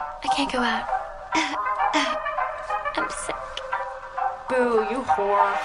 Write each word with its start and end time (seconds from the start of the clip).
I 0.00 0.28
can't 0.34 0.50
go 0.50 0.58
out. 0.60 0.88
I'm 2.96 3.10
sick. 3.10 3.36
Boo, 4.48 4.86
you 4.90 5.02
whore. 5.02 5.56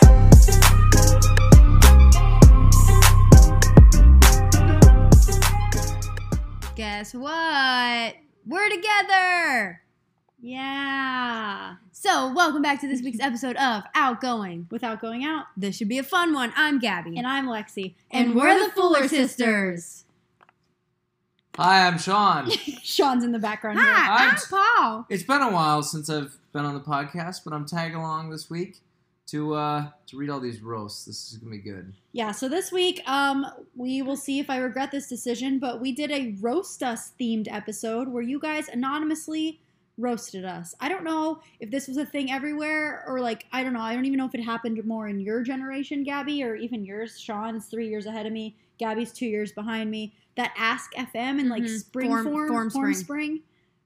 Guess 6.75 7.13
what? 7.13 8.15
We're 8.45 8.69
together! 8.69 9.81
Yeah. 10.41 11.75
So, 11.91 12.33
welcome 12.33 12.61
back 12.61 12.81
to 12.81 12.87
this 12.87 13.01
week's 13.01 13.19
episode 13.21 13.55
of 13.55 13.83
Outgoing. 13.95 14.67
Without 14.69 15.01
going 15.01 15.23
out. 15.23 15.45
This 15.55 15.77
should 15.77 15.89
be 15.89 15.97
a 15.97 16.03
fun 16.03 16.33
one. 16.33 16.51
I'm 16.55 16.79
Gabby. 16.79 17.17
And 17.17 17.25
I'm 17.25 17.47
Lexi. 17.47 17.95
And 18.11 18.35
we're 18.35 18.59
the 18.67 18.71
Fuller 18.73 19.07
Sisters. 19.07 20.04
Hi, 21.57 21.87
I'm 21.87 21.97
Sean. 21.97 22.49
Sean's 22.83 23.23
in 23.23 23.31
the 23.31 23.39
background 23.39 23.79
here. 23.79 23.87
Hi, 23.87 24.25
I'm 24.25 24.29
I'm- 24.31 24.37
Paul. 24.49 25.05
it's 25.09 25.23
been 25.23 25.41
a 25.41 25.51
while 25.51 25.83
since 25.83 26.09
I've 26.09 26.37
been 26.51 26.65
on 26.65 26.73
the 26.73 26.81
podcast, 26.81 27.41
but 27.45 27.53
I'm 27.53 27.65
tagging 27.65 27.95
along 27.95 28.29
this 28.29 28.49
week 28.49 28.79
to 29.27 29.55
uh 29.55 29.87
to 30.07 30.17
read 30.17 30.29
all 30.29 30.39
these 30.39 30.61
roasts. 30.61 31.05
This 31.05 31.31
is 31.31 31.37
gonna 31.37 31.51
be 31.51 31.57
good. 31.59 31.93
Yeah, 32.11 32.31
so 32.31 32.49
this 32.49 32.71
week, 32.71 33.01
um, 33.09 33.45
we 33.75 34.01
will 34.01 34.17
see 34.17 34.39
if 34.39 34.49
I 34.49 34.57
regret 34.57 34.91
this 34.91 35.07
decision, 35.07 35.59
but 35.59 35.79
we 35.79 35.91
did 35.93 36.11
a 36.11 36.35
roast 36.41 36.83
us 36.83 37.13
themed 37.19 37.47
episode 37.49 38.09
where 38.09 38.21
you 38.23 38.39
guys 38.39 38.67
anonymously 38.67 39.61
roasted 39.97 40.43
us. 40.43 40.75
I 40.81 40.89
don't 40.89 41.05
know 41.05 41.39
if 41.61 41.71
this 41.71 41.87
was 41.87 41.95
a 41.95 42.05
thing 42.05 42.29
everywhere 42.31 43.03
or 43.07 43.21
like 43.21 43.45
I 43.53 43.63
don't 43.63 43.73
know. 43.73 43.79
I 43.81 43.95
don't 43.95 44.05
even 44.05 44.17
know 44.17 44.25
if 44.25 44.35
it 44.35 44.43
happened 44.43 44.83
more 44.85 45.07
in 45.07 45.21
your 45.21 45.41
generation, 45.41 46.03
Gabby, 46.03 46.43
or 46.43 46.55
even 46.55 46.83
yours. 46.83 47.17
Sean's 47.17 47.67
three 47.67 47.87
years 47.87 48.05
ahead 48.05 48.25
of 48.25 48.33
me. 48.33 48.57
Gabby's 48.77 49.11
two 49.13 49.25
years 49.25 49.51
behind 49.51 49.89
me. 49.91 50.13
That 50.35 50.51
Ask 50.57 50.93
FM 50.95 51.39
and 51.39 51.49
like 51.49 51.63
Mhm. 51.63 51.79
spring 51.79 52.07
Form- 52.09 52.25
form, 52.25 52.47
Form 52.49 52.69
form, 52.69 52.93
Spring. 52.93 52.93
spring, 52.93 53.39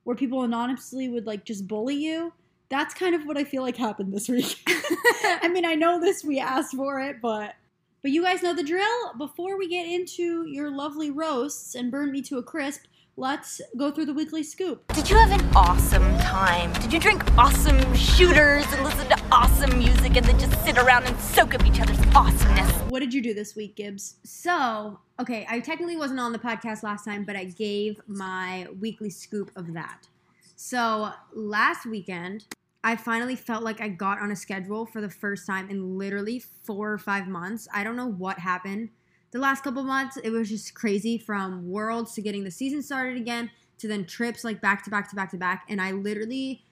where 0.04 0.16
people 0.16 0.42
anonymously 0.44 1.08
would 1.10 1.26
like 1.28 1.46
just 1.46 1.68
bully 1.68 1.96
you. 1.96 2.34
That's 2.70 2.94
kind 2.94 3.14
of 3.16 3.26
what 3.26 3.38
I 3.38 3.44
feel 3.44 3.62
like 3.64 3.78
happened 3.78 4.14
this 4.14 4.28
week. 4.30 4.58
I 4.68 5.48
mean, 5.52 5.66
I 5.66 5.76
know 5.76 6.00
this 6.00 6.24
we 6.24 6.40
asked 6.40 6.76
for 6.76 7.00
it, 7.00 7.22
but 7.22 7.56
but 8.02 8.12
you 8.12 8.24
guys 8.24 8.42
know 8.42 8.54
the 8.54 8.64
drill. 8.64 9.14
Before 9.18 9.58
we 9.58 9.68
get 9.68 9.86
into 9.88 10.46
your 10.48 10.70
lovely 10.72 11.12
roasts 11.12 11.76
and 11.76 11.92
burn 11.92 12.12
me 12.12 12.22
to 12.24 12.38
a 12.38 12.44
crisp, 12.44 12.84
let's 13.20 13.60
go 13.76 13.92
through 13.92 14.06
the 14.06 14.14
weekly 14.14 14.42
scoop. 14.42 14.82
Did 14.94 15.10
you 15.10 15.18
have 15.18 15.32
an 15.38 15.46
awesome 15.54 16.18
time? 16.20 16.72
Did 16.80 16.94
you 16.94 17.00
drink 17.02 17.22
awesome 17.38 17.94
shooters 17.94 18.66
and 18.72 18.82
listen 18.82 19.10
to 19.10 19.22
awesome 19.30 19.78
music 19.78 20.16
and 20.16 20.26
then 20.26 20.40
just 20.40 20.58
sit 20.64 20.78
around 20.78 21.04
and 21.04 21.20
soak 21.20 21.54
up 21.54 21.66
each 21.66 21.82
other's 21.82 22.00
awesomeness? 22.16 22.72
What 22.88 23.02
did 23.02 23.14
you 23.14 23.22
do 23.22 23.34
this 23.34 23.58
week, 23.58 23.76
Gibbs? 23.76 24.16
So, 24.24 25.02
okay, 25.20 25.46
I 25.50 25.60
technically 25.60 25.98
wasn't 25.98 26.22
on 26.22 26.32
the 26.32 26.40
podcast 26.40 26.82
last 26.82 27.04
time, 27.04 27.26
but 27.26 27.36
I 27.36 27.44
gave 27.44 28.00
my 28.08 28.68
weekly 28.80 29.10
scoop 29.10 29.52
of 29.58 29.74
that. 29.74 30.08
So, 30.56 31.12
last 31.34 31.86
weekend, 31.86 32.46
I 32.86 32.96
finally 32.96 33.36
felt 33.36 33.64
like 33.64 33.82
I 33.82 33.90
got 33.90 34.22
on 34.22 34.32
a 34.32 34.36
schedule 34.36 34.86
for 34.86 35.02
the 35.02 35.10
first 35.10 35.46
time 35.46 35.70
in 35.70 35.98
literally 35.98 36.40
four 36.40 36.94
or 36.94 36.98
five 36.98 37.28
months. 37.28 37.68
I 37.74 37.84
don't 37.84 37.98
know 37.98 38.10
what 38.10 38.40
happened. 38.40 38.92
The 39.32 39.40
last 39.40 39.64
couple 39.64 39.84
months, 39.84 40.18
it 40.18 40.32
was 40.32 40.50
just 40.50 40.74
crazy 40.74 41.18
from 41.18 41.70
worlds 41.70 42.14
to 42.16 42.22
getting 42.22 42.44
the 42.44 42.52
season 42.52 42.82
started 42.82 43.18
again 43.18 43.52
to 43.78 43.88
then 43.88 44.06
trips 44.06 44.44
like 44.44 44.62
back 44.62 44.84
to 44.84 44.90
back 44.90 45.10
to 45.10 45.16
back 45.16 45.32
to 45.32 45.38
back. 45.38 45.66
And 45.70 45.82
I 45.82 45.92
literally 45.92 46.64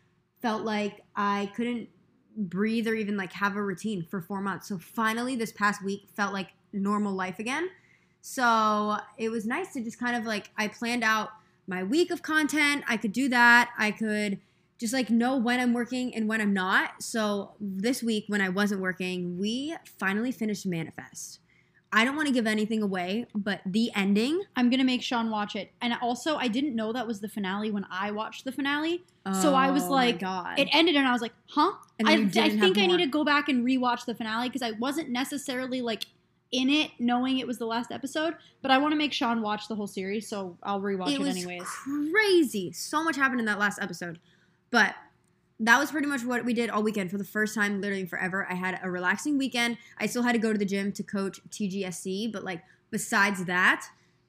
felt 0.42 0.64
like 0.64 1.02
I 1.16 1.52
couldn't 1.56 1.90
breathe 2.36 2.88
or 2.88 2.94
even 2.94 3.18
like 3.18 3.34
have 3.34 3.56
a 3.56 3.64
routine 3.64 4.04
for 4.04 4.22
four 4.22 4.42
months. 4.42 4.68
So 4.68 4.78
finally, 4.78 5.36
this 5.36 5.52
past 5.52 5.84
week 5.84 6.08
felt 6.16 6.34
like 6.34 6.50
normal 6.74 7.14
life 7.14 7.40
again. 7.40 7.70
So 8.22 8.98
it 9.18 9.30
was 9.30 9.46
nice 9.46 9.74
to 9.74 9.82
just 9.82 10.00
kind 10.00 10.16
of 10.16 10.26
like, 10.26 10.50
I 10.58 10.68
planned 10.68 11.04
out 11.04 11.30
my 11.68 11.84
week 11.84 12.12
of 12.12 12.22
content. 12.22 12.84
I 12.88 12.98
could 12.98 13.14
do 13.14 13.30
that. 13.30 13.72
I 13.78 13.92
could 13.92 14.40
just 14.78 14.94
like 14.94 15.10
know 15.10 15.38
when 15.38 15.60
I'm 15.60 15.74
working 15.74 16.14
and 16.14 16.28
when 16.28 16.42
I'm 16.42 16.54
not. 16.54 17.02
So 17.02 17.52
this 17.60 18.04
week, 18.04 18.26
when 18.28 18.42
I 18.42 18.50
wasn't 18.50 18.82
working, 18.82 19.38
we 19.40 19.76
finally 19.98 20.32
finished 20.32 20.66
Manifest. 20.66 21.40
I 21.92 22.04
don't 22.04 22.16
want 22.16 22.28
to 22.28 22.34
give 22.34 22.48
anything 22.48 22.82
away, 22.84 23.28
but 23.34 23.62
the 23.66 23.92
ending. 23.96 24.42
I'm 24.56 24.70
gonna 24.70 24.84
make 24.84 25.02
Sean 25.02 25.30
watch 25.30 25.56
it, 25.56 25.72
and 25.82 25.94
also 26.02 26.36
I 26.36 26.48
didn't 26.50 26.76
know 26.76 26.92
that 26.92 27.08
was 27.08 27.22
the 27.22 27.30
finale 27.30 27.72
when 27.72 27.86
I 27.90 28.12
watched 28.12 28.44
the 28.44 28.52
finale. 28.52 29.06
Oh, 29.26 29.34
So 29.42 29.54
I 29.56 29.72
was 29.72 29.84
Oh 29.84 29.92
like, 29.92 30.20
God. 30.20 30.60
It 30.60 30.68
ended, 30.74 30.96
and 30.96 31.08
I 31.08 31.12
was 31.14 31.22
like, 31.22 31.34
"Huh?" 31.50 31.72
I, 32.06 32.14
I 32.14 32.26
think 32.28 32.78
I 32.78 32.86
need 32.88 32.98
to 32.98 33.08
go 33.08 33.24
back 33.24 33.48
and 33.50 33.66
rewatch 33.66 34.06
the 34.06 34.14
finale 34.16 34.50
because 34.50 34.62
I 34.62 34.72
wasn't 34.72 35.10
necessarily 35.10 35.82
like 35.82 36.04
in 36.52 36.70
it, 36.70 36.92
knowing 37.00 37.40
it 37.40 37.48
was 37.48 37.58
the 37.58 37.66
last 37.66 37.92
episode. 37.92 38.36
But 38.62 38.72
I 38.72 38.78
want 38.78 38.92
to 38.92 38.98
make 38.98 39.14
Sean 39.14 39.42
watch 39.42 39.68
the 39.68 39.76
whole 39.76 39.88
series, 39.88 40.28
so 40.28 40.58
I'll 40.64 40.82
rewatch 40.82 41.10
it, 41.10 41.14
it 41.16 41.20
was 41.20 41.30
anyways. 41.30 41.64
crazy. 42.12 42.72
So 42.74 43.04
much 43.04 43.16
happened 43.16 43.40
in 43.40 43.46
that 43.46 43.60
last 43.60 43.80
episode. 43.82 44.20
But 44.72 44.96
that 45.60 45.80
was 45.80 45.92
pretty 45.92 46.08
much 46.08 46.24
what 46.24 46.46
we 46.46 46.54
did 46.54 46.70
all 46.70 46.84
weekend 46.84 47.10
for 47.10 47.18
the 47.18 47.24
first 47.24 47.56
time 47.56 47.82
literally 47.82 48.06
forever. 48.06 48.48
I 48.50 48.54
had 48.54 48.80
a 48.84 48.92
relaxing 48.92 49.38
weekend. 49.38 49.78
I 49.98 50.06
still 50.06 50.24
had 50.24 50.34
to 50.34 50.40
go 50.40 50.52
to 50.52 50.60
the 50.60 50.66
gym 50.66 50.92
to 50.94 51.04
coach 51.04 51.40
TGSC, 51.50 52.32
but 52.32 52.44
like 52.44 52.62
besides 52.92 53.46
that, 53.46 53.86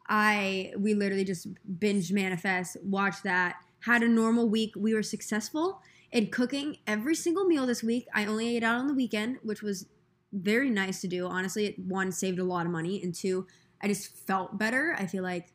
I 0.08 0.72
we 0.78 0.94
literally 0.94 1.24
just 1.24 1.48
binge 1.78 2.12
manifest, 2.12 2.78
watched 2.82 3.24
that, 3.24 3.56
had 3.80 4.02
a 4.02 4.08
normal 4.08 4.48
week. 4.48 4.72
We 4.76 4.94
were 4.94 5.02
successful 5.02 5.82
in 6.12 6.30
cooking 6.30 6.78
every 6.86 7.14
single 7.14 7.44
meal 7.44 7.66
this 7.66 7.82
week. 7.82 8.06
I 8.14 8.24
only 8.24 8.56
ate 8.56 8.62
out 8.62 8.78
on 8.78 8.86
the 8.86 8.94
weekend, 8.94 9.38
which 9.42 9.62
was 9.62 9.86
very 10.32 10.70
nice 10.70 11.02
to 11.02 11.08
do. 11.08 11.26
Honestly, 11.26 11.66
it 11.66 11.78
one 11.78 12.10
saved 12.10 12.38
a 12.38 12.44
lot 12.44 12.64
of 12.64 12.72
money, 12.72 13.02
and 13.02 13.14
two, 13.14 13.46
I 13.82 13.88
just 13.88 14.16
felt 14.26 14.58
better. 14.58 14.96
I 14.98 15.06
feel 15.06 15.22
like 15.22 15.52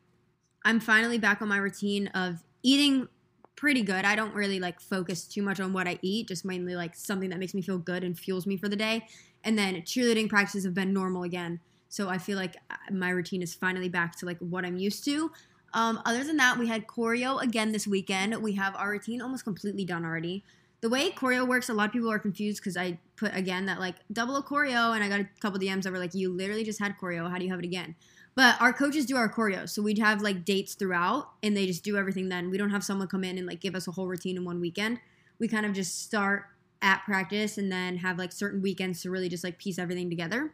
I'm 0.64 0.78
finally 0.78 1.18
back 1.18 1.42
on 1.42 1.48
my 1.48 1.56
routine 1.56 2.08
of 2.08 2.44
eating 2.62 3.08
pretty 3.56 3.82
good. 3.82 4.04
I 4.04 4.16
don't 4.16 4.34
really 4.34 4.60
like 4.60 4.80
focus 4.80 5.24
too 5.24 5.42
much 5.42 5.60
on 5.60 5.72
what 5.72 5.86
I 5.86 5.98
eat, 6.02 6.28
just 6.28 6.44
mainly 6.44 6.74
like 6.74 6.94
something 6.94 7.30
that 7.30 7.38
makes 7.38 7.54
me 7.54 7.62
feel 7.62 7.78
good 7.78 8.04
and 8.04 8.18
fuels 8.18 8.46
me 8.46 8.56
for 8.56 8.68
the 8.68 8.76
day. 8.76 9.06
And 9.44 9.58
then 9.58 9.76
cheerleading 9.82 10.28
practices 10.28 10.64
have 10.64 10.74
been 10.74 10.92
normal 10.92 11.22
again. 11.22 11.60
So 11.88 12.08
I 12.08 12.18
feel 12.18 12.36
like 12.36 12.56
uh, 12.70 12.76
my 12.92 13.10
routine 13.10 13.42
is 13.42 13.54
finally 13.54 13.88
back 13.88 14.16
to 14.16 14.26
like 14.26 14.38
what 14.38 14.64
I'm 14.64 14.76
used 14.76 15.04
to. 15.04 15.30
Um, 15.74 16.00
other 16.04 16.24
than 16.24 16.36
that, 16.38 16.58
we 16.58 16.68
had 16.68 16.86
choreo 16.86 17.42
again 17.42 17.72
this 17.72 17.86
weekend. 17.86 18.36
We 18.42 18.54
have 18.54 18.74
our 18.76 18.90
routine 18.90 19.20
almost 19.20 19.44
completely 19.44 19.84
done 19.84 20.04
already. 20.04 20.44
The 20.80 20.88
way 20.88 21.10
choreo 21.10 21.46
works, 21.46 21.68
a 21.68 21.74
lot 21.74 21.86
of 21.86 21.92
people 21.92 22.10
are 22.10 22.18
confused 22.18 22.60
because 22.60 22.76
I 22.76 22.98
put 23.16 23.34
again 23.34 23.66
that 23.66 23.80
like 23.80 23.96
double 24.12 24.36
a 24.36 24.42
choreo, 24.42 24.94
and 24.94 25.02
I 25.02 25.08
got 25.08 25.20
a 25.20 25.28
couple 25.40 25.58
DMs 25.58 25.82
that 25.84 25.92
were 25.92 25.98
like, 25.98 26.14
"You 26.14 26.30
literally 26.30 26.62
just 26.62 26.78
had 26.78 26.96
choreo. 27.00 27.30
How 27.30 27.38
do 27.38 27.44
you 27.44 27.50
have 27.50 27.58
it 27.58 27.64
again?" 27.64 27.94
But 28.36 28.60
our 28.60 28.72
coaches 28.72 29.06
do 29.06 29.16
our 29.16 29.32
choreo, 29.32 29.68
so 29.68 29.80
we'd 29.80 29.98
have 29.98 30.20
like 30.20 30.44
dates 30.44 30.74
throughout, 30.74 31.30
and 31.42 31.56
they 31.56 31.66
just 31.66 31.84
do 31.84 31.96
everything. 31.96 32.28
Then 32.28 32.50
we 32.50 32.58
don't 32.58 32.70
have 32.70 32.82
someone 32.82 33.06
come 33.06 33.22
in 33.24 33.38
and 33.38 33.46
like 33.46 33.60
give 33.60 33.76
us 33.76 33.86
a 33.86 33.92
whole 33.92 34.08
routine 34.08 34.36
in 34.36 34.44
one 34.44 34.60
weekend. 34.60 34.98
We 35.38 35.46
kind 35.46 35.64
of 35.64 35.72
just 35.72 36.02
start 36.02 36.46
at 36.82 37.04
practice 37.04 37.58
and 37.58 37.70
then 37.70 37.98
have 37.98 38.18
like 38.18 38.32
certain 38.32 38.60
weekends 38.60 39.02
to 39.02 39.10
really 39.10 39.28
just 39.28 39.44
like 39.44 39.58
piece 39.58 39.78
everything 39.78 40.10
together. 40.10 40.52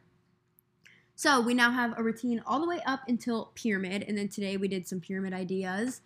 So 1.17 1.41
we 1.41 1.55
now 1.55 1.71
have 1.71 1.99
a 1.99 2.03
routine 2.03 2.43
all 2.47 2.61
the 2.61 2.69
way 2.69 2.81
up 2.87 3.01
until 3.09 3.51
pyramid, 3.55 4.05
and 4.07 4.17
then 4.17 4.29
today 4.29 4.57
we 4.57 4.69
did 4.69 4.87
some 4.87 5.01
pyramid 5.01 5.33
ideas. 5.33 6.01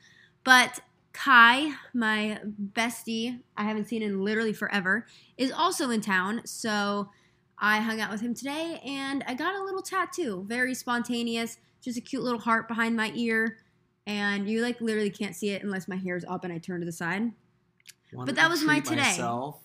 But 0.45 0.81
Kai, 1.13 1.71
my 1.95 2.41
bestie, 2.73 3.41
I 3.57 3.63
haven't 3.65 3.87
seen 3.87 4.03
in 4.03 4.25
literally 4.25 4.53
forever, 4.53 5.07
is 5.39 5.53
also 5.53 5.91
in 5.91 6.01
town. 6.01 6.43
So 6.45 7.11
I 7.67 7.79
hung 7.81 7.99
out 7.99 8.11
with 8.11 8.21
him 8.21 8.35
today, 8.35 8.79
and 8.85 9.25
I 9.27 9.33
got 9.33 9.55
a 9.55 9.65
little 9.65 9.81
tattoo, 9.81 10.45
very 10.47 10.75
spontaneous, 10.75 11.57
just 11.81 11.97
a 11.97 12.01
cute 12.03 12.23
little 12.23 12.39
heart 12.39 12.69
behind 12.69 12.95
my 12.95 13.11
ear. 13.15 13.57
And 14.07 14.47
you 14.47 14.61
like 14.61 14.83
literally 14.83 15.09
can't 15.09 15.35
see 15.35 15.49
it 15.49 15.63
unless 15.63 15.89
my 15.89 15.97
hair's 15.97 16.27
up 16.27 16.45
and 16.45 16.53
I 16.53 16.59
turn 16.59 16.81
to 16.81 16.85
the 16.87 16.93
side. 16.93 17.33
Wanted 18.13 18.27
But 18.27 18.35
that 18.37 18.45
to 18.45 18.51
was 18.51 18.63
my 18.63 18.81
today. 18.81 18.97
Myself. 19.01 19.61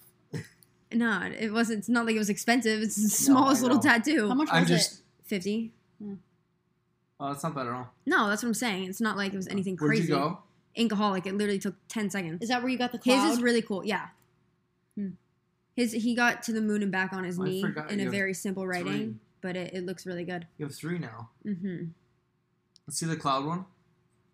No, 0.93 1.29
it 1.37 1.51
wasn't. 1.51 1.79
It's 1.79 1.89
not 1.89 2.05
like 2.05 2.15
it 2.15 2.19
was 2.19 2.29
expensive. 2.29 2.81
It's 2.81 2.95
the 2.95 3.09
smallest 3.09 3.59
I 3.59 3.63
little 3.63 3.79
tattoo. 3.79 4.29
How 4.29 4.33
much 4.33 4.47
I'm 4.49 4.61
was 4.61 4.69
just. 4.69 4.93
it? 4.93 4.99
Fifty. 5.25 5.73
Oh, 7.19 7.31
it's 7.31 7.43
not 7.43 7.53
bad 7.53 7.67
at 7.67 7.73
all. 7.73 7.93
No, 8.05 8.29
that's 8.29 8.43
what 8.43 8.47
I'm 8.47 8.53
saying. 8.53 8.85
It's 8.85 9.01
not 9.01 9.17
like 9.17 9.33
it 9.33 9.35
was 9.35 9.49
anything 9.49 9.75
Where'd 9.75 9.89
crazy. 9.97 10.07
you 10.07 10.15
go? 10.15 10.39
Inkaholic. 10.77 11.25
It 11.25 11.33
literally 11.35 11.59
took 11.59 11.75
ten 11.89 12.09
seconds. 12.09 12.41
Is 12.41 12.47
that 12.47 12.61
where 12.61 12.71
you 12.71 12.77
got 12.77 12.93
the 12.93 12.97
cloud? 12.97 13.27
His 13.27 13.39
is 13.39 13.43
really 13.43 13.61
cool. 13.61 13.83
Yeah. 13.83 14.07
Hmm. 14.95 15.09
His 15.79 15.93
he 15.93 16.13
got 16.13 16.43
to 16.43 16.51
the 16.53 16.61
moon 16.61 16.83
and 16.83 16.91
back 16.91 17.13
on 17.13 17.23
his 17.23 17.39
I 17.39 17.43
knee 17.45 17.61
forgot 17.61 17.89
in 17.91 17.99
you 17.99 18.03
a 18.03 18.05
have 18.07 18.13
very 18.13 18.33
simple 18.33 18.67
writing, 18.67 18.91
three. 18.91 19.15
but 19.41 19.55
it, 19.55 19.73
it 19.73 19.85
looks 19.85 20.05
really 20.05 20.25
good. 20.25 20.45
You 20.57 20.65
have 20.65 20.75
three 20.75 20.99
now. 20.99 21.29
hmm 21.43 21.85
Let's 22.85 22.99
see 22.99 23.05
the 23.05 23.15
cloud 23.15 23.45
one. 23.45 23.65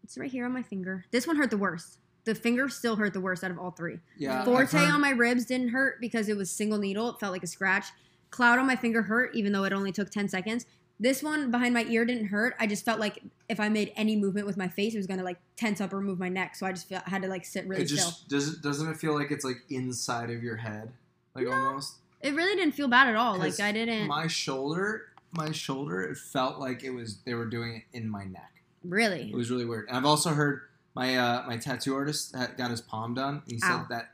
It's 0.03 0.17
right 0.17 0.31
here 0.31 0.45
on 0.45 0.53
my 0.53 0.63
finger. 0.63 1.05
This 1.11 1.27
one 1.27 1.35
hurt 1.35 1.49
the 1.51 1.57
worst. 1.57 1.99
The 2.23 2.33
finger 2.33 2.67
still 2.69 2.95
hurt 2.95 3.13
the 3.13 3.19
worst 3.19 3.43
out 3.43 3.51
of 3.51 3.59
all 3.59 3.71
three. 3.71 3.99
Yeah. 4.17 4.39
I've 4.39 4.45
Forte 4.45 4.71
heard- 4.71 4.89
on 4.91 5.01
my 5.01 5.09
ribs 5.11 5.45
didn't 5.45 5.69
hurt 5.69 6.01
because 6.01 6.29
it 6.29 6.37
was 6.37 6.49
single 6.49 6.79
needle. 6.79 7.09
It 7.09 7.19
felt 7.19 7.31
like 7.33 7.43
a 7.43 7.47
scratch. 7.47 7.85
Cloud 8.31 8.57
on 8.57 8.65
my 8.65 8.75
finger 8.75 9.03
hurt, 9.03 9.35
even 9.35 9.51
though 9.51 9.63
it 9.65 9.73
only 9.73 9.91
took 9.91 10.09
10 10.09 10.27
seconds. 10.29 10.65
This 10.99 11.21
one 11.21 11.51
behind 11.51 11.73
my 11.73 11.83
ear 11.85 12.05
didn't 12.05 12.27
hurt. 12.27 12.55
I 12.59 12.65
just 12.67 12.85
felt 12.85 12.99
like 12.99 13.21
if 13.49 13.59
I 13.59 13.67
made 13.69 13.91
any 13.95 14.15
movement 14.15 14.47
with 14.47 14.55
my 14.57 14.67
face, 14.69 14.93
it 14.93 14.97
was 14.97 15.05
gonna 15.07 15.23
like 15.23 15.37
tense 15.57 15.81
up 15.81 15.93
or 15.93 15.99
move 16.01 16.17
my 16.17 16.29
neck. 16.29 16.55
So 16.55 16.65
I 16.65 16.71
just 16.71 16.87
felt, 16.89 17.03
had 17.07 17.21
to 17.23 17.27
like 17.27 17.43
sit 17.45 17.67
really 17.67 17.83
It 17.83 17.89
still. 17.89 17.97
just 18.09 18.29
does. 18.29 18.57
Doesn't 18.59 18.89
it 18.89 18.97
feel 18.97 19.13
like 19.13 19.29
it's 19.29 19.43
like 19.45 19.57
inside 19.69 20.29
of 20.31 20.41
your 20.41 20.55
head, 20.55 20.93
like 21.35 21.47
almost? 21.47 21.95
It 22.21 22.33
really 22.33 22.55
didn't 22.55 22.73
feel 22.73 22.87
bad 22.87 23.07
at 23.07 23.15
all. 23.15 23.37
Like 23.37 23.59
I 23.59 23.71
didn't 23.71 24.07
My 24.07 24.27
shoulder, 24.27 25.09
my 25.31 25.51
shoulder, 25.51 26.01
it 26.01 26.17
felt 26.17 26.59
like 26.59 26.83
it 26.83 26.89
was 26.91 27.19
they 27.25 27.33
were 27.33 27.45
doing 27.45 27.75
it 27.75 27.97
in 27.97 28.09
my 28.09 28.23
neck. 28.23 28.51
really. 28.83 29.29
It 29.31 29.35
was 29.35 29.51
really 29.51 29.65
weird. 29.65 29.87
And 29.87 29.97
I've 29.97 30.05
also 30.05 30.31
heard 30.31 30.61
My 30.95 31.17
uh, 31.17 31.43
my 31.45 31.57
tattoo 31.57 31.93
artist 31.95 32.33
got 32.57 32.71
his 32.71 32.81
palm 32.81 33.13
done. 33.13 33.41
He 33.47 33.59
said 33.59 33.83
that 33.89 34.09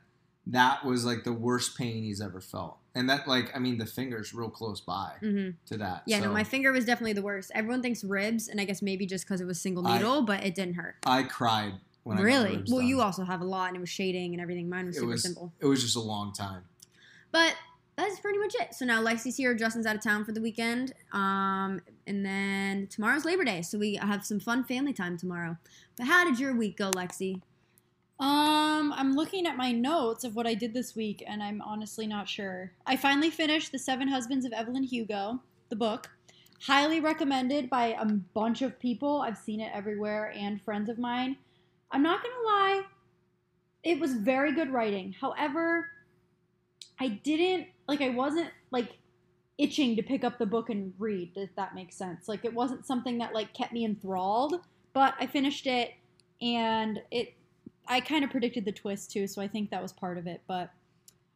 that 0.47 0.83
was 0.83 1.05
like 1.05 1.23
the 1.23 1.31
worst 1.33 1.77
pain 1.77 2.01
he's 2.03 2.19
ever 2.19 2.41
felt, 2.41 2.77
and 2.95 3.07
that 3.09 3.27
like 3.27 3.55
I 3.55 3.59
mean 3.59 3.77
the 3.77 3.85
finger's 3.85 4.33
real 4.33 4.49
close 4.49 4.81
by 4.81 5.11
hmm 5.19 5.49
to 5.67 5.77
that. 5.77 6.01
Yeah, 6.07 6.19
no, 6.19 6.31
my 6.33 6.43
finger 6.43 6.71
was 6.71 6.83
definitely 6.85 7.13
the 7.13 7.21
worst. 7.21 7.51
Everyone 7.53 7.83
thinks 7.83 8.03
ribs, 8.03 8.47
and 8.47 8.59
I 8.59 8.65
guess 8.65 8.81
maybe 8.81 9.05
just 9.05 9.25
because 9.25 9.39
it 9.39 9.45
was 9.45 9.61
single 9.61 9.87
I- 9.87 9.97
needle, 9.97 10.23
but 10.23 10.43
it 10.43 10.55
didn't 10.55 10.73
hurt. 10.73 10.95
I 11.05 11.21
cried 11.23 11.73
when 12.03 12.17
I 12.17 12.21
really? 12.21 12.63
Well, 12.67 12.79
done. 12.79 12.87
you 12.87 13.01
also 13.01 13.23
have 13.23 13.41
a 13.41 13.45
lot, 13.45 13.67
and 13.67 13.77
it 13.77 13.79
was 13.79 13.89
shading 13.89 14.33
and 14.33 14.41
everything. 14.41 14.67
Mine 14.67 14.87
was 14.87 14.95
it 14.97 15.01
super 15.01 15.11
was 15.11 15.21
simple. 15.21 15.53
it 15.59 15.67
was 15.67 15.83
just 15.83 15.95
a 15.95 16.01
long 16.01 16.33
time. 16.33 16.63
But 17.31 17.55
that's 17.97 18.19
pretty 18.19 18.39
much 18.39 18.55
it. 18.59 18.73
So 18.73 18.85
now 18.85 19.01
Lexi's 19.03 19.37
here, 19.37 19.53
Justin's 19.53 19.85
out 19.85 19.95
of 19.95 20.01
town 20.01 20.25
for 20.25 20.31
the 20.31 20.41
weekend, 20.41 20.93
um, 21.13 21.81
and 22.07 22.25
then 22.25 22.87
tomorrow's 22.87 23.25
Labor 23.25 23.43
Day, 23.43 23.61
so 23.61 23.77
we 23.77 23.95
have 23.95 24.25
some 24.25 24.39
fun 24.39 24.63
family 24.63 24.93
time 24.93 25.17
tomorrow. 25.17 25.57
But 25.97 26.07
how 26.07 26.25
did 26.25 26.39
your 26.39 26.55
week 26.55 26.77
go, 26.77 26.91
Lexi? 26.91 27.41
Um, 28.19 28.93
I'm 28.93 29.13
looking 29.15 29.47
at 29.47 29.57
my 29.57 29.71
notes 29.71 30.23
of 30.23 30.35
what 30.35 30.47
I 30.47 30.53
did 30.53 30.73
this 30.73 30.95
week, 30.95 31.23
and 31.27 31.41
I'm 31.41 31.61
honestly 31.61 32.07
not 32.07 32.29
sure. 32.29 32.71
I 32.85 32.95
finally 32.95 33.29
finished 33.29 33.71
The 33.71 33.79
Seven 33.79 34.07
Husbands 34.07 34.45
of 34.45 34.53
Evelyn 34.53 34.83
Hugo, 34.83 35.41
the 35.69 35.75
book. 35.75 36.09
Highly 36.61 36.99
recommended 36.99 37.69
by 37.69 37.95
a 37.99 38.05
bunch 38.05 38.61
of 38.61 38.79
people. 38.79 39.21
I've 39.21 39.37
seen 39.37 39.59
it 39.59 39.71
everywhere 39.73 40.31
and 40.37 40.61
friends 40.61 40.89
of 40.89 40.99
mine. 40.99 41.35
I'm 41.91 42.03
not 42.03 42.21
gonna 42.21 42.45
lie, 42.45 42.83
it 43.83 43.99
was 43.99 44.13
very 44.13 44.53
good 44.53 44.69
writing. 44.71 45.13
However, 45.19 45.89
I 47.01 47.07
didn't 47.07 47.67
like 47.87 48.01
I 48.01 48.09
wasn't 48.09 48.51
like 48.69 48.99
itching 49.57 49.95
to 49.95 50.03
pick 50.03 50.23
up 50.23 50.37
the 50.37 50.45
book 50.45 50.69
and 50.69 50.93
read, 50.99 51.31
if 51.35 51.49
that 51.55 51.73
makes 51.73 51.95
sense. 51.95 52.27
Like 52.27 52.45
it 52.45 52.53
wasn't 52.53 52.85
something 52.85 53.17
that 53.17 53.33
like 53.33 53.55
kept 53.55 53.73
me 53.73 53.85
enthralled, 53.85 54.61
but 54.93 55.15
I 55.19 55.25
finished 55.25 55.65
it 55.65 55.95
and 56.43 57.01
it 57.09 57.33
I 57.87 58.01
kind 58.01 58.23
of 58.23 58.29
predicted 58.29 58.65
the 58.65 58.71
twist 58.71 59.11
too, 59.11 59.25
so 59.25 59.41
I 59.41 59.47
think 59.47 59.71
that 59.71 59.81
was 59.81 59.91
part 59.91 60.19
of 60.19 60.27
it. 60.27 60.41
But 60.47 60.69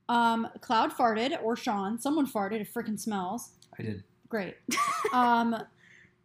um, 0.07 0.47
Cloud 0.61 0.91
farted 0.91 1.35
or 1.41 1.55
Sean, 1.55 1.99
someone 1.99 2.31
farted. 2.31 2.61
It 2.61 2.71
freaking 2.71 2.99
smells. 2.99 3.49
I 3.79 3.81
did. 3.81 4.03
Great. 4.29 4.57
um, 5.13 5.55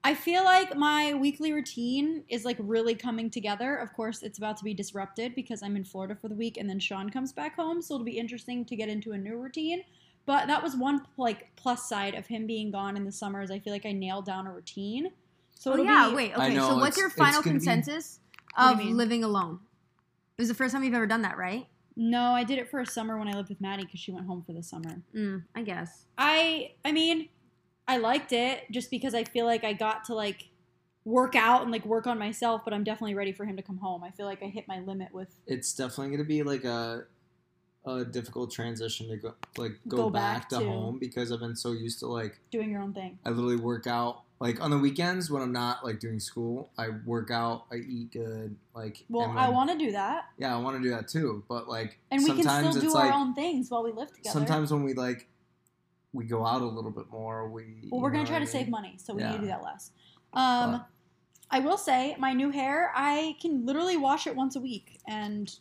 I 0.02 0.14
feel 0.14 0.44
like 0.44 0.76
my 0.76 1.12
weekly 1.14 1.52
routine 1.52 2.24
is 2.28 2.44
like 2.44 2.56
really 2.58 2.94
coming 2.94 3.28
together. 3.30 3.76
Of 3.76 3.92
course, 3.92 4.22
it's 4.22 4.38
about 4.38 4.56
to 4.58 4.64
be 4.64 4.72
disrupted 4.72 5.34
because 5.34 5.62
I'm 5.62 5.76
in 5.76 5.84
Florida 5.84 6.14
for 6.14 6.28
the 6.28 6.34
week, 6.34 6.56
and 6.56 6.68
then 6.68 6.78
Sean 6.78 7.10
comes 7.10 7.32
back 7.32 7.56
home, 7.56 7.82
so 7.82 7.94
it'll 7.94 8.04
be 8.04 8.18
interesting 8.18 8.64
to 8.64 8.76
get 8.76 8.88
into 8.88 9.12
a 9.12 9.18
new 9.18 9.36
routine. 9.36 9.82
But 10.24 10.46
that 10.46 10.62
was 10.62 10.74
one 10.76 11.02
like 11.16 11.54
plus 11.56 11.88
side 11.88 12.14
of 12.14 12.26
him 12.26 12.46
being 12.46 12.70
gone 12.70 12.96
in 12.96 13.04
the 13.04 13.12
summers. 13.12 13.50
I 13.50 13.58
feel 13.58 13.72
like 13.72 13.84
I 13.84 13.92
nailed 13.92 14.24
down 14.24 14.46
a 14.46 14.52
routine. 14.52 15.10
So 15.54 15.74
Oh 15.74 15.82
yeah, 15.82 16.08
be, 16.08 16.14
wait. 16.14 16.34
Okay, 16.34 16.54
know, 16.54 16.68
so 16.68 16.76
what's 16.76 16.96
your 16.96 17.10
final 17.10 17.42
gonna 17.42 17.58
be- 17.58 17.66
consensus 17.66 18.20
of 18.56 18.82
living 18.82 19.22
alone? 19.24 19.60
It 20.38 20.42
was 20.42 20.48
the 20.48 20.54
first 20.54 20.72
time 20.72 20.82
you've 20.82 20.94
ever 20.94 21.06
done 21.06 21.22
that, 21.22 21.36
right? 21.36 21.66
No, 21.96 22.32
I 22.32 22.44
did 22.44 22.58
it 22.58 22.70
for 22.70 22.80
a 22.80 22.86
summer 22.86 23.18
when 23.18 23.28
I 23.28 23.32
lived 23.32 23.50
with 23.50 23.60
Maddie 23.60 23.84
because 23.84 24.00
she 24.00 24.10
went 24.10 24.26
home 24.26 24.42
for 24.42 24.54
the 24.54 24.62
summer. 24.62 25.02
Mm, 25.14 25.44
I 25.54 25.62
guess. 25.62 26.06
I 26.16 26.72
I 26.84 26.92
mean, 26.92 27.28
I 27.90 27.96
liked 27.96 28.32
it 28.32 28.70
just 28.70 28.88
because 28.88 29.14
I 29.16 29.24
feel 29.24 29.46
like 29.46 29.64
I 29.64 29.72
got 29.72 30.04
to 30.04 30.14
like 30.14 30.48
work 31.04 31.34
out 31.34 31.62
and 31.62 31.72
like 31.72 31.84
work 31.84 32.06
on 32.06 32.18
myself, 32.20 32.62
but 32.64 32.72
I'm 32.72 32.84
definitely 32.84 33.14
ready 33.14 33.32
for 33.32 33.44
him 33.44 33.56
to 33.56 33.62
come 33.62 33.78
home. 33.78 34.04
I 34.04 34.12
feel 34.12 34.26
like 34.26 34.44
I 34.44 34.46
hit 34.46 34.68
my 34.68 34.78
limit 34.78 35.12
with 35.12 35.28
It's 35.46 35.74
definitely 35.74 36.08
going 36.08 36.18
to 36.18 36.24
be 36.24 36.42
like 36.44 36.64
a 36.64 37.04
a 37.86 38.04
difficult 38.04 38.52
transition 38.52 39.08
to 39.08 39.16
go 39.16 39.34
like 39.56 39.72
go, 39.88 39.96
Go 39.96 40.10
back, 40.10 40.42
back 40.42 40.48
to 40.50 40.58
to- 40.58 40.64
home 40.66 40.98
because 41.00 41.32
I've 41.32 41.40
been 41.40 41.56
so 41.56 41.72
used 41.72 41.98
to 42.00 42.06
like 42.06 42.38
doing 42.52 42.70
your 42.70 42.80
own 42.80 42.92
thing. 42.92 43.18
I 43.24 43.30
literally 43.30 43.56
work 43.56 43.88
out 43.88 44.22
like 44.38 44.60
on 44.60 44.70
the 44.70 44.78
weekends 44.78 45.28
when 45.28 45.42
I'm 45.42 45.52
not 45.52 45.84
like 45.84 45.98
doing 45.98 46.20
school. 46.20 46.70
I 46.78 46.90
work 47.04 47.32
out, 47.32 47.64
I 47.72 47.76
eat 47.76 48.12
good, 48.12 48.54
like. 48.74 49.04
Well, 49.08 49.30
and 49.30 49.38
I 49.38 49.48
want 49.48 49.70
to 49.70 49.78
do 49.78 49.90
that, 49.92 50.26
Yeah, 50.38 50.54
I 50.54 50.60
want 50.60 50.76
to 50.76 50.82
do 50.82 50.90
that 50.90 51.08
too, 51.08 51.42
but 51.48 51.68
like 51.68 51.98
and 52.12 52.22
we 52.22 52.30
can 52.34 52.42
still 52.72 52.80
do 52.80 52.94
our 52.94 53.06
like 53.06 53.14
own 53.14 53.34
things 53.34 53.68
while 53.68 53.82
we 53.82 53.90
live 53.90 54.12
together. 54.14 54.32
sometimes 54.32 54.72
when 54.72 54.84
we 54.84 54.94
like 54.94 55.26
we 56.12 56.24
go 56.24 56.44
out 56.46 56.62
a 56.62 56.66
little 56.66 56.90
bit 56.90 57.06
more, 57.10 57.48
we. 57.48 57.88
well, 57.90 58.00
we're 58.00 58.10
gonna 58.10 58.24
know 58.24 58.28
try 58.28 58.38
what 58.38 58.46
to 58.46 58.50
save 58.50 58.68
money, 58.68 58.96
so 58.98 59.14
we 59.14 59.22
need 59.22 59.32
to 59.32 59.38
do 59.38 59.46
that 59.46 59.62
less. 59.62 59.92
Um, 60.32 60.72
But- 60.72 60.86
I 61.52 61.58
will 61.58 61.78
say 61.78 62.14
my 62.18 62.32
new 62.32 62.50
hair, 62.50 62.92
I 62.94 63.36
can 63.42 63.66
literally 63.66 63.96
wash 63.96 64.26
it 64.28 64.36
once 64.36 64.54
a 64.54 64.60
week, 64.60 65.00
and 65.08 65.52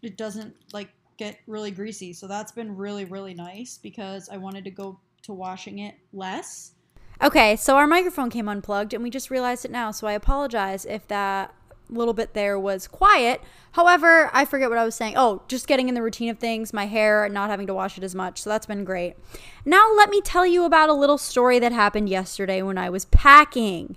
it 0.00 0.16
doesn't 0.16 0.54
like 0.72 0.90
get 1.16 1.40
really 1.48 1.72
greasy. 1.72 2.12
So 2.12 2.28
that's 2.28 2.52
been 2.52 2.76
really 2.76 3.04
really 3.04 3.34
nice 3.34 3.78
because 3.78 4.28
I 4.28 4.36
wanted 4.36 4.64
to 4.64 4.70
go 4.70 5.00
to 5.22 5.32
washing 5.32 5.80
it 5.80 5.96
less. 6.12 6.72
Okay, 7.20 7.56
so 7.56 7.76
our 7.76 7.88
microphone 7.88 8.30
came 8.30 8.48
unplugged 8.48 8.94
and 8.94 9.02
we 9.02 9.10
just 9.10 9.28
realized 9.28 9.64
it 9.64 9.72
now, 9.72 9.90
so 9.90 10.06
I 10.06 10.12
apologize 10.12 10.84
if 10.84 11.08
that 11.08 11.52
little 11.90 12.14
bit 12.14 12.34
there 12.34 12.58
was 12.58 12.86
quiet. 12.86 13.40
However, 13.72 14.30
I 14.32 14.44
forget 14.44 14.68
what 14.68 14.78
I 14.78 14.84
was 14.84 14.94
saying. 14.94 15.14
Oh, 15.16 15.42
just 15.48 15.66
getting 15.66 15.88
in 15.88 15.94
the 15.94 16.02
routine 16.02 16.28
of 16.30 16.38
things, 16.38 16.72
my 16.72 16.86
hair, 16.86 17.28
not 17.28 17.50
having 17.50 17.66
to 17.66 17.74
wash 17.74 17.96
it 17.98 18.04
as 18.04 18.14
much, 18.14 18.42
so 18.42 18.50
that's 18.50 18.66
been 18.66 18.84
great. 18.84 19.16
Now, 19.64 19.92
let 19.94 20.10
me 20.10 20.20
tell 20.20 20.46
you 20.46 20.64
about 20.64 20.88
a 20.88 20.94
little 20.94 21.18
story 21.18 21.58
that 21.58 21.72
happened 21.72 22.08
yesterday 22.08 22.62
when 22.62 22.78
I 22.78 22.90
was 22.90 23.04
packing. 23.06 23.96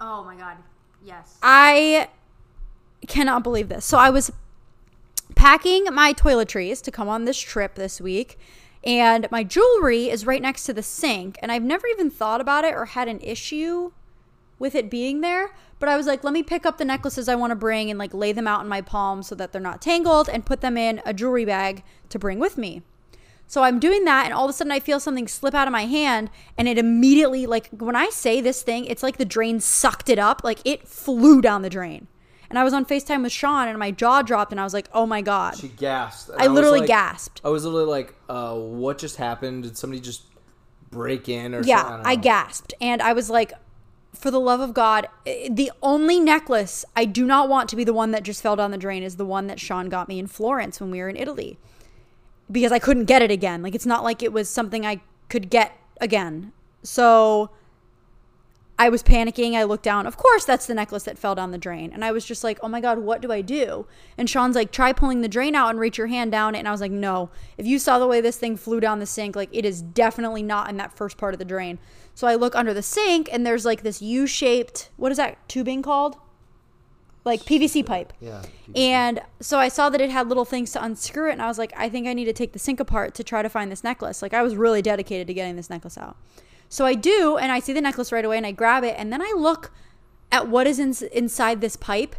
Oh 0.00 0.24
my 0.24 0.36
god. 0.36 0.56
Yes. 1.04 1.38
I 1.42 2.08
cannot 3.06 3.42
believe 3.42 3.68
this. 3.68 3.84
So 3.84 3.98
I 3.98 4.10
was 4.10 4.32
packing 5.34 5.84
my 5.92 6.12
toiletries 6.12 6.82
to 6.82 6.90
come 6.90 7.08
on 7.08 7.24
this 7.24 7.38
trip 7.38 7.74
this 7.74 8.00
week, 8.00 8.38
and 8.84 9.28
my 9.30 9.44
jewelry 9.44 10.08
is 10.08 10.26
right 10.26 10.42
next 10.42 10.64
to 10.64 10.72
the 10.72 10.82
sink, 10.82 11.38
and 11.42 11.50
I've 11.52 11.62
never 11.62 11.86
even 11.88 12.10
thought 12.10 12.40
about 12.40 12.64
it 12.64 12.74
or 12.74 12.86
had 12.86 13.08
an 13.08 13.20
issue 13.20 13.92
with 14.58 14.74
it 14.74 14.90
being 14.90 15.20
there. 15.20 15.54
But 15.78 15.88
I 15.88 15.96
was 15.96 16.06
like, 16.06 16.24
let 16.24 16.32
me 16.32 16.42
pick 16.42 16.64
up 16.64 16.78
the 16.78 16.84
necklaces 16.84 17.28
I 17.28 17.34
want 17.34 17.50
to 17.50 17.56
bring 17.56 17.90
and 17.90 17.98
like 17.98 18.14
lay 18.14 18.32
them 18.32 18.46
out 18.46 18.62
in 18.62 18.68
my 18.68 18.80
palm 18.80 19.22
so 19.22 19.34
that 19.34 19.52
they're 19.52 19.60
not 19.60 19.82
tangled 19.82 20.28
and 20.28 20.46
put 20.46 20.60
them 20.62 20.76
in 20.76 21.02
a 21.04 21.12
jewelry 21.12 21.44
bag 21.44 21.82
to 22.08 22.18
bring 22.18 22.38
with 22.38 22.56
me. 22.56 22.82
So 23.48 23.62
I'm 23.62 23.78
doing 23.78 24.04
that, 24.06 24.24
and 24.24 24.34
all 24.34 24.44
of 24.44 24.50
a 24.50 24.52
sudden 24.52 24.72
I 24.72 24.80
feel 24.80 24.98
something 24.98 25.28
slip 25.28 25.54
out 25.54 25.68
of 25.68 25.72
my 25.72 25.84
hand, 25.84 26.30
and 26.58 26.66
it 26.66 26.78
immediately, 26.78 27.46
like, 27.46 27.68
when 27.70 27.94
I 27.94 28.08
say 28.08 28.40
this 28.40 28.60
thing, 28.62 28.86
it's 28.86 29.04
like 29.04 29.18
the 29.18 29.24
drain 29.24 29.60
sucked 29.60 30.08
it 30.08 30.18
up. 30.18 30.40
Like, 30.42 30.58
it 30.64 30.88
flew 30.88 31.40
down 31.40 31.62
the 31.62 31.70
drain. 31.70 32.08
And 32.50 32.58
I 32.58 32.64
was 32.64 32.72
on 32.72 32.84
FaceTime 32.84 33.22
with 33.22 33.30
Sean, 33.30 33.68
and 33.68 33.78
my 33.78 33.92
jaw 33.92 34.22
dropped, 34.22 34.50
and 34.50 34.60
I 34.60 34.64
was 34.64 34.74
like, 34.74 34.88
oh 34.92 35.06
my 35.06 35.22
God. 35.22 35.56
She 35.56 35.68
gasped. 35.68 36.30
and 36.30 36.42
I 36.42 36.48
literally 36.48 36.80
like- 36.80 36.88
gasped. 36.88 37.40
I 37.44 37.50
was 37.50 37.64
literally 37.64 37.86
like, 37.86 38.14
uh, 38.28 38.54
"What 38.56 38.98
just 38.98 39.14
happened? 39.16 39.62
Did 39.62 39.76
somebody 39.78 40.00
just 40.00 40.24
break 40.90 41.28
in 41.28 41.54
or 41.54 41.62
Yeah, 41.62 41.82
something?" 41.84 42.06
I, 42.06 42.14
don't 42.16 42.24
gasped. 42.24 42.74
And 42.80 43.00
I 43.00 43.12
was 43.12 43.30
like, 43.30 43.52
for 44.16 44.30
the 44.30 44.40
love 44.40 44.60
of 44.60 44.74
God, 44.74 45.08
eh, 45.26 45.48
the 45.50 45.70
only 45.82 46.18
necklace 46.18 46.84
I 46.94 47.04
do 47.04 47.26
not 47.26 47.48
want 47.48 47.68
to 47.70 47.76
be 47.76 47.84
the 47.84 47.92
one 47.92 48.10
that 48.10 48.22
just 48.22 48.42
fell 48.42 48.56
down 48.56 48.70
the 48.70 48.78
drain 48.78 49.02
is 49.02 49.16
the 49.16 49.24
one 49.24 49.46
that 49.46 49.60
Sean 49.60 49.88
got 49.88 50.08
me 50.08 50.18
in 50.18 50.26
Florence 50.26 50.80
when 50.80 50.90
we 50.90 51.00
were 51.00 51.08
in 51.08 51.16
Italy. 51.16 51.58
Because 52.50 52.72
I 52.72 52.78
couldn't 52.78 53.04
get 53.04 53.22
it 53.22 53.30
again. 53.30 53.62
Like, 53.62 53.74
it's 53.74 53.86
not 53.86 54.04
like 54.04 54.22
it 54.22 54.32
was 54.32 54.48
something 54.48 54.86
I 54.86 55.00
could 55.28 55.50
get 55.50 55.72
again. 56.00 56.52
So 56.82 57.50
I 58.78 58.88
was 58.90 59.02
panicking. 59.02 59.54
I 59.54 59.64
looked 59.64 59.84
down. 59.84 60.06
Of 60.06 60.16
course, 60.16 60.44
that's 60.44 60.66
the 60.66 60.74
necklace 60.74 61.04
that 61.04 61.18
fell 61.18 61.34
down 61.34 61.50
the 61.50 61.58
drain. 61.58 61.92
And 61.92 62.04
I 62.04 62.12
was 62.12 62.24
just 62.24 62.44
like, 62.44 62.58
oh 62.62 62.68
my 62.68 62.80
God, 62.80 62.98
what 62.98 63.22
do 63.22 63.32
I 63.32 63.40
do? 63.40 63.86
And 64.18 64.28
Sean's 64.28 64.54
like, 64.54 64.70
try 64.70 64.92
pulling 64.92 65.22
the 65.22 65.28
drain 65.28 65.54
out 65.54 65.70
and 65.70 65.80
reach 65.80 65.96
your 65.96 66.08
hand 66.08 66.30
down 66.30 66.54
it. 66.54 66.58
And 66.58 66.68
I 66.68 66.72
was 66.72 66.80
like, 66.80 66.92
no. 66.92 67.30
If 67.56 67.66
you 67.66 67.78
saw 67.78 67.98
the 67.98 68.06
way 68.06 68.20
this 68.20 68.36
thing 68.36 68.56
flew 68.56 68.80
down 68.80 68.98
the 68.98 69.06
sink, 69.06 69.34
like 69.34 69.48
it 69.50 69.64
is 69.64 69.80
definitely 69.80 70.42
not 70.42 70.68
in 70.68 70.76
that 70.76 70.94
first 70.94 71.16
part 71.16 71.34
of 71.34 71.38
the 71.38 71.44
drain. 71.44 71.78
So 72.16 72.26
I 72.26 72.34
look 72.34 72.56
under 72.56 72.72
the 72.72 72.82
sink 72.82 73.28
and 73.30 73.46
there's 73.46 73.66
like 73.66 73.82
this 73.82 74.00
U 74.00 74.26
shaped, 74.26 74.88
what 74.96 75.12
is 75.12 75.18
that 75.18 75.36
tubing 75.50 75.82
called? 75.82 76.16
Like 77.24 77.42
PVC 77.42 77.84
pipe. 77.84 78.14
Yeah. 78.20 78.42
And 78.74 79.20
so 79.40 79.58
I 79.58 79.68
saw 79.68 79.90
that 79.90 80.00
it 80.00 80.08
had 80.08 80.26
little 80.26 80.46
things 80.46 80.72
to 80.72 80.82
unscrew 80.82 81.28
it, 81.28 81.32
and 81.32 81.42
I 81.42 81.46
was 81.46 81.58
like, 81.58 81.74
I 81.76 81.90
think 81.90 82.06
I 82.06 82.14
need 82.14 82.24
to 82.24 82.32
take 82.32 82.54
the 82.54 82.58
sink 82.58 82.80
apart 82.80 83.14
to 83.16 83.24
try 83.24 83.42
to 83.42 83.50
find 83.50 83.70
this 83.70 83.84
necklace. 83.84 84.22
Like, 84.22 84.32
I 84.32 84.42
was 84.42 84.56
really 84.56 84.80
dedicated 84.80 85.26
to 85.26 85.34
getting 85.34 85.56
this 85.56 85.68
necklace 85.68 85.98
out. 85.98 86.16
So 86.70 86.86
I 86.86 86.94
do, 86.94 87.36
and 87.36 87.52
I 87.52 87.58
see 87.60 87.74
the 87.74 87.80
necklace 87.82 88.12
right 88.12 88.24
away, 88.24 88.38
and 88.38 88.46
I 88.46 88.52
grab 88.52 88.82
it, 88.82 88.94
and 88.96 89.12
then 89.12 89.20
I 89.20 89.34
look 89.36 89.72
at 90.32 90.48
what 90.48 90.66
is 90.66 90.78
in, 90.78 90.94
inside 91.12 91.60
this 91.60 91.76
pipe, 91.76 92.16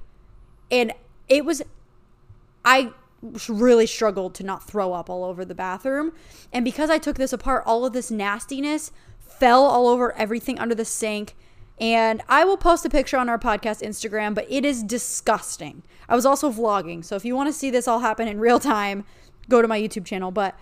and 0.69 0.93
it 1.27 1.43
was, 1.43 1.63
I 2.63 2.91
really 3.49 3.87
struggled 3.87 4.35
to 4.35 4.43
not 4.43 4.67
throw 4.67 4.93
up 4.93 5.09
all 5.09 5.23
over 5.23 5.43
the 5.43 5.55
bathroom. 5.55 6.11
And 6.53 6.63
because 6.63 6.89
I 6.89 6.97
took 6.99 7.15
this 7.15 7.33
apart, 7.33 7.63
all 7.65 7.85
of 7.85 7.93
this 7.93 8.11
nastiness 8.11 8.91
fell 9.39 9.63
all 9.63 9.87
over 9.87 10.13
everything 10.13 10.59
under 10.59 10.75
the 10.75 10.85
sink. 10.85 11.35
And 11.79 12.23
I 12.27 12.43
will 12.43 12.57
post 12.57 12.85
a 12.85 12.89
picture 12.89 13.17
on 13.17 13.29
our 13.29 13.37
podcast 13.37 13.85
Instagram, 13.85 14.33
but 14.33 14.47
it 14.49 14.65
is 14.65 14.81
disgusting. 14.81 15.83
I 16.09 16.15
was 16.15 16.25
also 16.25 16.51
vlogging, 16.51 17.05
so 17.05 17.15
if 17.15 17.23
you 17.23 17.35
want 17.35 17.47
to 17.49 17.53
see 17.53 17.69
this 17.69 17.87
all 17.87 17.99
happen 17.99 18.27
in 18.27 18.39
real 18.39 18.59
time, 18.59 19.05
go 19.47 19.61
to 19.61 19.67
my 19.67 19.79
YouTube 19.79 20.05
channel. 20.05 20.31
But 20.31 20.55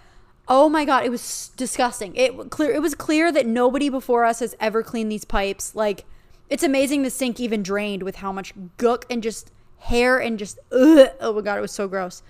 oh 0.48 0.68
my 0.70 0.84
god, 0.84 1.06
it 1.06 1.10
was 1.10 1.52
disgusting. 1.56 2.16
It 2.16 2.50
clear 2.50 2.72
it 2.72 2.82
was 2.82 2.96
clear 2.96 3.32
that 3.32 3.46
nobody 3.46 3.90
before 3.90 4.26
us 4.26 4.40
has 4.40 4.56
ever 4.60 4.84
cleaned 4.84 5.12
these 5.12 5.26
pipes. 5.26 5.76
Like 5.76 6.06
it's 6.50 6.64
amazing 6.64 7.04
the 7.04 7.10
sink 7.10 7.40
even 7.40 7.64
drained 7.64 8.04
with 8.04 8.18
how 8.18 8.32
much 8.32 8.54
gook 8.78 9.04
and 9.10 9.24
just 9.24 9.52
hair 9.78 10.18
and 10.18 10.38
just 10.38 10.60
ugh. 10.72 11.10
oh 11.22 11.34
my 11.34 11.42
god, 11.42 11.58
it 11.58 11.62
was 11.62 11.72
so 11.72 11.88
gross. 11.88 12.24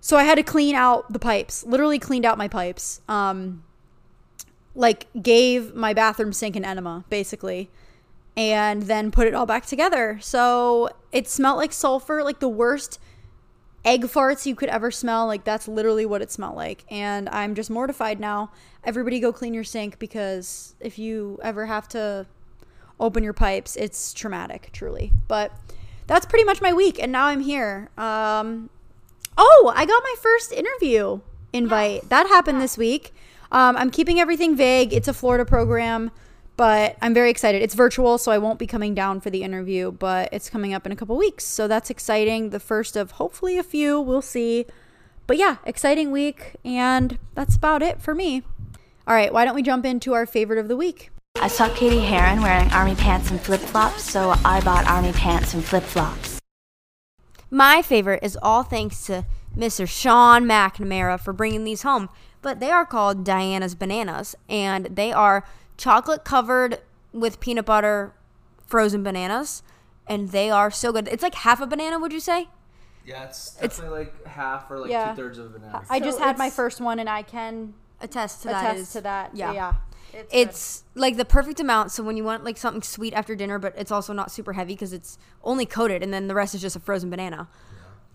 So 0.00 0.16
I 0.16 0.24
had 0.24 0.36
to 0.36 0.42
clean 0.42 0.74
out 0.74 1.12
the 1.12 1.18
pipes. 1.18 1.64
Literally 1.64 1.98
cleaned 1.98 2.24
out 2.24 2.38
my 2.38 2.48
pipes. 2.48 3.02
Um 3.08 3.64
like 4.74 5.06
gave 5.20 5.74
my 5.74 5.92
bathroom 5.92 6.32
sink 6.32 6.56
an 6.56 6.64
enema 6.64 7.04
basically 7.08 7.70
and 8.36 8.82
then 8.82 9.10
put 9.10 9.26
it 9.26 9.34
all 9.34 9.46
back 9.46 9.66
together. 9.66 10.18
So 10.22 10.90
it 11.12 11.28
smelled 11.28 11.58
like 11.58 11.72
sulfur, 11.72 12.22
like 12.22 12.40
the 12.40 12.48
worst 12.48 12.98
egg 13.84 14.02
farts 14.02 14.46
you 14.46 14.54
could 14.54 14.68
ever 14.68 14.90
smell. 14.90 15.26
Like 15.26 15.44
that's 15.44 15.66
literally 15.66 16.06
what 16.06 16.22
it 16.22 16.30
smelled 16.30 16.56
like. 16.56 16.84
And 16.90 17.28
I'm 17.30 17.54
just 17.54 17.70
mortified 17.70 18.20
now. 18.20 18.50
Everybody 18.84 19.20
go 19.20 19.32
clean 19.32 19.54
your 19.54 19.64
sink 19.64 19.98
because 19.98 20.74
if 20.80 20.98
you 20.98 21.38
ever 21.42 21.66
have 21.66 21.88
to 21.88 22.26
open 22.98 23.24
your 23.24 23.32
pipes, 23.32 23.76
it's 23.76 24.12
traumatic, 24.12 24.70
truly. 24.72 25.12
But 25.26 25.52
that's 26.06 26.26
pretty 26.26 26.44
much 26.44 26.60
my 26.60 26.72
week. 26.72 27.00
And 27.02 27.10
now 27.12 27.26
I'm 27.26 27.40
here. 27.40 27.90
Um, 27.98 28.70
oh, 29.36 29.72
I 29.74 29.84
got 29.86 30.02
my 30.02 30.14
first 30.20 30.52
interview 30.52 31.20
invite. 31.52 32.08
That 32.08 32.26
happened 32.26 32.60
this 32.60 32.78
week. 32.78 33.12
Um, 33.52 33.76
I'm 33.76 33.90
keeping 33.90 34.20
everything 34.20 34.56
vague. 34.56 34.92
It's 34.92 35.08
a 35.08 35.12
Florida 35.12 35.44
program, 35.44 36.10
but 36.56 36.96
I'm 37.02 37.14
very 37.14 37.30
excited. 37.30 37.62
It's 37.62 37.74
virtual, 37.74 38.18
so 38.18 38.30
I 38.30 38.38
won't 38.38 38.58
be 38.58 38.66
coming 38.66 38.94
down 38.94 39.20
for 39.20 39.30
the 39.30 39.42
interview, 39.42 39.90
but 39.92 40.28
it's 40.32 40.48
coming 40.48 40.72
up 40.72 40.86
in 40.86 40.92
a 40.92 40.96
couple 40.96 41.16
weeks. 41.16 41.44
So 41.44 41.66
that's 41.66 41.90
exciting. 41.90 42.50
The 42.50 42.60
first 42.60 42.96
of 42.96 43.12
hopefully 43.12 43.58
a 43.58 43.62
few. 43.62 44.00
We'll 44.00 44.22
see. 44.22 44.66
But 45.26 45.36
yeah, 45.36 45.56
exciting 45.64 46.10
week. 46.10 46.56
And 46.64 47.18
that's 47.34 47.56
about 47.56 47.82
it 47.82 48.00
for 48.00 48.14
me. 48.14 48.42
All 49.06 49.14
right, 49.14 49.32
why 49.32 49.44
don't 49.44 49.54
we 49.54 49.62
jump 49.62 49.84
into 49.84 50.12
our 50.12 50.26
favorite 50.26 50.58
of 50.58 50.68
the 50.68 50.76
week? 50.76 51.10
I 51.36 51.48
saw 51.48 51.68
Cady 51.70 52.00
Heron 52.00 52.42
wearing 52.42 52.70
army 52.70 52.94
pants 52.94 53.30
and 53.30 53.40
flip 53.40 53.60
flops, 53.60 54.02
so 54.02 54.34
I 54.44 54.60
bought 54.60 54.86
army 54.86 55.12
pants 55.12 55.54
and 55.54 55.64
flip 55.64 55.82
flops. 55.82 56.40
My 57.50 57.82
favorite 57.82 58.22
is 58.22 58.38
all 58.42 58.62
thanks 58.62 59.06
to 59.06 59.24
Mr. 59.56 59.88
Sean 59.88 60.44
McNamara 60.44 61.18
for 61.18 61.32
bringing 61.32 61.64
these 61.64 61.82
home. 61.82 62.08
But 62.42 62.60
they 62.60 62.70
are 62.70 62.86
called 62.86 63.24
Diana's 63.24 63.74
Bananas, 63.74 64.34
and 64.48 64.86
they 64.86 65.12
are 65.12 65.44
chocolate 65.76 66.24
covered 66.24 66.78
with 67.12 67.40
peanut 67.40 67.66
butter 67.66 68.14
frozen 68.66 69.02
bananas, 69.02 69.62
and 70.06 70.30
they 70.30 70.50
are 70.50 70.70
so 70.70 70.92
good. 70.92 71.08
It's 71.08 71.22
like 71.22 71.34
half 71.34 71.60
a 71.60 71.66
banana, 71.66 71.98
would 71.98 72.12
you 72.12 72.20
say? 72.20 72.48
Yeah, 73.04 73.24
it's 73.24 73.56
It's- 73.56 73.76
definitely 73.76 73.98
like 74.04 74.26
half 74.26 74.70
or 74.70 74.78
like 74.78 74.90
Yeah. 74.90 75.10
two 75.10 75.16
thirds 75.22 75.38
of 75.38 75.46
a 75.46 75.58
banana. 75.58 75.82
I 75.90 76.00
just 76.00 76.18
had 76.18 76.38
my 76.38 76.50
first 76.50 76.80
one, 76.80 76.98
and 76.98 77.08
I 77.08 77.22
can 77.22 77.74
Attest 78.00 78.42
to 78.42 78.48
that. 78.48 78.74
attest 78.76 78.92
to 78.94 79.00
that. 79.02 79.34
Yeah. 79.34 79.52
yeah. 79.52 79.72
It's 80.32 80.84
like 80.94 81.16
the 81.16 81.24
perfect 81.24 81.60
amount. 81.60 81.92
So 81.92 82.02
when 82.02 82.16
you 82.16 82.24
want 82.24 82.44
like 82.44 82.56
something 82.56 82.82
sweet 82.82 83.14
after 83.14 83.36
dinner, 83.36 83.58
but 83.58 83.74
it's 83.76 83.92
also 83.92 84.12
not 84.12 84.30
super 84.30 84.54
heavy 84.54 84.74
because 84.74 84.92
it's 84.92 85.18
only 85.44 85.66
coated, 85.66 86.02
and 86.02 86.12
then 86.12 86.26
the 86.28 86.34
rest 86.34 86.54
is 86.54 86.60
just 86.60 86.74
a 86.76 86.80
frozen 86.80 87.10
banana. 87.10 87.48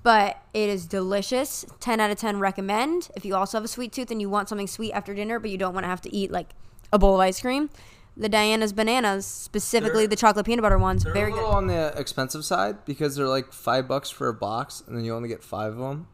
But 0.06 0.38
it 0.54 0.70
is 0.70 0.86
delicious. 0.86 1.66
Ten 1.80 2.00
out 2.00 2.12
of 2.12 2.18
ten 2.20 2.38
recommend. 2.40 3.10
If 3.16 3.26
you 3.26 3.34
also 3.36 3.58
have 3.58 3.66
a 3.66 3.68
sweet 3.68 3.92
tooth 3.92 4.12
and 4.12 4.22
you 4.22 4.30
want 4.30 4.48
something 4.50 4.68
sweet 4.68 4.94
after 4.94 5.16
dinner, 5.16 5.40
but 5.40 5.50
you 5.50 5.58
don't 5.58 5.74
want 5.74 5.84
to 5.84 5.88
have 5.88 6.02
to 6.02 6.16
eat 6.16 6.30
like 6.30 6.50
a 6.94 7.00
bowl 7.00 7.16
of 7.16 7.22
ice 7.22 7.42
cream, 7.42 7.72
the 8.16 8.30
Diana's 8.30 8.72
bananas, 8.72 9.26
specifically 9.26 10.02
They're- 10.04 10.10
the 10.10 10.16
chocolate 10.16 10.46
peanut 10.46 10.62
butter 10.62 10.78
ones, 10.78 11.04
They're 11.06 11.12
very 11.12 11.32
a 11.32 11.34
little 11.34 11.50
good. 11.50 11.56
on 11.58 11.68
the 11.68 11.92
expensive 12.00 12.46
side 12.46 12.86
because 12.86 13.16
they're 13.16 13.28
like 13.28 13.52
five 13.52 13.88
bucks 13.88 14.12
for 14.12 14.28
a 14.28 14.34
box, 14.36 14.84
and 14.86 14.96
then 14.96 15.04
you 15.04 15.16
only 15.16 15.28
get 15.28 15.44
five 15.44 15.74
of 15.74 15.80
them. 15.80 16.06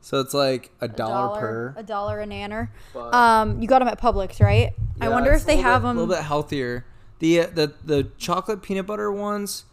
So 0.00 0.18
it's 0.18 0.34
like 0.34 0.72
a 0.80 0.88
dollar, 0.88 1.38
per. 1.40 1.74
a 1.76 1.84
dollar 1.84 2.20
a 2.20 2.26
nanner. 2.26 2.70
But- 2.92 3.14
Um, 3.14 3.62
you 3.62 3.68
got 3.68 3.78
them 3.78 3.86
at 3.88 4.00
Publix, 4.00 4.40
right? 4.40 4.72
I 5.00 5.08
wonder 5.10 5.32
if 5.32 5.46
they 5.46 5.58
have 5.58 5.82
bit- 5.82 5.88
them. 5.90 5.96
a 5.96 6.00
little 6.00 6.12
bit 6.16 6.24
healthier. 6.24 6.84
The 7.20 7.42
uh, 7.42 7.46
the 7.54 7.72
the 7.84 8.08
chocolate 8.18 8.62
peanut 8.62 8.86
butter 8.86 9.12
ones 9.12 9.64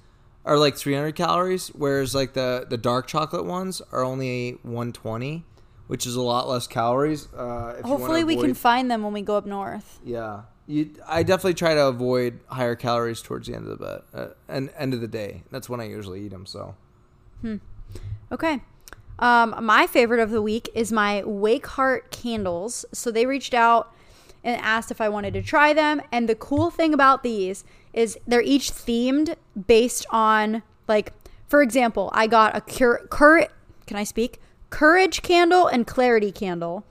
are 0.45 0.57
like 0.57 0.77
300 0.77 1.15
calories, 1.15 1.69
whereas 1.69 2.15
like 2.15 2.33
the 2.33 2.65
the 2.69 2.77
dark 2.77 3.07
chocolate 3.07 3.45
ones 3.45 3.81
are 3.91 4.03
only 4.03 4.59
120, 4.61 5.43
which 5.87 6.05
is 6.05 6.15
a 6.15 6.21
lot 6.21 6.47
less 6.47 6.67
calories. 6.67 7.27
Uh, 7.27 7.27
if 7.27 7.37
you 7.37 7.43
wanna 7.43 7.87
Hopefully, 7.87 8.23
we 8.23 8.37
can 8.37 8.53
find 8.53 8.89
them 8.89 9.03
when 9.03 9.13
we 9.13 9.21
go 9.21 9.35
up 9.35 9.45
north. 9.45 9.99
Yeah, 10.03 10.43
you. 10.67 10.91
I 11.07 11.23
definitely 11.23 11.55
try 11.55 11.73
to 11.73 11.87
avoid 11.87 12.39
higher 12.47 12.75
calories 12.75 13.21
towards 13.21 13.47
the 13.47 13.55
end 13.55 13.67
of 13.67 13.79
the 13.79 13.85
bed, 13.85 14.01
uh, 14.13 14.27
and 14.47 14.69
end 14.77 14.93
of 14.93 15.01
the 15.01 15.07
day. 15.07 15.43
That's 15.51 15.67
when 15.67 15.81
I 15.81 15.87
usually 15.87 16.21
eat 16.21 16.31
them. 16.31 16.45
So 16.45 16.75
Okay. 18.31 18.61
Um, 19.19 19.55
my 19.61 19.87
favorite 19.87 20.19
of 20.19 20.31
the 20.31 20.41
week 20.41 20.69
is 20.73 20.91
my 20.91 21.23
Wake 21.23 21.67
Heart 21.67 22.11
candles. 22.11 22.85
So 22.91 23.11
they 23.11 23.25
reached 23.25 23.53
out 23.53 23.93
and 24.43 24.59
asked 24.61 24.91
if 24.91 24.99
I 24.99 25.09
wanted 25.09 25.33
to 25.35 25.41
try 25.41 25.73
them. 25.73 26.01
And 26.11 26.27
the 26.27 26.35
cool 26.35 26.69
thing 26.69 26.93
about 26.93 27.23
these 27.23 27.63
is 27.95 28.19
they're 28.27 28.43
each 28.43 28.71
themed 28.71 29.35
based 29.65 30.05
on, 30.11 30.61
like, 30.87 31.13
for 31.47 31.63
example, 31.63 32.11
I 32.13 32.27
got 32.27 32.55
a 32.55 32.61
cur- 32.61 33.07
cur- 33.09 33.47
can 33.87 33.97
I 33.97 34.03
speak? 34.03 34.39
Courage 34.69 35.23
candle 35.23 35.65
and 35.65 35.87
clarity 35.87 36.31
candle. 36.31 36.85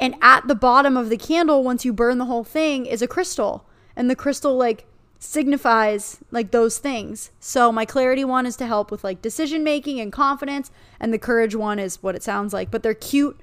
And 0.00 0.14
at 0.22 0.46
the 0.48 0.54
bottom 0.54 0.96
of 0.96 1.10
the 1.10 1.16
candle, 1.18 1.62
once 1.62 1.84
you 1.84 1.92
burn 1.92 2.16
the 2.16 2.26
whole 2.26 2.44
thing, 2.44 2.86
is 2.86 3.02
a 3.02 3.06
crystal. 3.06 3.66
And 3.94 4.08
the 4.08 4.16
crystal, 4.16 4.56
like, 4.56 4.86
signifies 5.18 6.18
like 6.30 6.50
those 6.50 6.78
things. 6.78 7.30
So 7.40 7.72
my 7.72 7.84
clarity 7.84 8.24
one 8.24 8.46
is 8.46 8.56
to 8.56 8.66
help 8.66 8.90
with 8.90 9.02
like 9.02 9.22
decision 9.22 9.64
making 9.64 10.00
and 10.00 10.12
confidence, 10.12 10.70
and 11.00 11.12
the 11.12 11.18
courage 11.18 11.54
one 11.54 11.78
is 11.78 12.02
what 12.02 12.14
it 12.14 12.22
sounds 12.22 12.52
like. 12.52 12.70
But 12.70 12.82
they're 12.82 12.94
cute, 12.94 13.40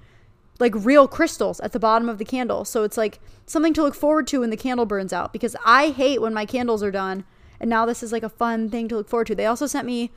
like 0.60 0.74
real 0.76 1.08
crystals 1.08 1.60
at 1.62 1.72
the 1.72 1.80
bottom 1.80 2.10
of 2.10 2.18
the 2.18 2.26
candle. 2.26 2.66
So 2.66 2.84
it's 2.84 2.98
like 2.98 3.20
something 3.46 3.74
to 3.74 3.84
look 3.84 3.96
forward 3.96 4.28
to 4.28 4.42
when 4.42 4.50
the 4.50 4.58
candle 4.58 4.86
burns 4.86 5.14
out. 5.14 5.34
Because 5.34 5.56
I 5.66 5.90
hate 5.90 6.22
when 6.22 6.34
my 6.34 6.46
candles 6.46 6.84
are 6.84 6.92
done, 6.92 7.26
and 7.60 7.70
now 7.70 7.86
this 7.86 8.04
is 8.04 8.12
like 8.12 8.24
a 8.24 8.30
fun 8.30 8.70
thing 8.70 8.88
to 8.90 8.96
look 8.96 9.10
forward 9.10 9.28
to. 9.28 9.36
They 9.36 9.46
also 9.46 9.68
sent 9.68 9.86
me 9.86 10.12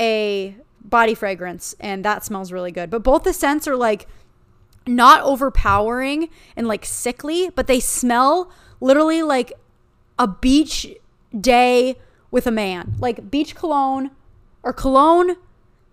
a 0.00 0.56
body 0.80 1.14
fragrance, 1.14 1.74
and 1.80 2.04
that 2.04 2.24
smells 2.24 2.52
really 2.52 2.72
good. 2.72 2.90
But 2.90 3.02
both 3.02 3.24
the 3.24 3.32
scents 3.32 3.68
are 3.68 3.76
like 3.76 4.06
not 4.86 5.22
overpowering 5.22 6.28
and 6.56 6.68
like 6.68 6.84
sickly, 6.84 7.50
but 7.54 7.66
they 7.66 7.80
smell 7.80 8.50
literally 8.80 9.22
like 9.22 9.52
a 10.18 10.28
beach 10.28 10.86
day 11.38 11.96
with 12.30 12.46
a 12.46 12.50
man. 12.50 12.94
Like 12.98 13.30
beach 13.30 13.54
cologne 13.54 14.10
or 14.62 14.72
cologne. 14.72 15.36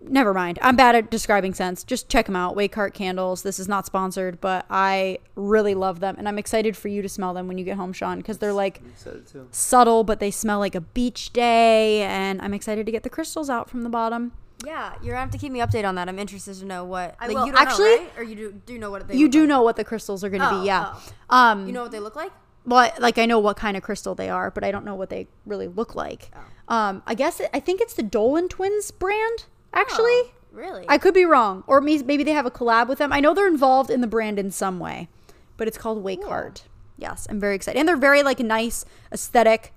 Never 0.06 0.34
mind. 0.34 0.58
I'm 0.62 0.76
bad 0.76 0.94
at 0.94 1.10
describing 1.10 1.54
scents. 1.54 1.82
Just 1.82 2.08
check 2.08 2.26
them 2.26 2.36
out. 2.36 2.54
Wake 2.54 2.74
Heart 2.74 2.94
Candles. 2.94 3.42
This 3.42 3.58
is 3.58 3.68
not 3.68 3.86
sponsored, 3.86 4.40
but 4.40 4.66
I 4.68 5.18
really 5.34 5.74
love 5.74 6.00
them. 6.00 6.16
And 6.18 6.28
I'm 6.28 6.38
excited 6.38 6.76
for 6.76 6.88
you 6.88 7.00
to 7.02 7.08
smell 7.08 7.32
them 7.34 7.48
when 7.48 7.56
you 7.58 7.64
get 7.64 7.76
home, 7.76 7.92
Sean, 7.92 8.18
because 8.18 8.38
they're 8.38 8.52
like 8.52 8.82
subtle, 9.50 10.04
but 10.04 10.20
they 10.20 10.30
smell 10.30 10.58
like 10.58 10.74
a 10.74 10.80
beach 10.80 11.32
day. 11.32 12.02
And 12.02 12.40
I'm 12.42 12.54
excited 12.54 12.86
to 12.86 12.92
get 12.92 13.02
the 13.02 13.10
crystals 13.10 13.48
out 13.50 13.68
from 13.70 13.82
the 13.82 13.88
bottom. 13.90 14.32
Yeah, 14.64 14.94
you're 15.02 15.12
gonna 15.12 15.20
have 15.20 15.30
to 15.32 15.38
keep 15.38 15.52
me 15.52 15.58
updated 15.60 15.86
on 15.88 15.94
that. 15.96 16.08
I'm 16.08 16.18
interested 16.18 16.54
to 16.56 16.64
know 16.64 16.84
what. 16.84 17.16
I 17.20 17.26
like, 17.26 17.36
will. 17.36 17.46
You 17.46 17.52
don't 17.52 17.60
Actually- 17.60 17.84
know, 17.96 17.96
right? 18.02 18.12
or 18.18 18.22
you 18.22 18.34
do 18.36 18.52
do 18.66 18.78
know 18.78 18.90
what 18.90 19.06
they. 19.08 19.14
You 19.16 19.24
look 19.26 19.32
do 19.32 19.40
like? 19.40 19.48
know 19.48 19.62
what 19.62 19.76
the 19.76 19.84
crystals 19.84 20.24
are 20.24 20.30
going 20.30 20.40
to 20.40 20.50
Oh, 20.54 20.60
be, 20.60 20.66
yeah. 20.66 20.94
oh. 20.94 21.36
Um, 21.36 21.66
You 21.66 21.72
know 21.72 21.82
what 21.82 21.92
they 21.92 22.00
look 22.00 22.16
like? 22.16 22.32
well 22.66 22.90
like 22.98 23.18
i 23.18 23.26
know 23.26 23.38
what 23.38 23.58
kind 23.58 23.76
of 23.76 23.82
crystal 23.82 24.14
they 24.14 24.30
are 24.30 24.50
but 24.50 24.64
i 24.64 24.70
don't 24.70 24.86
know 24.86 24.94
what 24.94 25.10
they 25.10 25.26
really 25.44 25.68
look 25.68 25.94
like 25.94 26.30
Oh. 26.34 26.74
um 26.74 27.02
i 27.06 27.14
guess 27.14 27.38
it, 27.38 27.50
i 27.52 27.60
think 27.60 27.82
it's 27.82 27.92
the 27.92 28.02
dolan 28.02 28.48
twins 28.48 28.90
brand 28.90 29.44
actually 29.74 30.04
Oh, 30.06 30.30
really? 30.52 30.84
i 30.88 30.98
could 30.98 31.14
be 31.14 31.24
wrong 31.24 31.64
or 31.66 31.80
maybe 31.80 32.22
they 32.22 32.32
have 32.32 32.46
a 32.46 32.50
collab 32.50 32.88
with 32.88 32.98
them 32.98 33.12
i 33.12 33.20
know 33.20 33.34
they're 33.34 33.48
involved 33.48 33.90
in 33.90 34.00
the 34.00 34.06
brand 34.06 34.38
in 34.38 34.50
some 34.50 34.78
way 34.78 35.08
but 35.56 35.68
it's 35.68 35.76
called 35.78 36.02
wake 36.02 36.24
heart 36.24 36.62
yes 36.96 37.26
i'm 37.28 37.40
very 37.40 37.54
excited 37.56 37.78
and 37.78 37.88
they're 37.88 37.96
very 37.96 38.22
like 38.22 38.38
nice 38.38 38.84
aesthetic 39.12 39.72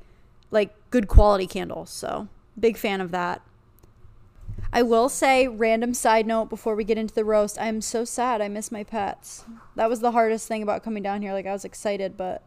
like 0.51 0.73
good 0.91 1.07
quality 1.07 1.47
candles 1.47 1.89
so 1.89 2.27
big 2.59 2.77
fan 2.77 3.01
of 3.01 3.11
that 3.11 3.41
I 4.73 4.81
will 4.81 5.07
say, 5.07 5.47
random 5.47 5.93
side 5.93 6.27
note 6.27 6.49
before 6.49 6.75
we 6.75 6.83
get 6.83 6.97
into 6.97 7.13
the 7.15 7.23
roast, 7.23 7.57
I'm 7.59 7.79
so 7.79 8.03
sad. 8.03 8.41
I 8.41 8.49
miss 8.49 8.69
my 8.71 8.83
pets. 8.83 9.45
That 9.75 9.89
was 9.89 10.01
the 10.01 10.11
hardest 10.11 10.47
thing 10.47 10.61
about 10.61 10.83
coming 10.83 11.01
down 11.01 11.21
here. 11.21 11.31
Like, 11.31 11.45
I 11.45 11.53
was 11.53 11.63
excited, 11.63 12.17
but 12.17 12.43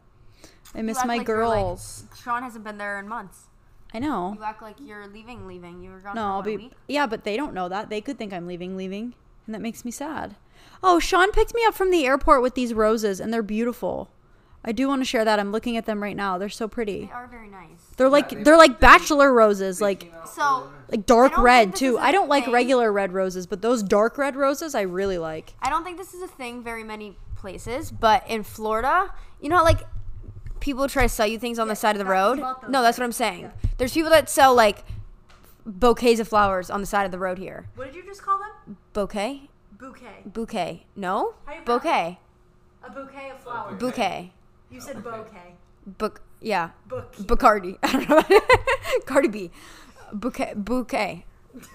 I 0.75 0.83
miss 0.83 0.99
my 1.07 1.17
like 1.17 1.27
you're, 1.27 1.49
like- 1.49 1.63
girls. 1.65 2.05
Sean 2.23 2.43
hasn't 2.43 2.63
been 2.63 2.77
there 2.77 2.99
in 2.99 3.09
months. 3.09 3.45
I 3.93 3.99
know. 3.99 4.35
You 4.37 4.45
act 4.45 4.63
like 4.63 4.77
you're 4.81 5.07
leaving, 5.09 5.47
leaving. 5.49 5.83
You 5.83 5.91
were 5.91 6.01
gone 6.01 6.15
No, 6.15 6.23
for 6.23 6.27
I'll 6.29 6.37
what, 6.39 6.47
a 6.47 6.51
be. 6.51 6.57
week? 6.65 6.73
Yeah, 6.89 7.07
but 7.07 7.25
they 7.25 7.37
don't 7.37 7.55
know 7.55 7.69
that. 7.69 7.91
They 7.91 8.01
could 8.01 8.19
think 8.19 8.33
I'm 8.33 8.47
leaving, 8.47 8.77
leaving. 8.77 9.15
And 9.47 9.55
that 9.55 9.61
makes 9.61 9.85
me 9.85 9.91
sad. 9.91 10.37
Oh, 10.83 10.99
Sean 11.01 11.33
picked 11.33 11.55
me 11.55 11.65
up 11.65 11.75
from 11.75 11.91
the 11.91 12.07
airport 12.07 12.43
with 12.43 12.55
these 12.55 12.73
roses, 12.73 13.19
and 13.21 13.33
they're 13.33 13.43
beautiful. 13.43 14.09
I 14.65 14.73
do 14.73 14.87
want 14.89 15.01
to 15.01 15.05
share 15.07 15.25
that. 15.25 15.41
I'm 15.41 15.51
looking 15.53 15.77
at 15.77 15.87
them 15.87 16.03
right 16.03 16.15
now. 16.17 16.37
They're 16.39 16.49
so 16.51 16.69
pretty. 16.69 17.07
They 17.07 17.13
are 17.13 17.27
very 17.27 17.49
nice. 17.49 17.79
They're 17.97 18.11
like 18.11 18.29
they- 18.29 18.43
they're 18.43 18.59
like 18.59 18.79
bachelor 18.79 19.33
roses, 19.33 19.81
like 19.81 20.13
So 20.27 20.71
like 20.91 21.07
dark 21.07 21.37
red 21.39 21.75
too. 21.75 21.99
I 21.99 22.13
don't 22.13 22.29
like 22.29 22.45
thing. 22.45 22.53
regular 22.53 22.93
red 22.93 23.13
roses, 23.13 23.47
but 23.47 23.63
those 23.63 23.83
dark 23.83 24.19
red 24.19 24.37
roses 24.37 24.75
I 24.75 24.83
really 24.83 25.17
like. 25.19 25.55
I 25.63 25.71
don't 25.71 25.83
think 25.83 25.97
this 25.97 26.13
is 26.15 26.23
a 26.23 26.29
thing 26.29 26.63
very 26.63 26.85
many 26.85 27.17
places, 27.37 27.91
but 27.91 28.23
in 28.29 28.43
Florida, 28.43 29.13
you 29.41 29.49
know, 29.49 29.63
like 29.65 29.81
people 30.61 30.89
try 30.89 31.03
to 31.05 31.09
sell 31.09 31.27
you 31.27 31.39
things 31.39 31.59
on 31.59 31.69
the 31.69 31.77
side 31.77 31.97
of 31.97 31.99
the 31.99 32.05
road. 32.11 32.39
No, 32.69 32.83
that's 32.83 32.99
what 32.99 33.05
I'm 33.05 33.13
saying. 33.13 33.51
There's 33.79 33.93
people 33.93 34.11
that 34.11 34.29
sell 34.29 34.55
like 34.55 34.85
bouquets 35.67 36.21
of 36.21 36.29
flowers 36.29 36.71
on 36.71 36.81
the 36.81 36.87
side 36.87 37.05
of 37.05 37.13
the 37.13 37.19
road 37.19 37.39
here. 37.39 37.67
What 37.75 37.87
did 37.87 37.95
you 37.97 38.05
just 38.05 38.23
call 38.23 38.39
them? 38.39 38.77
Bouquet, 38.93 39.49
Bouquet. 39.79 40.23
bouquet. 40.27 40.87
No, 40.97 41.35
How 41.47 41.55
you 41.55 41.61
pronounce 41.63 41.83
bouquet, 41.85 42.19
A 42.85 42.91
bouquet 42.91 43.31
of 43.31 43.41
flowers. 43.41 43.79
bouquet. 43.81 44.33
You 44.71 44.81
said 44.81 45.03
bouquet. 45.03 45.55
Book, 45.87 46.23
yeah, 46.41 46.71
Book. 46.87 47.15
Bacardi. 47.17 47.79
I 47.83 47.93
don't 47.93 48.09
know. 48.31 48.41
Cardi 49.07 49.29
B. 49.29 49.51
Bouquet, 50.13 50.53
bouquet. 50.57 51.25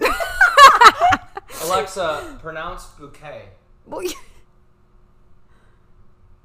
Alexa, 1.64 2.38
pronounce 2.40 2.86
bouquet. 2.98 3.48
Well, 3.86 4.02
you- 4.02 4.12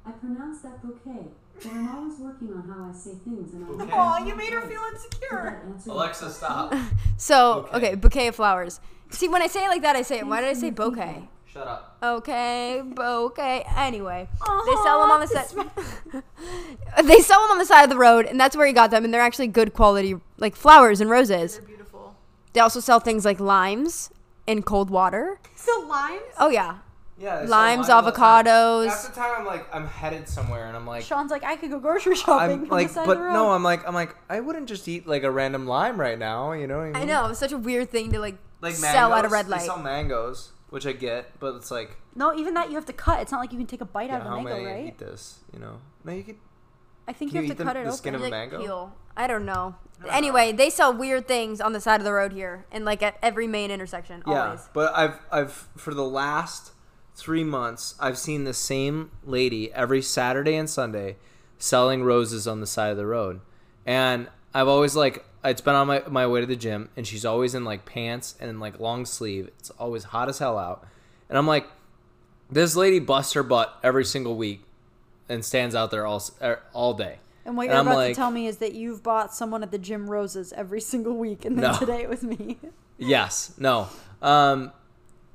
I 0.05 0.11
pronounce 0.11 0.61
that 0.61 0.81
bouquet, 0.81 1.27
but 1.63 1.71
I'm 1.71 1.95
always 1.95 2.19
working 2.19 2.53
on 2.53 2.67
how 2.67 2.89
I 2.89 2.93
say 2.93 3.11
things 3.23 3.53
and 3.53 3.81
I 3.81 3.95
Aw, 3.95 4.25
you 4.25 4.35
made 4.35 4.51
her 4.53 4.61
feel 4.61 4.81
insecure. 4.93 5.61
Alexa, 5.87 6.29
stop. 6.31 6.73
So 7.17 7.67
Okay. 7.73 7.77
okay. 7.77 7.95
bouquet 7.95 8.27
of 8.27 8.35
flowers. 8.35 8.79
See, 9.11 9.27
when 9.27 9.41
I 9.41 9.47
say 9.47 9.65
it 9.65 9.67
like 9.67 9.83
that, 9.83 9.95
I 9.95 10.01
say 10.01 10.19
it. 10.19 10.25
Why 10.27 10.41
did 10.41 10.49
I 10.49 10.53
say 10.53 10.71
bouquet? 10.71 11.29
Shut 11.45 11.67
up. 11.67 11.97
Okay, 12.01 12.81
bouquet. 12.83 13.65
Anyway, 13.75 14.27
oh, 14.41 14.63
they 14.65 14.75
sell 14.83 15.01
them 15.01 15.11
on 15.11 15.19
the 15.19 15.27
side. 15.27 17.03
they 17.05 17.19
sell 17.19 17.41
them 17.41 17.51
on 17.51 17.57
the 17.57 17.65
side 17.65 17.83
of 17.83 17.89
the 17.89 17.97
road, 17.97 18.25
and 18.25 18.39
that's 18.39 18.55
where 18.55 18.65
he 18.65 18.73
got 18.73 18.89
them. 18.89 19.03
And 19.03 19.13
they're 19.13 19.21
actually 19.21 19.47
good 19.47 19.73
quality, 19.73 20.15
like 20.37 20.55
flowers 20.55 21.01
and 21.01 21.09
roses. 21.09 21.57
They're 21.57 21.67
beautiful. 21.67 22.15
They 22.53 22.61
also 22.61 22.79
sell 22.79 22.99
things 23.01 23.25
like 23.25 23.39
limes 23.39 24.09
in 24.47 24.63
cold 24.63 24.89
water. 24.89 25.39
So 25.55 25.85
limes? 25.87 26.21
Oh 26.39 26.49
yeah, 26.49 26.77
Yeah. 27.21 27.45
Limes, 27.47 27.87
all 27.89 28.01
mine 28.01 28.05
all 28.05 28.11
the 28.11 28.11
time. 28.17 28.45
avocados. 28.45 28.87
Half 28.87 29.07
the 29.07 29.15
time 29.19 29.31
I'm 29.37 29.45
like 29.45 29.75
I'm 29.75 29.87
headed 29.87 30.27
somewhere 30.27 30.65
and 30.67 30.75
I'm 30.75 30.87
like 30.87 31.03
Sean's 31.03 31.29
like, 31.31 31.43
I 31.43 31.55
could 31.55 31.69
go 31.69 31.79
grocery 31.79 32.15
shopping 32.15 32.63
I'm 32.63 32.67
like 32.69 32.87
the 32.87 32.93
side 32.95 33.05
but 33.05 33.13
of 33.13 33.17
the 33.19 33.23
road. 33.25 33.33
no 33.33 33.51
I'm 33.51 33.63
like 33.63 33.87
I'm 33.87 33.93
like 33.93 34.15
I 34.29 34.39
wouldn't 34.39 34.67
just 34.67 34.87
eat 34.87 35.05
like 35.07 35.23
a 35.23 35.31
random 35.31 35.67
lime 35.67 35.99
right 35.99 36.17
now 36.17 36.51
you 36.53 36.65
know 36.67 36.79
what 36.79 36.95
I 36.95 36.99
mean? 36.99 37.07
know. 37.07 37.27
It's 37.27 37.39
such 37.39 37.51
a 37.51 37.57
weird 37.57 37.89
thing 37.91 38.11
to 38.13 38.19
like, 38.19 38.37
like 38.61 38.73
sell 38.73 39.13
at 39.13 39.19
a 39.25 39.29
mangoes, 39.29 39.31
red 39.31 39.45
they 39.45 39.49
light. 39.51 39.61
sell 39.61 39.77
mangoes 39.79 40.51
which 40.69 40.85
I 40.87 40.93
get 40.93 41.39
but 41.39 41.55
it's 41.55 41.69
like 41.71 41.97
no, 42.15 42.33
even 42.35 42.55
that 42.55 42.67
you 42.69 42.75
have 42.75 42.85
to 42.87 42.93
cut. 42.93 43.21
It's 43.21 43.31
not 43.31 43.39
like 43.39 43.51
you 43.53 43.57
can 43.57 43.67
take 43.67 43.79
a 43.81 43.85
bite 43.85 44.09
yeah, 44.09 44.15
out 44.15 44.21
of 44.21 44.27
how 44.27 44.33
the 44.33 44.39
am 44.41 44.47
I 44.47 44.49
mango, 44.51 44.63
gonna 44.65 44.75
right? 44.79 44.87
eat 44.87 44.97
this 44.97 45.39
you 45.53 45.59
know 45.59 45.79
no 46.03 46.11
you 46.13 46.23
could 46.23 46.35
I 47.07 47.13
think 47.13 47.31
Can 47.31 47.37
you 47.37 47.43
you 47.43 47.47
have 47.49 47.57
to 47.57 47.63
eat 47.63 47.65
cut 47.65 47.73
the- 47.73 47.79
it 47.79 47.83
the 47.83 47.89
open. 47.89 47.97
skin 47.97 48.15
of 48.15 48.21
a 48.21 48.23
like 48.25 48.31
mango? 48.31 48.59
peel. 48.61 48.93
I 49.17 49.27
don't 49.27 49.45
know. 49.45 49.75
Anyway, 50.09 50.51
they 50.51 50.69
sell 50.69 50.93
weird 50.93 51.27
things 51.27 51.59
on 51.59 51.73
the 51.73 51.81
side 51.81 51.99
of 51.99 52.05
the 52.05 52.13
road 52.13 52.31
here, 52.31 52.65
and 52.71 52.85
like 52.85 53.03
at 53.03 53.17
every 53.21 53.45
main 53.47 53.69
intersection. 53.71 54.23
Yeah, 54.25 54.45
Always. 54.45 54.69
but 54.73 54.93
I've 54.95 55.19
I've 55.31 55.51
for 55.77 55.93
the 55.93 56.05
last 56.05 56.71
three 57.15 57.43
months 57.43 57.95
I've 57.99 58.17
seen 58.17 58.43
the 58.45 58.53
same 58.53 59.11
lady 59.23 59.71
every 59.73 60.01
Saturday 60.01 60.55
and 60.55 60.69
Sunday 60.69 61.17
selling 61.57 62.03
roses 62.03 62.47
on 62.47 62.59
the 62.61 62.67
side 62.67 62.91
of 62.91 62.97
the 62.97 63.05
road, 63.05 63.41
and 63.85 64.27
I've 64.53 64.67
always 64.67 64.95
like 64.95 65.23
it's 65.43 65.61
been 65.61 65.75
on 65.75 65.87
my 65.87 66.03
my 66.07 66.27
way 66.27 66.41
to 66.41 66.47
the 66.47 66.55
gym, 66.55 66.89
and 66.97 67.05
she's 67.07 67.25
always 67.25 67.53
in 67.55 67.63
like 67.65 67.85
pants 67.85 68.35
and 68.39 68.59
like 68.59 68.79
long 68.79 69.05
sleeve. 69.05 69.47
It's 69.59 69.69
always 69.71 70.05
hot 70.05 70.29
as 70.29 70.39
hell 70.39 70.57
out, 70.57 70.85
and 71.29 71.37
I'm 71.37 71.47
like, 71.47 71.67
this 72.49 72.75
lady 72.75 72.99
busts 72.99 73.33
her 73.33 73.43
butt 73.43 73.77
every 73.83 74.05
single 74.05 74.35
week, 74.35 74.63
and 75.29 75.43
stands 75.45 75.75
out 75.75 75.91
there 75.91 76.05
all 76.05 76.23
er, 76.41 76.61
all 76.73 76.93
day. 76.93 77.19
And 77.45 77.57
what 77.57 77.63
And 77.63 77.71
you're 77.71 77.79
I'm 77.79 77.87
about 77.87 77.97
like- 77.97 78.13
to 78.13 78.15
tell 78.15 78.29
me 78.31 78.45
is 78.45 78.57
that 78.57 78.73
you've 78.75 79.01
bought 79.01 79.33
someone 79.33 79.63
at 79.63 79.71
the 79.71 79.79
gym 79.79 80.09
roses 80.09 80.53
every 80.53 80.79
single 80.81 81.13
week, 81.17 81.43
and 81.45 81.57
then 81.57 81.71
No. 81.71 81.77
today 81.77 82.01
it 82.03 82.09
was 82.09 82.23
me. 82.23 82.57
Yes. 82.99 83.53
No. 83.57 83.87
Um, 84.21 84.71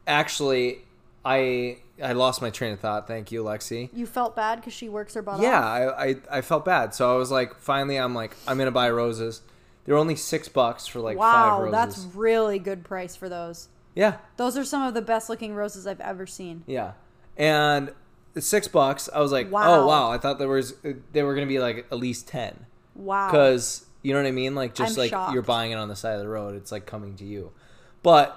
actually, 0.07 0.79
I 1.27 1.79
I 2.03 2.13
lost 2.13 2.41
my 2.43 2.51
train 2.51 2.73
of 2.73 2.81
thought. 2.81 3.07
Thank 3.09 3.33
you, 3.33 3.43
Lexi. 3.43 3.91
You 3.93 4.07
felt 4.07 4.37
bad 4.37 4.57
because 4.57 4.73
she 4.73 4.89
works 4.89 5.15
her 5.15 5.23
butt 5.23 5.41
Yeah, 5.41 5.59
off. 5.61 5.95
I, 5.99 6.09
I 6.09 6.17
I 6.39 6.41
felt 6.43 6.65
bad, 6.65 6.95
so 6.95 7.13
I 7.13 7.17
was 7.19 7.31
like, 7.31 7.59
finally, 7.59 7.97
I'm 7.97 8.15
like, 8.15 8.37
I'm 8.47 8.59
gonna 8.59 8.71
buy 8.71 8.91
roses. 8.91 9.43
They're 9.85 9.97
only 9.97 10.17
six 10.17 10.49
bucks 10.49 10.87
for 10.87 11.01
like 11.01 11.17
five 11.17 11.53
Wow, 11.53 11.63
roses. 11.63 11.73
that's 11.73 12.17
really 12.17 12.59
good 12.59 12.85
price 12.85 13.15
for 13.17 13.29
those. 13.29 13.69
yeah, 13.95 14.17
Those 14.37 14.57
are 14.59 14.65
some 14.65 14.83
of 14.83 14.95
the 14.95 15.03
best 15.03 15.29
looking 15.29 15.55
roses 15.55 15.87
I've 15.87 16.01
ever 16.01 16.27
seen. 16.27 16.63
yeah, 16.67 16.93
and 17.37 17.93
six 18.39 18.69
bucks. 18.69 19.09
I 19.15 19.21
was 19.21 19.33
like, 19.33 19.47
oh, 19.47 19.51
Wow. 19.51 19.81
oh 19.83 19.87
wow, 19.87 20.11
I 20.11 20.19
thought 20.19 20.39
there 20.39 20.49
was 20.49 20.75
uh, 20.85 20.93
they 21.13 21.23
were 21.23 21.35
gonna 21.35 21.47
be 21.47 21.59
like 21.59 21.87
at 21.91 21.99
least 21.99 22.29
ten. 22.29 22.67
Wow. 22.95 23.31
because 23.31 23.85
you 24.03 24.13
know 24.13 24.21
what 24.21 24.29
I 24.29 24.33
mean. 24.33 24.55
Like 24.55 24.75
just 24.75 24.97
I'm 24.97 25.03
like 25.03 25.11
shocked. 25.11 25.33
you're 25.33 25.43
buying 25.43 25.71
it 25.73 25.77
on 25.77 25.89
the 25.89 25.97
side 25.97 26.15
of 26.15 26.21
the 26.21 26.29
road, 26.29 26.55
it's 26.57 26.71
like 26.73 26.85
coming 26.87 27.17
to 27.17 27.25
you. 27.25 27.53
But 28.03 28.37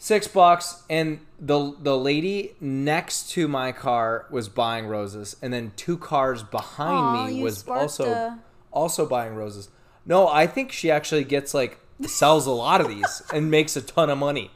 six 0.00 0.26
bucks, 0.26 0.82
and 0.90 1.20
the 1.38 1.76
the 1.80 1.96
lady 1.96 2.56
next 2.60 3.30
to 3.32 3.46
my 3.46 3.70
car 3.70 4.26
was 4.30 4.48
buying 4.48 4.86
roses, 4.88 5.36
and 5.40 5.52
then 5.52 5.72
two 5.76 5.96
cars 5.96 6.42
behind 6.42 6.98
Aw, 6.98 7.26
me 7.26 7.42
was 7.42 7.68
also 7.68 8.10
a- 8.10 8.40
also 8.72 9.06
buying 9.06 9.36
roses. 9.36 9.68
No, 10.04 10.26
I 10.26 10.48
think 10.48 10.72
she 10.72 10.90
actually 10.90 11.22
gets 11.22 11.54
like 11.54 11.78
sells 12.06 12.46
a 12.46 12.50
lot 12.50 12.80
of 12.80 12.88
these 12.88 13.22
and 13.32 13.50
makes 13.50 13.76
a 13.76 13.82
ton 13.82 14.10
of 14.10 14.18
money. 14.18 14.50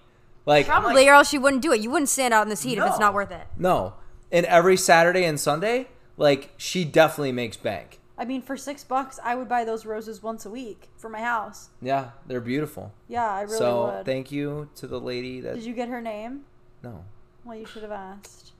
Like 0.47 0.67
Probably, 0.67 0.95
like, 0.95 1.09
or 1.09 1.15
else 1.15 1.33
you 1.33 1.41
wouldn't 1.41 1.63
do 1.63 1.73
it. 1.73 1.81
You 1.81 1.91
wouldn't 1.91 2.09
stand 2.09 2.35
out 2.35 2.43
in 2.43 2.49
this 2.49 2.63
heat 2.63 2.77
if 2.79 2.85
it's 2.85 2.99
not 2.99 3.15
worth 3.15 3.31
it. 3.31 3.47
no, 3.57 3.95
and 4.33 4.45
every 4.47 4.77
Saturday 4.77 5.25
and 5.25 5.39
Sunday, 5.39 5.89
like 6.17 6.51
she 6.57 6.85
definitely 6.85 7.33
makes 7.33 7.57
bank. 7.57 8.01
I 8.16 8.24
mean, 8.24 8.42
for 8.42 8.57
six 8.57 8.85
bucks, 8.85 9.18
I 9.24 9.35
would 9.35 9.48
buy 9.48 9.64
those 9.64 9.85
roses 9.85 10.22
once 10.22 10.46
a 10.46 10.50
week 10.50 10.88
for 10.96 11.09
my 11.09 11.20
house. 11.20 11.70
Yeah, 11.83 12.11
they're 12.27 12.40
beautiful. 12.40 12.92
Yeah, 13.09 13.29
I 13.29 13.42
really 13.42 13.59
so 13.59 13.96
would. 13.96 14.05
thank 14.07 14.31
you 14.31 14.68
to 14.77 14.87
the 14.87 15.00
lady 15.00 15.40
that 15.40 15.55
Did 15.55 15.64
you 15.64 15.74
get 15.74 15.88
her 15.88 16.00
name? 16.00 16.42
no 16.83 17.05
Well, 17.44 17.57
you 17.59 17.66
should 17.66 17.83
have 17.83 17.90
asked. 17.92 18.53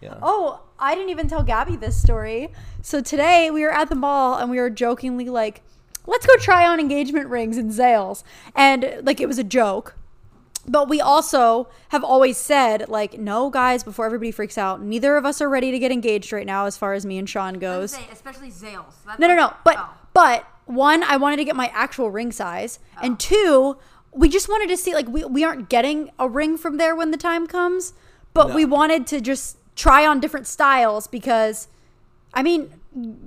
yeah 0.00 0.14
Oh, 0.22 0.62
I 0.78 0.94
didn't 0.94 1.10
even 1.10 1.26
tell 1.28 1.42
Gabby 1.42 1.76
this 1.76 2.00
story. 2.00 2.48
So 2.82 3.00
today 3.00 3.50
we 3.50 3.62
were 3.62 3.72
at 3.72 3.88
the 3.88 3.96
mall 3.96 4.38
and 4.38 4.50
we 4.50 4.58
were 4.58 4.70
jokingly 4.70 5.28
like, 5.28 5.62
let's 6.06 6.26
go 6.26 6.36
try 6.36 6.66
on 6.66 6.78
engagement 6.78 7.28
rings 7.28 7.56
and 7.56 7.70
Zales. 7.72 8.22
And 8.54 9.00
like 9.02 9.20
it 9.20 9.26
was 9.26 9.38
a 9.38 9.44
joke. 9.44 9.96
But 10.68 10.88
we 10.88 11.00
also 11.00 11.68
have 11.88 12.04
always 12.04 12.36
said, 12.36 12.88
like, 12.88 13.18
no, 13.18 13.48
guys, 13.50 13.82
before 13.82 14.04
everybody 14.06 14.30
freaks 14.30 14.58
out, 14.58 14.82
neither 14.82 15.16
of 15.16 15.24
us 15.24 15.40
are 15.40 15.48
ready 15.48 15.70
to 15.70 15.78
get 15.78 15.90
engaged 15.90 16.32
right 16.32 16.46
now, 16.46 16.66
as 16.66 16.76
far 16.76 16.92
as 16.92 17.06
me 17.06 17.16
and 17.18 17.28
Sean 17.28 17.54
goes. 17.54 17.96
especially 18.12 18.50
Zales. 18.50 18.92
No, 19.18 19.26
no, 19.26 19.34
no. 19.34 19.54
But 19.64 19.76
Oh. 19.78 19.88
but 20.12 20.44
one, 20.66 21.02
I 21.02 21.16
wanted 21.16 21.36
to 21.38 21.44
get 21.44 21.56
my 21.56 21.70
actual 21.74 22.10
ring 22.10 22.30
size, 22.30 22.78
and 23.02 23.18
two, 23.18 23.76
we 24.12 24.28
just 24.28 24.48
wanted 24.48 24.68
to 24.68 24.76
see 24.76 24.92
like 24.94 25.08
we 25.08 25.24
we 25.24 25.42
aren't 25.44 25.68
getting 25.68 26.10
a 26.18 26.28
ring 26.28 26.56
from 26.58 26.76
there 26.76 26.94
when 26.94 27.10
the 27.10 27.16
time 27.16 27.46
comes, 27.46 27.94
but 28.34 28.48
No. 28.50 28.54
we 28.54 28.64
wanted 28.64 29.06
to 29.08 29.20
just 29.20 29.56
try 29.76 30.06
on 30.06 30.20
different 30.20 30.46
styles 30.46 31.06
because, 31.06 31.68
I 32.34 32.42
mean, 32.42 32.70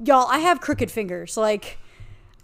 y'all, 0.04 0.28
I 0.30 0.38
have 0.40 0.62
crooked 0.62 0.92
fingers, 0.92 1.36
like. 1.36 1.80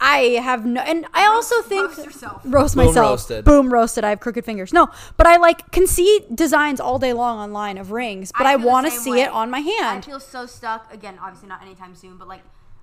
I 0.01 0.39
have 0.41 0.65
no, 0.65 0.81
and 0.81 1.05
I 1.13 1.25
also 1.27 1.61
think 1.61 1.87
roast 1.89 2.05
yourself. 2.05 2.41
roast 2.45 2.75
Boom 2.75 2.85
myself. 2.87 3.09
roasted. 3.11 3.45
Boom 3.45 3.71
roasted. 3.73 4.03
I 4.03 4.09
have 4.11 4.19
crooked 4.19 4.45
fingers. 4.45 4.71
No, 4.71 4.87
but 5.17 5.27
I 5.27 5.37
like 5.37 5.71
can 5.71 5.87
see 5.87 6.21
designs 6.33 6.79
all 6.79 6.99
day 6.99 7.11
long 7.13 7.37
online 7.39 7.77
of 7.77 7.91
rings, 7.91 8.31
but 8.37 8.47
I, 8.47 8.53
feel 8.53 8.61
the 8.61 8.67
want 8.67 8.87
to 8.87 8.91
see 8.91 9.11
way. 9.11 9.21
it 9.23 9.29
on 9.29 9.49
my 9.49 9.59
hand. 9.59 9.99
I 10.03 10.07
feel 10.07 10.19
so 10.19 10.45
stuck. 10.45 10.93
Again, 10.93 11.17
obviously 11.21 11.49
not 11.49 11.61
anytime 11.61 11.95
soon, 11.95 12.17
but 12.17 12.27
like. 12.27 12.41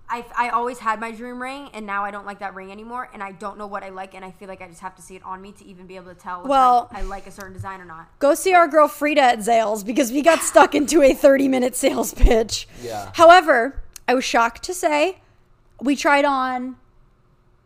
I, 0.09 0.25
I 0.39 0.49
always 0.51 0.79
had 0.79 1.01
my 1.01 1.11
dream 1.11 1.43
ring 1.43 1.69
and 1.75 1.85
now 1.85 2.05
I 2.05 2.13
don't 2.13 2.25
like 2.25 2.39
that 2.39 2.55
ring 2.55 2.71
anymore 2.71 3.11
and 3.13 3.25
I 3.25 3.33
don't 3.33 3.59
know 3.59 3.67
what 3.67 3.83
I 3.83 3.89
like 3.89 4.15
and 4.15 4.25
I 4.25 4.31
feel 4.31 4.47
like 4.47 4.63
I 4.63 4.69
just 4.69 4.79
have 4.81 4.95
to 4.95 5.03
see 5.03 5.17
it 5.17 5.23
on 5.25 5.43
me 5.43 5.51
to 5.51 5.65
even 5.67 5.89
be 5.89 5.97
able 5.97 6.15
to 6.15 6.21
tell 6.21 6.43
if 6.43 6.47
Well- 6.47 6.89
I, 6.93 7.01
I 7.01 7.03
like 7.03 7.27
a 7.27 7.33
certain 7.33 7.53
design 7.55 7.81
or 7.81 7.87
not. 7.87 8.07
go 8.21 8.33
see 8.37 8.55
our 8.55 8.69
girl 8.69 8.87
Frida 8.87 9.21
at 9.21 9.39
Zales 9.41 9.85
because 9.85 10.13
we 10.13 10.23
got 10.23 10.43
stuck 10.45 10.77
into 10.77 11.03
a 11.03 11.13
30 11.13 11.49
minute 11.49 11.75
sales 11.75 12.15
pitch. 12.15 12.69
Yeah. 12.81 13.11
However, 13.15 13.83
I 14.07 14.15
was 14.15 14.25
shocked 14.25 14.63
to 14.63 14.75
say 14.75 15.19
we 15.81 15.97
tried 15.97 16.25
on 16.25 16.77
A 16.77 16.77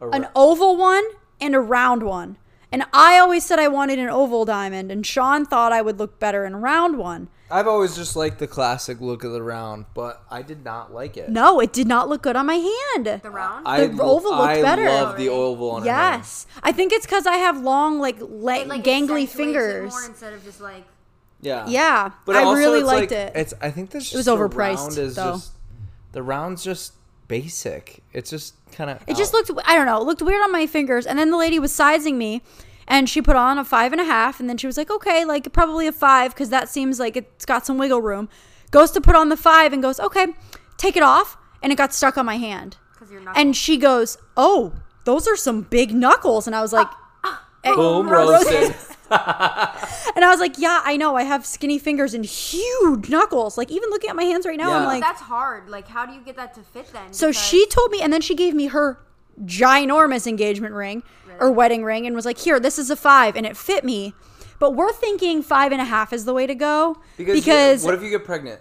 an 0.00 0.28
oval 0.34 0.76
one 0.76 1.04
and 1.40 1.54
a 1.54 1.60
round 1.60 2.02
one. 2.02 2.36
And 2.72 2.84
I 2.92 3.18
always 3.18 3.44
said 3.44 3.58
I 3.58 3.66
wanted 3.68 3.98
an 3.98 4.08
oval 4.08 4.44
diamond, 4.44 4.92
and 4.92 5.04
Sean 5.04 5.44
thought 5.44 5.72
I 5.72 5.82
would 5.82 5.98
look 5.98 6.20
better 6.20 6.44
in 6.44 6.54
a 6.54 6.58
round 6.58 6.98
one. 6.98 7.28
I've 7.50 7.66
always 7.66 7.96
just 7.96 8.14
liked 8.14 8.38
the 8.38 8.46
classic 8.46 9.00
look 9.00 9.24
of 9.24 9.32
the 9.32 9.42
round, 9.42 9.86
but 9.92 10.22
I 10.30 10.42
did 10.42 10.64
not 10.64 10.94
like 10.94 11.16
it. 11.16 11.30
No, 11.30 11.58
it 11.58 11.72
did 11.72 11.88
not 11.88 12.08
look 12.08 12.22
good 12.22 12.36
on 12.36 12.46
my 12.46 12.54
hand. 12.94 13.20
The 13.22 13.28
round? 13.30 13.66
I 13.66 13.88
the 13.88 14.00
oval 14.00 14.30
looked 14.30 14.42
I 14.42 14.62
better. 14.62 14.88
I 14.88 15.02
love 15.02 15.16
the 15.16 15.28
oval 15.30 15.70
on 15.72 15.82
a 15.84 15.90
hand. 15.90 16.18
Yes. 16.20 16.46
I 16.62 16.70
think 16.70 16.92
it's 16.92 17.06
because 17.06 17.26
I 17.26 17.38
have 17.38 17.60
long, 17.60 17.98
like, 17.98 18.20
le- 18.20 18.28
like, 18.66 18.84
gangly 18.84 19.24
accentuates 19.24 19.34
it 19.34 19.36
fingers. 19.36 19.90
more 19.92 20.04
instead 20.04 20.32
of 20.32 20.44
just 20.44 20.60
like 20.60 20.84
Yeah. 21.40 21.66
Yeah. 21.66 22.12
But 22.24 22.36
I 22.36 22.44
also 22.44 22.56
really 22.60 22.78
it's 22.80 22.86
liked 22.86 23.10
like, 23.10 23.18
it. 23.18 23.32
It's 23.34 23.54
I 23.60 23.72
think 23.72 23.90
this 23.90 24.14
It 24.14 24.16
was 24.16 24.28
overpriced, 24.28 24.76
round 24.76 24.98
is 24.98 25.16
though. 25.16 25.32
just 25.32 25.50
the 26.12 26.22
round's 26.22 26.62
just 26.62 26.92
basic. 27.30 28.02
It's 28.12 28.28
just 28.28 28.54
kind 28.72 28.90
of 28.90 29.02
It 29.06 29.16
just 29.16 29.32
looked, 29.32 29.50
I 29.64 29.76
don't 29.76 29.86
know, 29.86 29.98
it 30.00 30.04
looked 30.04 30.20
weird 30.20 30.42
on 30.42 30.52
my 30.52 30.66
fingers. 30.66 31.06
And 31.06 31.18
then 31.18 31.30
the 31.30 31.36
lady 31.38 31.58
was 31.58 31.72
sizing 31.72 32.18
me 32.18 32.42
and 32.86 33.08
she 33.08 33.22
put 33.22 33.36
on 33.36 33.56
a 33.56 33.64
five 33.64 33.92
and 33.92 34.00
a 34.00 34.04
half. 34.04 34.40
And 34.40 34.48
then 34.48 34.56
she 34.58 34.66
was 34.66 34.76
like, 34.76 34.90
okay, 34.90 35.24
like 35.24 35.50
probably 35.52 35.86
a 35.86 35.92
five 35.92 36.34
because 36.34 36.50
that 36.50 36.68
seems 36.68 36.98
like 36.98 37.16
it's 37.16 37.46
got 37.46 37.64
some 37.64 37.78
wiggle 37.78 38.02
room. 38.02 38.28
Goes 38.72 38.90
to 38.90 39.00
put 39.00 39.16
on 39.16 39.28
the 39.30 39.36
five 39.36 39.72
and 39.72 39.80
goes, 39.80 39.98
okay, 40.00 40.26
take 40.76 40.96
it 40.96 41.02
off. 41.02 41.36
And 41.62 41.72
it 41.72 41.76
got 41.76 41.94
stuck 41.94 42.18
on 42.18 42.26
my 42.26 42.36
hand. 42.36 42.76
because 42.92 43.10
you're 43.12 43.20
not. 43.20 43.38
And 43.38 43.56
she 43.56 43.76
goes, 43.76 44.18
oh, 44.36 44.72
those 45.04 45.28
are 45.28 45.36
some 45.36 45.62
big 45.62 45.94
knuckles. 45.94 46.46
And 46.46 46.56
I 46.56 46.62
was 46.62 46.72
like, 46.72 46.88
eh, 47.64 47.74
boom 47.74 48.08
roasted. 48.08 48.74
roasted. 49.10 49.88
And 50.16 50.24
I 50.24 50.28
was 50.28 50.40
like, 50.40 50.58
yeah, 50.58 50.82
I 50.84 50.96
know. 50.96 51.14
I 51.16 51.22
have 51.22 51.46
skinny 51.46 51.78
fingers 51.78 52.14
and 52.14 52.24
huge 52.24 53.08
knuckles. 53.08 53.56
Like 53.56 53.70
even 53.70 53.90
looking 53.90 54.10
at 54.10 54.16
my 54.16 54.24
hands 54.24 54.44
right 54.44 54.58
now, 54.58 54.72
I'm 54.72 54.84
like, 54.84 55.00
that's 55.02 55.20
hard. 55.20 55.68
Like, 55.68 55.86
how 55.88 56.04
do 56.04 56.12
you 56.12 56.20
get 56.20 56.36
that 56.36 56.52
to 56.54 56.62
fit 56.62 56.92
then? 56.92 57.12
So 57.12 57.28
Because- 57.28 57.42
she 57.42 57.66
told 57.66 57.90
me, 57.90 58.02
and 58.02 58.12
then 58.12 58.20
she 58.20 58.34
gave 58.34 58.54
me 58.54 58.66
her 58.66 58.98
ginormous 59.44 60.26
engagement 60.26 60.74
ring 60.74 61.02
or 61.38 61.50
wedding 61.50 61.84
ring 61.84 62.06
and 62.06 62.14
was 62.14 62.26
like, 62.26 62.38
Here, 62.38 62.60
this 62.60 62.78
is 62.78 62.90
a 62.90 62.96
five, 62.96 63.36
and 63.36 63.46
it 63.46 63.56
fit 63.56 63.84
me. 63.84 64.14
But 64.58 64.74
we're 64.74 64.92
thinking 64.92 65.42
five 65.42 65.72
and 65.72 65.80
a 65.80 65.84
half 65.86 66.12
is 66.12 66.26
the 66.26 66.34
way 66.34 66.46
to 66.46 66.54
go 66.54 66.98
Because, 67.16 67.34
because, 67.34 67.84
what 67.84 67.94
if 67.94 68.02
you 68.02 68.10
get 68.10 68.24
pregnant? 68.24 68.60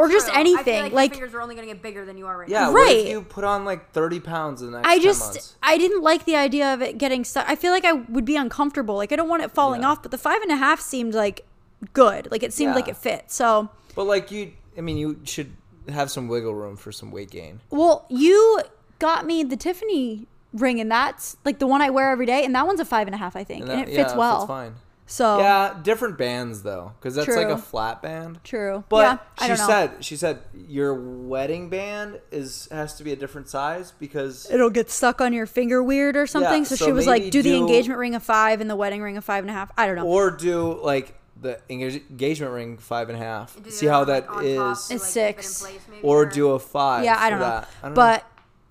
Or 0.00 0.08
just 0.08 0.26
True. 0.28 0.34
I 0.36 0.42
feel 0.44 0.54
anything. 0.56 0.82
like, 0.84 0.92
Like, 0.92 1.10
your 1.10 1.14
fingers 1.20 1.34
are 1.34 1.40
only 1.42 1.54
gonna 1.54 1.66
get 1.66 1.82
bigger 1.82 2.04
than 2.04 2.16
you 2.18 2.26
are 2.26 2.38
right 2.38 2.48
Yeah. 2.48 2.60
now. 2.66 2.72
What 2.72 2.86
Right. 2.86 2.96
if 2.96 3.08
you 3.08 3.22
put 3.22 3.44
on 3.44 3.64
like 3.64 3.92
thirty 3.92 4.18
pounds 4.20 4.62
in 4.62 4.70
the 4.72 4.78
next 4.78 4.88
I 4.88 4.94
10 4.94 5.02
just, 5.02 5.20
months? 5.20 5.54
I 5.62 5.76
didn't 5.78 6.02
like 6.02 6.24
the 6.24 6.36
idea 6.36 6.72
of 6.72 6.82
it 6.82 6.98
getting 6.98 7.24
stuck. 7.24 7.44
I 7.48 7.54
feel 7.56 7.72
like 7.72 7.84
I 7.84 7.92
would 7.92 8.24
be 8.24 8.36
uncomfortable. 8.36 8.96
Like, 8.96 9.12
I 9.12 9.16
don't 9.16 9.28
want 9.28 9.42
it 9.42 9.50
falling 9.50 9.82
Yeah. 9.82 9.88
off, 9.90 10.02
but 10.02 10.10
the 10.10 10.18
five 10.18 10.42
and 10.42 10.50
a 10.50 10.56
half 10.56 10.80
seemed 10.80 11.14
like 11.14 11.44
good. 11.92 12.28
Like, 12.30 12.42
it 12.42 12.52
seemed 12.52 12.70
Yeah. 12.70 12.74
like 12.76 12.88
it 12.88 12.96
fit. 12.96 13.24
So, 13.28 13.68
But 13.94 14.04
like 14.04 14.30
you, 14.30 14.52
I 14.76 14.80
mean, 14.80 14.96
you 14.96 15.20
should 15.24 15.52
have 15.88 16.10
some 16.10 16.28
wiggle 16.28 16.54
room 16.54 16.76
for 16.76 16.92
some 16.92 17.10
weight 17.10 17.30
gain. 17.30 17.60
Well, 17.70 18.06
you 18.08 18.60
got 18.98 19.26
me 19.26 19.42
the 19.44 19.56
Tiffany 19.56 20.26
ring, 20.52 20.80
and 20.80 20.90
that's 20.90 21.36
like 21.44 21.58
the 21.58 21.66
one 21.66 21.80
I 21.82 21.90
wear 21.90 22.10
every 22.10 22.26
day, 22.26 22.44
and 22.44 22.54
that 22.54 22.66
one's 22.66 22.80
a 22.80 22.84
five 22.84 23.06
and 23.08 23.14
a 23.14 23.18
half, 23.18 23.34
I 23.36 23.44
think, 23.44 23.62
and, 23.62 23.70
that- 23.70 23.88
it 23.88 23.94
fits 23.94 24.12
yeah, 24.12 24.16
well. 24.18 24.40
Fits 24.40 24.48
fine. 24.48 24.74
So 25.10 25.40
Yeah, 25.40 25.76
different 25.82 26.16
bands 26.18 26.62
though, 26.62 26.92
because 27.00 27.16
that's 27.16 27.26
like 27.28 27.48
a 27.48 27.58
flat 27.58 28.00
band. 28.00 28.38
true. 28.44 28.84
But 28.88 28.96
yeah, 29.04 29.18
I 29.38 29.42
she 29.42 29.48
don't 29.48 29.58
know. 29.58 29.66
said 29.66 30.04
she 30.04 30.16
said 30.16 30.38
your 30.54 30.94
wedding 30.94 31.68
band 31.68 32.20
is 32.30 32.68
has 32.70 32.94
to 32.94 33.02
be 33.04 33.10
a 33.12 33.16
different 33.16 33.48
size 33.48 33.90
because 33.98 34.48
it'll 34.52 34.70
get 34.70 34.88
stuck 34.88 35.20
on 35.20 35.32
your 35.32 35.46
finger 35.46 35.82
weird 35.82 36.16
or 36.16 36.28
something. 36.28 36.62
Yeah, 36.62 36.68
so, 36.68 36.76
so 36.76 36.84
she 36.86 36.92
was 36.92 37.08
like, 37.08 37.30
do 37.32 37.42
the 37.42 37.56
engagement 37.56 37.98
ring 37.98 38.14
a 38.14 38.20
five 38.20 38.60
and 38.60 38.70
the 38.70 38.76
wedding 38.76 39.02
ring 39.02 39.16
a 39.16 39.20
five 39.20 39.42
and 39.42 39.50
a 39.50 39.52
half. 39.52 39.72
I 39.76 39.86
don't 39.86 39.96
know. 39.96 40.06
or 40.06 40.30
do 40.30 40.80
like 40.80 41.14
the 41.40 41.58
engagement 41.68 42.52
ring 42.52 42.78
five 42.78 43.08
and 43.08 43.18
a 43.18 43.20
half. 43.20 43.56
See 43.68 43.86
how 43.86 44.04
that 44.04 44.28
is, 44.44 44.90
It's 44.92 45.06
six. 45.08 45.66
or 46.04 46.24
do 46.24 46.50
a 46.50 46.60
five. 46.60 47.02
yeah, 47.04 47.16
I 47.18 47.30
don't 47.30 47.40
know. 47.40 47.46
that. 47.46 47.68
I 47.82 47.86
don't 47.86 47.94
but 47.94 48.24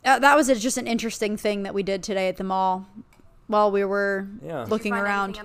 uh, 0.05 0.19
that 0.19 0.37
was 0.37 0.47
a, 0.47 0.55
just 0.55 0.77
an 0.77 0.87
interesting 0.87 1.35
thing 1.35 1.63
that 1.63 1.73
we 1.73 1.83
did 1.83 2.01
today 2.01 2.29
at 2.29 2.37
the 2.37 2.45
mall 2.45 2.87
while 3.47 3.71
we 3.71 3.83
were 3.83 4.27
Yeah. 4.41 4.63
looking 4.69 4.93
around. 4.93 5.37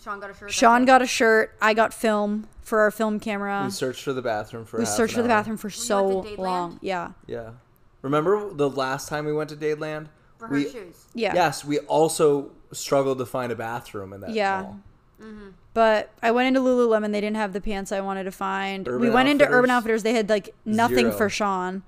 At 0.00 0.04
the 0.04 0.14
mall? 0.14 0.14
Sean 0.14 0.20
got 0.20 0.30
a 0.30 0.34
shirt. 0.34 0.52
Sean 0.52 0.84
got 0.84 1.02
a 1.02 1.06
shirt. 1.06 1.56
I 1.60 1.74
got 1.74 1.94
film 1.94 2.48
for 2.62 2.80
our 2.80 2.90
film 2.90 3.20
camera. 3.20 3.62
we 3.64 3.70
searched 3.70 4.02
for 4.02 4.12
the 4.12 4.22
bathroom 4.22 4.64
for. 4.64 4.78
We 4.78 4.84
half 4.84 4.94
searched 4.94 5.14
an 5.14 5.18
for 5.18 5.22
the 5.22 5.32
hour. 5.34 5.40
bathroom 5.40 5.56
for 5.56 5.68
went 5.68 5.74
so 5.74 6.08
long. 6.38 6.78
Yeah. 6.82 7.12
Yeah, 7.26 7.50
remember 8.02 8.52
the 8.52 8.70
last 8.70 9.08
time 9.08 9.24
we 9.26 9.32
went 9.32 9.50
to 9.50 9.56
Dadeland? 9.56 10.08
for 10.40 10.48
her 10.48 10.54
we, 10.54 10.70
shoes. 10.70 11.04
Yeah. 11.14 11.34
Yes, 11.34 11.64
we 11.64 11.78
also 11.80 12.50
struggled 12.72 13.18
to 13.18 13.26
find 13.26 13.52
a 13.52 13.56
bathroom 13.56 14.12
in 14.12 14.20
that. 14.22 14.30
Yeah. 14.30 14.62
mall. 14.62 14.80
But 15.74 16.10
I 16.22 16.30
went 16.30 16.48
into 16.48 16.60
Lululemon. 16.60 17.12
They 17.12 17.20
didn't 17.20 17.36
have 17.36 17.52
the 17.52 17.60
pants 17.60 17.92
I 17.92 18.00
wanted 18.00 18.24
to 18.24 18.32
find. 18.32 18.86
we 18.88 18.94
Urban 18.94 19.12
went 19.12 19.28
into 19.28 19.46
Urban 19.46 19.70
Outfitters? 19.70 20.00
Outfitters. 20.00 20.02
They 20.02 20.14
had 20.14 20.28
like 20.30 20.54
nothing 20.64 20.96
Zero. 21.06 21.12
for 21.12 21.28
Sean. 21.28 21.82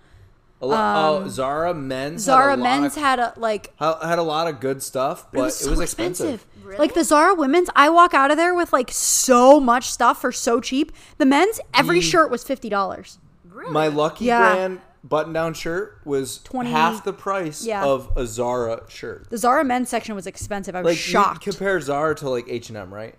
A 0.61 0.67
lo- 0.67 1.23
oh, 1.25 1.29
Zara 1.29 1.75
men's. 1.75 2.29
Um, 2.29 2.35
Zara 2.35 2.51
had 2.51 2.59
a 2.59 2.63
lot 2.63 2.81
men's 2.81 2.97
of, 2.97 3.03
had 3.03 3.19
a 3.19 3.33
like. 3.37 3.73
had 3.79 4.19
a 4.19 4.23
lot 4.23 4.47
of 4.47 4.61
good 4.61 4.83
stuff, 4.83 5.27
but 5.33 5.39
It 5.39 5.43
was, 5.43 5.57
so 5.57 5.81
expensive. 5.81 6.47
Like 6.79 6.95
the 6.95 7.05
Zara 7.05 7.35
women's, 7.35 7.69
I 7.77 7.89
walk 7.89 8.15
out 8.15 8.31
of 8.31 8.37
there 8.37 8.55
with 8.55 8.73
like 8.73 8.91
so 8.93 9.59
much 9.61 9.91
stuff 9.91 10.21
for 10.21 10.33
so 10.33 10.61
cheap. 10.61 10.93
The 11.19 11.27
men's, 11.27 11.61
every 11.75 12.01
The- 12.01 12.07
shirt 12.07 12.31
was 12.31 12.45
fifty 12.45 12.69
dollars. 12.69 13.19
Really? 13.51 13.71
My 13.73 13.87
Lucky 13.89 14.27
Yeah. 14.27 14.55
brand 14.55 14.81
button-down 15.05 15.53
shirt 15.55 16.01
was 16.05 16.39
20 16.39 16.71
half 16.71 17.03
the 17.05 17.13
price 17.13 17.65
Yeah. 17.65 17.85
of 17.85 18.11
a 18.17 18.25
Zara 18.27 18.83
shirt. 18.89 19.29
The 19.31 19.37
Zara 19.39 19.65
men's 19.65 19.89
section 19.89 20.15
was 20.15 20.27
expensive. 20.27 20.75
I 20.77 20.83
was 20.83 20.93
Like 20.93 20.99
shocked. 20.99 21.45
you 21.47 21.53
compare 21.53 21.81
Zara 21.81 22.15
to 22.17 22.31
like 22.31 22.47
H 22.49 22.69
and 22.69 22.79
M, 22.79 22.95
right? 22.95 23.17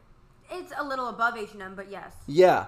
It's 0.51 0.71
a 0.77 0.83
little 0.83 1.07
above 1.09 1.35
H&M, 1.35 1.73
but 1.75 1.89
yes. 1.91 2.13
Yeah, 2.27 2.67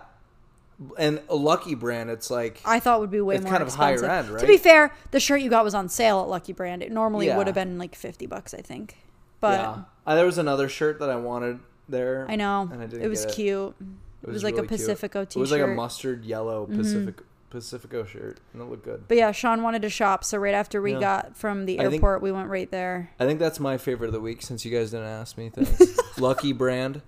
and 0.98 1.21
a 1.30 1.36
Lucky 1.36 1.76
brand, 1.76 2.10
it's 2.10 2.30
like 2.32 2.60
I 2.65 2.80
thought 2.80 3.00
would 3.00 3.12
be 3.12 3.21
way 3.21 3.36
It's 3.36 3.43
more 3.43 3.52
kind 3.52 3.63
of 3.63 3.74
higher 3.74 3.93
expensive. 3.93 4.17
end, 4.17 4.28
To 4.28 4.34
right? 4.34 4.48
be 4.48 4.58
fair, 4.58 4.91
the 5.12 5.19
shirt 5.19 5.41
you 5.41 5.50
got 5.50 5.63
was 5.63 5.74
on 5.76 5.88
sale 5.88 6.19
at 6.21 6.28
Lucky 6.28 6.52
Brand. 6.52 6.82
It 6.84 6.91
normally 6.91 7.28
Yeah. 7.28 7.38
would 7.38 7.48
have 7.48 7.56
been 7.56 7.78
like 7.78 7.95
fifty 7.95 8.26
bucks, 8.26 8.54
I 8.54 8.62
think. 8.62 8.98
But 9.49 9.60
yeah. 9.60 9.84
Uh, 10.08 10.15
there 10.15 10.25
was 10.25 10.38
another 10.38 10.69
shirt 10.69 10.99
that 10.99 11.10
I 11.10 11.15
wanted 11.15 11.60
there. 11.89 12.25
I 12.29 12.36
know 12.36 12.69
and 12.71 12.81
I 12.81 12.86
didn't 12.88 13.03
it 13.05 13.08
was 13.08 13.25
get 13.25 13.36
cute. 13.36 13.75
It 14.23 14.29
was, 14.29 14.43
like 14.43 14.55
really 14.55 14.65
a 14.65 14.69
cute. 14.69 14.79
Pacifico 14.79 15.23
t-shirt. 15.25 15.29
Mm-hmm. 15.31 15.39
It 15.39 15.41
was 15.41 15.51
like 15.51 15.62
a 15.62 15.67
mustard 15.67 16.25
yellow 16.25 16.65
Pacific 16.65 17.15
Pacifico 17.51 18.03
shirt, 18.05 18.39
and 18.53 18.62
it 18.62 18.65
looked 18.65 18.84
good. 18.84 19.08
But 19.08 19.17
yeah, 19.17 19.31
Sean 19.31 19.62
wanted 19.63 19.81
to 19.84 19.89
shop, 19.89 20.23
so 20.23 20.38
right 20.39 20.53
after 20.55 20.81
we 20.81 20.93
Yeah. 20.93 20.99
got 20.99 21.38
from 21.38 21.65
the 21.65 21.79
I 21.79 21.84
think- 21.84 21.95
airport, 21.95 22.21
we 22.21 22.31
went 22.31 22.49
right 22.49 22.69
there. 22.71 23.12
I 23.19 23.25
think 23.25 23.39
that's 23.39 23.60
my 23.60 23.77
favorite 23.77 24.08
of 24.08 24.13
the 24.13 24.19
week 24.19 24.41
since 24.41 24.65
you 24.65 24.71
guys 24.77 24.91
didn't 24.91 25.05
ask 25.08 25.38
me. 25.38 25.49
Thanks. 25.49 25.97
Lucky 26.19 26.53
brand, 26.53 27.01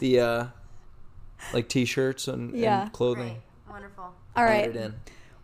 the 0.00 0.20
uh, 0.20 0.44
like 1.54 1.68
t-shirts 1.68 2.28
and, 2.28 2.54
Yeah. 2.54 2.82
and 2.82 2.92
clothing. 2.92 3.42
Wonderful. 3.70 4.04
All 4.04 4.14
Added 4.44 4.74
right, 4.74 4.84
in. 4.86 4.94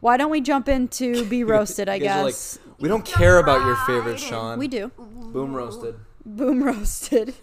why 0.00 0.16
don't 0.16 0.30
we 0.30 0.40
jump 0.40 0.68
into 0.68 1.24
be 1.26 1.42
roasted? 1.54 1.88
I 1.88 1.94
You 1.94 2.04
guys 2.04 2.16
are 2.16 2.24
like, 2.24 2.32
guess 2.34 2.58
we 2.78 2.88
don't 2.88 3.04
care 3.04 3.38
about 3.38 3.64
your 3.64 3.76
favorites, 3.86 4.22
Sean. 4.22 4.58
we 4.58 4.68
do. 4.68 4.90
Boom 4.98 5.54
roasted. 5.54 5.94
Boom 6.26 6.62
roasted. 6.64 7.34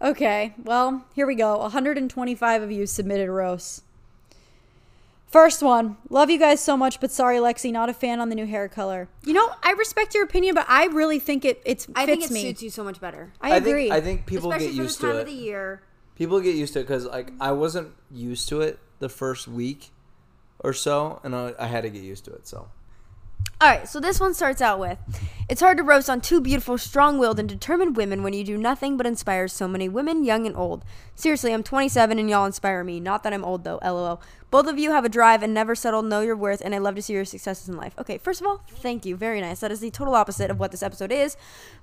Okay, 0.00 0.54
well, 0.64 1.04
here 1.14 1.26
we 1.26 1.34
go. 1.34 1.58
125 1.58 2.62
of 2.62 2.70
you 2.70 2.86
submitted 2.86 3.30
roasts. 3.30 3.82
First 5.26 5.62
one. 5.62 5.96
Love 6.08 6.30
you 6.30 6.38
guys 6.38 6.60
so 6.60 6.76
much, 6.76 7.00
but 7.00 7.10
sorry, 7.10 7.36
Lexi, 7.38 7.70
not 7.70 7.88
a 7.88 7.92
fan 7.92 8.20
on 8.20 8.30
the 8.30 8.34
new 8.34 8.46
hair 8.46 8.68
color. 8.68 9.08
You 9.24 9.32
know, 9.34 9.52
I 9.62 9.72
respect 9.72 10.14
your 10.14 10.24
opinion, 10.24 10.54
but 10.54 10.66
I 10.68 10.86
really 10.86 11.18
think 11.20 11.44
it 11.44 11.60
it's 11.64 11.86
I 11.94 12.06
fits 12.06 12.20
think 12.28 12.30
it 12.30 12.34
me. 12.34 12.42
suits 12.42 12.62
you 12.62 12.70
so 12.70 12.82
much 12.82 13.00
better. 13.00 13.32
I 13.40 13.56
agree. 13.56 13.84
Think, 13.84 13.92
I 13.92 14.00
think 14.00 14.26
people 14.26 14.50
Especially 14.50 14.68
get 14.68 14.76
for 14.76 14.82
used 14.82 15.00
the 15.00 15.06
time 15.06 15.14
to 15.16 15.20
of 15.20 15.26
the 15.26 15.32
it. 15.32 15.42
year. 15.42 15.82
People 16.16 16.40
get 16.40 16.54
used 16.56 16.72
to 16.72 16.80
it 16.80 16.82
because 16.84 17.06
like 17.06 17.32
I 17.40 17.52
wasn't 17.52 17.92
used 18.10 18.48
to 18.48 18.60
it 18.60 18.78
the 18.98 19.08
first 19.08 19.46
week 19.46 19.90
or 20.58 20.72
so, 20.72 21.20
and 21.22 21.34
I, 21.36 21.54
I 21.58 21.66
had 21.66 21.82
to 21.82 21.90
get 21.90 22.02
used 22.02 22.24
to 22.24 22.32
it. 22.32 22.48
So 22.48 22.68
All 23.62 23.68
right, 23.68 23.86
so 23.86 24.00
this 24.00 24.18
one 24.18 24.32
starts 24.32 24.62
out 24.62 24.78
with 24.78 24.96
It's 25.46 25.60
hard 25.60 25.76
to 25.76 25.82
roast 25.82 26.08
on 26.08 26.22
two 26.22 26.40
beautiful, 26.40 26.78
strong 26.78 27.18
willed, 27.18 27.38
and 27.38 27.46
determined 27.46 27.94
women 27.94 28.22
when 28.22 28.32
you 28.32 28.42
do 28.42 28.56
nothing 28.56 28.96
but 28.96 29.06
inspire 29.06 29.48
so 29.48 29.68
many 29.68 29.86
women, 29.86 30.24
young 30.24 30.46
and 30.46 30.56
old. 30.56 30.82
Seriously, 31.14 31.52
I'm 31.52 31.62
27 31.62 32.18
and 32.18 32.30
y'all 32.30 32.46
inspire 32.46 32.82
me. 32.82 33.00
Not 33.00 33.22
that 33.22 33.34
I'm 33.34 33.44
old 33.44 33.64
though, 33.64 33.78
lol. 33.84 34.22
Both 34.50 34.66
of 34.66 34.78
you 34.78 34.92
have 34.92 35.04
a 35.04 35.10
drive 35.10 35.42
and 35.42 35.52
never 35.52 35.74
settle, 35.74 36.00
know 36.00 36.22
your 36.22 36.36
worth, 36.36 36.62
and 36.64 36.74
I 36.74 36.78
love 36.78 36.94
to 36.94 37.02
see 37.02 37.12
your 37.12 37.26
successes 37.26 37.68
in 37.68 37.76
life. 37.76 37.92
Okay, 37.98 38.16
first 38.16 38.40
of 38.40 38.46
all, 38.46 38.64
thank 38.66 39.04
you. 39.04 39.14
Very 39.14 39.42
nice. 39.42 39.60
That 39.60 39.70
is 39.70 39.80
the 39.80 39.90
total 39.90 40.14
opposite 40.14 40.50
of 40.50 40.58
what 40.58 40.70
this 40.70 40.82
episode 40.82 41.12
is, 41.12 41.36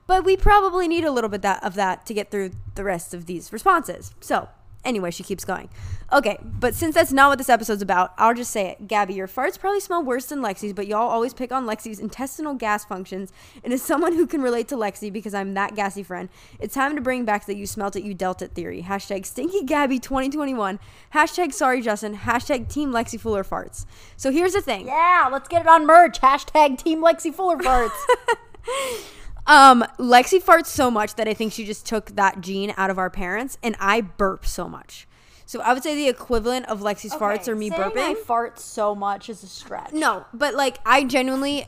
but 0.07 0.25
we 0.25 0.35
probably 0.35 0.87
need 0.87 1.05
a 1.05 1.11
little 1.11 1.29
bit 1.29 1.43
that, 1.43 1.63
of 1.63 1.75
that 1.75 2.07
to 2.07 2.13
get 2.15 2.31
through 2.31 2.53
the 2.73 2.83
rest 2.83 3.13
of 3.13 3.27
these 3.27 3.53
responses. 3.53 4.15
So, 4.19 4.49
Anyway, 4.85 5.11
she 5.11 5.23
keeps 5.23 5.43
going. 5.43 5.69
Okay, 6.13 6.37
but 6.41 6.73
since 6.73 6.95
that's 6.95 7.11
not 7.11 7.27
what 7.27 7.37
this 7.37 7.49
episode's 7.49 7.81
about, 7.81 8.13
I'll 8.17 8.33
just 8.33 8.51
say 8.51 8.69
it. 8.69 8.87
Gabby, 8.87 9.15
your 9.15 9.27
farts 9.27 9.59
probably 9.59 9.81
smell 9.81 10.01
worse 10.01 10.27
than 10.27 10.39
Lexi's, 10.39 10.71
but 10.71 10.87
y'all 10.87 11.09
always 11.09 11.33
pick 11.33 11.51
on 11.51 11.65
Lexi's 11.65 11.99
intestinal 11.99 12.53
gas 12.53 12.85
functions. 12.85 13.33
And 13.65 13.73
as 13.73 13.81
someone 13.81 14.13
who 14.13 14.25
can 14.25 14.41
relate 14.41 14.69
to 14.69 14.75
Lexi 14.75 15.11
because 15.11 15.33
I'm 15.33 15.53
that 15.55 15.75
gassy 15.75 16.03
friend, 16.03 16.29
it's 16.59 16.73
time 16.73 16.95
to 16.95 17.01
bring 17.01 17.25
back 17.25 17.45
the 17.45 17.57
you 17.57 17.67
smelt 17.67 17.97
it, 17.97 18.03
you 18.03 18.13
dealt 18.13 18.41
it 18.41 18.51
theory. 18.51 18.83
Hashtag 18.83 19.25
stinky 19.25 19.63
Gabby 19.63 19.99
2021. 19.99 20.79
Hashtag 21.13 21.51
sorry 21.51 21.81
Justin. 21.81 22.15
Hashtag 22.19 22.69
team 22.69 22.91
Lexi 22.91 23.19
Fuller 23.19 23.43
farts. 23.43 23.85
So 24.15 24.31
here's 24.31 24.53
the 24.53 24.61
thing. 24.61 24.87
Yeah, 24.87 25.27
let's 25.29 25.49
get 25.49 25.63
it 25.63 25.67
on 25.67 25.85
merch. 25.85 26.21
Hashtag 26.21 26.77
Team 26.77 27.03
Lexi 27.03 27.33
Fuller 27.33 27.57
farts. 27.57 27.91
Um, 29.47 29.83
Lexi 29.97 30.43
farts 30.43 30.67
so 30.67 30.91
much 30.91 31.15
that 31.15 31.27
I 31.27 31.33
think 31.33 31.53
she 31.53 31.65
just 31.65 31.86
took 31.86 32.15
that 32.15 32.41
gene 32.41 32.73
out 32.77 32.89
of 32.89 32.99
our 32.99 33.10
parents, 33.10 33.57
and 33.63 33.75
I 33.79 34.01
burp 34.01 34.45
so 34.45 34.67
much. 34.67 35.07
So 35.45 35.62
I 35.62 35.73
would 35.73 35.81
say 35.83 35.95
the 35.95 36.10
equivalent 36.10 36.65
of 36.67 36.81
Lexi's 36.81 37.13
farts 37.13 37.47
or 37.47 37.55
me 37.55 37.69
Saying 37.69 37.81
burping. 37.81 37.97
I 37.99 38.15
fart 38.15 38.60
so 38.60 38.93
much 38.93 39.29
is 39.29 39.43
a 39.43 39.47
stretch. 39.47 39.93
no, 39.93 40.25
but 40.33 40.53
like 40.53 40.79
I 40.86 41.05
genuinely, 41.05 41.67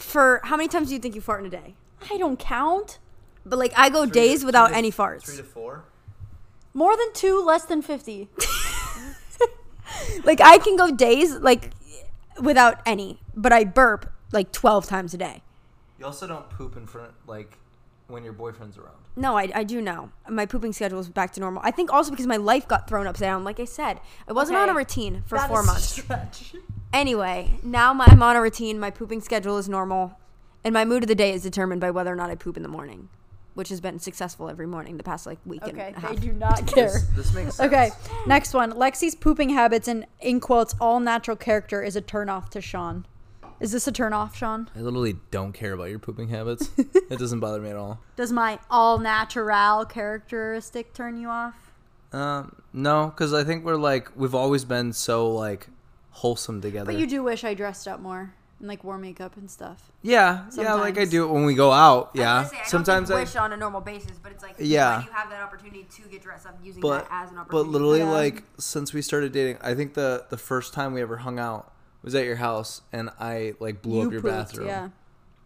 for 0.00 0.40
how 0.44 0.56
many 0.56 0.68
times 0.68 0.88
do 0.88 0.94
you 0.94 1.00
think 1.00 1.14
you 1.14 1.20
fart 1.20 1.40
in 1.40 1.46
a 1.46 1.50
day? 1.50 1.76
I 2.10 2.18
don't 2.18 2.38
count. 2.38 2.98
But 3.46 3.58
like 3.60 3.72
I 3.76 3.88
go 3.88 4.04
days 4.04 4.44
without 4.44 4.72
any 4.72 4.90
farts. 4.90 5.22
Three 5.26 5.36
to 5.36 5.44
four. 5.44 5.84
More 6.74 6.96
than 6.96 7.12
two, 7.12 7.42
less 7.42 7.64
than 7.64 7.82
50. 7.82 8.28
Like 10.24 10.40
I 10.40 10.58
can 10.58 10.76
go 10.76 10.90
days 10.90 11.34
like 11.34 11.70
without 12.40 12.80
any, 12.86 13.20
but 13.34 13.52
I 13.52 13.64
burp 13.64 14.10
like 14.32 14.52
twelve 14.52 14.86
times 14.86 15.14
a 15.14 15.18
day. 15.18 15.42
You 16.00 16.06
also 16.06 16.26
don't 16.26 16.48
poop 16.48 16.76
in 16.78 16.86
front 16.86 17.12
like 17.26 17.58
when 18.08 18.24
your 18.24 18.32
boyfriend's 18.32 18.78
around. 18.78 18.96
No, 19.16 19.36
I, 19.36 19.50
I 19.54 19.64
do 19.64 19.82
now. 19.82 20.10
My 20.28 20.46
pooping 20.46 20.72
schedule 20.72 20.98
is 20.98 21.10
back 21.10 21.32
to 21.34 21.40
normal. 21.40 21.60
I 21.62 21.70
think 21.70 21.92
also 21.92 22.10
because 22.10 22.26
my 22.26 22.38
life 22.38 22.66
got 22.66 22.88
thrown 22.88 23.06
upside 23.06 23.26
down. 23.26 23.44
Like 23.44 23.60
I 23.60 23.66
said, 23.66 24.00
I 24.26 24.32
wasn't 24.32 24.56
on 24.58 24.70
a 24.70 24.74
routine 24.74 25.22
for 25.26 25.36
That 25.36 25.48
four 25.48 25.60
is 25.60 25.66
months. 25.66 25.84
Stretch. 26.02 26.54
Anyway, 26.92 27.50
now 27.62 27.92
my, 27.92 28.06
I'm 28.08 28.22
on 28.22 28.34
a 28.34 28.40
routine. 28.40 28.80
My 28.80 28.90
pooping 28.90 29.20
schedule 29.20 29.58
is 29.58 29.68
normal, 29.68 30.18
and 30.64 30.72
my 30.72 30.84
mood 30.86 31.04
of 31.04 31.08
the 31.08 31.14
day 31.14 31.32
is 31.34 31.42
determined 31.42 31.82
by 31.82 31.90
whether 31.90 32.10
or 32.10 32.16
not 32.16 32.30
I 32.30 32.34
poop 32.34 32.56
in 32.56 32.62
the 32.62 32.68
morning, 32.68 33.10
which 33.54 33.68
has 33.68 33.80
been 33.82 33.98
successful 34.00 34.48
every 34.48 34.66
morning 34.66 34.96
the 34.96 35.04
past 35.04 35.26
like 35.26 35.38
week 35.44 35.62
Okay, 35.62 35.70
and 35.70 35.96
a 35.96 36.00
they 36.00 36.06
half. 36.08 36.20
do 36.20 36.32
not 36.32 36.66
care. 36.66 36.86
This, 36.88 37.04
this 37.14 37.34
makes 37.34 37.56
sense. 37.56 37.60
Okay, 37.72 37.90
next 38.26 38.54
one. 38.54 38.72
Lexi's 38.72 39.14
pooping 39.14 39.50
habits 39.50 39.86
and 39.86 40.06
in 40.20 40.40
quotes 40.40 40.74
all 40.80 40.98
natural 40.98 41.36
character 41.36 41.82
is 41.82 41.94
a 41.94 42.02
turnoff 42.02 42.48
to 42.48 42.60
Sean. 42.62 43.06
Is 43.60 43.72
this 43.72 43.86
a 43.86 43.92
turn 43.92 44.12
off, 44.14 44.34
Sean? 44.36 44.70
I 44.74 44.80
literally 44.80 45.16
don't 45.30 45.52
care 45.52 45.72
about 45.74 45.90
your 45.90 45.98
pooping 45.98 46.28
habits. 46.28 46.70
it 46.78 47.18
doesn't 47.18 47.40
bother 47.40 47.60
me 47.60 47.68
at 47.70 47.76
all. 47.76 48.00
Does 48.16 48.32
my 48.32 48.58
all 48.70 48.98
natural 48.98 49.84
characteristic 49.84 50.94
turn 50.94 51.18
you 51.18 51.28
off? 51.28 51.70
Um, 52.12 52.56
no, 52.72 53.06
because 53.06 53.32
I 53.34 53.44
think 53.44 53.64
we're 53.64 53.76
like 53.76 54.08
we've 54.16 54.34
always 54.34 54.64
been 54.64 54.92
so 54.92 55.30
like 55.30 55.68
wholesome 56.10 56.60
together. 56.60 56.86
But 56.92 56.98
you 57.00 57.06
do 57.06 57.22
wish 57.22 57.44
I 57.44 57.54
dressed 57.54 57.86
up 57.86 58.00
more 58.00 58.32
and 58.58 58.66
like 58.68 58.82
wore 58.82 58.98
makeup 58.98 59.36
and 59.36 59.50
stuff. 59.50 59.90
yeah, 60.02 60.46
yeah, 60.56 60.74
like 60.74 60.98
I 60.98 61.04
do 61.04 61.24
it 61.24 61.28
when 61.32 61.44
we 61.44 61.54
go 61.54 61.70
out. 61.70 62.10
Yeah, 62.14 62.48
sometimes 62.66 63.10
I. 63.10 63.20
wish 63.20 63.36
on 63.36 63.52
a 63.52 63.56
normal 63.56 63.80
basis, 63.80 64.18
but 64.22 64.32
it's 64.32 64.42
like 64.42 64.54
Yeah. 64.58 64.96
when 64.98 65.06
you 65.06 65.12
have 65.12 65.30
that 65.30 65.42
opportunity 65.42 65.84
to 65.84 66.02
get 66.08 66.22
dressed 66.22 66.46
up 66.46 66.58
using 66.62 66.80
But 66.80 67.08
that 67.08 67.24
as 67.26 67.30
an 67.30 67.38
opportunity. 67.38 67.66
but 67.66 67.72
literally 67.72 67.98
Yeah. 68.00 68.10
like 68.10 68.42
since 68.58 68.92
we 68.92 69.02
started 69.02 69.32
dating, 69.32 69.58
I 69.62 69.74
think 69.74 69.94
the 69.94 70.24
the 70.30 70.36
first 70.38 70.72
time 70.74 70.92
we 70.94 71.00
ever 71.02 71.18
hung 71.18 71.38
out 71.38 71.72
was 72.02 72.14
at 72.14 72.24
your 72.24 72.36
house, 72.36 72.82
and 72.92 73.10
I 73.20 73.54
like 73.60 73.82
blew 73.82 74.00
you 74.00 74.06
up 74.06 74.12
your 74.12 74.20
pooped, 74.22 74.34
bathroom, 74.34 74.66
Yeah. 74.68 74.88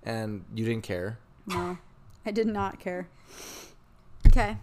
and 0.03 0.45
you 0.55 0.65
didn't 0.65 0.85
care. 0.85 1.19
No, 1.47 1.79
I 2.25 2.31
did 2.31 2.47
not 2.47 2.79
care. 2.81 3.09
Okay. 4.27 4.57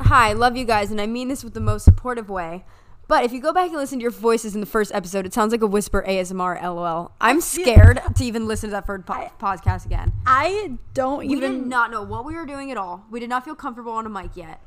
Hi, 0.00 0.32
love 0.32 0.56
you 0.56 0.64
guys, 0.64 0.90
and 0.90 1.00
I 1.00 1.06
mean 1.06 1.28
this 1.28 1.44
with 1.44 1.54
the 1.54 1.60
most 1.60 1.84
supportive 1.84 2.28
way. 2.28 2.64
But 3.08 3.24
if 3.24 3.32
you 3.32 3.40
go 3.40 3.52
back 3.52 3.68
and 3.68 3.76
listen 3.76 3.98
to 3.98 4.02
your 4.02 4.10
voices 4.10 4.54
in 4.54 4.60
the 4.60 4.66
first 4.66 4.90
episode, 4.94 5.26
it 5.26 5.34
sounds 5.34 5.52
like 5.52 5.60
a 5.60 5.66
whisper 5.66 6.02
ASMR 6.08 6.60
LOL. 6.62 7.12
I'm 7.20 7.40
scared 7.40 8.00
to 8.16 8.24
even 8.24 8.46
listen 8.46 8.70
to 8.70 8.72
that 8.72 8.86
third 8.86 9.04
po- 9.04 9.30
podcast 9.38 9.84
again. 9.84 10.12
I 10.24 10.78
don't 10.94 11.18
We 11.26 11.34
even 11.36 11.52
did 11.60 11.66
not 11.66 11.90
know 11.90 12.02
what 12.02 12.24
we 12.24 12.34
were 12.34 12.46
doing 12.46 12.70
at 12.70 12.78
all. 12.78 13.04
We 13.10 13.20
did 13.20 13.28
not 13.28 13.44
feel 13.44 13.54
comfortable 13.54 13.92
on 13.92 14.06
a 14.06 14.08
mic 14.08 14.36
yet. 14.36 14.60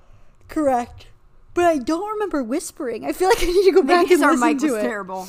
correct. 0.48 1.08
But 1.56 1.64
I 1.64 1.78
don't 1.78 2.08
remember 2.12 2.44
whispering. 2.44 3.06
I 3.06 3.14
feel 3.14 3.30
like 3.30 3.42
I 3.42 3.46
need 3.46 3.64
to 3.64 3.72
go 3.72 3.82
back 3.82 3.88
Maybe 3.88 4.00
and 4.00 4.10
because 4.10 4.22
our 4.22 4.32
listen 4.34 4.48
mic 4.48 4.62
was 4.62 4.72
to 4.74 4.76
it. 4.78 4.82
terrible. 4.82 5.28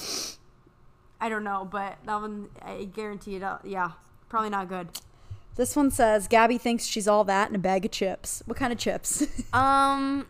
I 1.21 1.29
don't 1.29 1.45
know, 1.45 1.67
but 1.71 1.97
that 2.05 2.21
one, 2.21 2.49
I 2.63 2.85
guarantee 2.85 3.37
it. 3.37 3.43
Uh, 3.43 3.59
yeah, 3.65 3.93
probably 4.29 4.51
not 4.51 4.69
good. 4.69 4.89
This 5.57 5.75
one 5.75 5.91
says 5.91 6.29
Gabby 6.29 6.59
thinks 6.59 6.85
she's 6.85 7.09
all 7.09 7.25
that 7.25 7.49
in 7.49 7.55
a 7.57 7.59
bag 7.59 7.85
of 7.87 7.91
chips. 7.91 8.43
What 8.47 8.59
kind 8.59 8.73
of 8.73 8.79
chips? 8.79 9.25
Um, 9.55 10.27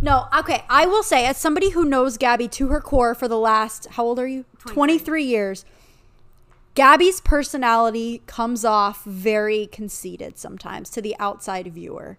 no, 0.00 0.26
okay. 0.38 0.62
I 0.70 0.86
will 0.86 1.02
say, 1.02 1.26
as 1.26 1.36
somebody 1.36 1.70
who 1.70 1.84
knows 1.84 2.16
Gabby 2.16 2.46
to 2.48 2.68
her 2.68 2.80
core 2.80 3.16
for 3.16 3.26
the 3.26 3.38
last, 3.38 3.86
how 3.92 4.04
old 4.04 4.20
are 4.20 4.26
you? 4.28 4.44
23. 4.60 4.74
23 4.74 5.24
years. 5.24 5.64
Gabby's 6.76 7.20
personality 7.20 8.22
comes 8.26 8.64
off 8.64 9.02
very 9.04 9.66
conceited 9.66 10.38
sometimes 10.38 10.90
to 10.90 11.02
the 11.02 11.16
outside 11.18 11.66
viewer. 11.66 12.16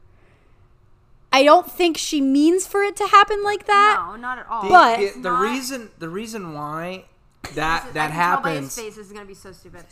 I 1.31 1.43
don't 1.43 1.71
think 1.71 1.97
she 1.97 2.19
means 2.19 2.67
for 2.67 2.81
it 2.83 2.97
to 2.97 3.05
happen 3.07 3.41
like 3.43 3.67
that. 3.67 4.03
no, 4.05 4.15
not 4.17 4.39
at 4.39 4.47
all. 4.49 4.63
The, 4.63 4.69
But- 4.69 4.97
the, 4.99 5.21
the 5.21 5.29
Not- 5.29 5.41
reason 5.43 5.91
the 5.99 6.09
reason 6.09 6.53
why 6.53 7.05
that 7.55 7.85
I 7.87 7.91
that 7.91 8.07
can 8.11 8.17
tell 8.17 8.41
by 8.41 8.49
his 8.51 8.59
happens 8.59 8.75
face 8.75 8.95
this 8.95 9.05
is 9.07 9.11
gonna 9.11 9.25
be 9.25 9.33
so 9.33 9.51
stupid. 9.51 9.83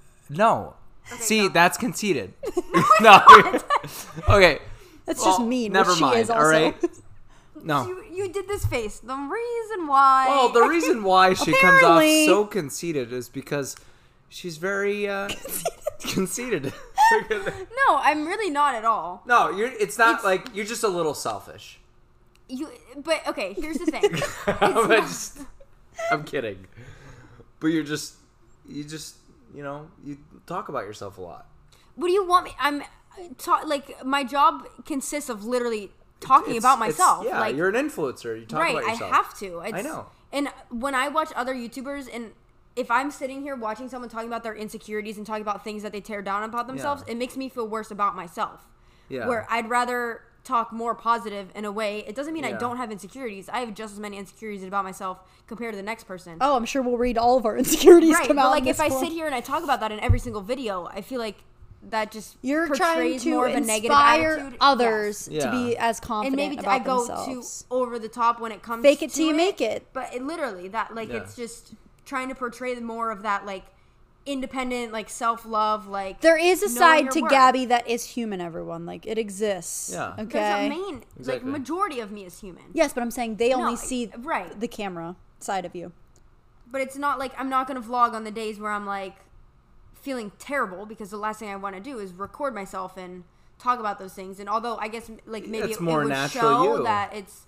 no. 0.30 0.74
See, 1.18 1.48
go. 1.48 1.48
that's 1.48 1.76
conceited. 1.78 2.34
no. 3.00 3.20
okay. 4.28 4.58
That's 5.06 5.20
Well, 5.24 5.38
just 5.38 5.40
mean. 5.42 5.72
Never 5.72 5.90
which 5.90 5.98
she 5.98 6.04
mind. 6.04 6.20
is 6.20 6.30
also. 6.30 6.42
All 6.42 6.50
right. 6.50 6.84
No. 7.62 7.86
you, 7.86 8.04
you 8.12 8.28
did 8.32 8.46
this 8.48 8.64
face. 8.64 9.00
The 9.00 9.14
reason 9.14 9.86
why. 9.86 10.26
Well, 10.28 10.48
the 10.50 10.62
reason 10.62 11.02
why 11.02 11.34
she 11.34 11.52
comes 11.60 11.82
off 11.82 12.02
so 12.26 12.44
conceited 12.46 13.12
is 13.12 13.28
because 13.28 13.76
she's 14.28 14.56
very 14.56 15.08
uh, 15.08 15.28
conceited. 16.00 16.72
no, 17.26 17.96
I'm 17.98 18.26
really 18.26 18.50
not 18.50 18.74
at 18.74 18.84
all. 18.84 19.22
no, 19.26 19.50
you're. 19.50 19.68
It's 19.72 19.98
not 19.98 20.20
It's- 20.20 20.24
like 20.24 20.54
you're 20.54 20.64
just 20.66 20.84
a 20.84 20.88
little 20.88 21.14
selfish. 21.14 21.78
You, 22.48 22.68
but 22.96 23.26
okay. 23.28 23.52
Here's 23.54 23.78
the 23.78 23.86
thing. 23.86 24.10
I'm 26.10 26.24
kidding. 26.24 26.66
But 27.60 27.68
you're 27.68 27.82
just. 27.84 28.14
You 28.68 28.84
just. 28.84 29.16
You 29.54 29.62
know. 29.62 29.88
You 30.04 30.18
talk 30.46 30.68
about 30.68 30.84
yourself 30.84 31.18
a 31.18 31.20
lot. 31.20 31.46
what 31.96 32.06
do 32.08 32.12
you 32.12 32.26
want 32.26 32.44
me? 32.46 32.52
I'm 32.58 32.82
ta- 33.38 33.64
like 33.66 34.04
my 34.04 34.24
job 34.24 34.66
consists 34.86 35.28
of 35.30 35.44
literally 35.44 35.90
talking 36.20 36.56
It's- 36.56 36.62
about 36.62 36.78
myself. 36.78 37.24
Yeah, 37.24 37.40
like, 37.40 37.56
you're 37.56 37.68
an 37.68 37.74
influencer. 37.74 38.38
You 38.38 38.46
talk 38.46 38.60
right. 38.60 38.76
about 38.76 38.88
yourself. 38.90 39.12
I 39.12 39.16
have 39.16 39.38
to. 39.38 39.60
It's, 39.60 39.84
know. 39.84 40.06
And 40.32 40.48
when 40.70 40.94
I 40.94 41.08
watch 41.08 41.30
other 41.34 41.54
YouTubers 41.54 42.08
and 42.12 42.32
if 42.76 42.90
I'm 42.90 43.10
sitting 43.10 43.42
here 43.42 43.56
watching 43.56 43.88
someone 43.88 44.08
talking 44.08 44.28
about 44.28 44.44
their 44.44 44.54
insecurities 44.54 45.16
and 45.16 45.26
talking 45.26 45.42
about 45.42 45.64
things 45.64 45.82
that 45.82 45.92
they 45.92 46.00
tear 46.00 46.22
down 46.22 46.44
about 46.44 46.66
themselves, 46.68 47.02
Yeah. 47.06 47.12
it 47.12 47.16
makes 47.16 47.36
me 47.36 47.48
feel 47.48 47.66
worse 47.66 47.90
about 47.90 48.14
myself. 48.14 48.68
Yeah. 49.08 49.26
Where 49.26 49.46
I'd 49.50 49.68
rather 49.68 50.22
talk 50.44 50.72
more 50.72 50.94
positive 50.94 51.48
in 51.54 51.64
a 51.64 51.72
way. 51.72 52.04
It 52.06 52.14
doesn't 52.14 52.32
mean 52.32 52.44
I 52.44 52.52
don't 52.52 52.76
have 52.78 52.90
insecurities. 52.90 53.48
I 53.48 53.60
have 53.60 53.74
just 53.74 53.92
as 53.94 54.00
many 54.00 54.16
insecurities 54.16 54.64
about 54.64 54.84
myself 54.84 55.18
compared 55.46 55.72
to 55.72 55.76
the 55.76 55.82
next 55.82 56.04
person. 56.04 56.38
Oh, 56.40 56.56
I'm 56.56 56.64
sure 56.64 56.82
we'll 56.82 56.96
read 56.98 57.18
all 57.18 57.36
of 57.36 57.44
our 57.44 57.56
insecurities 57.58 58.14
right. 58.14 58.26
come 58.26 58.36
But 58.36 58.46
out. 58.46 58.50
like 58.50 58.66
if 58.66 58.78
this 58.78 58.80
I 58.80 58.88
sit 58.88 59.12
here 59.12 59.26
and 59.26 59.34
I 59.34 59.40
talk 59.40 59.62
about 59.64 59.80
that 59.80 59.92
in 59.92 60.00
every 60.00 60.18
single 60.18 60.40
video, 60.42 60.86
I 60.86 61.02
feel 61.02 61.18
like 61.20 61.36
that 61.90 62.10
just 62.12 62.36
You're 62.42 62.66
trying 62.66 62.78
portrays 62.96 63.22
to 63.22 63.30
more 63.30 63.46
of 63.46 63.54
a 63.54 63.60
negative 63.60 63.84
inspire 63.90 64.32
attitude. 64.34 64.56
others 64.60 65.28
Yes. 65.30 65.44
to 65.44 65.50
be 65.50 65.76
as 65.78 65.98
confident 65.98 66.38
and 66.40 66.50
maybe 66.50 66.60
about 66.60 66.80
I 66.80 66.84
go 66.84 67.06
themselves. 67.06 67.62
too 67.62 67.74
over 67.74 67.98
the 67.98 68.08
top 68.08 68.38
when 68.40 68.52
it 68.52 68.62
comes 68.62 68.82
to 68.82 68.88
Fake 68.88 69.02
it 69.02 69.10
to 69.10 69.16
till 69.16 69.28
you 69.28 69.34
make 69.34 69.60
it. 69.62 69.86
But 69.94 70.14
it 70.14 70.22
literally 70.22 70.68
that 70.68 70.94
like 70.94 71.08
Yeah. 71.08 71.16
it's 71.22 71.34
just 71.36 71.72
trying 72.04 72.28
to 72.28 72.34
portray 72.34 72.74
more 72.80 73.10
of 73.10 73.22
that 73.22 73.46
like 73.46 73.64
independent 74.32 74.92
like 74.92 75.08
self 75.10 75.44
love 75.46 75.86
like 75.86 76.20
There 76.20 76.38
is 76.38 76.62
a 76.62 76.68
side 76.68 77.10
to 77.12 77.20
worth. 77.22 77.30
Gabby 77.30 77.64
that 77.66 77.88
is 77.88 78.04
human. 78.04 78.40
Everyone 78.40 78.86
like 78.86 79.06
it 79.06 79.18
exists. 79.18 79.90
Yeah. 79.92 80.14
Okay. 80.18 80.38
There's 80.38 80.66
a 80.66 80.68
main 80.68 81.02
Exactly. 81.18 81.32
like 81.50 81.58
majority 81.60 82.00
of 82.00 82.10
me 82.12 82.24
is 82.24 82.40
human. 82.40 82.64
yes, 82.72 82.92
but 82.92 83.02
I'm 83.02 83.10
saying 83.10 83.36
they 83.36 83.52
only 83.52 83.72
No, 83.72 83.76
see 83.76 84.12
right. 84.18 84.58
the 84.58 84.68
camera 84.68 85.16
side 85.38 85.64
of 85.64 85.74
you. 85.74 85.92
But 86.70 86.80
it's 86.82 86.96
not 86.96 87.18
like 87.18 87.32
I'm 87.38 87.48
not 87.48 87.66
gonna 87.66 87.82
vlog 87.82 88.12
on 88.12 88.24
the 88.24 88.30
days 88.30 88.58
where 88.60 88.70
I'm 88.72 88.86
like 88.86 89.16
feeling 89.94 90.32
terrible 90.38 90.86
because 90.86 91.10
the 91.10 91.16
last 91.18 91.40
thing 91.40 91.50
I 91.50 91.56
want 91.56 91.76
to 91.76 91.80
do 91.82 91.98
is 91.98 92.12
record 92.14 92.54
myself 92.54 92.96
and 92.96 93.24
talk 93.58 93.78
about 93.78 93.98
those 93.98 94.14
things. 94.14 94.40
And 94.40 94.48
although 94.48 94.76
I 94.76 94.88
guess 94.88 95.10
like 95.26 95.46
maybe 95.46 95.68
It's 95.70 95.76
it, 95.78 95.82
more 95.82 96.00
it 96.02 96.04
would 96.04 96.10
natural 96.10 96.42
show 96.64 96.76
you. 96.78 96.84
that 96.84 97.14
it's 97.14 97.46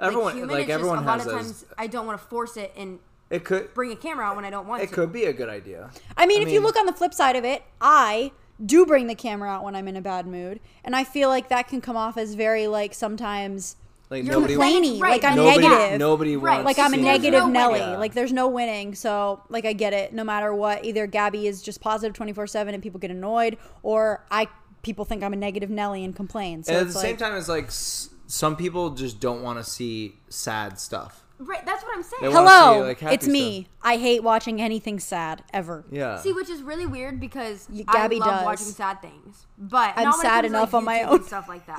Everyone, 0.00 0.24
like, 0.24 0.34
human, 0.34 0.50
like 0.56 0.62
it's 0.64 0.72
everyone 0.72 0.96
just 0.96 1.04
a 1.04 1.06
lot 1.06 1.18
has 1.18 1.26
of 1.26 1.32
those. 1.32 1.42
times 1.62 1.64
I 1.78 1.86
don't 1.86 2.06
want 2.06 2.20
to 2.20 2.26
force 2.26 2.56
it 2.56 2.72
and 2.76 2.98
It 3.34 3.44
could. 3.44 3.74
bring 3.74 3.92
a 3.92 3.96
camera 3.96 4.24
out 4.26 4.36
when 4.36 4.44
I 4.44 4.50
don't 4.50 4.66
want 4.66 4.82
It 4.82 4.88
to. 4.88 4.94
could 4.94 5.12
be 5.12 5.24
a 5.24 5.32
good 5.32 5.48
idea. 5.48 5.90
I 6.16 6.26
mean, 6.26 6.40
I 6.40 6.42
if 6.42 6.48
you 6.48 6.54
mean- 6.60 6.62
look 6.66 6.76
on 6.78 6.86
the 6.86 6.92
flip 6.92 7.12
side 7.14 7.36
of 7.36 7.44
it, 7.44 7.62
I 7.80 8.32
do 8.64 8.86
bring 8.86 9.08
the 9.08 9.14
camera 9.14 9.50
out 9.50 9.64
when 9.64 9.74
I'm 9.74 9.88
in 9.88 9.96
a 9.96 10.00
bad 10.00 10.26
mood, 10.26 10.60
and 10.84 10.94
I 10.94 11.02
feel 11.04 11.28
like 11.28 11.48
that 11.48 11.66
can 11.68 11.80
come 11.80 11.96
off 11.96 12.16
as 12.16 12.34
very 12.34 12.66
like 12.68 12.94
sometimes 12.94 13.76
Like 14.10 14.22
You're 14.24 14.34
nobody. 14.34 14.54
complaining, 14.54 15.00
right, 15.00 15.12
like 15.22 15.24
I'm 15.24 15.34
Nobody. 15.36 15.66
negative. 15.66 15.98
Nobody 15.98 16.36
Right, 16.36 16.62
wants. 16.62 16.64
like 16.66 16.78
I'm 16.78 16.92
a 16.92 16.96
to 16.98 17.02
see 17.02 17.08
negative 17.08 17.48
Nelly. 17.48 17.80
winning. 17.80 17.98
Like 17.98 18.12
there's 18.14 18.32
no 18.34 18.46
winning. 18.48 18.94
So 18.94 19.40
like 19.48 19.64
I 19.64 19.72
get 19.72 19.92
it. 19.94 20.12
No 20.12 20.22
matter 20.22 20.54
what, 20.54 20.84
either 20.84 21.06
Gabby 21.06 21.46
is 21.48 21.62
just 21.62 21.80
positive 21.80 22.14
24 22.14 22.46
seven 22.46 22.74
and 22.74 22.82
people 22.82 23.00
get 23.00 23.10
annoyed, 23.10 23.56
or 23.82 24.24
I 24.30 24.46
people 24.82 25.04
think 25.06 25.22
I'm 25.24 25.32
a 25.32 25.36
negative 25.36 25.70
Nelly 25.70 26.04
and 26.04 26.14
complain. 26.14 26.62
So 26.62 26.72
and 26.72 26.82
at 26.82 26.86
it's 26.86 26.92
the 26.94 26.98
like, 27.00 27.08
same 27.08 27.16
time, 27.16 27.36
it's 27.36 27.48
like 27.48 27.66
s- 27.68 28.10
some 28.26 28.54
people 28.56 28.90
just 28.90 29.18
don't 29.20 29.42
want 29.42 29.58
to 29.58 29.64
see 29.68 30.18
sad 30.28 30.78
stuff. 30.78 31.23
Right, 31.46 31.64
that's 31.66 31.82
what 31.82 31.96
I'm 31.96 32.02
saying. 32.02 32.22
They 32.22 32.28
wanna 32.28 32.48
hello, 32.50 32.80
see, 32.82 32.86
like, 32.88 33.00
happy 33.00 33.14
it's 33.14 33.26
me. 33.28 33.66
I 33.82 33.96
hate 33.96 34.22
watching 34.22 34.60
anything 34.62 34.98
sad 35.00 35.42
ever. 35.52 35.84
Yeah. 35.90 36.18
See, 36.18 36.32
which 36.32 36.48
is 36.48 36.62
really 36.62 36.86
weird 36.86 37.20
because 37.20 37.66
Y- 37.70 37.84
I 37.88 37.92
Gabby 37.92 38.18
love 38.18 38.28
does. 38.30 38.44
watching 38.44 38.66
sad 38.66 39.02
things, 39.02 39.46
but 39.58 39.92
I'm 39.96 40.04
not 40.04 40.16
when 40.16 40.20
it 40.20 40.22
sad 40.22 40.30
comes 40.30 40.42
to, 40.42 40.46
enough 40.58 40.72
like, 40.72 40.78
on 40.80 40.84
my 40.84 40.98
YouTube 41.00 41.06
own. 41.08 41.16
and 41.16 41.24
stuff 41.26 41.48
like 41.48 41.66
that. 41.76 41.78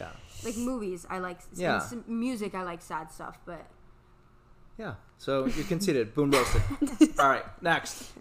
yeah. 0.00 0.10
like 0.44 0.56
movies, 0.56 1.06
I 1.08 1.18
like. 1.18 1.38
Yeah. 1.54 1.82
Yeah. 1.90 1.98
music, 2.06 2.54
I 2.54 2.62
like 2.62 2.82
sad 2.82 3.10
stuff, 3.12 3.38
but 3.46 3.64
Yeah. 4.76 4.94
So 5.18 5.46
you're 5.46 5.64
conceited. 5.66 6.14
Boom 6.14 6.30
roasted. 6.30 6.62
All 7.18 7.28
right. 7.28 7.44
Next. 7.62 8.12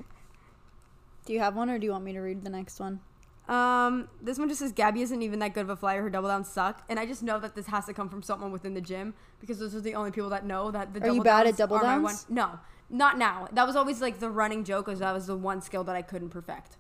Do 1.26 1.34
you 1.34 1.39
have 1.39 1.56
one, 1.56 1.69
or 1.69 1.78
do 1.78 1.86
you 1.86 1.91
want 1.91 2.04
me 2.06 2.13
to 2.13 2.19
read 2.21 2.43
the 2.43 2.50
next 2.50 2.80
one? 2.80 3.02
Um, 3.48 4.10
this 4.22 4.38
one 4.38 4.50
just 4.50 4.60
says 4.60 4.72
Gabby 4.74 5.02
isn't 5.02 5.22
even 5.22 5.40
that 5.40 5.54
good 5.54 5.62
of 5.62 5.70
a 5.70 5.76
flyer. 5.76 6.02
Her 6.02 6.10
double 6.10 6.28
downs 6.28 6.50
suck, 6.50 6.84
and 6.90 7.00
I 7.00 7.06
just 7.06 7.24
know 7.24 7.40
that 7.40 7.56
this 7.56 7.68
has 7.68 7.86
to 7.86 7.94
come 7.94 8.10
from 8.10 8.22
someone 8.22 8.52
within 8.52 8.74
the 8.74 8.82
gym 8.82 9.14
because 9.40 9.60
those 9.60 9.74
are 9.74 9.80
the 9.82 9.96
only 9.96 10.12
people 10.12 10.30
that 10.32 10.46
know 10.46 10.70
that 10.72 10.94
the. 10.94 11.02
Are 11.02 11.08
you 11.08 11.12
double 11.14 11.24
bad 11.24 11.40
at 11.48 11.56
downs 11.56 11.58
double 11.58 11.80
downs? 11.80 12.04
one- 12.04 12.36
No, 12.36 12.60
not 12.90 13.18
now. 13.18 13.48
That 13.54 13.66
was 13.66 13.76
always 13.78 14.02
like 14.02 14.20
the 14.20 14.30
running 14.30 14.64
joke, 14.66 14.88
was 14.88 15.00
that 15.00 15.14
was 15.14 15.28
the 15.28 15.38
one 15.38 15.62
skill 15.62 15.84
that 15.86 15.96
I 15.96 16.02
couldn't 16.02 16.30
perfect. 16.30 16.78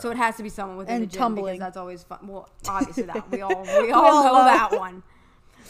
So 0.00 0.10
it 0.10 0.16
has 0.16 0.36
to 0.38 0.42
be 0.42 0.48
someone 0.48 0.76
within 0.78 0.94
And 0.96 1.02
the 1.04 1.06
gym 1.06 1.18
tumbling. 1.20 1.54
because 1.54 1.66
that's 1.66 1.76
always 1.76 2.02
fun. 2.02 2.18
Well, 2.26 2.48
obviously 2.68 3.04
that 3.04 3.30
we 3.30 3.40
all 3.42 3.62
we 3.80 3.92
all 3.92 4.04
all 4.04 4.24
know 4.24 4.32
know. 4.38 4.44
that 4.44 4.72
one, 4.76 5.02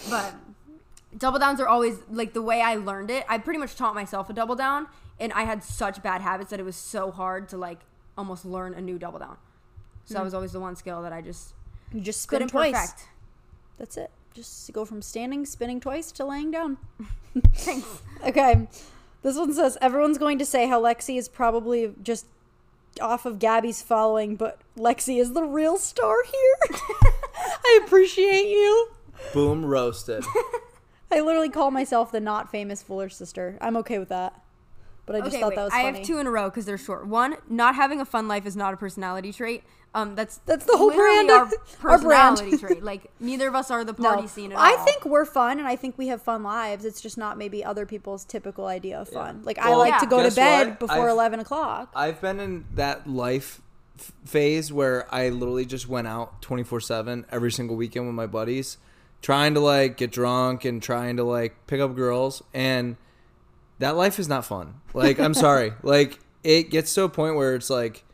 but 0.09 0.35
double 1.19 1.39
downs 1.39 1.61
are 1.61 1.69
always 1.69 1.99
like 2.09 2.33
the 2.33 2.41
way 2.41 2.63
I 2.63 2.77
learned 2.77 3.11
it. 3.11 3.27
I 3.29 3.39
pretty 3.39 3.59
much 3.59 3.75
taught 3.77 3.95
myself 3.95 4.31
a 4.31 4.33
double 4.33 4.55
down, 4.55 4.87
and 5.21 5.33
I 5.35 5.43
had 5.43 5.63
such 5.63 6.03
bad 6.03 6.23
habits 6.23 6.49
that 6.51 6.61
it 6.61 6.65
was 6.65 6.77
so 6.77 7.11
hard 7.11 7.49
to 7.51 7.57
like 7.59 7.81
almost 8.17 8.45
learn 8.47 8.73
a 8.75 8.81
new 8.81 8.99
double 8.99 9.19
down. 9.19 9.37
So 10.07 10.15
that 10.15 10.21
hmm. 10.21 10.25
was 10.25 10.35
always 10.35 10.53
the 10.53 10.61
one 10.61 10.77
skill 10.77 11.03
that 11.03 11.13
I 11.13 11.21
just 11.21 11.55
You 11.93 12.01
just 12.01 12.23
spin 12.23 12.39
couldn't 12.39 12.49
twice. 12.49 12.75
perfect. 12.75 13.09
That's 13.79 13.97
it. 13.97 14.11
Just 14.35 14.73
go 14.73 14.85
from 14.85 15.03
standing, 15.03 15.45
spinning 15.47 15.81
twice 15.81 16.13
to 16.13 16.25
laying 16.25 16.51
down. 16.51 16.79
Thanks. 17.55 18.03
Okay. 18.25 18.69
This 19.23 19.37
one 19.37 19.53
says 19.53 19.77
everyone's 19.81 20.19
going 20.19 20.39
to 20.39 20.47
say 20.47 20.69
how 20.69 20.81
Lexi 20.81 21.19
is 21.19 21.29
probably 21.29 21.93
just 22.03 22.27
off 23.01 23.27
of 23.27 23.39
Gabby's 23.39 23.83
following, 23.83 24.37
but 24.37 24.61
Lexi 24.77 25.21
is 25.21 25.33
the 25.33 25.43
real 25.43 25.77
star 25.77 26.17
here. 26.25 26.79
I 27.65 27.81
appreciate 27.85 28.49
you. 28.49 28.91
Boom 29.33 29.65
roasted. 29.65 30.25
I 31.11 31.21
literally 31.21 31.49
call 31.51 31.71
myself 31.71 32.11
the 32.13 32.21
not 32.21 32.51
famous 32.51 32.83
Fuller 32.83 33.09
sister. 33.09 33.59
I'm 33.61 33.77
okay 33.79 33.99
with 33.99 34.09
that. 34.09 34.41
But 35.07 35.17
I 35.17 35.19
just 35.21 35.35
Okay, 35.35 35.41
thought 35.41 35.51
wait. 35.51 35.57
that 35.57 35.65
was 35.65 35.73
I 35.73 35.81
have 35.81 36.03
two 36.03 36.19
in 36.19 36.27
a 36.27 36.31
row 36.31 36.51
because 36.51 36.65
they're 36.65 36.79
short. 36.79 37.07
One, 37.07 37.37
not 37.49 37.77
having 37.77 38.01
a 38.01 38.05
fun 38.05 38.27
life 38.27 38.45
is 38.45 38.57
not 38.57 38.75
a 38.75 38.77
personality 38.77 39.33
trait. 39.33 39.63
Um, 39.97 40.15
that's 40.15 40.37
That's 40.47 40.65
the 40.67 40.77
whole 40.77 40.93
brand 40.93 41.31
Our 41.31 41.43
of- 41.45 41.53
our 41.85 41.99
brand. 41.99 42.37
personality 42.37 42.59
trait. 42.59 42.83
Like 42.85 43.11
neither 43.19 43.49
of 43.49 43.55
us 43.55 43.71
are 43.71 43.83
the 43.85 43.95
No, 43.99 44.13
party 44.13 44.29
scene 44.29 44.53
at 44.53 44.59
all. 44.59 44.63
I 44.65 44.73
all. 44.77 44.85
think 44.85 45.05
we're 45.07 45.25
fun 45.25 45.59
and 45.59 45.67
I 45.67 45.75
think 45.77 45.97
we 45.97 46.09
have 46.09 46.21
fun 46.21 46.43
lives. 46.43 46.85
It's 46.85 47.01
just 47.01 47.17
not 47.17 47.39
maybe 47.39 47.65
other 47.65 47.87
people's 47.87 48.25
typical 48.25 48.67
idea 48.67 49.01
of 49.01 49.09
fun. 49.09 49.41
Like 49.45 49.59
I 49.59 49.71
Well, 49.71 49.79
like 49.79 49.99
to 50.01 50.05
Yeah. 50.05 50.11
go 50.11 50.29
to 50.29 50.35
bed 50.35 50.69
what? 50.69 50.79
before 50.81 51.05
I've- 51.09 51.13
11 51.13 51.41
o'clock. 51.41 51.91
I've 51.97 52.21
been 52.21 52.41
in 52.41 52.67
that 52.75 53.09
life 53.09 53.63
f- 53.99 54.13
phase 54.27 54.71
where 54.71 55.07
I 55.15 55.31
literally 55.31 55.65
just 55.65 55.89
went 55.89 56.07
out 56.09 56.43
24 56.43 56.81
7 56.81 57.25
every 57.33 57.51
single 57.51 57.77
weekend 57.77 58.05
with 58.07 58.15
my 58.15 58.27
buddies, 58.27 58.77
trying 59.23 59.55
to 59.55 59.61
like 59.61 59.97
get 59.97 60.13
drunk 60.13 60.67
and 60.67 60.83
trying 60.83 61.17
to 61.17 61.25
like 61.25 61.67
pick 61.67 61.81
up 61.81 61.97
girls. 61.97 62.43
And 62.53 62.97
that 63.79 63.97
life 63.97 64.19
is 64.19 64.29
not 64.29 64.45
fun. 64.45 64.75
Like, 64.93 65.19
I'm 65.19 65.33
sorry. 65.47 65.73
Like, 65.83 66.19
it 66.45 66.71
gets 66.71 66.93
to 66.95 67.05
a 67.05 67.09
point 67.09 67.37
where 67.37 67.55
it's 67.55 67.71
like, 67.71 68.05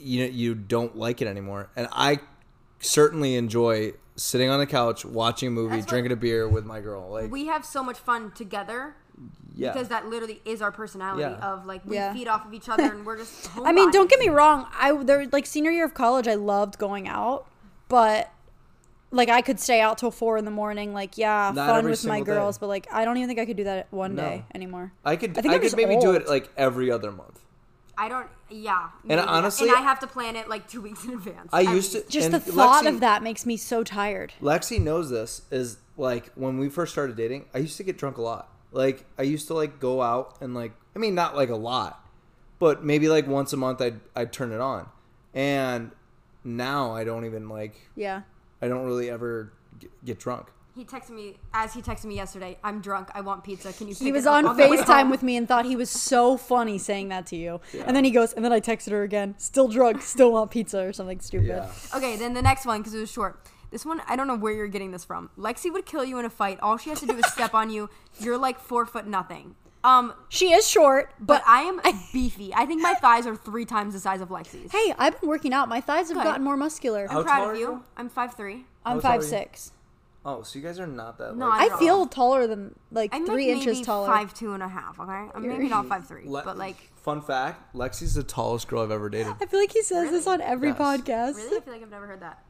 you 0.00 0.20
know, 0.24 0.30
you 0.32 0.54
don't 0.54 0.96
like 0.96 1.20
it 1.22 1.28
anymore. 1.28 1.68
And 1.76 1.88
I 1.92 2.20
certainly 2.80 3.34
enjoy 3.36 3.92
sitting 4.16 4.50
on 4.50 4.58
the 4.60 4.66
couch 4.66 5.04
watching 5.04 5.48
a 5.48 5.50
movie, 5.50 5.76
That's 5.76 5.82
what- 5.86 5.88
drinking 5.90 6.12
a 6.12 6.16
beer 6.16 6.48
with 6.48 6.64
my 6.64 6.80
girl. 6.80 7.08
Like, 7.10 7.30
we 7.30 7.46
have 7.46 7.64
so 7.64 7.82
much 7.82 7.98
fun 7.98 8.32
together 8.32 8.94
yeah, 9.54 9.72
because 9.72 9.88
that 9.88 10.06
literally 10.06 10.40
is 10.44 10.62
our 10.62 10.72
personality 10.72 11.22
Yeah. 11.22 11.34
of 11.52 11.66
like 11.66 11.82
we 11.84 11.96
Yeah. 11.96 12.12
feed 12.14 12.28
off 12.28 12.46
of 12.46 12.54
each 12.54 12.68
other 12.68 12.84
and 12.84 13.04
we're 13.04 13.18
just 13.18 13.50
I 13.64 13.72
mean, 13.72 13.90
don't 13.90 14.08
get 14.08 14.18
me 14.18 14.28
wrong. 14.28 14.66
I 14.78 14.92
there 14.92 15.26
like 15.32 15.44
senior 15.46 15.70
year 15.70 15.84
of 15.84 15.92
college, 15.94 16.26
I 16.28 16.34
loved 16.34 16.78
going 16.78 17.06
out, 17.08 17.46
but 17.88 18.30
like 19.10 19.28
I 19.28 19.42
could 19.42 19.58
stay 19.60 19.80
out 19.80 19.98
till 19.98 20.10
four 20.10 20.38
in 20.38 20.44
the 20.44 20.50
morning. 20.50 20.94
Like, 20.94 21.18
yeah, 21.18 21.52
Not 21.54 21.68
fun 21.68 21.78
every 21.78 21.90
with 21.90 22.04
my 22.06 22.16
single 22.18 22.34
day. 22.34 22.40
girls, 22.40 22.58
but 22.58 22.68
like 22.68 22.86
I 22.92 23.04
don't 23.04 23.16
even 23.18 23.28
think 23.28 23.40
I 23.40 23.44
could 23.44 23.56
do 23.56 23.64
that 23.64 23.88
one 23.90 24.14
No. 24.14 24.22
day 24.22 24.44
anymore. 24.54 24.92
I 25.04 25.16
could. 25.16 25.30
I 25.36 25.40
I, 25.40 25.42
think 25.42 25.46
I'm 25.54 25.60
could 25.60 25.66
just 25.66 25.76
maybe 25.76 25.96
do 25.98 26.12
it 26.12 26.28
like 26.28 26.48
every 26.56 26.90
other 26.90 27.10
month. 27.10 27.40
I 28.00 28.08
don't. 28.08 28.26
Yeah. 28.48 28.88
And 29.02 29.08
maybe. 29.20 29.28
honestly- 29.28 29.68
and 29.68 29.76
I 29.76 29.80
have 29.82 30.00
to 30.00 30.06
plan 30.06 30.34
it 30.34 30.48
like 30.48 30.66
two 30.66 30.80
weeks 30.88 31.04
in 31.04 31.12
advance. 31.12 31.50
I 31.52 31.60
at 31.62 31.74
used 31.74 31.92
to. 31.92 32.02
Just 32.08 32.30
the 32.30 32.40
thought 32.40 32.84
Lexi- 32.84 32.88
of 32.88 33.00
that 33.00 33.22
makes 33.22 33.44
me 33.44 33.58
so 33.58 33.84
tired. 33.84 34.32
Lexi 34.40 34.80
knows 34.80 35.10
this 35.10 35.42
is 35.50 35.76
like 35.98 36.32
when 36.34 36.56
we 36.58 36.70
first 36.70 36.92
started 36.92 37.14
dating, 37.16 37.44
I 37.52 37.58
used 37.58 37.76
to 37.76 37.82
get 37.82 37.98
drunk 37.98 38.16
a 38.16 38.22
lot. 38.22 38.48
Like 38.72 39.04
I 39.18 39.22
used 39.22 39.48
to 39.48 39.54
like 39.54 39.80
go 39.80 40.00
out 40.00 40.38
and 40.40 40.54
like 40.54 40.72
I 40.96 40.98
mean 40.98 41.14
not 41.14 41.36
like 41.36 41.50
a 41.50 41.56
lot, 41.56 42.02
but 42.58 42.82
maybe 42.82 43.08
like 43.08 43.26
once 43.26 43.52
a 43.52 43.58
month 43.58 43.82
I'd 43.82 44.00
I'd 44.16 44.32
turn 44.32 44.50
it 44.52 44.60
on. 44.60 44.88
And 45.34 45.90
now 46.42 46.94
I 46.94 47.04
don't 47.04 47.26
even 47.26 47.48
like 47.50 47.74
Yeah. 47.96 48.22
I 48.62 48.68
don't 48.68 48.86
really 48.86 49.10
ever 49.10 49.52
get, 49.78 50.04
get 50.04 50.18
drunk. 50.18 50.46
He 50.74 50.84
texted 50.84 51.10
me 51.10 51.36
as 51.52 51.74
he 51.74 51.82
texted 51.82 52.04
me 52.04 52.14
yesterday. 52.16 52.56
I'm 52.62 52.80
drunk. 52.80 53.08
I 53.14 53.20
want 53.20 53.42
pizza. 53.44 53.72
Can 53.72 53.88
you? 53.88 53.94
He 53.94 54.12
was 54.12 54.24
it 54.24 54.28
up 54.28 54.44
on 54.44 54.56
the 54.56 54.68
way 54.68 54.76
FaceTime 54.76 55.10
with 55.10 55.22
me 55.22 55.36
and 55.36 55.46
thought 55.48 55.64
he 55.64 55.76
was 55.76 55.90
so 55.90 56.36
funny 56.36 56.78
saying 56.78 57.08
that 57.08 57.26
to 57.26 57.36
you. 57.36 57.60
And 57.86 57.94
then 57.96 58.04
he 58.04 58.10
goes, 58.10 58.32
and 58.32 58.44
then 58.44 58.52
I 58.52 58.60
texted 58.60 58.90
her 58.92 59.02
again, 59.02 59.34
still 59.38 59.68
drunk, 59.68 60.02
still 60.14 60.32
want 60.32 60.50
pizza 60.50 60.80
or 60.80 60.92
something 60.92 61.20
stupid. 61.20 61.48
Yeah. 61.48 61.70
Okay, 61.94 62.16
then 62.16 62.34
the 62.34 62.42
next 62.42 62.66
one 62.66 62.80
because 62.80 62.94
it 62.94 63.00
was 63.00 63.10
short. 63.10 63.40
This 63.70 63.84
one, 63.86 64.00
I 64.08 64.16
don't 64.16 64.26
know 64.26 64.36
where 64.36 64.52
you're 64.52 64.66
getting 64.68 64.90
this 64.90 65.04
from. 65.04 65.30
Lexi 65.38 65.72
would 65.72 65.86
kill 65.86 66.04
you 66.04 66.18
in 66.18 66.24
a 66.24 66.30
fight. 66.30 66.58
All 66.60 66.76
she 66.76 66.90
has 66.90 66.98
to 67.00 67.06
do 67.06 67.16
is 67.16 67.26
step 67.32 67.54
on 67.54 67.70
you. 67.70 67.88
You're 68.18 68.38
like 68.38 68.58
four 68.58 68.84
foot 68.86 69.06
nothing. 69.06 69.54
Um, 69.82 70.12
She 70.28 70.52
is 70.52 70.68
short, 70.68 71.14
but 71.18 71.26
but 71.26 71.42
I 71.46 71.62
am 71.62 71.80
beefy. 72.12 72.52
I 72.54 72.66
think 72.66 72.82
my 72.82 72.94
thighs 72.94 73.26
are 73.26 73.34
three 73.36 73.64
times 73.64 73.94
the 73.94 74.00
size 74.00 74.20
of 74.20 74.28
Lexi's. 74.28 74.70
hey, 74.72 74.92
I've 74.98 75.18
been 75.20 75.28
working 75.28 75.52
out. 75.54 75.68
My 75.68 75.80
thighs 75.80 76.08
have 76.08 76.16
Good. 76.16 76.24
gotten 76.24 76.44
more 76.44 76.56
muscular. 76.56 77.06
How 77.08 77.18
I'm 77.20 77.24
proud 77.24 77.36
tall 77.36 77.44
of 77.50 77.50
are 77.50 77.58
you. 77.58 77.60
you? 77.68 77.84
I'm 77.96 78.08
five 78.08 78.34
three. 78.34 78.66
I'm 78.84 78.96
How 78.96 79.00
tall 79.00 79.10
are 79.10 79.14
five 79.14 79.22
you? 79.22 79.28
six. 79.28 79.72
Oh, 80.24 80.42
so 80.42 80.58
you 80.58 80.64
guys 80.64 80.78
are 80.78 80.86
not 80.86 81.16
that. 81.18 81.34
No, 81.36 81.48
like, 81.48 81.70
I 81.72 81.74
I 81.74 81.78
feel 81.78 82.06
taller 82.06 82.46
than 82.46 82.74
like 82.90 83.14
I'm 83.14 83.24
three 83.26 83.48
like 83.48 83.56
inches 83.56 83.76
maybe 83.78 83.84
taller. 83.84 84.06
five 84.06 84.34
two 84.34 84.52
and 84.52 84.62
a 84.62 84.68
half. 84.68 85.00
Okay, 85.00 85.10
I'm 85.34 85.46
maybe 85.48 85.68
not 85.68 85.86
five 85.88 86.06
three, 86.06 86.24
Le- 86.26 86.42
but 86.44 86.58
like 86.58 86.76
fun 86.96 87.22
fact: 87.22 87.74
Lexi's 87.74 88.14
the 88.14 88.22
tallest 88.22 88.68
girl 88.68 88.82
I've 88.82 88.90
ever 88.90 89.08
dated. 89.08 89.34
I 89.40 89.46
feel 89.46 89.60
like 89.60 89.72
he 89.72 89.82
says 89.82 90.10
this 90.10 90.26
on 90.26 90.40
every 90.42 90.68
Yes. 90.70 90.78
podcast. 90.78 91.36
really, 91.36 91.56
I 91.56 91.60
feel 91.60 91.72
like 91.72 91.82
I've 91.82 91.90
never 91.90 92.06
heard 92.06 92.20
that. 92.20 92.42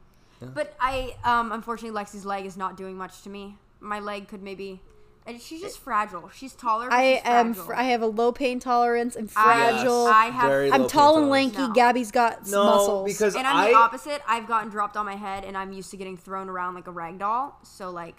But 0.43 0.75
I, 0.81 1.17
um, 1.23 1.53
unfortunately, 1.53 2.01
Lexi's 2.03 2.25
leg 2.25 2.47
is 2.47 2.57
not 2.57 2.77
doing 2.77 2.97
much 2.97 3.23
to 3.23 3.29
me. 3.29 3.59
My 3.79 4.01
leg 4.01 4.27
could 4.27 4.43
maybe. 4.43 4.81
And 5.27 5.41
She's 5.41 5.61
just 5.61 5.77
eh, 5.79 5.81
fragile. 5.85 6.31
She's 6.35 6.53
taller. 6.55 6.89
But 6.89 6.99
I 6.99 7.15
she's 7.17 7.23
am. 7.25 7.55
Fr- 7.55 7.75
I 7.75 7.83
have 7.85 8.03
a 8.03 8.07
low 8.07 8.33
pain 8.33 8.59
tolerance. 8.61 9.17
I'm 9.17 9.29
I- 9.37 9.55
fragile. 9.71 10.07
I 10.07 10.27
have. 10.27 10.49
Very 10.49 10.73
I'm 10.73 10.83
low 10.83 10.89
tall 10.89 11.15
pain 11.15 11.23
and 11.23 11.31
lanky. 11.31 11.59
No. 11.59 11.73
Gabby's 11.73 12.11
got 12.11 12.41
s- 12.43 12.51
No, 12.51 12.65
muscles. 12.65 13.05
because 13.13 13.35
and 13.37 13.47
I'm 13.47 13.57
I 13.57 13.69
the 13.71 13.75
opposite. 13.77 14.23
I've 14.27 14.47
gotten 14.49 14.71
dropped 14.71 14.97
on 14.97 15.07
my 15.07 15.17
head, 15.17 15.45
and 15.45 15.57
I'm 15.57 15.73
used 15.73 15.91
to 15.93 15.97
getting 15.97 16.17
thrown 16.17 16.49
around 16.49 16.75
like 16.75 16.87
a 16.87 16.91
rag 16.93 17.19
doll. 17.19 17.59
So 17.63 17.91
like, 17.91 18.17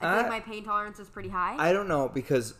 I 0.00 0.04
feel 0.04 0.08
I- 0.10 0.16
like 0.22 0.28
my 0.30 0.40
pain 0.40 0.64
tolerance 0.64 0.98
is 0.98 1.08
pretty 1.08 1.28
high. 1.28 1.56
I 1.58 1.72
don't 1.72 1.88
know 1.88 2.08
because 2.08 2.54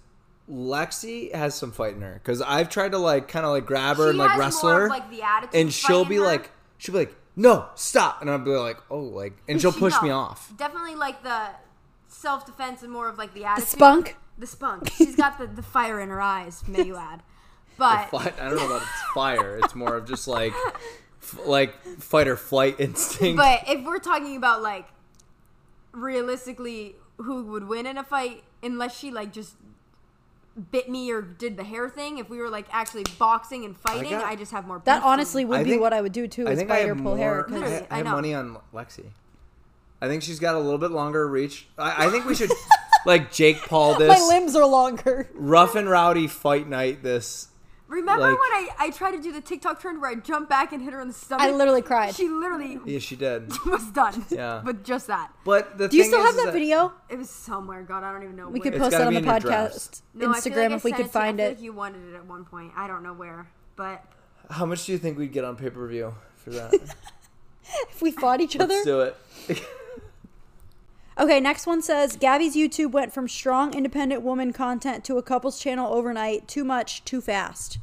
Lexi 0.51 1.35
has 1.35 1.55
some 1.55 1.73
fight 1.73 1.95
in 1.95 2.03
her. 2.03 2.21
Because 2.23 2.41
I've 2.43 2.69
tried 2.69 2.93
to 2.93 2.99
like 2.99 3.29
kind 3.29 3.45
of 3.45 3.53
like 3.53 3.67
grab 3.67 3.97
her 3.99 4.05
She 4.05 4.09
and 4.11 4.19
like 4.19 4.31
has 4.31 4.39
wrestle 4.41 4.69
more 4.71 4.79
her, 4.81 4.85
of, 4.87 4.91
like, 4.91 5.11
the 5.11 5.23
attitude 5.23 5.55
and 5.61 5.73
she'll 5.73 6.05
be 6.05 6.17
her. 6.17 6.23
like, 6.23 6.51
she'll 6.79 6.95
be 6.95 7.01
like, 7.01 7.15
no, 7.37 7.69
stop, 7.77 8.21
and 8.21 8.29
I'll 8.31 8.39
be 8.39 8.51
like, 8.51 8.79
oh, 8.91 8.99
like, 8.99 9.35
and 9.47 9.61
she'll 9.61 9.73
push 9.73 9.95
No, 9.95 10.03
me 10.03 10.11
off. 10.11 10.53
Definitely 10.57 10.97
like 10.97 11.23
the 11.23 11.51
self 12.19 12.45
defense 12.45 12.83
and 12.83 12.91
more 12.93 13.09
of 13.09 13.17
like 13.19 13.33
the 13.35 13.45
attitude. 13.45 13.69
spunk. 13.69 14.17
The 14.39 14.47
spunk. 14.47 14.91
She's 14.93 15.17
got 15.17 15.39
the, 15.39 15.47
the 15.47 15.63
fire 15.63 16.01
in 16.01 16.09
her 16.09 16.21
eyes, 16.21 16.67
may 16.69 16.85
you 16.85 16.97
add. 16.97 17.23
But 17.77 18.11
Fight, 18.11 18.35
I 18.41 18.49
don't 18.49 18.57
know 18.57 18.67
about 18.67 18.83
it's 18.83 19.03
fire. 19.15 19.59
It's 19.63 19.75
more 19.75 19.97
of 19.97 20.05
just 20.07 20.27
like, 20.27 20.53
f- 21.23 21.39
like 21.47 21.81
fight 22.01 22.27
or 22.27 22.37
flight 22.37 22.77
instinct. 22.81 23.37
but 23.37 23.63
if 23.69 23.85
we're 23.85 23.99
talking 24.01 24.37
about 24.37 24.63
like 24.63 24.87
realistically 25.93 26.97
who 27.19 27.45
would 27.47 27.69
win 27.69 27.87
in 27.87 27.97
a 27.99 28.05
fight, 28.05 28.43
unless 28.63 28.97
she 28.99 29.11
like 29.11 29.33
just 29.33 29.55
bit 30.73 30.89
me 30.89 31.11
or 31.13 31.23
did 31.23 31.57
the 31.57 31.65
hair 31.65 31.89
thing, 31.89 32.19
if 32.19 32.29
we 32.29 32.39
were 32.39 32.49
like 32.51 32.67
actually 32.73 33.05
boxing 33.19 33.65
and 33.65 33.77
fighting, 33.77 34.15
I, 34.15 34.21
got- 34.21 34.39
just 34.39 34.53
have 34.53 34.67
more. 34.67 34.83
That 34.85 35.03
honestly 35.05 35.45
would 35.45 35.61
I 35.61 35.65
be 35.65 35.71
think- 35.71 35.83
what 35.83 35.93
I 35.93 36.01
would 36.01 36.13
do 36.13 36.27
too. 36.27 36.49
I 36.49 36.53
Is 36.53 36.59
think 36.59 36.71
I 36.71 36.81
bite 36.83 36.89
have 36.89 36.99
or 36.99 37.03
pull 37.03 37.17
hair. 37.17 37.47
more. 37.49 37.61
'cause- 37.61 37.73
I, 37.73 37.77
I 37.83 37.87
I 37.91 37.97
have 37.99 38.07
money 38.07 38.35
on 38.35 38.59
Lexi. 38.75 39.07
I 40.01 40.09
think 40.09 40.23
she's 40.23 40.39
got 40.39 40.55
a 40.55 40.59
little 40.59 40.79
bit 40.79 40.91
longer 40.93 41.27
reach. 41.27 41.67
I, 41.77 42.07
I 42.07 42.11
think 42.11 42.25
we 42.25 42.35
should 42.35 42.51
like 43.07 43.33
Jake 43.33 43.57
Paul 43.63 43.95
this 43.99 44.09
My 44.09 44.25
limbs 44.27 44.55
are 44.55 44.67
longer. 44.67 45.29
rough 45.35 45.75
and 45.75 45.89
rowdy 45.91 46.27
fight 46.29 46.69
night. 46.69 47.03
This 47.03 47.49
Remember 47.89 48.21
like- 48.21 48.39
when 48.39 48.53
I, 48.53 48.69
I 48.79 48.91
tried 48.91 49.13
to 49.13 49.23
do 49.23 49.33
the 49.33 49.41
TikTok 49.41 49.81
trend 49.81 50.01
where 50.03 50.11
I 50.11 50.15
jumped 50.15 50.51
back 50.51 50.73
and 50.75 50.83
hit 50.83 50.93
her 50.93 51.01
in 51.01 51.09
the 51.09 51.15
stomach? 51.15 51.45
I 51.47 51.51
literally 51.51 51.81
cried. 51.83 52.15
She 52.15 52.29
literally 52.29 52.79
yeah, 52.85 52.99
she 52.99 53.17
did. 53.17 53.51
was 53.67 53.91
done. 53.93 54.27
Yeah. 54.29 54.61
But 54.65 54.85
just 54.85 55.07
that. 55.07 55.33
But 55.45 55.79
the 55.79 55.89
Do 55.89 55.97
you 55.97 56.05
still 56.05 56.21
is, 56.21 56.27
have 56.27 56.35
is 56.37 56.45
that 56.45 56.53
video? 56.53 56.93
It 57.09 57.17
was 57.19 57.31
somewhere. 57.31 57.83
God, 57.83 58.05
I 58.05 58.13
don't 58.13 58.23
even 58.25 58.37
know 58.37 58.49
We 58.51 58.61
where. 58.61 58.71
could 58.71 58.81
post 58.81 58.91
that 58.93 59.01
on 59.07 59.15
the 59.15 59.19
in 59.21 59.25
your 59.25 59.41
drafts. 59.41 59.89
podcast 59.89 60.03
No, 60.15 60.31
I 60.31 60.41
feel 60.41 60.53
like 60.53 60.61
Instagram 60.71 60.77
if 60.77 60.85
we 60.85 60.91
sent 60.91 60.97
could 60.99 61.07
it. 61.07 61.09
I 61.09 61.13
find 61.13 61.39
feel 61.39 61.47
it. 61.47 61.49
like 61.51 61.63
you 61.63 61.73
wanted 61.73 62.13
it 62.13 62.15
at 62.17 62.27
one 62.27 62.45
point. 62.45 62.73
I 62.77 62.87
don't 62.87 63.03
know 63.03 63.15
where, 63.15 63.49
but 63.75 64.05
How 64.51 64.67
much 64.67 64.85
do 64.85 64.93
you 64.93 64.99
think 64.99 65.17
we'd 65.19 65.33
get 65.33 65.45
on 65.45 65.57
pay 65.57 65.71
per 65.71 65.87
view 65.89 66.15
for 66.37 66.51
that? 66.51 66.73
If 67.91 68.01
we 68.01 68.13
fought 68.13 68.41
each 68.41 68.57
other. 68.57 68.73
Let's 68.73 68.87
do 68.87 69.01
it. 69.01 69.17
Okay, 71.21 71.41
next 71.41 71.67
one 71.67 71.83
says 71.83 72.15
Gabby's 72.15 72.55
YouTube 72.55 72.93
went 72.93 73.13
from 73.13 73.27
strong 73.27 73.75
independent 73.75 74.23
woman 74.23 74.53
content 74.53 75.03
to 75.07 75.19
a 75.19 75.23
couples 75.23 75.59
channel 75.59 75.93
overnight. 75.93 76.47
Too 76.47 76.63
much, 76.63 77.05
too 77.05 77.21
fast. 77.21 77.79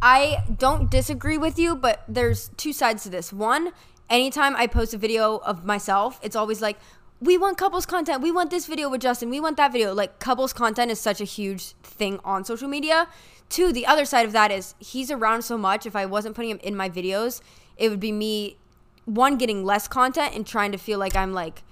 I 0.00 0.44
don't 0.56 0.88
disagree 0.88 1.36
with 1.36 1.58
you, 1.58 1.74
but 1.74 2.04
there's 2.06 2.50
two 2.56 2.72
sides 2.72 3.02
to 3.02 3.10
this. 3.10 3.32
One, 3.32 3.72
anytime 4.08 4.54
I 4.54 4.68
post 4.68 4.94
a 4.94 4.98
video 4.98 5.38
of 5.38 5.64
myself, 5.64 6.20
it's 6.22 6.36
always 6.36 6.62
like, 6.62 6.78
we 7.20 7.36
want 7.36 7.58
couples 7.58 7.86
content. 7.86 8.22
We 8.22 8.30
want 8.30 8.52
this 8.52 8.66
video 8.66 8.88
with 8.88 9.00
Justin. 9.00 9.30
We 9.30 9.40
want 9.40 9.56
that 9.56 9.72
video. 9.72 9.92
Like, 9.92 10.20
couples 10.20 10.52
content 10.52 10.92
is 10.92 11.00
such 11.00 11.20
a 11.20 11.24
huge 11.24 11.72
thing 11.82 12.20
on 12.22 12.44
social 12.44 12.68
media. 12.68 13.08
Two, 13.48 13.72
the 13.72 13.84
other 13.86 14.04
side 14.04 14.26
of 14.26 14.32
that 14.32 14.52
is 14.52 14.76
he's 14.78 15.10
around 15.10 15.42
so 15.42 15.58
much. 15.58 15.86
If 15.86 15.96
I 15.96 16.06
wasn't 16.06 16.36
putting 16.36 16.52
him 16.52 16.60
in 16.62 16.76
my 16.76 16.88
videos, 16.88 17.40
it 17.76 17.88
would 17.88 17.98
be 17.98 18.12
me, 18.12 18.58
one, 19.06 19.38
getting 19.38 19.64
less 19.64 19.88
content 19.88 20.36
and 20.36 20.46
trying 20.46 20.70
to 20.70 20.78
feel 20.78 21.00
like 21.00 21.16
I'm 21.16 21.32
like 21.32 21.64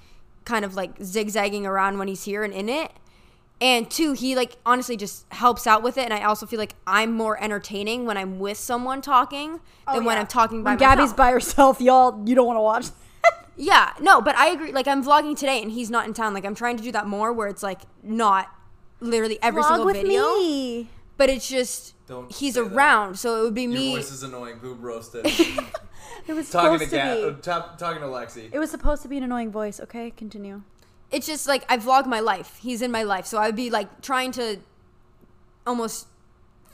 kind 0.45 0.65
of 0.65 0.75
like 0.75 0.91
zigzagging 1.03 1.67
around 1.67 1.99
when 1.99 2.09
he's 2.09 2.25
here 2.25 2.45
and 2.45 2.53
in 2.53 2.69
it. 2.69 2.93
And 3.61 3.91
two, 3.91 4.13
he 4.13 4.35
like 4.37 4.57
honestly 4.67 4.97
just 4.97 5.25
helps 5.33 5.67
out 5.67 5.83
with 5.83 5.97
it. 5.97 6.05
And 6.05 6.13
I 6.13 6.23
also 6.25 6.45
feel 6.45 6.59
like 6.59 6.75
I'm 6.87 7.13
more 7.13 7.43
entertaining 7.43 8.05
when 8.05 8.17
I'm 8.17 8.39
with 8.39 8.59
someone 8.59 9.01
talking 9.01 9.61
oh, 9.87 9.95
than 9.95 10.05
when 10.05 10.19
I'm 10.19 10.27
talking 10.27 10.63
by 10.63 10.73
When 10.73 10.79
Gabby's 10.79 11.13
by 11.13 11.31
herself, 11.31 11.81
y'all, 11.81 12.27
you 12.27 12.35
don't 12.35 12.47
want 12.47 12.57
to 12.57 12.63
watch. 12.63 12.87
yeah, 13.57 13.93
no, 14.01 14.21
but 14.21 14.37
I 14.37 14.49
agree. 14.49 14.73
Like 14.73 14.89
I'm 14.89 15.05
vlogging 15.05 15.39
today 15.39 15.63
and 15.63 15.71
he's 15.71 15.91
not 15.91 16.07
in 16.07 16.15
town. 16.15 16.35
Like 16.35 16.45
I'm 16.45 16.55
trying 16.55 16.77
to 16.77 16.83
do 16.83 16.93
that 16.93 17.07
more 17.07 17.33
where 17.33 17.49
it's 17.49 17.63
like 17.63 17.83
not 18.03 18.51
literally 19.01 19.39
every 19.41 19.63
Vlog 19.63 19.69
single 19.69 19.87
with 19.87 19.97
video, 19.97 20.23
me. 20.39 20.91
but 21.17 21.31
it's 21.31 21.49
just 21.49 21.95
Don't 22.07 22.31
he's 22.33 22.55
say 22.55 22.63
that. 22.63 22.73
around. 22.73 23.19
So 23.19 23.41
it 23.41 23.45
would 23.45 23.55
be 23.55 23.67
me. 23.67 23.95
Voice 23.95 24.11
is 24.11 24.25
annoying. 24.25 24.59
Boob 24.59 24.83
roasted. 24.83 25.27
It 26.27 26.33
was 26.33 26.51
talking 26.51 26.79
supposed 26.79 26.91
to 26.93 26.97
to, 26.99 27.33
be. 27.33 27.39
uh, 27.39 27.41
tap- 27.43 27.79
talking 27.79 28.01
to 28.01 28.07
Lexi. 28.09 28.49
It 28.53 28.59
was 28.59 28.71
supposed 28.71 29.03
to 29.03 29.09
be 29.09 29.17
an 29.19 29.23
annoying 29.25 29.51
voice. 29.51 29.79
Okay, 29.81 30.11
continue. 30.11 30.63
it's 31.11 31.27
just 31.27 31.47
like 31.47 31.65
I 31.71 31.77
vlog 31.79 32.07
my 32.07 32.21
life. 32.21 32.59
He's 32.61 32.83
in 32.83 32.91
my 32.91 33.03
life, 33.03 33.27
so 33.27 33.39
I 33.39 33.47
would 33.47 33.57
be 33.57 33.71
like 33.71 34.01
trying 34.03 34.33
to 34.33 34.59
almost 35.67 36.07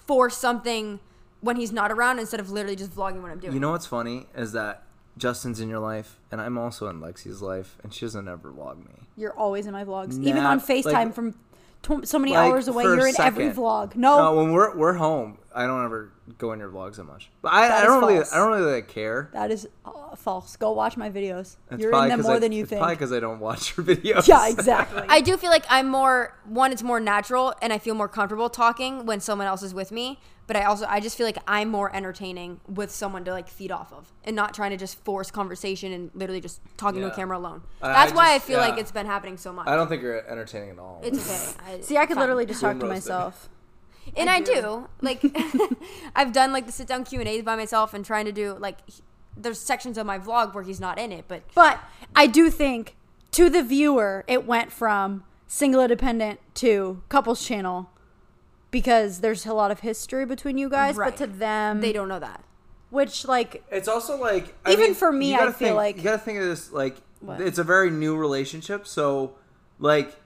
force 0.07 0.37
something 0.37 1.01
when 1.41 1.57
he's 1.57 1.73
not 1.73 1.91
around 1.91 2.19
instead 2.19 2.41
of 2.41 2.51
literally 2.51 2.77
just 2.77 2.95
vlogging 2.95 3.23
what 3.23 3.31
I'm 3.31 3.39
doing. 3.41 3.55
You 3.55 3.61
know 3.61 3.71
what's 3.71 3.87
funny 3.87 4.27
is 4.37 4.53
that 4.53 4.83
Justin's 5.17 5.61
in 5.61 5.69
your 5.69 5.79
life, 5.79 6.19
and 6.31 6.41
I'm 6.41 6.59
also 6.59 6.89
in 6.89 7.01
Lexi's 7.01 7.43
life, 7.43 7.77
and 7.83 7.93
she 7.93 8.05
doesn't 8.05 8.29
ever 8.29 8.51
vlog 8.51 8.79
me. 8.79 9.07
You're 9.17 9.37
always 9.37 9.67
in 9.67 9.73
my 9.73 9.85
vlogs, 9.85 10.15
even 10.23 10.43
Nah, 10.43 10.51
on 10.51 10.61
Facetime 10.61 10.85
like- 10.93 11.15
from 11.15 11.35
tw- 11.83 12.07
so 12.07 12.19
many 12.19 12.33
Like, 12.33 12.51
hours 12.53 12.69
away. 12.69 12.85
You're 12.85 13.09
in 13.09 13.21
every 13.21 13.51
vlog. 13.51 13.97
No, 13.97 14.17
No, 14.19 14.35
when 14.37 14.53
we're 14.53 14.77
we're 14.77 14.95
home, 14.95 15.39
I 15.55 15.67
don't 15.67 15.85
ever 15.85 16.13
go 16.39 16.53
in 16.53 16.61
your 16.61 16.71
vlogs 16.71 16.97
that 16.97 17.05
much. 17.05 17.31
But 17.43 17.53
I, 17.53 17.69
That 17.69 17.83
I 17.83 17.87
don't 17.87 18.01
really. 18.01 18.19
I 18.23 18.37
don't 18.37 18.53
really 18.53 18.73
like, 18.73 18.89
care. 18.89 19.31
that 19.33 19.51
is 19.51 19.69
uh, 19.85 20.15
false. 20.17 20.57
Go 20.57 20.73
watch 20.73 20.97
my 20.97 21.11
videos. 21.11 21.57
It's 21.71 21.83
You're 21.83 21.93
in 22.03 22.09
them 22.09 22.21
more 22.23 22.35
I- 22.35 22.39
than 22.39 22.53
you 22.53 22.63
it's 22.63 22.71
think. 22.71 22.79
Probably 22.81 22.95
because 22.97 23.13
I 23.13 23.21
don't 23.21 23.41
watch 23.41 23.77
your 23.77 23.85
videos. 23.87 24.29
Yeah, 24.29 24.49
exactly. 24.49 25.03
I 25.09 25.21
do 25.21 25.37
feel 25.37 25.51
like 25.51 25.65
I'm 25.69 25.89
more 25.89 26.37
one. 26.47 26.73
It's 26.73 26.83
more 26.83 27.01
natural, 27.01 27.55
and 27.63 27.73
I 27.73 27.79
feel 27.79 27.95
more 27.95 28.09
comfortable 28.09 28.49
talking 28.51 29.07
when 29.07 29.21
someone 29.21 29.47
else 29.49 29.63
is 29.63 29.75
with 29.75 29.91
me. 29.93 30.21
But 30.51 30.57
I 30.57 30.65
also 30.65 30.85
I 30.89 30.99
just 30.99 31.17
feel 31.17 31.27
like 31.27 31.39
I'm 31.47 31.69
more 31.69 31.95
entertaining 31.95 32.59
with 32.67 32.91
someone 32.91 33.25
to 33.27 33.31
like 33.31 33.47
feed 33.49 33.71
off 33.71 33.93
of, 33.93 34.13
and 34.25 34.35
not 34.35 34.53
trying 34.53 34.71
to 34.73 34.77
just 34.77 34.97
force 35.05 35.31
conversation 35.31 35.93
and 35.93 36.11
literally 36.13 36.41
just 36.41 36.61
talking 36.77 37.03
to 37.03 37.07
Yeah. 37.07 37.13
a 37.13 37.15
camera 37.15 37.39
alone. 37.39 37.63
I- 37.81 37.93
That's 37.93 38.11
I 38.11 38.17
why 38.17 38.31
I 38.33 38.35
just- 38.39 38.47
feel 38.49 38.59
like 38.59 38.77
it's 38.77 38.91
been 38.91 39.07
happening 39.07 39.37
so 39.37 39.53
much. 39.53 39.69
I 39.69 39.77
don't 39.77 39.87
think 39.87 40.03
you're 40.03 40.29
entertaining 40.29 40.71
at 40.71 40.79
all. 40.81 41.01
It's 41.05 41.55
okay. 41.55 41.61
I, 41.79 41.81
See, 41.83 41.97
I 41.97 42.05
could 42.07 42.17
fine. 42.17 42.23
literally 42.23 42.47
just 42.47 42.61
talk 42.61 42.73
to 42.81 42.87
roasted. 42.87 42.89
myself. 42.89 43.49
and 44.17 44.29
I 44.29 44.41
do. 44.41 44.89
Like 45.01 45.23
I've 46.17 46.33
done 46.33 46.53
like 46.53 46.67
the 46.67 46.73
sit 46.73 46.89
down 46.89 47.05
Q 47.05 47.21
and 47.21 47.29
A's 47.29 47.45
by 47.45 47.55
myself 47.55 47.95
and 47.95 48.05
trying 48.05 48.25
to 48.25 48.33
do 48.33 48.57
like 48.59 48.79
there's 49.37 49.61
sections 49.61 49.97
of 49.99 50.05
my 50.05 50.19
vlog 50.19 50.53
where 50.53 50.65
he's 50.65 50.81
not 50.81 50.99
in 50.99 51.13
it, 51.13 51.27
but 51.29 51.43
But 51.55 51.79
I 52.17 52.27
do 52.27 52.51
think 52.51 52.97
to 53.31 53.49
the 53.49 53.63
viewer, 53.63 54.25
it 54.27 54.45
went 54.49 54.73
from 54.73 55.23
single 55.47 55.81
independent 55.81 56.41
to 56.57 57.03
couples 57.09 57.47
channel 57.47 57.89
because 58.71 59.21
there's 59.21 59.47
a 59.47 59.55
lot 59.55 59.71
of 59.71 59.81
history 59.81 60.25
between 60.27 60.59
you 60.59 60.69
guys. 60.69 60.97
Right. 60.97 61.11
But 61.11 61.19
to 61.19 61.27
them, 61.27 61.81
they 61.81 61.93
don't 61.93 62.09
know 62.09 62.19
that. 62.21 62.45
Which 62.91 63.27
like 63.27 63.65
It's 63.71 63.89
also 63.89 64.17
like 64.17 64.55
I 64.65 64.73
Even 64.73 64.87
mean, 64.87 64.95
for 64.95 65.13
me, 65.13 65.31
you 65.33 65.37
gotta 65.39 65.51
I 65.51 65.53
feel 65.53 65.69
think- 65.69 65.77
like- 65.77 65.97
you 65.99 66.03
gotta 66.03 66.19
think 66.19 66.39
of 66.39 66.45
this 66.45 66.73
like 66.73 66.97
What? 67.21 67.41
it's 67.41 67.59
a 67.59 67.65
very 67.65 67.91
new 67.91 68.17
relationship. 68.17 68.87
So 68.87 69.35
like 69.79 70.17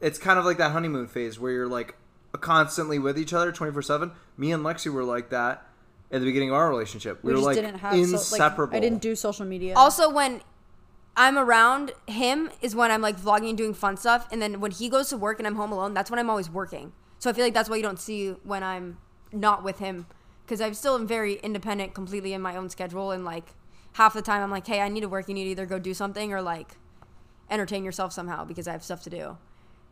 it's 0.00 0.18
kind 0.18 0.38
of 0.38 0.44
like 0.44 0.58
that 0.58 0.72
honeymoon 0.72 1.06
phase 1.06 1.38
where 1.38 1.52
you're 1.52 1.68
like 1.68 1.94
constantly 2.32 2.98
with 2.98 3.18
each 3.18 3.32
other 3.32 3.50
24 3.52 3.82
seven. 3.82 4.12
Me 4.36 4.52
and 4.52 4.64
Lexi 4.64 4.92
were 4.92 5.04
like 5.04 5.30
that 5.30 5.66
at 6.10 6.20
the 6.20 6.26
beginning 6.26 6.50
of 6.50 6.56
our 6.56 6.68
relationship. 6.68 7.22
We, 7.22 7.28
we, 7.28 7.32
were 7.32 7.38
just 7.38 7.46
like 7.46 7.56
didn't 7.56 7.78
have 7.78 7.92
so, 7.94 7.98
inseparable. 7.98 8.72
like, 8.72 8.78
I 8.78 8.80
didn't 8.80 9.00
do 9.02 9.14
social 9.16 9.46
media. 9.46 9.74
Also, 9.76 10.10
when 10.10 10.42
I'm 11.16 11.38
around 11.38 11.92
him 12.06 12.50
is 12.60 12.74
when 12.74 12.90
I'm 12.90 13.00
like 13.02 13.18
vlogging 13.18 13.50
and 13.50 13.58
doing 13.58 13.74
fun 13.74 13.96
stuff, 13.96 14.28
and 14.30 14.40
then 14.40 14.60
when 14.60 14.70
he 14.70 14.88
goes 14.88 15.08
to 15.10 15.16
work 15.16 15.38
and 15.38 15.46
I'm 15.46 15.56
home 15.56 15.72
alone, 15.72 15.94
that's 15.94 16.10
when 16.10 16.18
I'm 16.18 16.30
always 16.30 16.48
working. 16.50 16.92
So 17.20 17.30
I 17.30 17.34
feel 17.34 17.44
like 17.44 17.54
that's 17.54 17.68
why 17.68 17.76
you 17.76 17.82
don't 17.82 18.00
see 18.00 18.30
when 18.44 18.62
I'm 18.62 18.98
not 19.30 19.62
with 19.62 19.78
him, 19.78 20.06
because 20.44 20.60
I'm 20.60 20.74
still 20.74 20.98
very 20.98 21.34
independent, 21.34 21.94
completely 21.94 22.32
in 22.32 22.40
my 22.40 22.56
own 22.56 22.70
schedule, 22.70 23.12
and 23.12 23.24
like 23.24 23.54
half 23.92 24.14
the 24.14 24.22
time 24.22 24.42
I'm 24.42 24.50
like, 24.50 24.66
hey, 24.66 24.80
I 24.80 24.88
need 24.88 25.02
to 25.02 25.08
work. 25.08 25.28
You 25.28 25.34
need 25.34 25.44
to 25.44 25.50
either 25.50 25.66
go 25.66 25.78
do 25.78 25.94
something 25.94 26.32
or 26.32 26.40
like 26.40 26.76
entertain 27.50 27.84
yourself 27.84 28.12
somehow 28.12 28.44
because 28.44 28.66
I 28.66 28.72
have 28.72 28.82
stuff 28.82 29.02
to 29.02 29.10
do. 29.10 29.36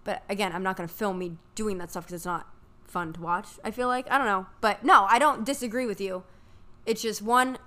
But 0.04 0.22
again, 0.30 0.52
I'm 0.54 0.62
not 0.62 0.76
gonna 0.76 0.88
film 0.88 1.18
me 1.18 1.36
doing 1.54 1.76
that 1.78 1.90
stuff 1.90 2.04
because 2.04 2.14
it's 2.14 2.24
not 2.24 2.48
fun 2.84 3.12
to 3.12 3.20
watch. 3.20 3.46
I 3.62 3.72
feel 3.72 3.88
like 3.88 4.10
I 4.10 4.16
don't 4.16 4.26
know, 4.26 4.46
but 4.62 4.82
no, 4.82 5.04
I 5.04 5.18
don't 5.18 5.44
disagree 5.44 5.84
with 5.84 6.00
you. 6.00 6.24
It's 6.86 7.02
just 7.02 7.20
one 7.20 7.58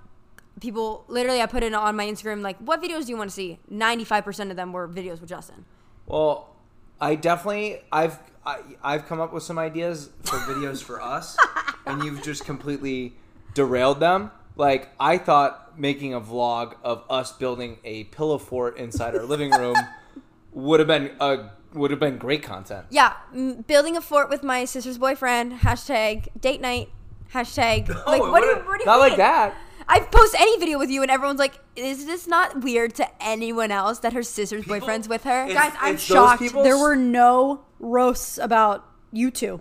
people 0.60 1.04
literally 1.06 1.40
I 1.40 1.46
put 1.46 1.62
it 1.62 1.72
on 1.72 1.96
my 1.96 2.04
Instagram 2.06 2.42
like 2.42 2.58
what 2.58 2.82
videos 2.82 3.06
do 3.06 3.12
you 3.12 3.16
want 3.16 3.30
to 3.30 3.34
see? 3.34 3.60
95% 3.70 4.50
of 4.50 4.56
them 4.56 4.72
were 4.72 4.88
videos 4.88 5.20
with 5.20 5.28
Justin. 5.28 5.64
Well, 6.06 6.56
I 7.00 7.14
definitely 7.14 7.80
I've 7.92 8.18
I, 8.44 8.60
I've 8.82 9.06
come 9.06 9.20
up 9.20 9.32
with 9.32 9.42
some 9.42 9.58
ideas 9.58 10.10
for 10.24 10.36
videos 10.38 10.82
for 10.82 11.00
us, 11.00 11.36
and 11.86 12.02
you've 12.02 12.22
just 12.22 12.44
completely 12.44 13.14
derailed 13.54 14.00
them. 14.00 14.30
Like 14.56 14.90
I 14.98 15.18
thought 15.18 15.78
making 15.78 16.12
a 16.14 16.20
vlog 16.20 16.74
of 16.84 17.04
us 17.08 17.32
building 17.32 17.78
a 17.84 18.04
pillow 18.04 18.38
fort 18.38 18.76
inside 18.76 19.14
our 19.14 19.24
living 19.24 19.50
room 19.50 19.76
would 20.52 20.80
have 20.80 20.86
been 20.86 21.12
a 21.20 21.50
would 21.72 21.90
have 21.90 22.00
been 22.00 22.18
great 22.18 22.42
content. 22.42 22.86
Yeah, 22.90 23.14
m- 23.34 23.62
building 23.62 23.96
a 23.96 24.00
fort 24.02 24.28
with 24.28 24.42
my 24.42 24.64
sister's 24.66 24.98
boyfriend. 24.98 25.60
Hashtag 25.60 26.28
date 26.38 26.60
night. 26.60 26.90
Hashtag 27.32 27.88
like 28.06 28.20
No, 28.20 28.26
it 28.26 28.30
what 28.30 28.40
do 28.42 28.46
you 28.48 28.54
what 28.56 28.78
do 28.78 28.80
you 28.80 28.86
not 28.86 28.98
like 28.98 29.16
that. 29.16 29.54
I 29.94 30.00
post 30.00 30.34
any 30.38 30.58
video 30.58 30.78
with 30.78 30.88
you 30.90 31.02
and 31.02 31.10
everyone's 31.10 31.38
like, 31.38 31.60
is 31.76 32.06
this 32.06 32.26
not 32.26 32.62
weird 32.62 32.94
to 32.94 33.06
anyone 33.22 33.70
else 33.70 33.98
that 33.98 34.14
her 34.14 34.22
sister's 34.22 34.64
boyfriend's 34.64 35.06
with 35.06 35.24
her? 35.24 35.44
It's- 35.44 35.54
Guys, 35.54 35.76
I'm 35.80 35.98
shocked. 35.98 36.42
There 36.54 36.78
were 36.78 36.96
no 36.96 37.64
roasts 37.78 38.38
about 38.38 38.86
you 39.12 39.30
two 39.30 39.60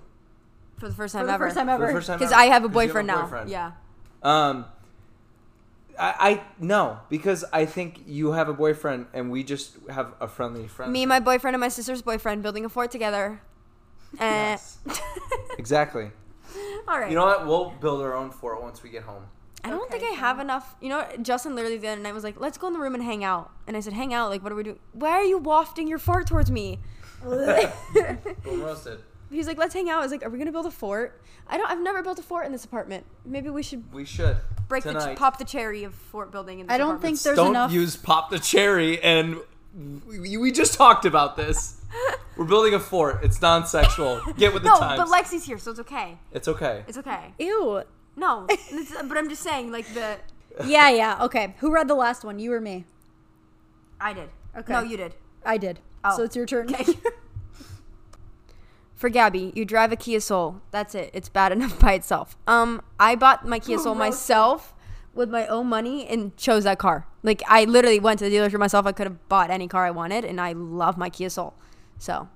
For 0.78 0.88
the 0.88 0.96
first 0.96 1.12
for 1.12 1.18
time 1.20 1.28
the 1.28 1.34
ever. 1.34 1.46
first 1.48 1.58
time 1.58 1.68
ever. 1.68 1.88
Because. 1.94 2.32
I 2.32 2.46
have 2.46 2.64
a 2.64 2.68
'Cause 2.70 2.72
you 2.72 2.88
boyfriend 2.88 3.08
now. 3.08 3.22
boyfriend. 3.24 3.50
Yeah. 3.50 3.72
Um, 4.24 4.66
I, 6.00 6.14
I 6.32 6.42
no 6.60 7.00
because 7.10 7.44
I 7.52 7.66
think 7.66 8.04
you 8.08 8.32
have 8.32 8.48
a 8.48 8.54
boyfriend 8.54 9.08
and 9.14 9.30
we 9.32 9.44
just 9.44 9.76
have 9.90 10.14
a 10.22 10.28
friendly 10.30 10.68
friend. 10.68 10.94
Me 10.94 11.04
and 11.04 11.10
my 11.10 11.20
boyfriend 11.20 11.56
and 11.56 11.60
my 11.62 11.68
sister's 11.68 12.02
boyfriend 12.02 12.42
building 12.42 12.64
a 12.64 12.70
fort 12.70 12.90
together. 12.92 13.42
Eh. 14.18 14.24
Yes. 14.24 14.78
exactly. 15.60 16.12
All 16.88 17.00
right. 17.00 17.10
You 17.10 17.16
know 17.18 17.26
what? 17.26 17.46
We'll 17.46 17.72
build 17.72 18.02
our 18.02 18.16
own 18.16 18.32
fort 18.32 18.62
once 18.62 18.82
we 18.82 18.90
get 18.90 19.04
home. 19.04 19.24
I 19.64 19.70
don't 19.70 19.82
Okay, 19.90 20.00
think 20.00 20.12
I 20.14 20.16
have 20.20 20.40
enough. 20.40 20.76
You 20.82 20.90
know, 20.90 21.06
Justin 21.22 21.56
literally 21.56 21.78
the 21.78 21.88
other 21.90 22.02
night 22.02 22.14
was 22.14 22.24
like, 22.24 22.40
"Let's 22.40 22.58
go 22.58 22.68
in 22.68 22.74
the 22.74 22.80
room 22.80 22.96
and 22.96 23.04
hang 23.04 23.24
out." 23.24 23.52
And 23.68 23.78
I 23.78 23.80
said, 23.80 23.94
"Hang 23.94 24.14
out? 24.14 24.30
Like, 24.30 24.42
what 24.44 24.52
are 24.52 24.56
we 24.56 24.64
doing? 24.64 24.80
Why 24.94 25.12
are 25.12 25.24
you 25.24 25.38
wafting 25.38 25.88
your 25.88 26.00
fart 26.00 26.28
towards 26.28 26.50
me?" 26.50 26.80
Roasted. 28.46 29.00
He's 29.30 29.48
like, 29.48 29.58
"Let's 29.58 29.74
hang 29.74 29.90
out." 29.90 30.00
I 30.00 30.04
was 30.04 30.12
like, 30.12 30.26
"Are 30.26 30.30
we 30.30 30.38
gonna 30.38 30.52
build 30.52 30.66
a 30.66 30.72
fort?" 30.72 31.22
I 31.48 31.58
don't. 31.58 31.70
I've 31.70 31.82
never 31.82 32.02
built 32.04 32.20
a 32.20 32.24
fort 32.24 32.46
in 32.46 32.52
this 32.52 32.66
apartment. 32.66 33.06
Maybe 33.26 33.50
we 33.50 33.64
should 33.64 33.92
We 33.94 34.06
should 34.06 34.38
break 34.68 34.84
the 34.84 34.94
tonight. 34.94 35.16
ch- 35.16 35.20
pop 35.20 35.38
the 35.38 35.46
cherry 35.46 35.84
of 35.84 35.94
fort 35.94 36.32
building 36.32 36.60
in 36.60 36.68
this 36.68 36.74
I 36.74 36.78
don't 36.78 36.92
apartment. 36.96 37.18
think 37.20 37.24
there's 37.24 37.36
Don't 37.38 37.52
enough. 37.52 37.72
use 37.72 37.96
pop 37.98 38.30
the 38.30 38.40
cherry 38.40 39.02
and 39.02 39.38
we, 40.08 40.38
we 40.38 40.52
just 40.52 40.74
talked 40.74 41.06
about 41.06 41.36
this. 41.38 41.82
We're 42.38 42.46
building 42.46 42.74
a 42.74 42.80
fort. 42.80 43.20
It's 43.24 43.42
non-sexual. 43.42 44.22
Get 44.38 44.54
with 44.54 44.64
the 44.64 44.70
No, 44.70 44.78
times. 44.80 45.02
but 45.02 45.10
Lexi's 45.10 45.44
here, 45.46 45.58
so 45.58 45.72
it's 45.72 45.80
okay. 45.82 46.18
it's 46.32 46.48
okay. 46.48 46.84
It's 46.88 46.98
okay. 46.98 47.34
Ew. 47.38 47.84
No, 48.22 48.46
but 49.08 49.18
I'm 49.18 49.28
just 49.30 49.42
saying, 49.42 49.72
like 49.72 49.92
the 49.96 50.18
Yeah, 50.64 50.90
yeah. 50.90 51.18
Okay. 51.24 51.56
Who 51.58 51.72
read 51.72 51.88
the 51.88 51.96
last 51.96 52.24
one? 52.24 52.38
You 52.38 52.54
or 52.54 52.62
me? 52.62 52.86
I 54.00 54.14
did. 54.14 54.30
Okay. 54.56 54.74
No, 54.74 54.82
you 54.82 54.96
did. 54.96 55.16
I 55.44 55.58
did. 55.58 55.80
Oh. 56.04 56.16
So 56.18 56.24
it's 56.24 56.36
your 56.36 56.46
turn. 56.46 56.70
For 58.96 59.10
Gabby, 59.10 59.52
you 59.56 59.66
drive 59.66 59.92
a 59.92 59.96
Kia 59.96 60.20
Soul. 60.20 60.62
That's 60.70 60.94
it. 60.94 61.10
It's 61.14 61.30
bad 61.30 61.52
enough 61.52 61.80
by 61.80 61.94
itself. 61.94 62.38
Um, 62.46 62.84
I 63.00 63.16
bought 63.16 63.48
my 63.48 63.58
Kia 63.58 63.80
Soul 63.80 63.96
myself 63.96 64.76
with 65.16 65.32
my 65.32 65.48
own 65.48 65.66
money 65.68 66.08
and 66.08 66.38
chose 66.38 66.66
that 66.66 66.78
car. 66.78 67.08
Like 67.24 67.42
I 67.48 67.64
literally 67.66 68.00
went 68.00 68.20
to 68.20 68.30
the 68.30 68.36
dealership 68.36 68.60
myself. 68.60 68.86
I 68.86 68.92
could 68.92 69.08
have 69.08 69.28
bought 69.30 69.50
any 69.50 69.68
car 69.68 69.86
I 69.86 69.92
wanted, 69.92 70.24
and 70.26 70.40
I 70.40 70.52
love 70.54 70.96
my 70.96 71.10
Kia 71.10 71.32
Soul. 71.32 71.56
So, 71.98 72.30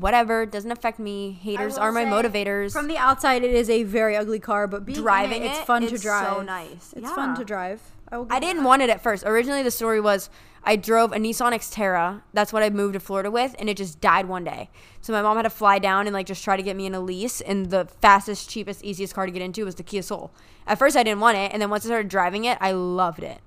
whatever 0.00 0.46
doesn't 0.46 0.70
affect 0.70 0.98
me. 0.98 1.32
Haters 1.32 1.76
are 1.78 1.92
my 1.92 2.04
motivators. 2.04 2.72
From 2.72 2.88
the 2.88 2.96
outside, 2.96 3.42
it 3.44 3.52
is 3.52 3.68
a 3.70 3.82
very 3.82 4.16
ugly 4.16 4.38
car, 4.38 4.66
but 4.66 4.84
being 4.84 5.00
Driving 5.00 5.42
it, 5.42 5.46
it's 5.50 5.58
it, 5.60 5.64
fun 5.66 5.82
to 5.82 5.94
it's 5.94 6.02
drive. 6.02 6.26
so 6.36 6.42
nice. 6.42 6.92
It's 6.96 7.02
Yeah. 7.08 7.14
fun 7.14 7.36
to 7.36 7.44
drive. 7.44 7.80
I, 8.10 8.24
I 8.30 8.40
didn't 8.40 8.62
that. 8.62 8.66
want 8.66 8.82
it 8.82 8.90
at 8.90 9.02
first. 9.02 9.24
Originally, 9.26 9.62
the 9.62 9.70
story 9.70 10.00
was 10.00 10.30
I 10.64 10.76
drove 10.76 11.12
a 11.12 11.16
Nissan 11.16 11.52
Xterra. 11.52 12.22
That's 12.32 12.52
what 12.52 12.62
I 12.62 12.70
moved 12.70 12.94
to 12.94 13.00
Florida 13.00 13.30
with, 13.30 13.54
and 13.58 13.68
it 13.70 13.76
just 13.76 14.00
died 14.00 14.26
one 14.26 14.44
day. 14.44 14.70
So 15.00 15.12
my 15.12 15.22
mom 15.22 15.36
had 15.36 15.42
to 15.42 15.50
fly 15.50 15.78
down 15.78 16.06
and 16.06 16.14
like 16.14 16.26
just 16.26 16.42
try 16.42 16.56
to 16.56 16.62
get 16.62 16.74
me 16.76 16.86
in 16.86 16.94
a 16.94 17.00
lease. 17.00 17.40
And 17.40 17.70
the 17.70 17.86
fastest, 18.00 18.48
cheapest, 18.50 18.82
easiest 18.84 19.14
car 19.14 19.26
to 19.26 19.32
get 19.32 19.42
into 19.42 19.64
was 19.64 19.74
the 19.76 19.82
Kia 19.82 20.02
Soul. 20.02 20.30
At 20.66 20.78
first, 20.78 20.96
I 20.96 21.02
didn't 21.02 21.20
want 21.20 21.36
it, 21.38 21.52
and 21.52 21.60
then 21.62 21.70
once 21.70 21.84
I 21.84 21.88
started 21.88 22.08
driving 22.08 22.44
it, 22.44 22.58
I 22.60 22.72
loved 22.72 23.22
it. 23.22 23.38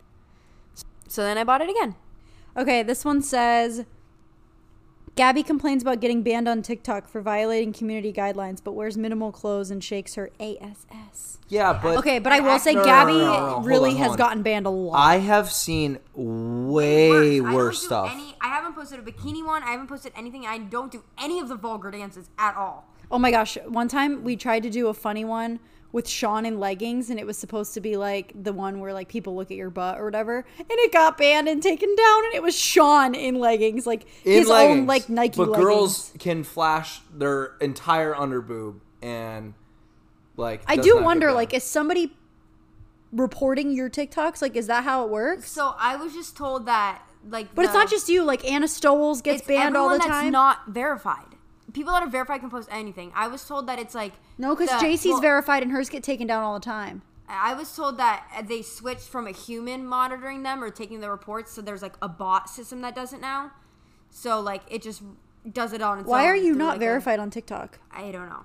So 1.07 1.23
then 1.23 1.37
I 1.37 1.43
bought 1.43 1.61
it 1.61 1.69
again. 1.69 1.95
Okay, 2.55 2.83
this 2.83 3.03
one 3.05 3.21
says 3.21 3.85
Gabby 5.15 5.43
complains 5.43 5.81
about 5.81 5.99
getting 5.99 6.23
banned 6.23 6.47
on 6.47 6.61
TikTok 6.61 7.07
for 7.07 7.21
violating 7.21 7.73
community 7.73 8.13
guidelines, 8.13 8.59
but 8.63 8.71
wears 8.73 8.97
minimal 8.97 9.31
clothes 9.31 9.69
and 9.69 9.83
shakes 9.83 10.15
her 10.15 10.29
ASS. 10.39 11.37
Yeah, 11.49 11.77
but 11.81 11.97
Okay, 11.97 12.19
but 12.19 12.31
I 12.31 12.39
will 12.39 12.59
say 12.59 12.73
No, 12.75 12.85
Gabby 12.85 13.13
no, 13.13 13.19
no, 13.19 13.59
no. 13.59 13.61
Really 13.61 13.91
on, 13.91 13.97
has 13.97 14.11
on. 14.11 14.17
gotten 14.17 14.41
banned 14.43 14.65
a 14.65 14.69
lot. 14.69 14.95
I 14.95 15.17
have 15.17 15.51
seen 15.51 15.99
way 16.13 17.41
worse 17.41 17.83
stuff. 17.83 18.09
I 18.39 18.47
haven't 18.47 18.73
posted 18.73 18.99
a 18.99 19.01
bikini 19.03 19.45
one. 19.45 19.63
I 19.63 19.71
haven't 19.71 19.87
posted 19.87 20.13
anything. 20.15 20.45
I 20.45 20.59
don't 20.59 20.91
do 20.91 21.03
any 21.17 21.39
of 21.39 21.49
the 21.49 21.55
vulgar 21.55 21.91
dances 21.91 22.29
at 22.37 22.55
all. 22.55 22.87
Oh 23.11 23.19
my 23.19 23.31
gosh. 23.31 23.57
One 23.65 23.89
time 23.89 24.23
we 24.23 24.37
tried 24.37 24.63
to 24.63 24.69
do 24.69 24.87
a 24.87 24.93
funny 24.93 25.25
one 25.25 25.59
with 25.91 26.07
Sean 26.07 26.45
in 26.45 26.59
leggings 26.59 27.09
and 27.09 27.19
it 27.19 27.25
was 27.25 27.37
supposed 27.37 27.73
to 27.73 27.81
be 27.81 27.97
like 27.97 28.31
the 28.41 28.53
one 28.53 28.79
where 28.79 28.93
like 28.93 29.09
people 29.09 29.35
look 29.35 29.51
at 29.51 29.57
your 29.57 29.69
butt 29.69 29.99
or 29.99 30.05
whatever 30.05 30.45
and 30.57 30.65
it 30.69 30.93
got 30.93 31.17
banned 31.17 31.49
and 31.49 31.61
taken 31.61 31.93
down 31.95 32.25
and 32.25 32.33
it 32.33 32.41
was 32.41 32.57
Sean 32.57 33.13
in 33.13 33.35
leggings 33.35 33.85
like 33.85 34.05
In 34.23 34.31
his 34.39 34.47
leggings. 34.47 34.79
own 34.81 34.85
like 34.87 35.09
Nike 35.09 35.35
But 35.37 35.49
leggings. 35.49 35.65
girls 35.65 36.13
can 36.19 36.43
flash 36.43 37.01
their 37.13 37.55
entire 37.59 38.13
underboob 38.13 38.79
and 39.01 39.53
like. 40.37 40.61
I 40.67 40.77
do 40.77 41.01
wonder 41.01 41.31
like 41.33 41.53
is 41.53 41.63
somebody 41.63 42.13
reporting 43.11 43.73
your 43.73 43.89
TikToks 43.89 44.41
like 44.41 44.55
is 44.55 44.67
that 44.67 44.83
how 44.85 45.03
it 45.03 45.09
works? 45.09 45.51
So 45.51 45.75
I 45.77 45.97
was 45.97 46.13
just 46.13 46.37
told 46.37 46.65
that 46.67 47.01
like. 47.29 47.53
But 47.53 47.65
it's 47.65 47.73
not 47.73 47.89
just 47.89 48.07
you 48.07 48.23
like 48.23 48.49
Anna 48.49 48.67
Stowles 48.67 49.21
gets 49.21 49.41
banned 49.41 49.75
all 49.75 49.89
the 49.89 49.99
time. 49.99 50.09
That's 50.09 50.31
not 50.31 50.67
verified. 50.69 51.25
People 51.73 51.93
that 51.93 52.03
are 52.03 52.09
verified 52.09 52.41
can 52.41 52.49
post 52.49 52.67
anything. 52.71 53.11
I 53.15 53.27
was 53.27 53.45
told 53.47 53.67
that 53.67 53.79
it's 53.79 53.95
like 53.95 54.13
no, 54.37 54.55
cuz 54.55 54.69
the- 54.69 54.75
JC's 54.75 55.05
well, 55.13 55.21
verified 55.21 55.63
and 55.63 55.71
hers 55.71 55.89
get 55.89 56.03
taken 56.03 56.27
down 56.27 56.43
all 56.43 56.53
the 56.53 56.59
time. 56.65 57.01
I 57.29 57.53
was 57.53 57.73
told 57.73 57.97
that 57.97 58.43
they 58.47 58.61
switched 58.61 59.07
from 59.07 59.25
a 59.25 59.31
human 59.31 59.87
monitoring 59.87 60.43
them 60.43 60.61
or 60.61 60.69
taking 60.69 60.99
the 60.99 61.09
reports, 61.09 61.51
so 61.53 61.61
there's 61.61 61.81
like 61.81 61.95
a 62.01 62.09
bot 62.09 62.49
system 62.49 62.81
that 62.81 62.93
does 62.93 63.13
it 63.13 63.21
now. 63.21 63.51
So 64.09 64.41
like 64.41 64.63
it 64.69 64.81
just 64.81 65.01
does 65.49 65.71
it 65.73 65.81
on 65.81 65.99
its 65.99 66.07
Why 66.07 66.23
own 66.23 66.27
are 66.29 66.35
you 66.35 66.53
not 66.53 66.67
like, 66.69 66.75
a- 66.77 66.79
verified 66.79 67.19
on 67.19 67.29
TikTok? 67.29 67.79
I 67.91 68.11
don't 68.11 68.27
know. 68.29 68.43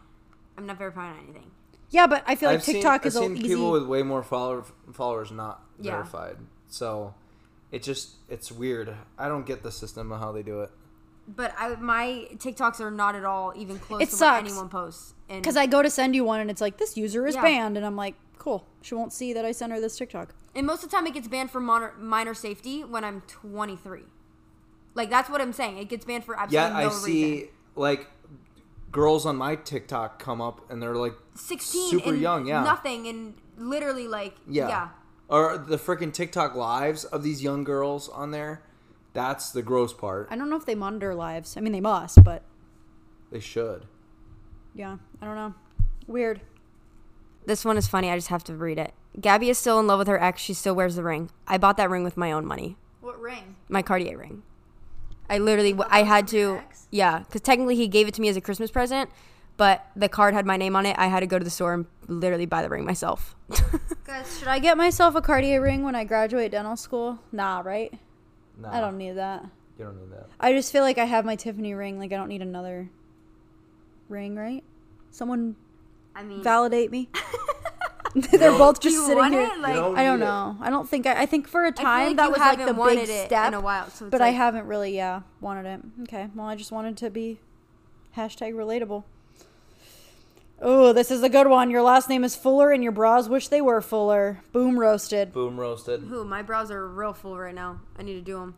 I'm 0.56 0.66
not 0.66 0.78
verified 0.78 1.16
on 1.16 1.18
anything. 1.24 1.50
Yeah, 1.90 2.06
but 2.06 2.22
I 2.26 2.34
feel 2.36 2.48
like 2.48 2.58
I've 2.58 2.64
seen- 2.64 2.74
TikTok 2.76 3.00
I've 3.02 3.06
is 3.06 3.16
a 3.16 3.20
seen 3.20 3.36
easy 3.36 3.48
people 3.48 3.70
with 3.72 3.86
way 3.86 4.02
more 4.02 4.22
follower, 4.22 4.64
followers 4.92 5.30
not 5.32 5.62
Yeah. 5.80 5.92
verified. 5.92 6.36
So 6.68 7.14
it 7.72 7.82
just 7.82 8.16
it's 8.28 8.50
weird. 8.52 8.94
I 9.18 9.28
don't 9.28 9.46
get 9.46 9.62
the 9.62 9.72
system 9.72 10.12
of 10.12 10.20
how 10.20 10.30
they 10.32 10.42
do 10.42 10.60
it. 10.60 10.70
But 11.28 11.54
I, 11.58 11.74
my 11.76 12.28
TikToks 12.34 12.80
are 12.80 12.90
not 12.90 13.14
at 13.16 13.24
all 13.24 13.52
even 13.56 13.78
close 13.78 14.02
It 14.02 14.10
to 14.10 14.16
sucks. 14.16 14.42
what 14.42 14.50
anyone 14.50 14.68
posts. 14.68 15.14
And 15.28 15.42
Because 15.42 15.56
I 15.56 15.66
go 15.66 15.82
to 15.82 15.90
send 15.90 16.14
you 16.14 16.22
one 16.24 16.40
and 16.40 16.50
it's 16.50 16.60
like, 16.60 16.76
this 16.78 16.96
user 16.96 17.26
is 17.26 17.34
Yeah. 17.34 17.42
banned. 17.42 17.76
And 17.76 17.84
I'm 17.84 17.96
like, 17.96 18.14
cool. 18.38 18.66
She 18.82 18.94
won't 18.94 19.12
see 19.12 19.32
that 19.32 19.44
I 19.44 19.50
sent 19.52 19.72
her 19.72 19.80
this 19.80 19.96
TikTok. 19.98 20.34
and 20.54 20.66
most 20.66 20.84
of 20.84 20.90
the 20.90 20.96
time 20.96 21.06
it 21.06 21.14
gets 21.14 21.26
banned 21.28 21.50
for 21.50 21.60
minor, 21.60 21.92
minor 21.98 22.32
safety 22.32 22.82
when 22.84 23.04
I'm 23.04 23.22
23. 23.26 24.02
Like 24.94 25.10
that's 25.10 25.28
what 25.28 25.40
I'm 25.40 25.52
saying. 25.52 25.78
It 25.78 25.88
gets 25.88 26.04
banned 26.04 26.24
for 26.24 26.38
absolutely 26.38 26.54
Yeah, 26.74 26.80
no 26.80 26.86
I 26.86 26.92
see 26.92 27.32
reason. 27.34 27.48
like 27.74 28.06
girls 28.92 29.26
on 29.26 29.36
my 29.36 29.56
TikTok 29.56 30.18
come 30.18 30.40
up 30.40 30.70
and 30.70 30.80
they're 30.82 30.94
like 30.94 31.12
16 31.34 31.90
super 31.90 32.10
and 32.10 32.20
young, 32.20 32.46
yeah. 32.46 32.62
nothing 32.62 33.06
and 33.08 33.34
literally 33.58 34.06
like 34.08 34.36
Yeah. 34.48 34.68
yeah. 34.68 34.88
or 35.28 35.58
the 35.58 35.76
freaking 35.76 36.12
TikTok 36.12 36.54
lives 36.54 37.04
of 37.04 37.22
these 37.22 37.42
young 37.42 37.64
girls 37.64 38.08
on 38.08 38.30
there. 38.30 38.62
That's 39.16 39.50
the 39.50 39.62
gross 39.62 39.92
part. 39.94 40.28
I 40.30 40.36
don't 40.36 40.50
know 40.50 40.56
if 40.56 40.66
they 40.66 40.74
monitor 40.74 41.14
lives. 41.14 41.56
I 41.56 41.60
mean, 41.60 41.72
they 41.72 41.80
must, 41.80 42.22
but 42.22 42.42
They 43.32 43.40
should. 43.40 43.86
yeah, 44.74 44.98
I 45.22 45.24
don't 45.24 45.36
know. 45.36 45.54
Weird. 46.06 46.42
This 47.46 47.64
one 47.64 47.76
is 47.78 47.88
funny. 47.88 48.10
I 48.10 48.16
just 48.16 48.28
have 48.28 48.44
to 48.44 48.54
read 48.54 48.78
it. 48.78 48.92
Gabby 49.20 49.48
is 49.48 49.56
still 49.56 49.80
in 49.80 49.86
love 49.86 49.98
with 50.00 50.08
her 50.08 50.22
ex. 50.22 50.42
She 50.42 50.52
still 50.52 50.74
wears 50.74 50.96
the 50.96 51.02
ring. 51.02 51.30
I 51.48 51.56
bought 51.56 51.78
that 51.78 51.88
ring 51.88 52.04
with 52.04 52.16
my 52.18 52.30
own 52.30 52.44
money. 52.44 52.76
What 53.00 53.18
ring? 53.18 53.56
My 53.70 53.80
Cartier 53.80 54.18
ring. 54.18 54.42
I 55.30 55.38
literally, 55.38 55.74
I 55.88 56.02
had 56.02 56.28
to, 56.28 56.60
yeah, 56.90 57.20
because 57.20 57.40
technically 57.40 57.74
he 57.76 57.88
gave 57.88 58.06
it 58.08 58.14
to 58.14 58.20
me 58.20 58.28
as 58.28 58.36
a 58.36 58.40
Christmas 58.40 58.70
present, 58.70 59.10
but 59.56 59.86
the 59.96 60.08
card 60.10 60.34
had 60.34 60.44
my 60.44 60.56
name 60.58 60.76
on 60.76 60.84
it. 60.86 60.94
I 60.98 61.06
had 61.06 61.20
to 61.20 61.26
go 61.26 61.38
to 61.38 61.44
the 61.44 61.50
store 61.50 61.72
and 61.72 61.86
literally 62.06 62.46
buy 62.46 62.60
the 62.62 62.68
ring 62.68 62.84
myself. 62.84 63.34
Guys, 64.04 64.38
should 64.38 64.48
I 64.48 64.58
get 64.58 64.76
myself 64.76 65.14
a 65.14 65.22
Cartier 65.22 65.62
ring 65.62 65.82
when 65.84 65.94
I 65.94 66.04
graduate 66.04 66.52
dental 66.52 66.76
school? 66.76 67.18
Nah, 67.32 67.62
right? 67.64 67.98
Nah, 68.56 68.76
I 68.76 68.80
don't 68.80 68.96
need 68.98 69.12
that. 69.12 69.44
You 69.78 69.84
don't 69.84 69.96
need 70.00 70.10
that. 70.12 70.28
I 70.40 70.52
just 70.52 70.72
feel 70.72 70.82
like 70.82 70.98
I 70.98 71.04
have 71.04 71.24
my 71.24 71.36
Tiffany 71.36 71.74
ring. 71.74 71.98
Like 71.98 72.12
I 72.12 72.16
don't 72.16 72.28
need 72.28 72.42
another 72.42 72.88
ring, 74.08 74.36
right? 74.36 74.64
Someone 75.10 75.56
I 76.14 76.22
mean, 76.22 76.42
validate 76.42 76.90
me. 76.90 77.08
They're 78.30 78.52
both 78.52 78.80
just 78.80 79.04
sitting 79.04 79.30
here. 79.30 79.52
Like, 79.60 79.74
don't 79.74 79.98
I 79.98 80.04
don't 80.04 80.20
need 80.20 80.24
it. 80.24 80.28
know. 80.28 80.56
I 80.62 80.70
don't 80.70 80.88
think 80.88 81.06
I. 81.06 81.22
I 81.22 81.26
think 81.26 81.46
for 81.46 81.66
a 81.66 81.72
time 81.72 82.08
like 82.08 82.16
that 82.16 82.30
was 82.30 82.38
like 82.38 82.64
the 82.64 82.72
wanted 82.72 83.06
big 83.08 83.26
step 83.26 83.48
in 83.48 83.54
a 83.54 83.60
while. 83.60 83.90
So 83.90 84.06
it's 84.06 84.10
but 84.10 84.22
I 84.22 84.26
like- 84.28 84.36
haven't 84.36 84.66
really, 84.66 84.96
yeah, 84.96 85.20
wanted 85.42 85.66
it. 85.66 85.80
Okay, 86.04 86.28
well, 86.34 86.46
I 86.46 86.56
just 86.56 86.72
wanted 86.72 86.96
to 86.98 87.10
be 87.10 87.40
hashtag 88.16 88.54
relatable. 88.54 89.04
Oh, 90.60 90.92
this 90.92 91.10
is 91.10 91.22
a 91.22 91.28
good 91.28 91.48
one. 91.48 91.70
Your 91.70 91.82
last 91.82 92.08
name 92.08 92.24
is 92.24 92.34
Fuller, 92.34 92.70
and 92.72 92.82
your 92.82 92.92
bras 92.92 93.28
wish 93.28 93.48
they 93.48 93.60
were 93.60 93.80
fuller. 93.82 94.40
Boom 94.52 94.78
roasted. 94.78 95.32
Boom 95.32 95.60
roasted. 95.60 96.00
Who? 96.02 96.24
My 96.24 96.40
brows 96.42 96.70
are 96.70 96.88
real 96.88 97.12
full 97.12 97.36
right 97.38 97.54
now. 97.54 97.80
I 97.98 98.02
need 98.02 98.14
to 98.14 98.22
do 98.22 98.38
them. 98.38 98.54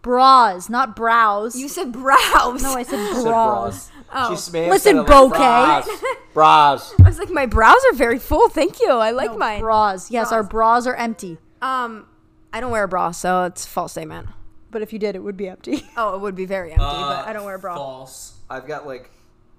Bras, 0.00 0.68
not 0.68 0.94
brows. 0.96 1.56
You 1.58 1.68
said 1.68 1.92
brows. 1.92 2.62
no, 2.62 2.74
I 2.74 2.82
said 2.82 3.14
Said 3.14 3.22
bras. 3.24 3.90
Oh. 4.12 4.36
She 4.36 4.52
may 4.52 4.62
have 4.64 4.70
Listen, 4.72 4.96
said 4.96 5.06
it 5.06 5.08
like 5.08 5.08
bouquet. 5.08 5.38
Bras. 5.38 5.88
bras. 6.34 6.94
I 7.00 7.08
was 7.08 7.18
like, 7.18 7.30
my 7.30 7.46
brows 7.46 7.80
are 7.90 7.94
very 7.94 8.18
full. 8.18 8.48
Thank 8.48 8.80
you. 8.80 8.90
I 8.90 9.10
like 9.12 9.30
No, 9.32 9.38
mine. 9.38 9.60
Bras. 9.60 10.10
Yes, 10.10 10.30
our 10.32 10.42
bras 10.42 10.86
are 10.86 10.94
empty. 10.94 11.38
Um, 11.62 12.06
I 12.52 12.60
don't 12.60 12.70
wear 12.70 12.84
a 12.84 12.88
bra, 12.88 13.10
so 13.12 13.44
it's 13.44 13.64
a 13.64 13.68
false 13.68 13.92
statement. 13.92 14.28
But 14.70 14.82
if 14.82 14.92
you 14.92 14.98
did, 14.98 15.14
it 15.16 15.20
would 15.22 15.36
be 15.36 15.48
empty. 15.48 15.84
Oh, 15.96 16.14
it 16.16 16.20
would 16.20 16.34
be 16.34 16.46
very 16.46 16.72
empty, 16.72 16.84
Uh, 16.84 17.16
but 17.16 17.28
I 17.28 17.32
don't 17.32 17.44
wear 17.44 17.54
a 17.54 17.58
bra. 17.58 17.74
False. 17.74 18.34
I've 18.50 18.66
got 18.66 18.86
like 18.86 19.10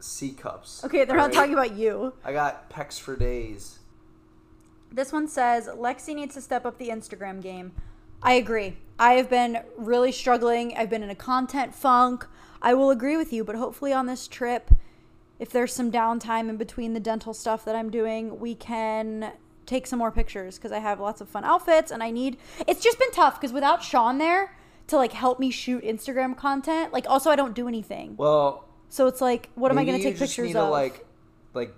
C 0.05 0.31
cups. 0.31 0.83
Okay, 0.83 1.03
they're 1.05 1.17
not 1.17 1.33
talking 1.33 1.53
about 1.53 1.75
you. 1.75 2.13
I 2.23 2.31
got 2.31 2.69
pecs 2.69 2.99
for 2.99 3.15
days. 3.15 3.79
This 4.91 5.11
one 5.11 5.27
says 5.27 5.67
Lexi 5.67 6.15
needs 6.15 6.35
to 6.35 6.41
step 6.41 6.65
up 6.65 6.77
the 6.77 6.89
Instagram 6.89 7.41
game. 7.41 7.73
I 8.21 8.33
agree. 8.33 8.77
I 8.97 9.13
have 9.13 9.29
been 9.29 9.59
really 9.77 10.11
struggling. 10.11 10.75
I've 10.77 10.89
been 10.89 11.03
in 11.03 11.09
a 11.09 11.15
content 11.15 11.75
funk. 11.75 12.25
I 12.61 12.73
will 12.73 12.89
agree 12.89 13.17
with 13.17 13.33
you, 13.33 13.43
but 13.43 13.55
hopefully 13.55 13.91
on 13.91 14.05
this 14.05 14.27
trip, 14.27 14.71
if 15.37 15.49
there's 15.49 15.73
some 15.73 15.91
downtime 15.91 16.49
in 16.49 16.57
between 16.57 16.93
the 16.93 16.99
dental 16.99 17.33
stuff 17.33 17.65
that 17.65 17.75
I'm 17.75 17.89
doing, 17.89 18.39
we 18.39 18.55
can 18.55 19.33
take 19.65 19.85
some 19.87 19.99
more 19.99 20.11
pictures 20.11 20.57
because 20.57 20.71
I 20.71 20.79
have 20.79 20.99
lots 20.99 21.21
of 21.21 21.27
fun 21.27 21.43
outfits 21.43 21.91
and 21.91 22.01
I 22.01 22.11
need. 22.11 22.37
It's 22.67 22.81
just 22.81 22.97
been 22.97 23.11
tough 23.11 23.39
because 23.39 23.51
without 23.51 23.83
Sean 23.83 24.17
there 24.17 24.55
to 24.87 24.97
like 24.97 25.11
help 25.11 25.39
me 25.39 25.51
shoot 25.51 25.83
Instagram 25.83 26.37
content, 26.37 26.93
like 26.93 27.05
also 27.09 27.29
I 27.29 27.35
don't 27.35 27.53
do 27.53 27.67
anything. 27.67 28.15
Well, 28.17 28.65
So 28.89 29.07
it's 29.07 29.21
like, 29.21 29.49
what 29.55 29.71
am 29.71 29.77
I 29.77 29.85
going 29.85 29.97
to 29.97 30.03
take 30.03 30.17
pictures 30.17 30.47
need 30.47 30.55
of? 30.55 30.69
Like, 30.69 31.05
like, 31.53 31.73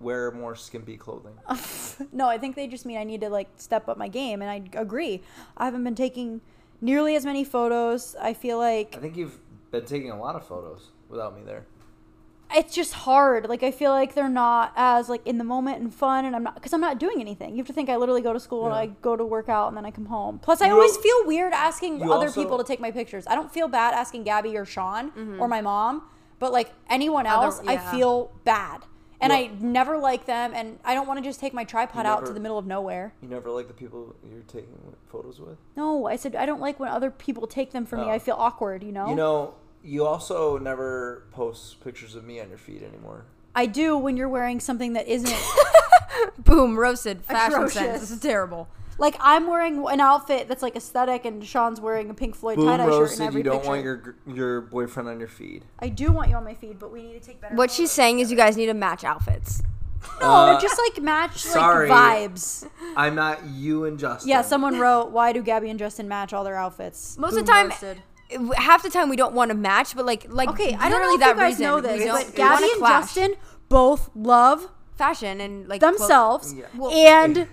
wear 0.00 0.30
more 0.30 0.54
skimpy 0.56 0.96
clothing. 0.96 1.34
no, 2.12 2.28
I 2.28 2.38
think 2.38 2.56
they 2.56 2.66
just 2.66 2.84
mean 2.84 2.98
I 2.98 3.04
need 3.04 3.20
to 3.20 3.28
like 3.28 3.48
step 3.56 3.88
up 3.88 3.96
my 3.96 4.08
game, 4.08 4.42
and 4.42 4.50
I 4.50 4.78
agree. 4.78 5.22
I 5.56 5.64
haven't 5.64 5.84
been 5.84 5.94
taking 5.94 6.40
nearly 6.80 7.14
as 7.16 7.24
many 7.24 7.44
photos. 7.44 8.16
I 8.20 8.34
feel 8.34 8.58
like 8.58 8.94
I 8.96 9.00
think 9.00 9.16
you've 9.16 9.38
been 9.70 9.84
taking 9.84 10.10
a 10.10 10.20
lot 10.20 10.36
of 10.36 10.46
photos 10.46 10.90
without 11.08 11.34
me 11.36 11.42
there. 11.44 11.64
it's 12.54 12.74
just 12.74 12.92
hard. 12.92 13.48
Like 13.48 13.62
I 13.62 13.70
feel 13.70 13.92
like 13.92 14.14
they're 14.14 14.28
not 14.28 14.72
as 14.76 15.08
like 15.08 15.26
in 15.26 15.38
the 15.38 15.44
moment 15.44 15.80
and 15.80 15.94
fun, 15.94 16.24
and 16.24 16.34
I'm 16.36 16.42
not 16.42 16.54
because 16.56 16.72
I'm 16.72 16.80
not 16.80 16.98
doing 16.98 17.20
anything. 17.20 17.50
You 17.52 17.58
have 17.58 17.66
to 17.68 17.72
think 17.72 17.88
I 17.88 17.96
literally 17.96 18.22
go 18.22 18.32
to 18.32 18.40
school 18.40 18.66
and 18.66 18.74
I 18.74 18.86
go 18.86 19.16
to 19.16 19.24
work 19.24 19.48
out 19.48 19.68
and 19.68 19.76
then 19.76 19.86
I 19.86 19.90
come 19.90 20.06
home. 20.06 20.38
Plus, 20.40 20.60
I 20.60 20.66
You 20.66 20.72
always 20.74 20.96
feel 20.96 21.26
weird 21.26 21.52
asking 21.52 22.02
other 22.02 22.26
also- 22.26 22.42
people 22.42 22.58
to 22.58 22.64
take 22.64 22.80
my 22.80 22.90
pictures. 22.90 23.24
I 23.26 23.34
don't 23.36 23.52
feel 23.52 23.68
bad 23.68 23.94
asking 23.94 24.24
Gabby 24.24 24.56
or 24.56 24.64
Sean 24.64 25.10
mm-hmm. 25.12 25.40
or 25.40 25.46
my 25.48 25.60
mom, 25.60 26.02
but 26.42 26.50
like 26.52 26.72
anyone 26.90 27.24
Other- 27.24 27.44
else, 27.46 27.60
I 27.68 27.76
feel 27.76 28.32
bad. 28.42 28.82
And 29.20 29.32
You- 29.32 29.38
I 29.38 29.50
never 29.60 29.96
like 29.96 30.26
them, 30.26 30.50
and 30.52 30.80
I 30.84 30.94
don't 30.94 31.06
want 31.06 31.18
to 31.18 31.22
just 31.22 31.38
take 31.38 31.54
my 31.54 31.62
tripod 31.62 32.04
You 32.04 32.10
out 32.10 32.26
to 32.26 32.32
the 32.32 32.40
middle 32.40 32.58
of 32.58 32.66
nowhere. 32.66 33.14
You 33.22 33.28
never 33.28 33.48
like 33.52 33.68
the 33.68 33.72
people 33.74 34.16
you're 34.28 34.42
taking 34.48 34.96
photos 35.06 35.38
with. 35.38 35.56
No, 35.76 36.06
I 36.08 36.16
said 36.16 36.34
I 36.34 36.44
don't 36.44 36.60
like 36.60 36.80
when 36.80 36.88
other 36.88 37.12
people 37.12 37.46
take 37.46 37.70
them 37.70 37.86
for 37.86 37.96
me. 37.96 38.02
Oh. 38.06 38.10
I 38.10 38.18
feel 38.18 38.34
awkward, 38.36 38.82
you 38.82 38.90
know? 38.90 39.08
You 39.08 39.14
know, 39.14 39.54
you 39.84 40.04
also 40.04 40.58
never 40.58 41.22
post 41.30 41.80
pictures 41.84 42.16
of 42.16 42.24
me 42.24 42.40
on 42.40 42.48
your 42.48 42.58
feed 42.58 42.82
anymore. 42.82 43.24
I 43.54 43.66
do 43.66 43.96
when 43.96 44.16
you're 44.16 44.28
wearing 44.28 44.58
something 44.58 44.94
that 44.94 45.06
isn't 45.06 45.32
Boom, 46.38 46.76
roasted. 46.76 47.22
Fashion 47.24 47.54
Atrocious. 47.54 47.74
sense. 47.74 48.00
This 48.00 48.10
is 48.10 48.20
terrible. 48.20 48.66
Like 49.02 49.16
I'm 49.20 49.46
wearing 49.46 49.84
an 49.88 50.00
outfit 50.00 50.48
that's 50.48 50.62
like 50.62 50.76
aesthetic 50.76 51.24
and 51.24 51.44
Sean's 51.44 51.80
wearing 51.80 52.08
a 52.08 52.14
Pink 52.14 52.34
Floyd 52.36 52.56
tie-dye 52.56 52.76
shirt 52.78 52.80
in 52.94 53.00
roasted. 53.00 53.20
every 53.26 53.40
You 53.40 53.44
don't 53.44 53.56
picture. 53.56 53.68
want 53.70 53.82
your 53.84 54.14
your 54.26 54.60
boyfriend 54.62 55.08
on 55.08 55.18
your 55.18 55.28
feed. 55.28 55.64
I 55.80 55.88
do 55.88 56.12
want 56.12 56.30
you 56.30 56.36
on 56.36 56.44
my 56.44 56.54
feed, 56.54 56.78
but 56.78 56.92
we 56.92 57.02
need 57.02 57.14
to 57.20 57.20
take 57.20 57.40
better 57.40 57.54
What 57.56 57.70
she's 57.70 57.90
saying 57.90 58.20
is 58.20 58.30
you 58.30 58.36
guys 58.36 58.56
need 58.56 58.66
to 58.66 58.74
match 58.74 59.04
outfits. 59.04 59.62
No, 60.20 60.26
Uh, 60.28 60.60
just 60.60 60.80
like 60.84 61.02
match 61.02 61.36
sorry. 61.38 61.88
like 61.88 62.30
vibes. 62.32 62.66
I'm 62.96 63.14
not 63.14 63.44
you 63.46 63.84
and 63.84 63.98
Justin. 63.98 64.28
Yeah, 64.30 64.42
someone 64.42 64.78
wrote, 64.80 65.10
"Why 65.10 65.32
do 65.32 65.42
Gabby 65.42 65.68
and 65.70 65.78
Justin 65.78 66.08
match 66.08 66.32
all 66.32 66.42
their 66.44 66.56
outfits?" 66.56 67.16
Most 67.18 67.36
of 67.36 67.44
the 67.46 67.52
time, 67.52 67.68
roasted. 67.68 68.02
half 68.56 68.82
the 68.82 68.90
time 68.90 69.08
we 69.08 69.16
don't 69.16 69.34
want 69.34 69.50
to 69.50 69.56
match, 69.56 69.94
but 69.94 70.04
like 70.06 70.26
like 70.28 70.48
Okay, 70.50 70.76
I 70.78 70.88
don't 70.88 71.02
know 71.02 71.14
if 71.14 71.20
that 71.20 71.28
you 71.36 71.40
guys 71.42 71.50
reason, 71.52 71.66
know 71.66 71.80
this, 71.80 72.04
don't- 72.04 72.26
but 72.26 72.34
Gabby 72.34 72.68
and. 72.72 72.80
Justin 72.80 73.34
both 73.68 74.10
love 74.14 74.68
fashion 74.96 75.40
and 75.40 75.68
like 75.68 75.80
themselves 75.80 76.52
Yeah. 76.52 76.66
Well- 76.76 76.90
and 76.90 77.46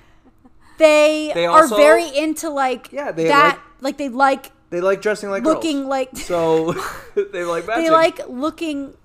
they, 0.80 1.32
They 1.36 1.46
are 1.46 1.68
very 1.68 2.08
into 2.18 2.50
like 2.50 2.92
Yeah, 2.92 3.12
they 3.12 3.26
that 3.28 3.60
like, 3.82 3.98
they 3.98 4.10
like 4.10 4.52
They 4.72 4.82
like 4.82 5.02
dressing 5.02 5.30
like 5.30 5.44
looking 5.44 5.82
girls. 5.82 5.90
like 5.90 6.18
So 6.18 6.74
they 7.16 7.44
like 7.44 7.68
matching. 7.68 7.84
they 7.84 7.90
like 7.92 8.28
looking 8.28 8.96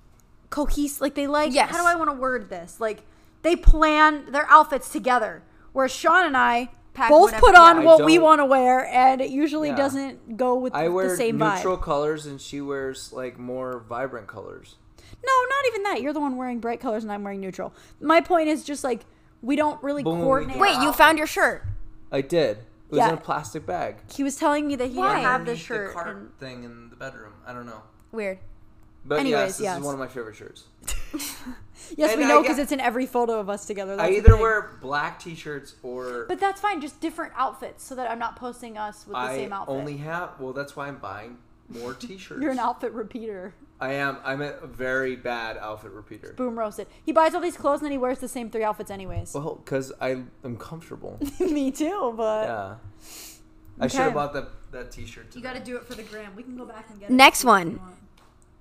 cohesive 0.49 1.01
like 1.01 1.15
they 1.15 1.27
like 1.27 1.53
Yes. 1.53 1.69
how 1.69 1.81
do 1.81 1.87
i 1.87 1.95
want 1.95 2.09
to 2.09 2.15
word 2.15 2.49
this 2.49 2.79
like 2.79 3.03
they 3.41 3.55
plan 3.55 4.31
their 4.31 4.45
outfits 4.49 4.89
together 4.89 5.43
whereas 5.73 5.91
sean 5.91 6.25
and 6.25 6.37
i 6.37 6.69
Pack 6.93 7.09
both 7.09 7.23
whatever- 7.33 7.45
put 7.45 7.55
on 7.55 7.75
yeah. 7.77 7.81
I 7.81 7.85
what 7.85 8.05
we 8.05 8.19
want 8.19 8.39
to 8.39 8.45
wear 8.45 8.85
and 8.85 9.19
it 9.19 9.29
usually 9.29 9.69
Yeah. 9.69 9.75
doesn't 9.75 10.37
go 10.37 10.55
with 10.55 10.73
I 10.73 10.87
wear 10.87 11.09
the 11.09 11.17
same 11.17 11.37
neutral 11.39 11.75
vibe 11.77 11.81
colors 11.83 12.25
and 12.25 12.39
she 12.39 12.61
wears 12.61 13.11
like 13.11 13.37
more 13.37 13.83
vibrant 13.89 14.27
colors. 14.27 14.75
no 15.25 15.33
not 15.49 15.65
even 15.67 15.83
that 15.83 16.01
you're 16.01 16.13
the 16.13 16.21
one 16.21 16.37
wearing 16.37 16.59
bright 16.59 16.79
colors 16.79 17.03
and 17.03 17.11
i'm 17.11 17.23
wearing 17.23 17.41
neutral 17.41 17.73
my 17.99 18.21
point 18.21 18.47
is 18.47 18.63
just 18.63 18.83
like 18.85 19.01
we 19.45 19.55
don't 19.55 19.81
really 19.83 20.03
But 20.03 20.09
when 20.11 20.19
we 20.19 20.25
coordinate 20.25 20.57
Wait, 20.59 20.81
you 20.81 20.91
found 20.91 21.17
your 21.17 21.27
shirt. 21.27 21.63
I 22.11 22.21
did. 22.21 22.57
It 22.57 22.63
was 22.91 22.97
Yeah. 22.99 23.09
in 23.09 23.13
a 23.15 23.21
plastic 23.21 23.65
bag. 23.65 23.97
he 24.13 24.23
was 24.23 24.35
telling 24.35 24.67
me 24.67 24.75
that 24.75 24.87
he 24.87 24.97
Why? 24.97 25.15
didn't 25.15 25.23
have 25.23 25.31
the 25.45 25.51
Underneath 25.51 25.59
shirt 25.65 25.93
cart 25.93 26.15
and- 26.15 26.37
thing 26.39 26.63
in 26.63 26.89
the 26.89 26.95
bedroom. 26.95 27.33
I 27.45 27.53
don't 27.53 27.65
know. 27.65 27.81
Weird. 28.11 28.39
But 29.07 29.19
Anyways, 29.19 29.39
yes, 29.39 29.57
this 29.57 29.63
yes. 29.65 29.77
is 29.79 29.85
one 29.85 29.93
of 29.93 29.99
my 29.99 30.07
favorite 30.07 30.35
shirts. 30.35 30.63
yes 31.95 32.11
And 32.11 32.19
we 32.19 32.25
I 32.25 32.27
know 32.27 32.41
get- 32.41 32.43
because 32.43 32.57
it's 32.59 32.71
in 32.71 32.79
every 32.79 33.05
photo 33.05 33.39
of 33.39 33.49
us 33.49 33.65
together 33.65 33.93
I 33.93 33.97
that's 33.97 34.09
the 34.09 34.17
either 34.17 34.31
thing. 34.31 34.41
wear 34.41 34.71
black 34.81 35.19
t-shirts 35.19 35.75
or 35.83 36.25
but 36.27 36.39
that's 36.39 36.59
fine 36.59 36.81
just 36.81 36.99
different 37.01 37.33
outfits 37.35 37.83
so 37.83 37.93
that 37.95 38.09
i'm 38.09 38.17
not 38.17 38.35
posting 38.35 38.77
us 38.77 39.05
with 39.05 39.13
the 39.13 39.19
I 39.19 39.35
same 39.35 39.53
outfit 39.53 39.75
only 39.75 39.97
have. 39.97 40.31
Well, 40.39 40.53
that's 40.53 40.75
why 40.75 40.87
I'm 40.87 40.97
buying 40.97 41.37
more 41.69 41.93
t-shirts. 41.93 42.41
you're 42.41 42.51
an 42.51 42.59
outfit 42.59 42.93
repeater 42.93 43.53
I 43.79 43.93
am. 43.93 44.17
I'm 44.23 44.41
a 44.41 44.65
very 44.65 45.15
bad 45.15 45.57
outfit 45.57 45.91
repeater. 45.91 46.33
boom 46.37 46.57
roasted. 46.57 46.87
He 47.05 47.11
buys 47.11 47.35
all 47.35 47.41
these 47.41 47.57
clothes 47.57 47.79
and 47.79 47.85
then 47.85 47.91
he 47.91 47.97
wears 47.97 48.19
the 48.19 48.27
same 48.27 48.49
three 48.49 48.63
outfits 48.63 48.89
anyways. 48.89 49.33
Well, 49.33 49.55
because 49.63 49.91
I 49.99 50.23
am 50.43 50.57
comfortable. 50.57 51.19
Me 51.39 51.71
too, 51.71 52.13
but 52.15 52.47
yeah. 52.47 52.75
I 53.79 53.87
should 53.87 53.99
have 53.99 54.13
bought 54.13 54.33
that 54.33 54.47
that 54.71 54.91
t-shirt. 54.91 55.31
Too. 55.31 55.39
You 55.39 55.43
got 55.43 55.55
to 55.55 55.59
do 55.59 55.75
it 55.75 55.85
for 55.85 55.93
the 55.95 56.03
gram. 56.03 56.33
We 56.35 56.43
can 56.43 56.55
go 56.57 56.65
back 56.65 56.89
and 56.89 56.99
get 56.99 57.09
it. 57.09 57.13
Next 57.13 57.43
one. 57.43 57.79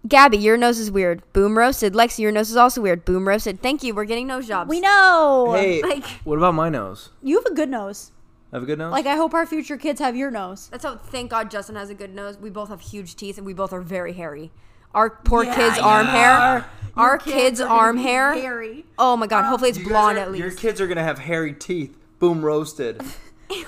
Gabby, 0.06 0.36
your 0.36 0.56
nose 0.56 0.78
is 0.78 0.90
weird. 0.90 1.22
Boom 1.32 1.56
roasted. 1.56 1.94
Lexi, 1.94 2.18
your 2.18 2.30
nose 2.32 2.50
is 2.50 2.56
also 2.56 2.82
weird. 2.82 3.04
Boom 3.06 3.26
roasted. 3.26 3.62
Thank 3.62 3.82
you. 3.82 3.94
We're 3.94 4.04
getting 4.04 4.26
nose 4.26 4.46
jobs. 4.46 4.68
We 4.68 4.80
know. 4.80 5.54
Hey, 5.56 5.80
Like- 5.88 6.04
what 6.24 6.36
about 6.36 6.54
my 6.54 6.68
nose? 6.68 7.10
You 7.22 7.36
have 7.36 7.46
a 7.46 7.54
good 7.54 7.70
nose. 7.70 8.10
I 8.52 8.56
have 8.56 8.64
a 8.64 8.66
good 8.66 8.78
nose. 8.78 8.92
Like 8.92 9.06
I 9.06 9.16
hope 9.16 9.32
our 9.34 9.46
future 9.46 9.76
kids 9.76 10.00
have 10.00 10.14
your 10.14 10.30
nose. 10.30 10.68
That's 10.70 10.84
how. 10.84 10.96
Thank 10.96 11.30
God 11.30 11.50
Justin 11.50 11.74
has 11.76 11.88
a 11.90 11.94
good 11.94 12.14
nose. 12.14 12.36
We 12.38 12.50
both 12.50 12.68
have 12.68 12.80
huge 12.80 13.16
teeth, 13.16 13.36
and 13.38 13.46
we 13.46 13.54
both 13.54 13.72
are 13.72 13.80
very 13.80 14.12
hairy. 14.12 14.52
Our 14.94 15.10
poor 15.10 15.44
kids' 15.44 15.78
arm 15.78 16.06
hair. 16.06 16.64
Our 16.96 17.18
kids' 17.18 17.60
arm 17.60 17.96
hair. 17.96 18.34
Hairy. 18.34 18.84
Oh 18.98 19.16
my 19.16 19.26
God. 19.26 19.42
Hopefully 19.44 19.70
it's 19.70 19.78
You 19.78 19.88
blonde 19.88 20.16
are- 20.18 20.22
at 20.22 20.30
least. 20.32 20.40
Your 20.40 20.52
kids 20.52 20.80
are 20.80 20.86
gonna 20.86 21.02
have 21.02 21.18
hairy 21.18 21.52
teeth. 21.52 21.96
Boom 22.18 22.44
roasted. 22.44 23.02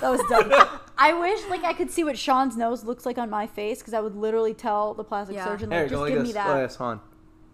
That 0.01 0.09
was 0.09 0.21
dumb. 0.27 0.51
I 0.97 1.13
wish 1.13 1.39
like 1.49 1.63
I 1.63 1.71
could 1.71 1.91
see 1.91 2.03
what 2.03 2.17
Sean's 2.17 2.57
nose 2.57 2.83
looks 2.83 3.05
like 3.05 3.17
on 3.19 3.29
my 3.29 3.45
face 3.47 3.77
because 3.79 3.93
I 3.93 4.01
would 4.01 4.15
literally 4.15 4.53
tell 4.55 4.93
the 4.95 5.03
plastic 5.03 5.35
Yeah. 5.35 5.45
surgeon 5.45 5.69
like 5.69 5.89
go 5.89 5.89
just 5.89 6.01
like 6.01 6.13
give 6.13 6.19
this. 6.19 6.27
me 6.29 6.33
Go 6.33 6.39
that. 6.39 6.49
like 6.49 6.67
this, 6.67 6.75
hon. 6.75 6.99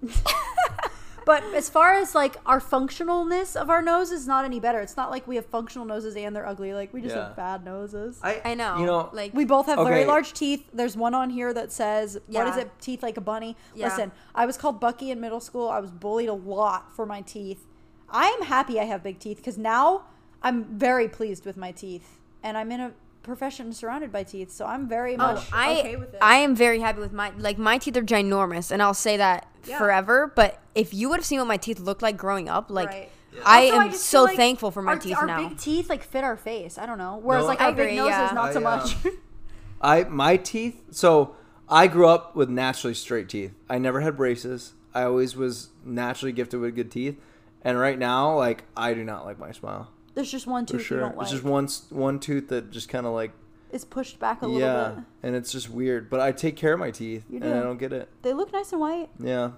But 1.26 1.44
as 1.54 1.70
far 1.70 1.94
as 1.94 2.14
like 2.16 2.36
our 2.46 2.60
functionalness 2.60 3.56
of 3.56 3.70
our 3.70 3.82
nose 3.82 4.12
is 4.12 4.28
not 4.28 4.46
any 4.46 4.60
better. 4.60 4.80
It's 4.80 4.98
not 4.98 5.10
like 5.12 5.28
we 5.28 5.36
have 5.36 5.46
functional 5.46 5.86
noses 5.86 6.16
and 6.16 6.36
they're 6.36 6.48
ugly. 6.48 6.74
Like 6.74 6.94
we 6.94 7.02
just 7.02 7.16
Yeah. 7.16 7.28
have 7.28 7.36
bad 7.36 7.64
noses. 7.66 8.20
I 8.24 8.54
know. 8.56 8.78
You 8.78 8.86
know, 8.86 9.10
like 9.14 9.34
we 9.34 9.46
both 9.46 9.66
have 9.68 9.80
very 9.88 10.06
large 10.06 10.34
teeth. 10.34 10.66
There's 10.74 10.98
one 10.98 11.14
on 11.14 11.30
here 11.30 11.54
that 11.54 11.72
says, 11.72 12.18
"What 12.28 12.48
is 12.48 12.58
it? 12.58 12.72
Teeth 12.80 13.04
like 13.04 13.18
a 13.18 13.22
bunny." 13.22 13.56
Yeah. 13.76 13.88
Listen, 13.88 14.12
I 14.36 14.46
was 14.46 14.58
called 14.58 14.80
Bucky 14.80 15.12
in 15.12 15.20
middle 15.20 15.40
school. 15.40 15.70
I 15.70 15.80
was 15.80 15.92
bullied 15.92 16.30
a 16.30 16.34
lot 16.34 16.94
for 16.96 17.06
my 17.06 17.22
teeth. 17.22 17.68
I 18.10 18.28
am 18.28 18.44
happy 18.44 18.80
I 18.80 18.84
have 18.86 19.02
big 19.04 19.20
teeth 19.20 19.38
because 19.38 19.58
now 19.58 20.04
I'm 20.42 20.66
very 20.66 21.08
pleased 21.08 21.46
with 21.46 21.58
my 21.58 21.72
teeth, 21.72 22.20
and 22.44 22.58
I'm 22.58 22.72
in 22.72 22.80
a 22.82 22.92
profession 23.24 23.74
surrounded 23.74 24.12
by 24.12 24.24
teeth, 24.24 24.52
so 24.52 24.66
I'm 24.66 24.88
very 24.88 25.16
Oh, 25.16 25.18
much 25.18 25.48
I 25.52 25.80
okay 25.80 25.96
with 25.96 26.14
it. 26.14 26.20
I 26.22 26.36
am 26.38 26.56
very 26.56 26.80
happy 26.80 27.00
with 27.00 27.14
my 27.14 27.32
like 27.38 27.58
my 27.58 27.78
teeth 27.78 27.98
are 27.98 28.02
ginormous, 28.04 28.72
and 28.72 28.82
I'll 28.82 28.94
say 28.94 29.18
that 29.18 29.48
Yeah. 29.66 29.78
forever. 29.78 30.32
But 30.36 30.60
if 30.76 30.94
you 30.94 31.10
would 31.10 31.18
have 31.20 31.26
seen 31.26 31.40
what 31.40 31.48
my 31.48 31.58
teeth 31.58 31.80
looked 31.80 32.02
like 32.02 32.18
growing 32.18 32.50
up, 32.50 32.70
like 32.70 32.90
Right. 32.90 33.10
I 33.46 33.66
Also, 33.72 33.80
am 33.80 33.92
just 33.92 34.04
so 34.06 34.24
like 34.26 34.36
thankful 34.36 34.70
for 34.70 34.82
my 34.84 34.92
our, 34.94 35.00
teeth 35.00 35.18
our 35.18 35.26
now. 35.26 35.50
big 35.50 35.58
teeth 35.58 35.90
like 35.90 36.04
fit 36.04 36.24
our 36.24 36.38
face. 36.38 36.78
I 36.78 36.86
don't 36.86 37.00
know. 37.00 37.20
Whereas 37.24 37.44
No, 37.44 37.48
like 37.48 37.62
I 37.62 37.66
our 37.66 37.72
big 37.72 37.86
agree, 37.88 37.96
noses, 37.96 38.12
yeah. 38.12 38.32
not 38.34 38.54
so 38.54 38.60
I, 38.64 38.64
uh, 38.64 38.78
much. 38.78 38.96
I 39.82 40.04
my 40.04 40.38
teeth. 40.38 40.82
So 40.92 41.36
I 41.68 41.88
grew 41.88 42.08
up 42.08 42.36
with 42.36 42.50
naturally 42.50 42.94
straight 42.94 43.30
teeth. 43.30 43.54
I 43.70 43.80
never 43.80 44.02
had 44.02 44.16
braces. 44.18 44.74
I 44.94 45.04
always 45.04 45.36
was 45.36 45.70
naturally 45.84 46.32
gifted 46.32 46.60
with 46.60 46.76
good 46.76 46.92
teeth. 46.92 47.20
And 47.64 47.80
right 47.80 47.98
now, 47.98 48.36
like 48.38 48.66
I 48.78 48.94
do 48.94 49.04
not 49.04 49.26
like 49.26 49.40
my 49.40 49.52
smile 49.52 49.90
There's 50.16 50.32
just 50.32 50.48
one 50.48 50.66
tooth 50.66 50.90
you 50.90 50.98
don't 50.98 51.18
like. 51.18 51.24
It's 51.24 51.32
just 51.32 51.44
one 51.44 51.68
one 51.90 52.20
tooth 52.20 52.50
that 52.50 52.72
just 52.72 52.90
kind 52.90 53.06
of 53.06 53.14
like 53.14 53.32
It's 53.72 53.86
pushed 53.86 54.20
back 54.20 54.42
a 54.42 54.48
little 54.48 54.62
yeah, 54.62 54.90
bit. 54.96 55.04
and 55.24 55.36
it's 55.36 55.52
just 55.52 55.70
weird. 55.70 56.10
But 56.10 56.20
I 56.20 56.32
take 56.32 56.56
care 56.56 56.74
of 56.74 56.80
my 56.80 56.92
teeth, 56.92 57.26
You 57.30 57.38
and 57.38 57.46
I 57.46 57.58
do. 57.58 57.64
don't 57.64 57.78
get 57.78 57.94
it. 57.94 58.10
They 58.22 58.34
look 58.34 58.54
nice 58.54 58.72
and 58.72 58.82
white. 58.82 59.10
Yeah, 59.20 59.52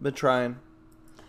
been 0.00 0.14
trying. 0.14 0.56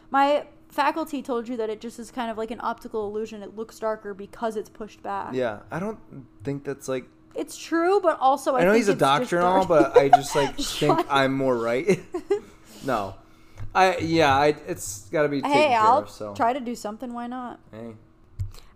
My 0.09 0.45
faculty 0.70 1.22
told 1.22 1.47
you 1.47 1.57
that 1.57 1.70
it 1.70 1.80
just 1.80 1.99
is 1.99 2.11
kind 2.11 2.32
of 2.32 2.38
like 2.38 2.51
an 2.51 2.59
optical 2.61 3.07
illusion. 3.07 3.43
It 3.43 3.55
looks 3.55 3.80
darker 3.80 4.13
because 4.13 4.55
it's 4.55 4.70
pushed 4.70 5.01
back. 5.03 5.34
Yeah, 5.34 5.59
I 5.72 5.80
don't 5.80 5.99
think 6.43 6.63
that's 6.63 6.88
like. 6.88 7.05
It's 7.36 7.57
true, 7.57 7.99
but 8.01 8.18
also 8.20 8.55
I, 8.55 8.61
I, 8.61 8.63
know 8.63 8.72
think 8.72 8.78
he's 8.78 8.88
a 8.88 8.95
doctor 8.95 9.38
and 9.38 9.45
all, 9.45 9.66
but 9.66 9.97
I 9.97 10.09
just 10.09 10.36
like 10.36 10.55
think 10.59 11.05
I'm 11.09 11.34
more 11.34 11.57
right. 11.57 12.01
no, 12.86 13.16
I 13.76 13.97
yeah, 13.97 14.36
I 14.36 14.55
it's 14.68 15.09
got 15.09 15.24
to 15.24 15.30
be 15.30 15.41
taken 15.41 15.51
hey, 15.51 15.76
I'll 15.76 15.99
of. 15.99 16.09
So 16.09 16.34
try 16.34 16.53
to 16.53 16.61
do 16.61 16.76
something. 16.76 17.13
Why 17.13 17.28
not? 17.28 17.59
hey. 17.72 17.95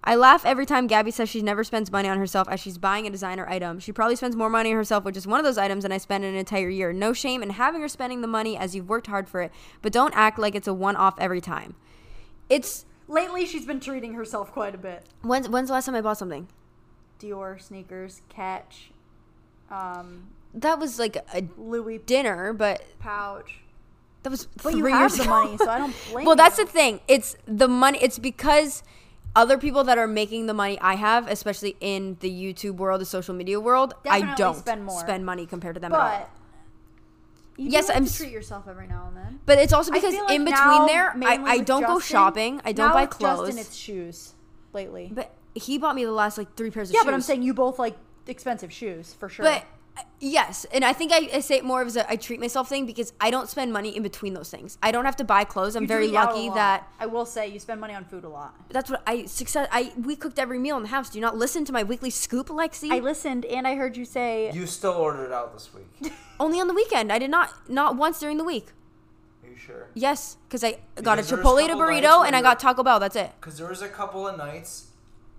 I 0.03 0.15
laugh 0.15 0.45
every 0.45 0.65
time 0.65 0.87
Gabby 0.87 1.11
says 1.11 1.27
she 1.29 1.41
never 1.41 1.63
spends 1.63 1.91
money 1.91 2.07
on 2.07 2.17
herself 2.17 2.47
as 2.49 2.59
she's 2.59 2.77
buying 2.77 3.05
a 3.05 3.09
designer 3.09 3.47
item. 3.49 3.79
She 3.79 3.91
probably 3.91 4.15
spends 4.15 4.35
more 4.35 4.49
money 4.49 4.71
on 4.71 4.75
herself 4.77 5.03
with 5.03 5.13
just 5.13 5.27
one 5.27 5.39
of 5.39 5.45
those 5.45 5.57
items 5.57 5.83
than 5.83 5.91
I 5.91 5.97
spend 5.97 6.23
in 6.23 6.31
an 6.33 6.39
entire 6.39 6.69
year. 6.69 6.93
No 6.93 7.11
shame 7.13 7.43
in 7.43 7.49
having 7.51 7.81
her 7.81 7.87
spending 7.89 8.21
the 8.21 8.27
money 8.27 8.55
as 8.57 8.75
you've 8.75 8.87
worked 8.87 9.07
hard 9.07 9.27
for 9.27 9.41
it, 9.41 9.51
but 9.81 9.91
don't 9.91 10.13
act 10.15 10.39
like 10.39 10.55
it's 10.55 10.67
a 10.67 10.73
one 10.73 10.95
off 10.95 11.15
every 11.19 11.41
time. 11.41 11.75
It's 12.49 12.85
Lately, 13.07 13.45
she's 13.47 13.65
been 13.65 13.79
treating 13.79 14.13
herself 14.13 14.51
quite 14.51 14.75
a 14.75 14.77
bit. 14.77 15.03
when's 15.23 15.49
when's 15.49 15.67
the 15.69 15.73
last 15.73 15.85
time 15.87 15.95
I 15.95 16.01
bought 16.01 16.17
something? 16.19 16.47
Dior 17.19 17.59
sneakers, 17.61 18.21
Catch, 18.29 18.91
um, 19.71 20.27
That 20.53 20.79
was 20.79 20.99
like 20.99 21.17
a 21.33 21.43
Louis 21.57 21.97
dinner, 21.97 22.53
but 22.53 22.83
pouch. 22.99 23.59
that 24.23 24.29
was 24.29 24.45
But 24.45 24.61
three 24.61 24.75
you 24.77 24.85
have 24.85 25.01
years 25.11 25.17
the 25.17 25.25
money, 25.25 25.57
so 25.57 25.67
I 25.69 25.79
don't 25.79 25.95
blame 26.11 26.25
well, 26.25 26.35
that's 26.35 26.57
the 26.57 26.65
thing. 26.65 27.01
It's 27.07 27.35
the 27.45 27.67
money. 27.67 27.99
It's 28.01 28.19
because 28.19 28.83
other 29.35 29.57
people 29.57 29.83
that 29.85 29.97
are 29.97 30.07
making 30.07 30.47
the 30.47 30.53
money 30.53 30.79
I 30.79 30.95
have, 30.95 31.27
especially 31.27 31.75
in 31.79 32.17
the 32.19 32.29
YouTube 32.29 32.77
world, 32.77 33.01
the 33.01 33.05
social 33.05 33.33
media 33.33 33.59
world, 33.59 33.93
I 34.09 34.35
don't 34.35 34.57
spend 34.57 34.83
more. 34.83 34.99
spend 34.99 35.25
money 35.25 35.45
compared 35.45 35.75
to 35.75 35.81
them 35.81 35.93
at 35.93 35.99
all. 35.99 36.07
But 36.07 36.29
you 37.57 37.69
Yes, 37.69 37.89
I'm 37.89 38.07
treat 38.07 38.31
yourself 38.31 38.67
every 38.67 38.87
now 38.87 39.07
and 39.07 39.17
then. 39.17 39.39
But 39.45 39.59
it's 39.59 39.73
also 39.73 39.91
because 39.91 40.15
like 40.15 40.31
in 40.31 40.45
between 40.45 40.85
there, 40.85 41.13
I, 41.23 41.43
I 41.45 41.57
don't 41.59 41.85
go 41.85 41.99
shopping. 41.99 42.61
I 42.63 42.71
don't 42.71 42.93
buy 42.93 43.05
clothes. 43.05 43.47
Justin, 43.47 43.57
it's 43.59 43.75
shoes 43.75 44.33
lately. 44.73 45.11
but 45.13 45.33
he 45.53 45.77
bought 45.77 45.95
me 45.95 46.05
the 46.05 46.11
last 46.11 46.37
like 46.37 46.55
three 46.55 46.71
pairs 46.71 46.89
of 46.89 46.93
yeah, 46.93 46.99
shoes. 46.99 47.05
Yeah, 47.05 47.11
but 47.11 47.13
I'm 47.13 47.21
saying 47.21 47.43
you 47.43 47.53
both 47.53 47.79
like 47.79 47.97
expensive 48.27 48.71
shoes 48.71 49.13
for 49.13 49.27
sure. 49.27 49.43
But 49.43 49.65
yes, 50.19 50.65
and 50.73 50.83
I 50.83 50.93
think 50.93 51.11
I, 51.11 51.29
I 51.33 51.39
say 51.39 51.55
it 51.57 51.65
more 51.65 51.81
as 51.81 51.95
a 51.95 52.09
I 52.09 52.15
treat 52.15 52.39
myself 52.39 52.69
thing 52.69 52.85
because 52.85 53.13
I 53.19 53.31
don't 53.31 53.49
spend 53.49 53.73
money 53.73 53.95
in 53.95 54.03
between 54.03 54.33
those 54.33 54.49
things. 54.49 54.77
I 54.81 54.91
don't 54.91 55.05
have 55.05 55.15
to 55.17 55.23
buy 55.23 55.43
clothes. 55.43 55.75
I'm 55.75 55.83
You 55.83 55.87
very 55.87 56.07
eat 56.07 56.15
out 56.15 56.31
a 56.31 56.35
lucky 56.35 56.49
that 56.55 56.87
I 56.99 57.05
will 57.05 57.25
say 57.25 57.47
you 57.47 57.59
spend 57.59 57.79
money 57.81 57.93
on 57.93 58.05
food 58.05 58.23
a 58.23 58.29
lot. 58.29 58.55
that's 58.69 58.89
what 58.89 59.01
I 59.07 59.25
success. 59.25 59.67
I 59.71 59.93
we 60.01 60.15
cooked 60.15 60.39
every 60.39 60.59
meal 60.59 60.77
in 60.77 60.83
the 60.83 60.89
house. 60.89 61.09
Do 61.09 61.17
you 61.17 61.21
not 61.21 61.37
listen 61.37 61.65
to 61.65 61.71
my 61.73 61.83
weekly 61.83 62.09
scoop, 62.09 62.47
Lexi? 62.47 62.91
I 62.91 62.99
listened 62.99 63.45
and 63.45 63.67
I 63.67 63.75
heard 63.75 63.97
you 63.97 64.05
say 64.05 64.51
You 64.51 64.65
still 64.65 64.93
ordered 64.93 65.25
it 65.25 65.31
out 65.31 65.53
this 65.53 65.69
week. 65.73 66.13
Only 66.39 66.59
on 66.59 66.67
the 66.67 66.73
weekend. 66.73 67.11
I 67.11 67.19
did 67.19 67.29
not 67.31 67.53
not 67.69 67.95
once 67.95 68.19
during 68.19 68.37
the 68.37 68.43
week. 68.43 68.67
Are 69.43 69.49
you 69.49 69.57
sure? 69.57 69.87
Yes, 69.93 70.37
because 70.47 70.63
I 70.63 70.77
got 71.01 71.17
a 71.17 71.21
Because 71.21 71.31
a 71.31 71.37
Chipotle 71.37 71.61
to 71.61 71.67
couple 71.69 71.85
nights 71.87 72.05
burrito 72.05 72.25
and 72.25 72.35
I 72.35 72.41
got 72.41 72.59
Taco 72.59 72.83
Bell. 72.83 72.99
That's 72.99 73.15
it. 73.15 73.31
Because 73.39 73.57
there 73.57 73.67
was 73.67 73.81
a 73.81 73.89
couple 73.89 74.27
of 74.27 74.37
nights 74.37 74.87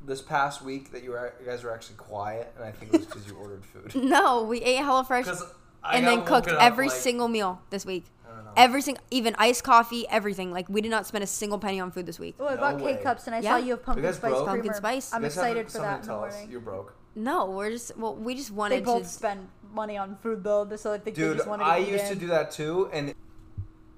this 0.07 0.22
past 0.22 0.62
week 0.62 0.92
that 0.92 1.03
you 1.05 1.11
were 1.11 1.32
you 1.40 1.46
guys 1.46 1.62
were 1.62 1.72
actually 1.72 1.96
quiet, 1.96 2.53
and 2.57 2.64
I 2.64 2.70
think 2.72 2.92
it 2.94 2.98
was 2.98 3.07
because 3.07 3.26
you 3.26 3.34
ordered 3.36 3.64
food. 3.64 3.94
No, 4.03 4.42
we 4.44 4.61
ate 4.62 4.78
HelloFresh 4.80 5.24
'Cause 5.24 5.44
I 5.82 5.96
and 5.96 6.07
then 6.07 6.24
cooked 6.24 6.48
up, 6.48 6.61
every 6.61 6.88
like- 6.88 6.96
single 6.96 7.28
meal 7.28 7.61
this 7.70 7.84
week. 7.86 8.05
I 8.26 8.34
don't 8.34 8.44
know. 8.44 8.51
Every 8.57 8.80
single, 8.82 9.03
even 9.11 9.34
iced 9.38 9.64
coffee, 9.64 10.07
everything. 10.09 10.53
Like 10.53 10.68
we 10.68 10.80
did 10.80 10.90
not 10.90 11.07
spend 11.07 11.24
a 11.24 11.26
single 11.26 11.59
penny 11.59 11.80
on 11.80 11.90
food 11.90 12.07
this 12.07 12.18
week. 12.18 12.34
Oh, 12.40 12.46
I 12.46 12.55
No 12.55 12.61
bought 12.61 12.80
way. 12.80 12.96
K 12.96 13.03
cups 13.03 13.26
and 13.26 13.34
I 13.34 13.40
Yeah. 13.40 13.51
saw 13.53 13.57
you 13.57 13.70
have 13.72 13.82
pumpkin 13.82 14.05
guys 14.05 14.16
spice 14.16 14.30
broke? 14.30 14.44
creamer. 14.46 14.62
Pumpkin 14.62 14.74
spice. 14.74 15.12
I'm 15.12 15.22
You 15.22 15.28
guys 15.28 15.34
have 15.36 15.44
excited 15.57 15.70
for 15.72 15.78
that 15.78 15.88
to 15.88 15.94
in 15.96 16.01
the 16.03 16.07
tell 16.07 16.24
us. 16.24 16.48
You're 16.48 16.61
broke. 16.61 16.94
No, 17.16 17.46
we're 17.51 17.70
just 17.70 17.96
well, 17.96 18.14
we 18.14 18.34
just 18.34 18.51
wanted 18.53 18.76
They 18.80 18.84
both 18.84 19.03
to. 19.03 19.09
spend 19.09 19.48
money 19.74 19.96
on 19.98 20.16
food 20.22 20.44
though, 20.44 20.68
so 20.76 20.92
I 20.92 20.98
think 20.98 21.16
they 21.16 21.22
Dude, 21.22 21.36
just 21.38 21.48
wanted 21.48 21.64
to 21.64 21.70
I 21.70 21.80
eat 21.80 21.88
used 21.88 22.07
to 22.09 22.14
do 22.14 22.28
that 22.28 22.51
too, 22.53 22.88
and 22.92 23.14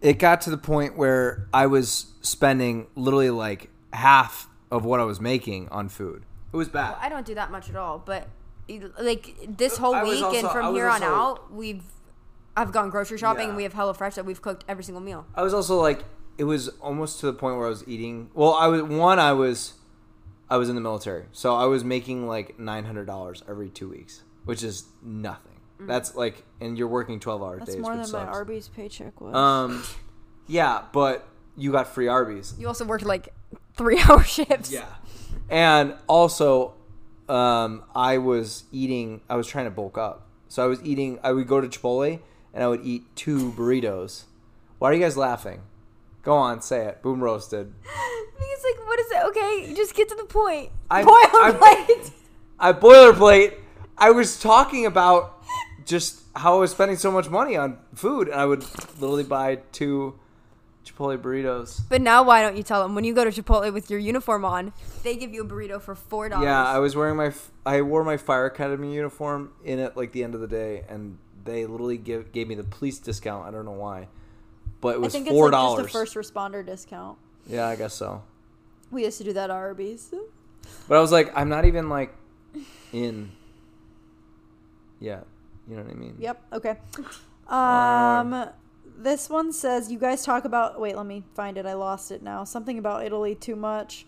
it 0.01 0.19
got 0.19 0.41
to 0.43 0.51
the 0.51 0.59
point 0.59 0.97
where 0.97 1.47
I 1.53 1.67
was 1.67 2.07
spending 2.23 2.87
literally 2.97 3.31
like 3.31 3.69
half 3.93 4.49
of 4.73 4.85
what 4.85 4.99
I 4.99 5.05
was 5.05 5.21
making 5.21 5.69
on 5.69 5.89
food. 5.89 6.25
It 6.53 6.57
was 6.57 6.69
bad. 6.69 6.97
I 7.01 7.09
don't 7.09 7.27
do 7.27 7.35
that 7.35 7.51
much 7.53 7.69
at 7.71 7.77
all, 7.77 7.99
but 8.05 8.27
like 9.01 9.37
this 9.57 9.77
whole 9.77 9.95
I 9.95 10.03
week 10.03 10.23
also- 10.23 10.39
and 10.39 10.49
from 10.49 10.67
was 10.69 10.77
here 10.77 10.89
on 10.89 11.03
also- 11.03 11.15
out, 11.15 11.53
we've 11.53 11.85
I've 12.57 12.73
gone 12.73 12.91
grocery 12.91 13.17
shopping 13.19 13.45
Yeah. 13.45 13.49
and 13.49 13.57
we 13.57 13.63
have 13.63 13.73
HelloFresh 13.75 14.15
that 14.15 14.25
we've 14.27 14.43
cooked 14.43 14.65
every 14.69 14.85
single 14.85 15.03
meal. 15.03 15.25
I 15.35 15.43
was 15.43 15.55
also 15.55 15.81
like, 15.81 16.05
it 16.37 16.45
was 16.45 16.69
almost 16.81 17.21
to 17.21 17.27
the 17.27 17.33
point 17.33 17.57
where 17.57 17.67
I 17.67 17.71
was 17.71 17.87
eating. 17.89 18.31
Well, 18.35 18.53
I 18.55 18.67
was 18.67 18.83
one. 18.83 19.19
I 19.19 19.33
was, 19.33 19.75
I 20.51 20.57
was 20.59 20.69
in 20.69 20.75
the 20.75 20.81
military, 20.83 21.25
so 21.33 21.55
I 21.55 21.65
was 21.67 21.83
making 21.85 22.27
like 22.27 22.59
nine 22.59 22.85
hundred 22.85 23.07
dollars 23.07 23.43
every 23.49 23.69
two 23.71 23.89
weeks, 23.89 24.23
which 24.45 24.63
is 24.63 24.85
nothing. 25.03 25.61
That's 25.81 26.15
like, 26.15 26.45
and 26.61 26.79
you're 26.79 26.89
working 26.89 27.19
twelve 27.21 27.43
hour 27.43 27.57
Mm. 27.57 27.59
That's 27.61 27.73
days. 27.75 27.83
more 27.83 27.97
which 27.97 28.05
than 28.07 28.13
my 28.13 28.25
sucks. 28.27 28.37
Arby's 28.37 28.69
paycheck 28.69 29.21
was. 29.21 29.35
Um, 29.35 29.83
yeah, 30.47 30.83
but 30.93 31.27
you 31.57 31.73
got 31.73 31.89
free 31.89 32.07
Arby's. 32.09 32.55
You 32.59 32.69
also 32.69 32.85
worked 32.85 33.05
like 33.05 33.31
three 33.75 33.99
hour 34.09 34.23
shifts. 34.23 34.73
Yeah. 34.73 34.87
And 35.49 35.95
also, 36.07 36.75
um, 37.29 37.85
I 37.95 38.19
was 38.19 38.65
eating, 38.73 39.21
I 39.29 39.37
was 39.37 39.47
trying 39.47 39.67
to 39.67 39.71
bulk 39.71 39.99
up. 39.99 40.27
So 40.49 40.63
I 40.63 40.67
was 40.67 40.83
eating, 40.83 41.19
I 41.23 41.33
would 41.33 41.47
go 41.47 41.61
to 41.61 41.69
Chipotle 41.69 42.21
and 42.53 42.65
I 42.65 42.69
would 42.69 42.85
eat 42.85 43.05
two 43.17 43.53
burritos. 43.53 44.25
Why 44.79 44.91
are 44.91 44.95
you 44.95 45.01
guys 45.01 45.17
laughing? 45.17 45.63
Go 46.23 46.35
on, 46.35 46.61
say 46.63 46.87
it. 46.87 47.03
Boom 47.03 47.23
roasted. 47.23 47.73
Because 48.43 48.65
like, 48.65 48.87
what 48.89 48.99
is 48.99 49.07
it? 49.11 49.25
Okay, 49.27 49.75
just 49.77 49.95
get 49.95 50.09
to 50.09 50.17
the 50.17 50.25
point. 50.25 50.71
I, 50.91 51.03
Boilerplate. 51.05 52.11
I, 52.59 52.71
I 52.71 52.73
boilerplate. 52.73 53.55
I 53.97 54.11
was 54.11 54.41
talking 54.41 54.85
about 54.85 55.45
just 55.87 56.23
how 56.35 56.57
I 56.57 56.61
was 56.61 56.73
spending 56.73 56.97
so 56.97 57.13
much 57.13 57.29
money 57.29 57.57
on 57.57 57.79
food, 57.95 58.29
and 58.29 58.41
I 58.41 58.47
would 58.47 58.65
literally 59.01 59.23
buy 59.23 59.61
two 59.71 60.19
Chipotle 60.85 61.17
burritos. 61.19 61.81
But 61.89 62.01
now, 62.01 62.23
why 62.25 62.43
don't 62.43 62.57
you 62.57 62.63
tell 62.63 62.83
them 62.83 62.95
when 62.95 63.05
you 63.05 63.15
go 63.15 63.25
to 63.25 63.31
Chipotle 63.31 63.73
with 63.73 63.89
your 63.91 64.01
uniform 64.01 64.45
on, 64.45 64.73
they 65.05 65.17
give 65.17 65.33
you 65.33 65.43
a 65.43 65.47
burrito 65.47 65.81
for 65.81 65.95
four 65.95 66.29
dollars? 66.29 66.45
Yeah, 66.45 66.65
I 66.65 66.79
was 66.79 66.97
wearing 66.97 67.17
my 67.17 67.27
f- 67.27 67.51
I 67.65 67.83
wore 67.83 68.03
my 68.05 68.17
fire 68.17 68.47
academy 68.47 68.95
uniform 68.95 69.53
in 69.65 69.79
it 69.79 69.97
like 69.97 70.13
the 70.13 70.25
end 70.25 70.35
of 70.35 70.41
the 70.41 70.49
day, 70.49 70.85
and 70.89 71.19
they 71.45 71.67
literally 71.67 71.99
give 71.99 72.33
gave 72.33 72.49
me 72.49 72.55
the 72.57 72.65
police 72.65 72.99
discount. 72.99 73.47
I 73.47 73.51
don't 73.53 73.65
know 73.65 73.71
why, 73.73 74.09
but 74.81 74.95
it 74.95 74.95
I 74.97 74.99
was 74.99 75.13
think 75.13 75.29
four 75.29 75.47
it's 75.49 75.53
like 75.53 75.61
dollars. 75.61 75.85
just 75.85 75.95
a 75.95 75.99
first 75.99 76.15
responder 76.17 76.67
discount. 76.67 77.17
yeah, 77.47 77.69
I 77.69 77.77
guess 77.77 77.95
so. 77.95 78.23
We 78.91 79.05
used 79.05 79.19
to 79.19 79.25
do 79.25 79.33
that 79.35 79.45
at 79.45 79.51
Arby's. 79.51 80.13
But 80.89 80.97
I 80.99 81.01
was 81.01 81.13
like, 81.13 81.33
I'm 81.37 81.49
not 81.49 81.65
even 81.65 81.89
like 81.89 82.15
in. 82.93 83.31
Yeah, 85.01 85.21
you 85.69 85.77
know 85.77 85.83
what 85.83 85.93
I 85.93 85.95
mean. 85.95 86.17
Yep. 86.19 86.43
Okay. 86.53 86.77
Um, 87.49 88.49
this 89.03 89.29
one 89.29 89.53
says 89.53 89.91
you 89.91 89.99
guys 89.99 90.25
talk 90.25 90.45
about. 90.45 90.81
Wait, 90.81 90.97
let 90.97 91.07
me 91.07 91.25
find 91.35 91.57
it. 91.57 91.67
I 91.67 91.75
lost 91.75 92.11
it 92.11 92.23
now. 92.23 92.45
Something 92.45 92.79
about 92.79 93.05
Italy 93.05 93.35
too 93.35 93.57
much. 93.57 94.07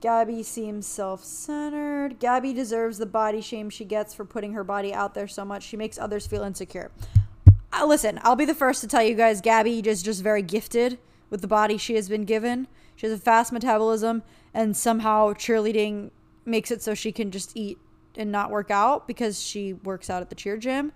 Gabby 0.00 0.42
seems 0.42 0.86
self-centered. 0.86 2.18
Gabby 2.18 2.54
deserves 2.54 2.98
the 2.98 3.06
body 3.06 3.40
shame 3.40 3.68
she 3.68 3.84
gets 3.84 4.14
for 4.14 4.24
putting 4.24 4.54
her 4.54 4.64
body 4.64 4.94
out 4.94 5.14
there 5.14 5.28
so 5.28 5.44
much. 5.44 5.62
She 5.62 5.76
makes 5.76 5.98
others 5.98 6.26
feel 6.26 6.42
insecure. 6.42 6.90
Uh, 7.72 7.84
listen, 7.86 8.18
I'll 8.22 8.36
be 8.36 8.46
the 8.46 8.54
first 8.54 8.80
to 8.80 8.88
tell 8.88 9.02
you 9.02 9.14
guys 9.14 9.40
Gabby 9.40 9.80
is 9.80 10.02
just 10.02 10.22
very 10.22 10.42
gifted 10.42 10.98
with 11.28 11.42
the 11.42 11.46
body 11.46 11.76
she 11.76 11.94
has 11.94 12.08
been 12.08 12.24
given. 12.24 12.66
She 12.96 13.06
has 13.06 13.18
a 13.18 13.22
fast 13.22 13.52
metabolism, 13.52 14.22
and 14.52 14.76
somehow 14.76 15.32
cheerleading 15.32 16.10
makes 16.44 16.70
it 16.70 16.82
so 16.82 16.94
she 16.94 17.12
can 17.12 17.30
just 17.30 17.52
eat 17.54 17.78
and 18.16 18.32
not 18.32 18.50
work 18.50 18.70
out 18.70 19.06
because 19.06 19.40
she 19.40 19.74
works 19.74 20.10
out 20.10 20.22
at 20.22 20.30
the 20.30 20.34
cheer 20.34 20.56
gym. 20.56 20.92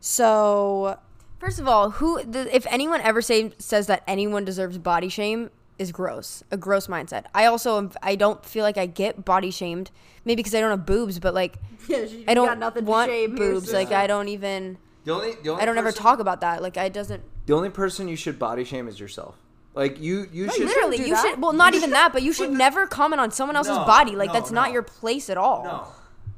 So 0.00 0.98
First 1.44 1.60
of 1.60 1.68
all, 1.68 1.90
who 1.90 2.22
the, 2.24 2.56
if 2.56 2.66
anyone 2.70 3.02
ever 3.02 3.20
say, 3.20 3.52
says 3.58 3.86
that 3.88 4.02
anyone 4.06 4.46
deserves 4.46 4.78
body 4.78 5.10
shame 5.10 5.50
is 5.78 5.92
gross. 5.92 6.42
A 6.50 6.56
gross 6.56 6.86
mindset. 6.86 7.24
I 7.34 7.44
also 7.44 7.76
am, 7.76 7.92
I 8.02 8.16
don't 8.16 8.42
feel 8.46 8.62
like 8.62 8.78
I 8.78 8.86
get 8.86 9.26
body 9.26 9.50
shamed. 9.50 9.90
Maybe 10.24 10.36
because 10.36 10.54
I 10.54 10.60
don't 10.60 10.70
have 10.70 10.86
boobs, 10.86 11.18
but 11.18 11.34
like 11.34 11.56
I 11.90 12.32
don't 12.32 12.58
want 12.86 13.36
boobs. 13.36 13.74
Like 13.74 13.92
I 13.92 14.06
don't 14.06 14.28
even 14.28 14.78
The 15.04 15.12
only, 15.12 15.34
the 15.42 15.50
only 15.50 15.62
I 15.62 15.66
don't 15.66 15.76
ever 15.76 15.92
talk 15.92 16.18
about 16.18 16.40
that. 16.40 16.62
Like 16.62 16.78
I 16.78 16.88
doesn't 16.88 17.22
The 17.44 17.52
only 17.52 17.68
person 17.68 18.08
you 18.08 18.16
should 18.16 18.38
body 18.38 18.64
shame 18.64 18.88
is 18.88 18.98
yourself. 18.98 19.36
Like 19.74 20.00
you, 20.00 20.26
you 20.32 20.50
should 20.50 20.64
literally 20.64 20.96
do 20.96 21.02
you 21.02 21.10
that. 21.10 21.28
should 21.32 21.42
well 21.42 21.52
not 21.52 21.74
even 21.74 21.90
that, 21.90 22.14
but 22.14 22.22
you 22.22 22.32
should 22.32 22.44
but 22.44 22.52
the- 22.52 22.58
never 22.58 22.86
comment 22.86 23.20
on 23.20 23.30
someone 23.32 23.56
else's 23.56 23.76
No, 23.76 23.84
body. 23.84 24.16
Like 24.16 24.28
no, 24.28 24.32
that's 24.32 24.50
not 24.50 24.72
your 24.72 24.82
place 24.82 25.28
at 25.28 25.36
all. 25.36 25.64
No. 25.64 25.88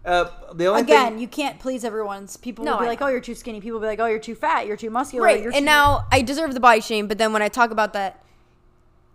Uh, 0.07 0.31
the 0.55 0.67
only 0.67 0.83
Again, 0.83 1.13
thing, 1.15 1.19
you 1.19 1.27
can't 1.27 1.59
please 1.59 1.85
everyone's. 1.85 2.37
People 2.37 2.65
No, 2.65 2.73
will 2.73 2.79
be 2.79 2.85
I 2.85 2.89
like, 2.91 3.01
know. 3.01 3.07
"Oh, 3.07 3.11
you're 3.11 3.21
too 3.21 3.35
skinny." 3.35 3.61
People 3.61 3.81
will 3.81 3.87
be 3.87 3.89
like, 3.89 3.99
"Oh, 3.99 4.07
you're 4.07 4.21
too 4.21 4.37
fat. 4.37 4.67
You're 4.67 4.77
too 4.77 4.89
muscular." 4.91 5.25
Right. 5.25 5.41
You're 5.43 5.51
And 5.53 5.63
too- 5.63 5.65
now 5.65 6.07
I 6.13 6.23
deserve 6.23 6.55
the 6.55 6.61
body 6.61 6.81
shame, 6.81 7.09
but 7.09 7.19
then 7.19 7.33
when 7.33 7.43
I 7.43 7.49
talk 7.49 7.71
about 7.73 7.93
that 7.95 8.23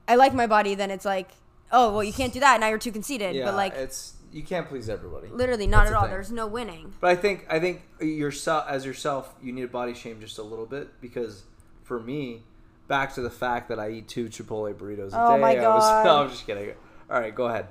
I 0.08 0.16
like 0.16 0.34
my 0.34 0.48
body, 0.48 0.76
then 0.76 0.92
it's 0.92 1.06
like, 1.06 1.30
oh 1.72 1.94
well 1.94 2.04
you 2.04 2.12
can't 2.12 2.34
do 2.34 2.42
that, 2.42 2.60
now 2.60 2.68
you're 2.68 2.78
too 2.78 2.92
conceited. 2.92 3.34
yeah, 3.36 3.46
but 3.46 3.56
like 3.56 3.74
it's 3.74 4.14
you 4.34 4.44
can't 4.44 4.68
please 4.68 4.90
everybody. 4.90 5.28
literally 5.30 5.68
not 5.68 5.86
That's 5.86 5.90
at 5.90 5.94
the 5.94 5.98
all. 5.98 6.04
thing. 6.04 6.12
There's 6.12 6.32
no 6.32 6.48
winning. 6.48 6.94
But 7.00 7.12
I 7.12 7.16
think 7.16 7.46
I 7.50 7.60
think 7.62 7.84
yourself 8.02 8.66
as 8.68 8.86
yourself, 8.86 9.34
you 9.42 9.54
need 9.54 9.62
to 9.62 9.68
body 9.70 9.94
shame 9.94 10.20
just 10.20 10.38
a 10.40 10.44
little 10.44 10.66
bit 10.66 11.00
because 11.00 11.44
for 11.84 12.00
me, 12.02 12.44
back 12.90 13.14
to 13.16 13.22
the 13.22 13.30
fact 13.30 13.70
that 13.70 13.80
I 13.80 13.90
eat 13.92 14.10
two 14.10 14.26
Chipotle 14.26 14.74
burritos 14.74 15.14
a 15.14 15.22
Oh 15.26 15.36
day. 15.36 15.42
my 15.42 15.56
I 15.56 15.74
was, 15.74 15.84
God. 15.90 16.06
no, 16.06 16.24
I'm 16.24 16.30
just 16.30 16.46
kidding. 16.46 16.74
All 17.10 17.20
right, 17.20 17.34
go 17.34 17.46
ahead. 17.46 17.68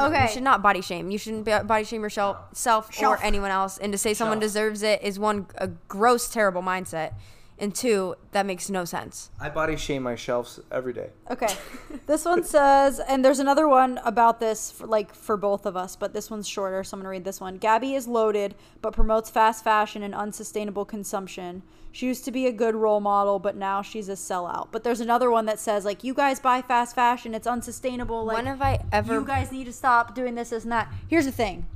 Okay. 0.00 0.22
You 0.22 0.28
should 0.28 0.42
not 0.42 0.62
body 0.62 0.80
shame. 0.80 1.10
You 1.10 1.18
shouldn't 1.18 1.44
body 1.44 1.84
shame 1.84 2.02
yourself 2.02 2.38
self 2.52 2.90
or 3.02 3.18
anyone 3.22 3.50
else. 3.50 3.78
And 3.78 3.92
to 3.92 3.98
say 3.98 4.14
someone 4.14 4.38
deserves 4.38 4.82
it 4.82 5.02
is 5.02 5.18
one 5.18 5.46
a 5.56 5.68
gross, 5.68 6.28
terrible 6.30 6.62
mindset. 6.62 7.14
And 7.60 7.74
two, 7.74 8.14
that 8.32 8.46
makes 8.46 8.70
no 8.70 8.86
sense. 8.86 9.30
I 9.38 9.50
body 9.50 9.76
shame 9.76 10.02
my 10.02 10.16
shelves 10.16 10.58
every 10.72 10.94
day. 10.94 11.10
Okay. 11.30 11.54
this 12.06 12.24
one 12.24 12.42
says, 12.42 13.00
and 13.00 13.22
there's 13.22 13.38
another 13.38 13.68
one 13.68 14.00
about 14.02 14.40
this, 14.40 14.70
for, 14.70 14.86
like 14.86 15.14
for 15.14 15.36
both 15.36 15.66
of 15.66 15.76
us, 15.76 15.94
but 15.94 16.14
this 16.14 16.30
one's 16.30 16.48
shorter, 16.48 16.82
so 16.82 16.96
I'm 16.96 17.00
gonna 17.00 17.10
read 17.10 17.24
this 17.24 17.38
one. 17.38 17.58
Gabby 17.58 17.94
is 17.94 18.08
loaded, 18.08 18.54
but 18.80 18.94
promotes 18.94 19.28
fast 19.28 19.62
fashion 19.62 20.02
and 20.02 20.14
unsustainable 20.14 20.86
consumption. 20.86 21.62
She 21.92 22.06
used 22.06 22.24
to 22.24 22.32
be 22.32 22.46
a 22.46 22.52
good 22.52 22.74
role 22.74 23.00
model, 23.00 23.38
but 23.38 23.56
now 23.56 23.82
she's 23.82 24.08
a 24.08 24.12
sellout. 24.12 24.68
But 24.72 24.82
there's 24.82 25.00
another 25.00 25.30
one 25.30 25.44
that 25.44 25.58
says, 25.58 25.84
like, 25.84 26.02
you 26.02 26.14
guys 26.14 26.40
buy 26.40 26.62
fast 26.62 26.94
fashion, 26.94 27.34
it's 27.34 27.46
unsustainable. 27.46 28.24
Like, 28.24 28.36
when 28.36 28.46
have 28.46 28.62
I 28.62 28.82
ever? 28.90 29.14
you 29.14 29.24
guys 29.24 29.52
need 29.52 29.64
to 29.64 29.72
stop 29.72 30.14
doing 30.14 30.34
this, 30.34 30.48
this, 30.48 30.62
and 30.62 30.72
that. 30.72 30.90
Here's 31.08 31.26
the 31.26 31.32
thing. 31.32 31.66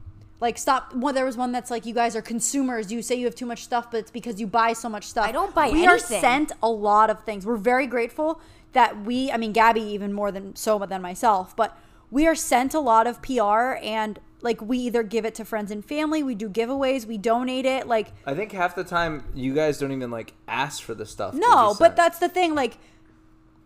Like 0.40 0.58
stop. 0.58 0.92
Well, 0.94 1.14
there 1.14 1.24
was 1.24 1.36
one 1.36 1.52
that's 1.52 1.70
like 1.70 1.86
you 1.86 1.94
guys 1.94 2.14
are 2.16 2.22
consumers. 2.22 2.92
You 2.92 3.02
say 3.02 3.14
you 3.14 3.24
have 3.26 3.34
too 3.34 3.46
much 3.46 3.62
stuff, 3.64 3.90
but 3.90 3.98
it's 3.98 4.10
because 4.10 4.40
you 4.40 4.46
buy 4.46 4.72
so 4.72 4.88
much 4.88 5.06
stuff. 5.06 5.26
I 5.26 5.32
don't 5.32 5.54
buy 5.54 5.66
We 5.70 5.84
anything. 5.84 5.88
are 5.88 5.98
sent 5.98 6.52
a 6.62 6.68
lot 6.68 7.08
of 7.10 7.22
things. 7.24 7.46
We're 7.46 7.56
very 7.56 7.86
grateful 7.86 8.40
that 8.72 9.04
we. 9.04 9.30
I 9.30 9.36
mean, 9.36 9.52
Gabby 9.52 9.80
even 9.80 10.12
more 10.12 10.30
than 10.32 10.54
Soma 10.56 10.86
than 10.86 11.00
myself, 11.02 11.54
but 11.56 11.78
we 12.10 12.26
are 12.26 12.34
sent 12.34 12.74
a 12.74 12.80
lot 12.80 13.06
of 13.06 13.22
PR 13.22 13.74
and 13.82 14.18
like 14.42 14.60
we 14.60 14.76
either 14.78 15.02
give 15.02 15.24
it 15.24 15.34
to 15.36 15.44
friends 15.44 15.70
and 15.70 15.82
family, 15.82 16.22
we 16.22 16.34
do 16.34 16.50
giveaways, 16.50 17.06
we 17.06 17.16
donate 17.16 17.64
it. 17.64 17.86
Like 17.86 18.12
I 18.26 18.34
think 18.34 18.52
half 18.52 18.74
the 18.74 18.84
time 18.84 19.24
you 19.34 19.54
guys 19.54 19.78
don't 19.78 19.90
even 19.92 20.10
like 20.10 20.34
ask 20.46 20.82
for 20.82 20.94
the 20.94 21.06
stuff. 21.06 21.32
no, 21.34 21.74
but 21.78 21.96
that's 21.96 22.18
the 22.18 22.28
thing. 22.28 22.54
Like 22.54 22.76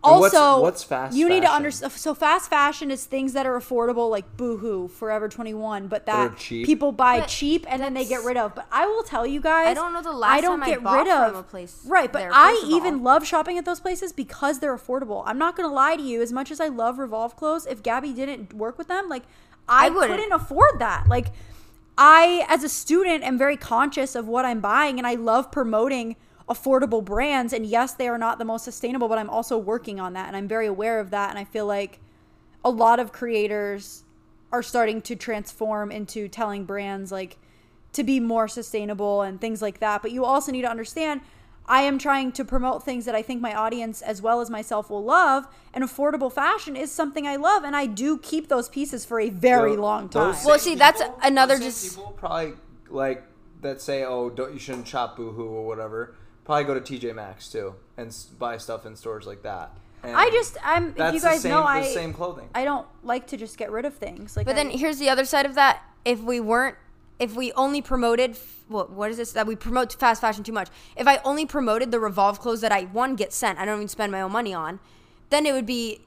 And 0.01 0.17
what's- 0.21 0.33
also, 0.33 0.61
what's 0.61 0.81
fast 0.81 1.13
You 1.17 1.27
need 1.27 1.41
to 1.41 1.51
understand. 1.51 1.91
So 1.91 2.13
fast 2.13 2.49
fashion 2.49 2.89
is 2.89 3.03
things 3.05 3.33
that 3.33 3.45
are 3.45 3.59
affordable, 3.59 4.09
like 4.09 4.37
Boohoo, 4.37 4.87
Forever 4.87 5.27
Twenty 5.27 5.53
One, 5.53 5.87
but 5.87 6.05
That 6.05 6.37
cheap. 6.37 6.65
people 6.65 6.93
buy 6.93 7.19
But 7.19 7.27
cheap 7.27 7.65
and 7.67 7.81
then 7.81 7.93
they 7.95 8.05
get 8.05 8.23
rid 8.23 8.37
of. 8.37 8.55
But 8.55 8.65
I 8.71 8.85
will 8.85 9.03
tell 9.03 9.25
you 9.27 9.41
guys, 9.41 9.67
I 9.67 9.73
don't 9.73 9.91
know 9.91 10.01
the 10.01 10.13
last 10.13 10.37
I 10.37 10.41
don't 10.41 10.59
time 10.61 10.63
I 10.63 10.69
get 10.69 10.83
bought 10.83 10.99
rid 11.05 11.07
of 11.09 11.31
from 11.31 11.39
a 11.39 11.43
place 11.43 11.81
right. 11.85 12.09
But 12.11 12.19
there, 12.19 12.31
I 12.33 12.63
even 12.69 13.03
love 13.03 13.27
shopping 13.27 13.57
at 13.57 13.65
those 13.65 13.81
places 13.81 14.13
because 14.13 14.59
they're 14.59 14.77
affordable. 14.77 15.21
I'm 15.25 15.37
not 15.37 15.57
gonna 15.57 15.73
lie 15.73 15.97
to 15.97 16.01
you. 16.01 16.21
As 16.21 16.31
much 16.31 16.49
as 16.49 16.61
I 16.61 16.67
love 16.69 16.97
Revolve 16.97 17.35
clothes, 17.35 17.65
if 17.65 17.83
Gabby 17.83 18.13
didn't 18.13 18.53
work 18.53 18.77
with 18.77 18.87
them, 18.87 19.09
like 19.09 19.23
I, 19.67 19.87
I 19.87 19.89
wouldn't. 19.89 20.11
couldn't 20.11 20.31
afford 20.31 20.79
that. 20.79 21.09
Like 21.09 21.33
I, 21.97 22.45
as 22.47 22.63
a 22.63 22.69
student, 22.69 23.25
am 23.25 23.37
very 23.37 23.57
conscious 23.57 24.15
of 24.15 24.25
what 24.29 24.45
I'm 24.45 24.61
buying, 24.61 24.97
and 24.97 25.05
I 25.05 25.15
love 25.15 25.51
promoting 25.51 26.15
affordable 26.49 27.03
brands. 27.03 27.53
And 27.53 27.65
yes, 27.65 27.93
they 27.93 28.07
are 28.07 28.17
not 28.17 28.39
the 28.39 28.45
most 28.45 28.65
sustainable, 28.65 29.07
but 29.07 29.17
I'm 29.17 29.29
also 29.29 29.57
working 29.57 29.99
on 29.99 30.13
that, 30.13 30.27
and 30.27 30.35
I'm 30.35 30.47
very 30.47 30.67
aware 30.67 30.99
of 30.99 31.11
that. 31.11 31.29
And 31.29 31.37
I 31.39 31.43
feel 31.43 31.65
like 31.65 31.99
a 32.65 32.69
lot 32.69 32.99
of 32.99 33.11
creators 33.11 34.03
are 34.51 34.63
starting 34.63 35.01
to 35.03 35.15
transform 35.15 35.91
into 35.91 36.27
telling 36.27 36.65
brands 36.65 37.11
like 37.11 37.37
to 37.93 38.03
be 38.03 38.19
more 38.19 38.47
sustainable 38.47 39.21
and 39.21 39.39
things 39.39 39.61
like 39.61 39.79
that. 39.79 40.01
But 40.01 40.11
you 40.11 40.25
also 40.25 40.51
need 40.51 40.63
to 40.63 40.69
understand. 40.69 41.21
I 41.67 41.81
am 41.81 41.99
trying 41.99 42.31
to 42.31 42.43
promote 42.43 42.83
things 42.83 43.05
that 43.05 43.13
I 43.13 43.21
think 43.21 43.41
my 43.41 43.53
audience 43.53 44.01
as 44.01 44.23
well 44.23 44.41
as 44.41 44.49
myself 44.49 44.89
will 44.89 45.03
love, 45.03 45.47
and 45.71 45.83
affordable 45.83 46.33
fashion 46.33 46.75
is 46.75 46.91
something 46.91 47.27
I 47.27 47.35
love, 47.35 47.63
and 47.63 47.75
I 47.75 47.85
do 47.85 48.17
keep 48.17 48.47
those 48.47 48.67
pieces 48.67 49.05
for 49.05 49.19
a 49.19 49.29
very 49.29 49.75
Tho- 49.75 49.81
long 49.83 50.09
time. 50.09 50.35
Well, 50.43 50.57
same 50.57 50.59
see, 50.59 50.75
that's 50.75 51.01
another 51.21 51.59
just- 51.59 51.95
people 51.95 52.15
probably 52.17 52.53
like 52.89 53.23
that 53.61 53.81
say, 53.81 54.03
"Oh, 54.03 54.31
don't 54.31 54.51
you 54.51 54.59
shouldn't 54.59 54.87
shop 54.87 55.15
Boohoo 55.15 55.47
or 55.47 55.67
whatever." 55.67 56.15
Probably 56.49 56.63
go 56.63 56.79
to 56.79 56.81
TJ 56.81 57.13
Maxx 57.13 57.47
too 57.51 57.75
and 57.95 58.11
buy 58.39 58.57
stuff 58.57 58.87
in 58.87 58.95
stores 58.95 59.27
like 59.27 59.43
that. 59.43 59.71
And 60.01 60.17
I 60.17 60.31
just 60.31 60.57
I'm 60.63 60.95
that's 60.95 61.13
you 61.13 61.21
guys 61.21 61.43
the 61.43 61.49
same, 61.49 61.51
know 61.51 61.63
the 61.63 61.83
same 61.83 62.11
clothing. 62.11 62.49
I 62.55 62.63
don't 62.63 62.87
like 63.03 63.27
to 63.27 63.37
just 63.37 63.55
get 63.55 63.71
rid 63.71 63.85
of 63.85 63.93
things. 63.93 64.35
Like 64.35 64.47
But 64.47 64.55
then 64.55 64.71
here's 64.71 64.97
the 64.97 65.09
other 65.09 65.25
side 65.25 65.45
of 65.45 65.53
that. 65.53 65.83
If 66.05 66.23
we 66.23 66.39
weren't, 66.39 66.75
if 67.19 67.35
we 67.35 67.51
only 67.51 67.83
promoted, 67.83 68.35
what 68.67 68.89
what 68.89 69.11
is 69.11 69.17
this 69.17 69.31
that 69.33 69.45
we 69.45 69.55
promote 69.55 69.93
fast 69.93 70.21
fashion 70.21 70.43
too 70.43 70.51
much? 70.51 70.69
If 70.97 71.07
I 71.07 71.17
only 71.17 71.45
promoted 71.45 71.91
the 71.91 71.99
Revolve 71.99 72.39
clothes 72.39 72.61
that 72.61 72.71
I 72.71 72.85
one 72.85 73.15
get 73.15 73.31
sent, 73.31 73.59
I 73.59 73.65
don't 73.65 73.75
even 73.75 73.87
spend 73.87 74.11
my 74.11 74.21
own 74.21 74.31
money 74.31 74.51
on, 74.51 74.79
then 75.29 75.45
it 75.45 75.51
would 75.51 75.67
be 75.67 76.01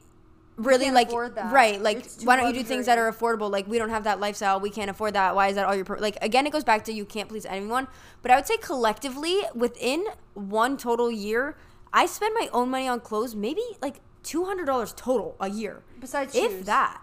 really 0.57 0.85
can't 0.87 0.95
like 0.95 1.35
that. 1.35 1.53
right. 1.53 1.81
Like 1.81 2.07
why 2.23 2.37
don't 2.37 2.47
you 2.49 2.63
do 2.63 2.67
things 2.67 2.87
that 2.87 2.99
are 2.99 3.11
affordable? 3.11 3.51
Like 3.51 3.67
we 3.67 3.79
don't 3.79 3.91
have 3.91 4.05
that 4.05 4.21
lifestyle, 4.21 4.61
we 4.61 4.71
can't 4.71 4.91
afford 4.91 5.15
that. 5.15 5.35
Why 5.35 5.49
is 5.49 5.55
that 5.57 5.67
all 5.67 5.75
your 5.75 5.85
pro- 5.85 5.99
like? 5.99 6.17
Again, 6.23 6.47
it 6.47 6.53
goes 6.53 6.65
back 6.65 6.85
to 6.85 6.93
you 6.93 7.05
can't 7.05 7.29
please 7.29 7.47
anyone. 7.47 7.89
But 8.23 8.31
I 8.31 8.37
would 8.37 8.47
say 8.47 8.57
collectively 8.59 9.41
within 9.55 10.05
one 10.35 10.77
total 10.77 11.11
year, 11.11 11.57
I 11.93 12.07
spend 12.07 12.35
my 12.39 12.49
own 12.53 12.71
money 12.71 12.89
on 12.89 13.01
clothes, 13.01 13.35
maybe 13.35 13.63
like 13.81 14.01
two 14.23 14.45
hundred 14.45 14.67
dollars 14.67 14.93
total 14.97 15.37
a 15.41 15.51
year. 15.51 15.83
Besides 16.01 16.35
if 16.35 16.65
that. 16.67 17.03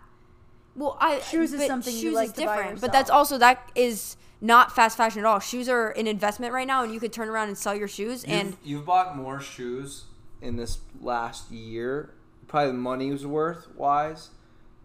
Well, 0.75 0.97
I 0.99 1.19
Shoes 1.19 1.51
is 1.53 1.59
but 1.61 1.67
something 1.67 1.93
you 1.93 2.01
shoes 2.01 2.13
like 2.13 2.27
is 2.27 2.33
to 2.33 2.45
buy 2.45 2.55
different, 2.55 2.81
but 2.81 2.91
that's 2.91 3.09
also 3.09 3.37
that 3.39 3.69
is 3.75 4.15
not 4.41 4.73
fast 4.73 4.95
fashion 4.95 5.19
at 5.19 5.25
all. 5.25 5.39
Shoes 5.39 5.67
are 5.67 5.89
an 5.91 6.07
investment 6.07 6.53
right 6.53 6.67
now, 6.67 6.83
and 6.83 6.93
you 6.93 6.99
could 6.99 7.11
turn 7.11 7.27
around 7.27 7.49
and 7.49 7.57
sell 7.57 7.75
your 7.75 7.87
shoes. 7.87 8.23
And 8.23 8.49
you've, 8.49 8.57
you've 8.63 8.85
bought 8.85 9.17
more 9.17 9.41
shoes 9.41 10.05
in 10.41 10.55
this 10.55 10.79
last 11.01 11.51
year, 11.51 12.13
probably 12.49 12.71
the 12.71 12.77
money 12.77 13.11
was 13.11 13.25
worth 13.25 13.67
wise, 13.75 14.29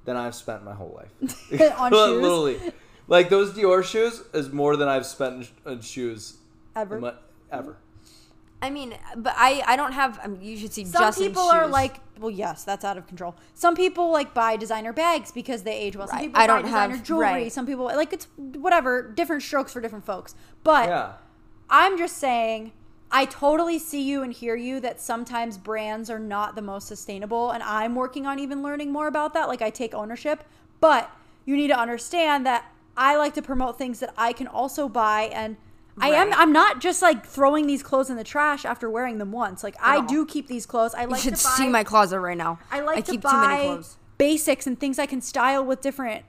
than 0.04 0.16
I've 0.16 0.34
spent 0.36 0.64
my 0.64 0.74
whole 0.74 0.94
life. 0.96 1.50
On 1.80 1.90
shoes? 1.90 2.22
Literally, 2.22 2.60
like 3.08 3.28
those 3.30 3.52
Dior 3.52 3.82
shoes 3.82 4.22
is 4.32 4.52
more 4.52 4.76
than 4.76 4.86
I've 4.88 5.06
spent 5.06 5.50
on 5.66 5.80
shoes 5.80 6.36
ever. 6.76 7.00
my- 7.00 7.14
ever. 7.50 7.76
I 8.62 8.70
mean, 8.70 8.94
but 9.16 9.34
I 9.36 9.62
I 9.66 9.76
don't 9.76 9.92
have. 9.92 10.18
I 10.22 10.26
mean, 10.26 10.40
you 10.40 10.56
should 10.56 10.72
see 10.72 10.84
Some 10.86 11.02
Justin's 11.02 11.28
people 11.28 11.42
are 11.42 11.64
shoes. 11.64 11.72
like, 11.72 12.00
well, 12.18 12.30
yes, 12.30 12.64
that's 12.64 12.82
out 12.82 12.96
of 12.96 13.06
control. 13.06 13.34
Some 13.52 13.74
people 13.74 14.10
like 14.10 14.32
buy 14.32 14.56
designer 14.56 14.92
bags 14.94 15.30
because 15.32 15.64
they 15.64 15.74
age 15.76 15.96
well. 15.96 16.06
Some 16.08 16.16
Right. 16.16 16.26
people 16.28 16.40
I 16.40 16.46
buy 16.46 16.52
don't 16.54 16.64
designer 16.64 16.96
have- 16.96 17.04
jewelry. 17.04 17.26
right. 17.26 17.52
Some 17.52 17.66
people 17.66 17.84
like 17.84 18.12
it's 18.14 18.26
whatever, 18.36 19.02
different 19.02 19.42
strokes 19.42 19.72
for 19.74 19.82
different 19.82 20.06
folks. 20.06 20.34
But 20.62 20.88
Yeah. 20.88 21.12
I'm 21.68 21.98
just 21.98 22.16
saying, 22.16 22.72
I 23.10 23.26
totally 23.26 23.78
see 23.78 24.02
you 24.02 24.22
and 24.22 24.32
hear 24.32 24.56
you 24.56 24.80
that 24.80 25.00
sometimes 25.00 25.56
brands 25.56 26.10
are 26.10 26.18
not 26.18 26.56
the 26.56 26.62
most 26.62 26.88
sustainable, 26.88 27.50
and 27.50 27.62
I'm 27.62 27.94
working 27.94 28.26
on 28.26 28.38
even 28.38 28.62
learning 28.62 28.92
more 28.92 29.06
about 29.06 29.34
that. 29.34 29.48
Like 29.48 29.62
I 29.62 29.70
take 29.70 29.94
ownership, 29.94 30.44
but 30.80 31.10
you 31.44 31.56
need 31.56 31.68
to 31.68 31.78
understand 31.78 32.44
that 32.46 32.70
I 32.96 33.16
like 33.16 33.34
to 33.34 33.42
promote 33.42 33.78
things 33.78 34.00
that 34.00 34.12
I 34.16 34.32
can 34.32 34.46
also 34.46 34.88
buy 34.88 35.30
and. 35.32 35.56
I 35.96 36.08
am. 36.08 36.32
I'm 36.32 36.52
not 36.52 36.80
just 36.80 37.02
like 37.02 37.24
throwing 37.24 37.68
these 37.68 37.84
clothes 37.84 38.10
in 38.10 38.16
the 38.16 38.24
trash 38.24 38.64
after 38.64 38.90
wearing 38.90 39.18
them 39.18 39.30
once. 39.30 39.62
Like 39.62 39.76
I 39.80 40.04
do 40.04 40.26
keep 40.26 40.48
these 40.48 40.66
clothes. 40.66 40.92
I 40.92 41.06
you 41.06 41.16
should 41.16 41.36
to 41.36 41.44
buy. 41.44 41.50
see 41.50 41.68
my 41.68 41.84
closet 41.84 42.18
right 42.18 42.36
now. 42.36 42.58
I 42.68 42.80
like 42.80 42.98
I 42.98 43.00
to 43.02 43.12
keep 43.12 43.20
buy 43.22 43.30
too 43.30 43.36
many 43.36 43.62
clothes. 43.62 43.96
basics 44.18 44.66
and 44.66 44.76
things 44.80 44.98
I 44.98 45.06
can 45.06 45.20
style 45.20 45.64
with 45.64 45.82
different 45.82 46.24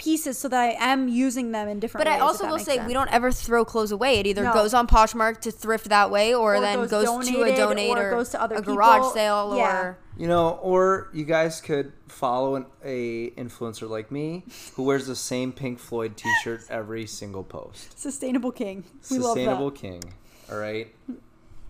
pieces 0.00 0.38
so 0.38 0.48
that 0.48 0.58
I 0.60 0.70
am 0.78 1.08
using 1.08 1.52
them 1.52 1.68
in 1.68 1.78
different 1.78 2.06
But 2.06 2.10
ways. 2.10 2.20
I 2.22 2.24
also 2.24 2.48
will 2.48 2.58
say 2.58 2.76
sense. 2.76 2.88
we 2.88 2.94
don't 2.94 3.12
ever 3.12 3.30
throw 3.30 3.64
clothes 3.64 3.92
away. 3.92 4.18
It 4.18 4.26
either 4.26 4.44
No. 4.44 4.52
goes 4.54 4.72
on 4.74 4.86
Poshmark 4.86 5.40
to 5.42 5.50
thrift 5.50 5.90
that 5.90 6.10
way, 6.10 6.34
or, 6.34 6.56
Or 6.56 6.60
then 6.60 6.78
goes 6.88 6.90
goes, 7.06 7.28
to 7.28 7.34
a 7.42 7.54
donated, 7.54 7.56
donate 7.56 7.98
or 7.98 8.08
or, 8.08 8.10
goes 8.10 8.30
to 8.30 8.40
other 8.42 8.56
a 8.56 8.62
garage 8.62 9.12
sale 9.12 9.54
Yeah. 9.56 9.76
or 9.82 9.98
You 10.16 10.26
know, 10.26 10.58
or 10.62 11.08
you 11.12 11.24
guys 11.24 11.60
could 11.60 11.92
follow 12.08 12.54
an 12.56 12.66
a 12.84 13.30
influencer 13.32 13.88
like 13.88 14.10
me 14.10 14.44
who 14.74 14.82
wears 14.84 15.06
the 15.06 15.14
same 15.16 15.52
Pink 15.52 15.78
Floyd 15.78 16.16
T-shirt 16.16 16.62
every 16.70 17.06
single 17.06 17.44
post. 17.44 17.98
Sustainable 18.00 18.52
King. 18.52 18.84
We 19.10 19.18
Sustainable 19.18 19.64
love 19.66 19.74
that. 19.74 19.80
King. 19.80 20.02
All 20.50 20.58
right. 20.58 20.88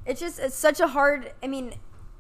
it's 0.06 0.20
just 0.20 0.38
it's 0.38 0.56
such 0.56 0.80
a 0.80 0.86
hard 0.86 1.32
i 1.42 1.46
mean 1.46 1.74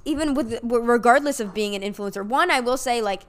even 0.04 0.34
with 0.34 0.58
regardless 0.62 1.40
of 1.40 1.54
being 1.54 1.74
an 1.74 1.80
influencer 1.82 2.24
one 2.24 2.50
i 2.50 2.60
will 2.60 2.76
say 2.76 3.00
like 3.00 3.22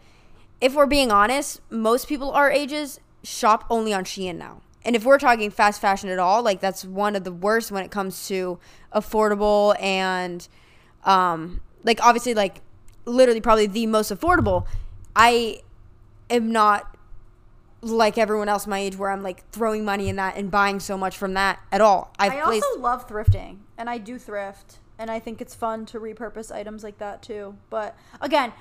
if 0.61 0.75
we're 0.75 0.85
being 0.85 1.11
honest 1.11 1.59
most 1.69 2.07
people 2.07 2.31
our 2.31 2.49
ages 2.49 2.99
shop 3.23 3.65
only 3.69 3.93
on 3.93 4.03
shein 4.03 4.37
now 4.37 4.61
and 4.83 4.95
if 4.95 5.05
we're 5.05 5.19
talking 5.19 5.51
fast 5.51 5.79
fashion 5.79 6.09
at 6.09 6.19
all, 6.19 6.41
like 6.41 6.59
that's 6.59 6.83
one 6.83 7.15
of 7.15 7.23
the 7.23 7.31
worst 7.31 7.71
when 7.71 7.83
it 7.83 7.91
comes 7.91 8.27
to 8.27 8.59
affordable 8.93 9.79
and 9.81 10.47
um 11.03 11.61
like 11.83 12.03
obviously 12.03 12.33
like 12.33 12.61
literally 13.05 13.41
probably 13.41 13.67
the 13.67 13.87
most 13.87 14.11
affordable. 14.11 14.65
I 15.15 15.61
am 16.29 16.51
not 16.51 16.95
like 17.81 18.17
everyone 18.17 18.47
else 18.47 18.67
my 18.67 18.79
age 18.79 18.95
where 18.95 19.09
I'm 19.09 19.23
like 19.23 19.49
throwing 19.51 19.83
money 19.83 20.07
in 20.09 20.15
that 20.17 20.35
and 20.35 20.51
buying 20.51 20.79
so 20.79 20.97
much 20.97 21.17
from 21.17 21.33
that 21.33 21.59
at 21.71 21.81
all. 21.81 22.13
I've 22.17 22.33
I 22.33 22.41
placed 22.41 22.65
also 22.65 22.79
love 22.79 23.07
thrifting, 23.07 23.59
and 23.77 23.89
I 23.89 23.97
do 23.97 24.17
thrift, 24.17 24.79
and 24.99 25.09
I 25.11 25.19
think 25.19 25.41
it's 25.41 25.55
fun 25.55 25.85
to 25.87 25.99
repurpose 25.99 26.51
items 26.51 26.83
like 26.83 26.99
that 26.99 27.21
too. 27.21 27.55
But 27.69 27.95
again, 28.19 28.53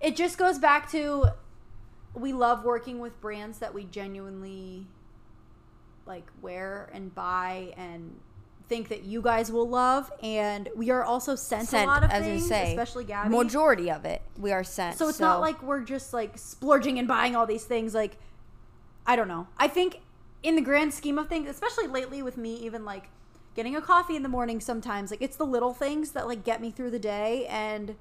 it 0.00 0.16
just 0.16 0.38
goes 0.38 0.58
back 0.58 0.90
to 0.92 1.26
we 2.14 2.32
love 2.32 2.64
working 2.64 2.98
with 2.98 3.20
brands 3.20 3.58
that 3.58 3.74
we 3.74 3.84
genuinely 3.84 4.86
like 6.06 6.26
wear 6.40 6.90
and 6.92 7.14
buy 7.14 7.72
and 7.76 8.18
think 8.68 8.88
that 8.88 9.04
you 9.04 9.22
guys 9.22 9.50
will 9.50 9.68
love, 9.68 10.12
and 10.22 10.68
we 10.76 10.90
are 10.90 11.02
also 11.02 11.34
sent, 11.34 11.68
sent 11.68 11.84
a 11.84 11.90
lot 11.90 12.04
of 12.04 12.10
as 12.10 12.24
things, 12.24 12.46
say. 12.46 12.70
especially 12.70 13.04
Gabby. 13.04 13.30
Majority 13.30 13.90
of 13.90 14.04
it 14.04 14.22
we 14.36 14.52
are 14.52 14.64
sent. 14.64 14.96
So 14.98 15.08
it's 15.08 15.20
not 15.20 15.40
like 15.40 15.62
we're 15.62 15.80
just 15.80 16.12
like 16.12 16.36
splurging 16.36 16.98
and 16.98 17.08
buying 17.08 17.34
all 17.34 17.46
these 17.46 17.64
things. 17.64 17.94
Like, 17.94 18.18
I 19.06 19.16
don't 19.16 19.28
know. 19.28 19.48
I 19.56 19.68
think 19.68 20.00
in 20.42 20.54
the 20.54 20.60
grand 20.62 20.92
scheme 20.92 21.18
of 21.18 21.28
things, 21.28 21.48
especially 21.48 21.86
lately 21.86 22.22
with 22.22 22.36
me, 22.36 22.56
even 22.56 22.84
like 22.84 23.08
getting 23.54 23.74
a 23.74 23.80
coffee 23.80 24.16
in 24.16 24.22
the 24.22 24.28
morning 24.28 24.60
sometimes, 24.60 25.10
like 25.10 25.22
it's 25.22 25.36
the 25.36 25.46
little 25.46 25.72
things 25.72 26.12
that 26.12 26.26
like 26.28 26.44
get 26.44 26.60
me 26.60 26.70
through 26.70 26.90
the 26.90 26.98
day. 26.98 27.46
And 27.46 27.96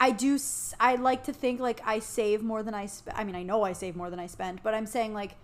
I 0.00 0.10
do, 0.10 0.38
I 0.78 0.94
like 0.94 1.24
to 1.24 1.32
think 1.32 1.60
like 1.60 1.80
I 1.84 1.98
save 1.98 2.42
more 2.42 2.62
than 2.62 2.74
I 2.74 2.86
spend. 2.86 3.16
I 3.18 3.24
mean, 3.24 3.34
I 3.34 3.42
know 3.42 3.62
I 3.64 3.72
save 3.72 3.96
more 3.96 4.10
than 4.10 4.20
I 4.20 4.26
spend, 4.26 4.62
but 4.62 4.74
I'm 4.74 4.86
saying 4.86 5.12
like, 5.14 5.34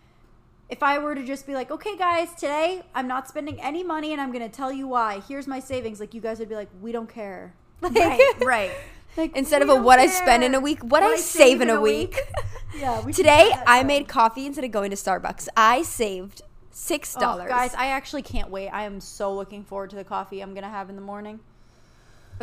if 0.68 0.82
I 0.82 0.98
were 0.98 1.14
to 1.14 1.24
just 1.24 1.46
be 1.46 1.54
like, 1.54 1.70
okay, 1.70 1.96
guys, 1.96 2.32
today 2.34 2.82
I'm 2.94 3.06
not 3.06 3.28
spending 3.28 3.60
any 3.60 3.82
money 3.82 4.12
and 4.12 4.20
I'm 4.20 4.32
going 4.32 4.48
to 4.48 4.54
tell 4.54 4.72
you 4.72 4.88
why. 4.88 5.20
Here's 5.28 5.46
my 5.46 5.60
savings. 5.60 6.00
Like, 6.00 6.14
you 6.14 6.20
guys 6.20 6.38
would 6.38 6.48
be 6.48 6.54
like, 6.54 6.70
we 6.80 6.92
don't 6.92 7.08
care. 7.08 7.54
Like, 7.80 7.94
right, 7.96 8.32
right. 8.40 8.70
like, 9.16 9.36
Instead 9.36 9.62
of 9.62 9.68
a 9.68 9.76
what 9.76 9.98
I 9.98 10.06
spend 10.06 10.42
in 10.42 10.54
a 10.54 10.60
week, 10.60 10.82
what, 10.82 11.02
I 11.02 11.16
save 11.16 11.60
in 11.60 11.70
a 11.70 11.80
week. 11.80 12.18
Yeah, 12.76 13.04
we 13.04 13.12
Today 13.12 13.52
I 13.68 13.84
made 13.84 14.08
coffee 14.08 14.46
instead 14.46 14.64
of 14.64 14.72
going 14.72 14.90
to 14.90 14.96
Starbucks. 14.96 15.46
I 15.56 15.82
saved 15.82 16.42
six 16.72 17.16
oh, 17.16 17.20
dollars. 17.20 17.48
guys, 17.48 17.72
I 17.74 17.86
actually 17.86 18.22
can't 18.22 18.50
wait. 18.50 18.68
I 18.70 18.82
am 18.82 19.00
so 19.00 19.32
looking 19.32 19.62
forward 19.62 19.90
to 19.90 19.96
the 19.96 20.02
coffee 20.02 20.40
I'm 20.40 20.54
gonna 20.54 20.68
have 20.68 20.90
in 20.90 20.96
the 20.96 21.02
morning. 21.02 21.38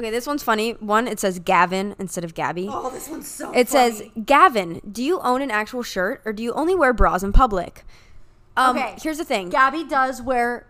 Okay, 0.02 0.10
this 0.12 0.26
one's 0.28 0.44
funny. 0.44 0.72
One, 0.74 1.08
it 1.08 1.20
says 1.20 1.40
Gavin 1.40 1.96
instead 2.00 2.24
of 2.24 2.34
Gabby. 2.34 2.68
Oh, 2.70 2.90
this 2.90 3.08
one's 3.08 3.28
so. 3.28 3.52
it 3.52 3.70
says 3.70 4.04
Gavin. 4.26 4.82
Do 4.92 5.04
you 5.04 5.20
own 5.20 5.42
an 5.42 5.52
actual 5.52 5.84
shirt 5.84 6.22
or 6.26 6.34
do 6.34 6.44
you 6.44 6.54
only 6.54 6.76
wear 6.76 6.94
bras 6.94 7.24
in 7.24 7.32
public? 7.32 7.86
Um, 8.58 8.78
Okay, 8.78 8.96
Here's 9.02 9.18
the 9.18 9.24
thing. 9.26 9.50
Gabby 9.50 9.84
does 9.84 10.22
wear 10.22 10.68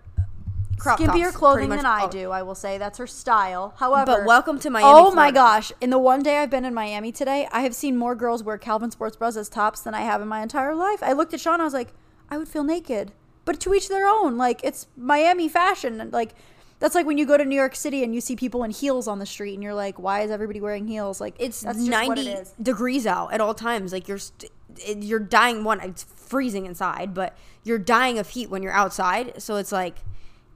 Crop 0.78 1.00
skimpier 1.00 1.26
tops, 1.26 1.38
clothing 1.38 1.70
than 1.70 1.86
I 1.86 2.08
do. 2.08 2.32
I 2.32 2.42
will 2.42 2.56
say 2.56 2.78
that's 2.78 2.98
her 2.98 3.08
style. 3.08 3.74
However, 3.78 4.18
But 4.18 4.26
welcome 4.26 4.60
to 4.60 4.70
Miami. 4.70 4.88
oh 4.90 5.12
my 5.12 5.32
gosh! 5.32 5.72
In 5.80 5.92
the 5.92 6.00
one 6.00 6.24
day 6.24 6.38
I've 6.40 6.50
been 6.50 6.66
in 6.66 6.74
Miami 6.74 7.12
today, 7.12 7.48
I 7.52 7.62
have 7.62 7.76
seen 7.76 7.98
more 7.98 8.16
girls 8.16 8.44
wear 8.44 8.58
Calvin 8.58 8.90
sports 8.92 9.16
bras 9.16 9.38
as 9.38 9.48
tops 9.48 9.82
than 9.82 9.94
I 9.94 10.02
have 10.02 10.22
in 10.22 10.28
my 10.28 10.42
entire 10.42 10.74
life. 10.76 11.02
I 11.04 11.14
looked 11.14 11.34
at 11.34 11.40
Sean. 11.40 11.62
I 11.62 11.64
was 11.64 11.74
like, 11.74 11.94
I 12.30 12.38
would 12.38 12.48
feel 12.48 12.64
naked, 12.64 13.12
but 13.46 13.60
to 13.62 13.74
each 13.76 13.90
their 13.90 14.08
own. 14.08 14.38
Like 14.38 14.60
it's 14.64 14.88
Miami 14.98 15.48
fashion. 15.48 16.02
and, 16.02 16.12
Like 16.12 16.34
that's 16.82 16.96
like 16.96 17.06
when 17.06 17.20
you 17.20 17.28
go 17.28 17.38
to 17.38 17.46
New 17.46 17.56
York 17.56 17.76
City 17.76 18.04
and 18.04 18.16
you 18.16 18.20
see 18.20 18.36
people 18.36 18.64
in 18.64 18.72
heels 18.72 19.08
on 19.08 19.20
the 19.20 19.26
street, 19.26 19.54
and 19.54 19.62
you're 19.62 19.76
like, 19.76 20.00
why 20.00 20.22
is 20.22 20.32
everybody 20.32 20.60
wearing 20.60 20.88
heels? 20.88 21.22
Like 21.22 21.36
It's 21.38 21.62
that's 21.62 21.78
just 21.78 22.08
what 22.08 22.18
it 22.18 22.26
90 22.26 22.50
degrees 22.62 23.06
out 23.06 23.32
at 23.32 23.40
all 23.40 23.54
times. 23.54 23.94
Like 23.94 24.08
you're 24.08 24.18
st- 24.18 24.52
you're 24.98 25.20
dying 25.20 25.64
one 25.64 25.80
it's 25.80 26.04
freezing 26.04 26.66
inside, 26.66 27.14
but 27.14 27.38
you're 27.64 27.78
dying 27.78 28.18
of 28.18 28.30
heat 28.30 28.50
when 28.50 28.64
you're 28.64 28.74
outside. 28.74 29.40
So 29.40 29.58
it's 29.58 29.72
like 29.72 29.98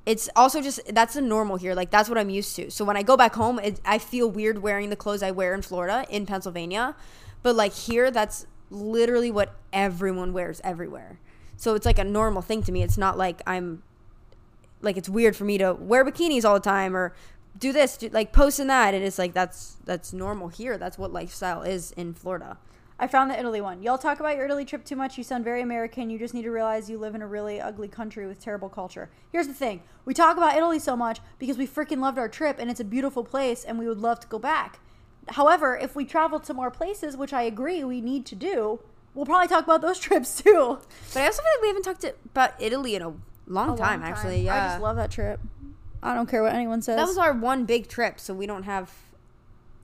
it's 0.08 0.28
also 0.36 0.62
just 0.62 0.80
that's 0.96 1.14
the 1.14 1.22
normal 1.22 1.58
here. 1.58 1.76
Like 1.76 1.92
that's 1.92 2.10
what 2.10 2.18
I'm 2.18 2.32
used 2.32 2.56
to. 2.56 2.72
So 2.72 2.84
when 2.84 2.98
I 2.98 3.04
go 3.04 3.16
back 3.16 3.36
home, 3.36 3.60
it, 3.60 3.80
I 3.86 4.00
feel 4.00 4.28
weird 4.28 4.64
wearing 4.64 4.90
the 4.90 4.96
clothes 4.96 5.22
I 5.22 5.30
wear 5.30 5.54
in 5.54 5.62
Florida, 5.62 6.08
in 6.10 6.26
Pennsylvania. 6.26 6.96
But 7.44 7.56
like 7.56 7.74
here 7.74 8.10
that's 8.10 8.48
literally 8.72 9.30
what 9.30 9.56
everyone 9.72 10.34
wears 10.34 10.60
everywhere. 10.64 11.20
So 11.56 11.76
it's 11.76 11.86
like 11.86 12.00
a 12.00 12.04
normal 12.04 12.42
thing 12.42 12.64
to 12.64 12.72
me. 12.72 12.82
It's 12.82 12.98
not 12.98 13.16
like 13.16 13.44
I'm 13.46 13.84
like 14.82 14.98
it's 14.98 15.10
weird 15.10 15.36
for 15.36 15.44
me 15.44 15.58
to 15.58 15.74
wear 15.74 16.06
bikinis 16.06 16.46
all 16.46 16.54
the 16.54 16.60
time 16.60 16.96
or 16.96 17.14
do 17.58 17.72
this 17.72 17.98
do, 17.98 18.10
like 18.10 18.34
post 18.34 18.60
and 18.60 18.70
that 18.70 18.94
and 18.94 19.04
it's 19.04 19.18
like 19.18 19.34
that's 19.34 19.78
that's 19.86 20.14
normal 20.14 20.48
here 20.48 20.78
that's 20.78 20.98
what 20.98 21.12
lifestyle 21.12 21.62
is 21.62 21.92
in 21.92 22.14
florida 22.14 22.58
I 22.98 23.08
found 23.08 23.30
the 23.30 23.38
Italy 23.38 23.60
one. 23.60 23.84
Y'all 23.84 23.98
talk 23.98 24.22
about 24.22 24.38
your 24.38 24.46
Italy 24.46 24.64
trip 24.64 24.86
too 24.86 24.96
much. 24.96 25.18
You 25.18 25.26
sound 25.26 25.44
very 25.44 25.62
American. 25.62 26.10
You 26.10 26.18
just 26.18 26.34
need 26.34 26.44
to 26.44 26.50
realize 26.50 26.90
you 26.90 26.98
live 26.98 27.14
in 27.14 27.22
a 27.22 27.28
really 27.28 27.60
ugly 27.60 27.90
country 27.90 28.26
with 28.26 28.40
terrible 28.40 28.70
culture. 28.70 29.10
Here's 29.34 29.48
the 29.48 29.54
thing 29.54 29.82
we 30.06 30.14
talk 30.14 30.38
about 30.38 30.56
Italy 30.56 30.80
so 30.80 30.96
much 30.96 31.20
because 31.38 31.58
we 31.58 31.68
freaking 31.68 32.00
loved 32.00 32.18
our 32.18 32.30
trip 32.30 32.58
and 32.58 32.72
it's 32.72 32.80
a 32.80 32.86
beautiful 32.86 33.26
place 33.26 33.66
and 33.66 33.78
we 33.78 33.86
would 33.90 34.00
love 34.00 34.22
to 34.22 34.28
go 34.28 34.40
back. 34.40 34.80
However, 35.28 35.76
if 35.76 35.94
we 35.94 36.06
travel 36.06 36.40
to 36.40 36.54
more 36.54 36.72
places, 36.72 37.18
which 37.18 37.34
I 37.34 37.42
agree 37.42 37.84
we 37.84 38.00
need 38.00 38.26
to 38.28 38.36
do, 38.36 38.80
we'll 39.16 39.26
probably 39.26 39.48
talk 39.48 39.64
about 39.64 39.82
those 39.82 40.00
trips 40.08 40.42
too. 40.42 40.78
but 41.14 41.22
i 41.22 41.26
also 41.26 41.42
feel 41.42 41.52
like 41.56 41.62
we 41.62 41.68
haven't 41.70 41.84
talked 41.84 42.06
about 42.26 42.52
italy 42.60 42.96
in 42.96 43.02
a 43.02 43.14
long, 43.48 43.78
time 43.78 44.02
long 44.02 44.10
actually 44.10 44.42
Yeah. 44.42 44.56
I 44.56 44.68
just 44.70 44.82
love 44.82 44.96
that 44.98 45.12
trip. 45.12 45.40
I 46.04 46.14
don't 46.14 46.30
care 46.30 46.44
what 46.44 46.54
anyone 46.54 46.82
says. 46.82 46.98
that 46.98 47.08
was 47.08 47.18
our 47.18 47.34
one 47.34 47.66
big 47.66 47.88
trip 47.88 48.20
so 48.20 48.34
we 48.34 48.46
don't 48.46 48.64
have 48.64 48.92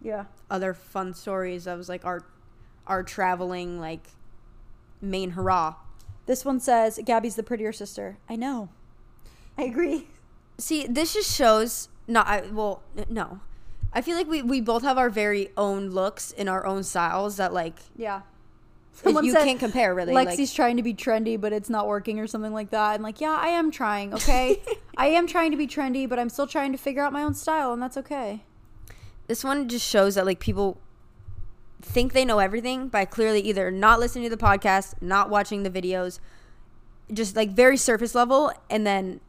yeah. 0.02 0.26
other 0.50 0.74
fun 0.74 1.14
stories 1.14 1.64
that 1.66 1.78
was 1.78 1.90
like 1.90 2.06
our 2.06 2.24
our 2.88 3.04
traveling 3.04 3.80
like 3.80 4.08
main 5.02 5.32
hurrah 5.32 5.76
This 6.28 6.46
one 6.46 6.60
says 6.60 7.00
Gabby's 7.04 7.36
the 7.36 7.44
prettier 7.44 7.72
sister. 7.74 8.18
I 8.30 8.36
know. 8.36 8.70
I 9.58 9.64
agree. 9.64 10.08
see 10.58 10.86
this 10.88 11.14
just 11.14 11.36
shows 11.36 11.90
no 12.08 12.22
i 12.22 12.42
well 12.52 12.82
no 13.10 13.40
i 13.94 14.02
feel 14.02 14.16
like 14.16 14.28
we, 14.28 14.42
we 14.42 14.62
both 14.62 14.84
have 14.84 14.98
our 14.98 15.10
very 15.10 15.50
own 15.58 15.90
looks 15.90 16.32
in 16.32 16.48
our 16.48 16.66
own 16.66 16.84
styles 16.84 17.38
that 17.38 17.52
like 17.54 17.80
Yeah. 17.96 18.22
You 19.06 19.34
can't 19.34 19.60
compare 19.60 19.94
really 19.96 20.14
like- 20.14 20.30
Lexi's 20.30 20.54
trying 20.54 20.78
to 20.78 20.84
be 20.84 20.94
trendy, 20.94 21.40
but 21.40 21.54
it's 21.54 21.70
not 21.70 21.88
working 21.88 22.20
or 22.20 22.28
something 22.28 22.54
like 22.54 22.70
that. 22.72 22.96
And 22.96 23.04
like, 23.04 23.20
yeah, 23.22 23.38
I 23.40 23.48
am 23.48 23.72
trying. 23.72 24.14
Okay, 24.14 24.62
I 24.98 25.08
am 25.08 25.28
trying 25.28 25.52
to 25.52 25.58
be 25.58 25.68
trendy, 25.68 26.08
but 26.08 26.20
I'm 26.20 26.30
still 26.30 26.48
trying 26.48 26.72
to 26.72 26.78
figure 26.78 27.04
out 27.04 27.12
my 27.14 27.24
own 27.24 27.34
style, 27.34 27.74
and 27.74 27.82
that's 27.82 27.98
okay. 27.98 28.44
this 29.28 29.44
one 29.44 29.68
just 29.70 29.88
shows 29.88 30.16
that 30.16 30.26
like 30.26 30.40
people 30.40 30.78
think 31.82 32.14
they 32.14 32.24
know 32.26 32.38
everything 32.40 32.88
by 32.90 33.06
clearly 33.06 33.42
either 33.42 33.72
not 33.72 34.00
listening 34.00 34.24
to 34.30 34.36
the 34.36 34.42
podcast, 34.44 34.94
not 35.02 35.30
watching 35.30 35.64
the 35.64 35.70
videos, 35.70 36.20
just 37.12 37.36
like 37.36 37.50
very 37.52 37.78
surface 37.78 38.14
level, 38.14 38.52
and 38.70 38.86
then 38.86 39.20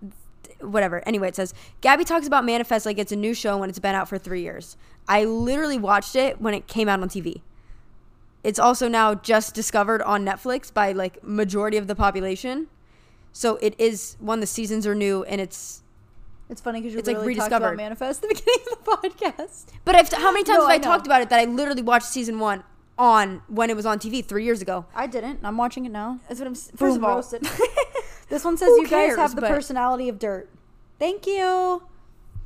whatever. 0.60 1.02
Anyway, 1.08 1.28
it 1.28 1.36
says 1.36 1.54
Gabby 1.80 2.04
talks 2.04 2.26
about 2.26 2.44
Manifest 2.44 2.84
like 2.84 2.98
it's 2.98 3.12
a 3.12 3.16
new 3.16 3.32
show 3.34 3.56
when 3.58 3.70
it's 3.70 3.78
been 3.78 3.94
out 3.94 4.08
for 4.08 4.18
three 4.18 4.42
years. 4.42 4.76
I 5.08 5.24
literally 5.24 5.78
watched 5.78 6.14
it 6.14 6.40
when 6.40 6.52
it 6.54 6.66
came 6.66 6.88
out 6.88 7.00
on 7.00 7.08
TV. 7.08 7.40
It's 8.45 8.59
also 8.59 8.88
now 8.88 9.14
just 9.14 9.55
discovered 9.55 10.03
on 10.03 10.24
Netflix 10.24 10.72
by 10.72 10.93
like 10.93 11.22
majority 11.22 11.76
of 11.76 11.86
the 11.86 11.95
population. 11.95 12.68
So 13.32 13.57
it 13.57 13.74
is 13.78 14.16
one 14.20 14.40
the 14.40 14.47
seasons 14.47 14.86
are 14.86 14.95
new 14.95 15.22
and 15.24 15.40
it's 15.40 15.82
It's 16.51 16.61
funny 16.61 16.80
because 16.80 16.93
you 16.93 16.99
It's, 16.99 17.07
like, 17.09 17.16
literally 17.16 17.34
talked 17.36 17.49
about 17.49 17.74
rediscovered. 17.74 17.76
Manifest 17.78 18.22
at 18.24 18.28
the 18.28 18.34
beginning 18.45 18.66
of 18.72 18.84
the 18.84 18.90
podcast. 19.36 19.64
But 19.84 19.95
I've, 19.95 20.12
how 20.12 20.32
many 20.32 20.45
times 20.45 20.59
No, 20.59 20.62
have 20.66 20.70
I, 20.70 20.74
I 20.74 20.78
talked 20.78 21.07
about 21.07 21.22
it 21.22 21.30
that 21.30 21.38
I 21.40 21.45
literally 21.45 21.82
watched 21.82 22.07
season 22.07 22.38
one 22.40 22.64
on 22.99 23.43
when 23.49 23.70
it 23.70 23.76
was 23.76 23.86
on 23.86 23.99
TV 23.99 24.24
three 24.24 24.45
years 24.45 24.61
ago? 24.61 24.84
I 24.95 25.07
didn't. 25.07 25.40
I'm 25.45 25.57
watching 25.57 25.86
it 25.86 25.93
now. 25.93 26.18
That's 26.28 26.40
what 26.40 26.47
I'm. 26.47 26.55
First 26.55 26.76
Boom, 26.78 26.97
of 26.97 27.05
all, 27.05 27.16
roasted. 27.16 27.43
this 28.28 28.45
one 28.45 28.57
says 28.59 28.68
Who 28.68 28.82
you 28.82 28.88
guys 28.88 29.16
have 29.16 29.34
the 29.34 29.40
but- 29.40 29.51
personality 29.51 30.09
of 30.09 30.18
dirt. 30.18 30.51
Thank 30.99 31.26
you. 31.26 31.82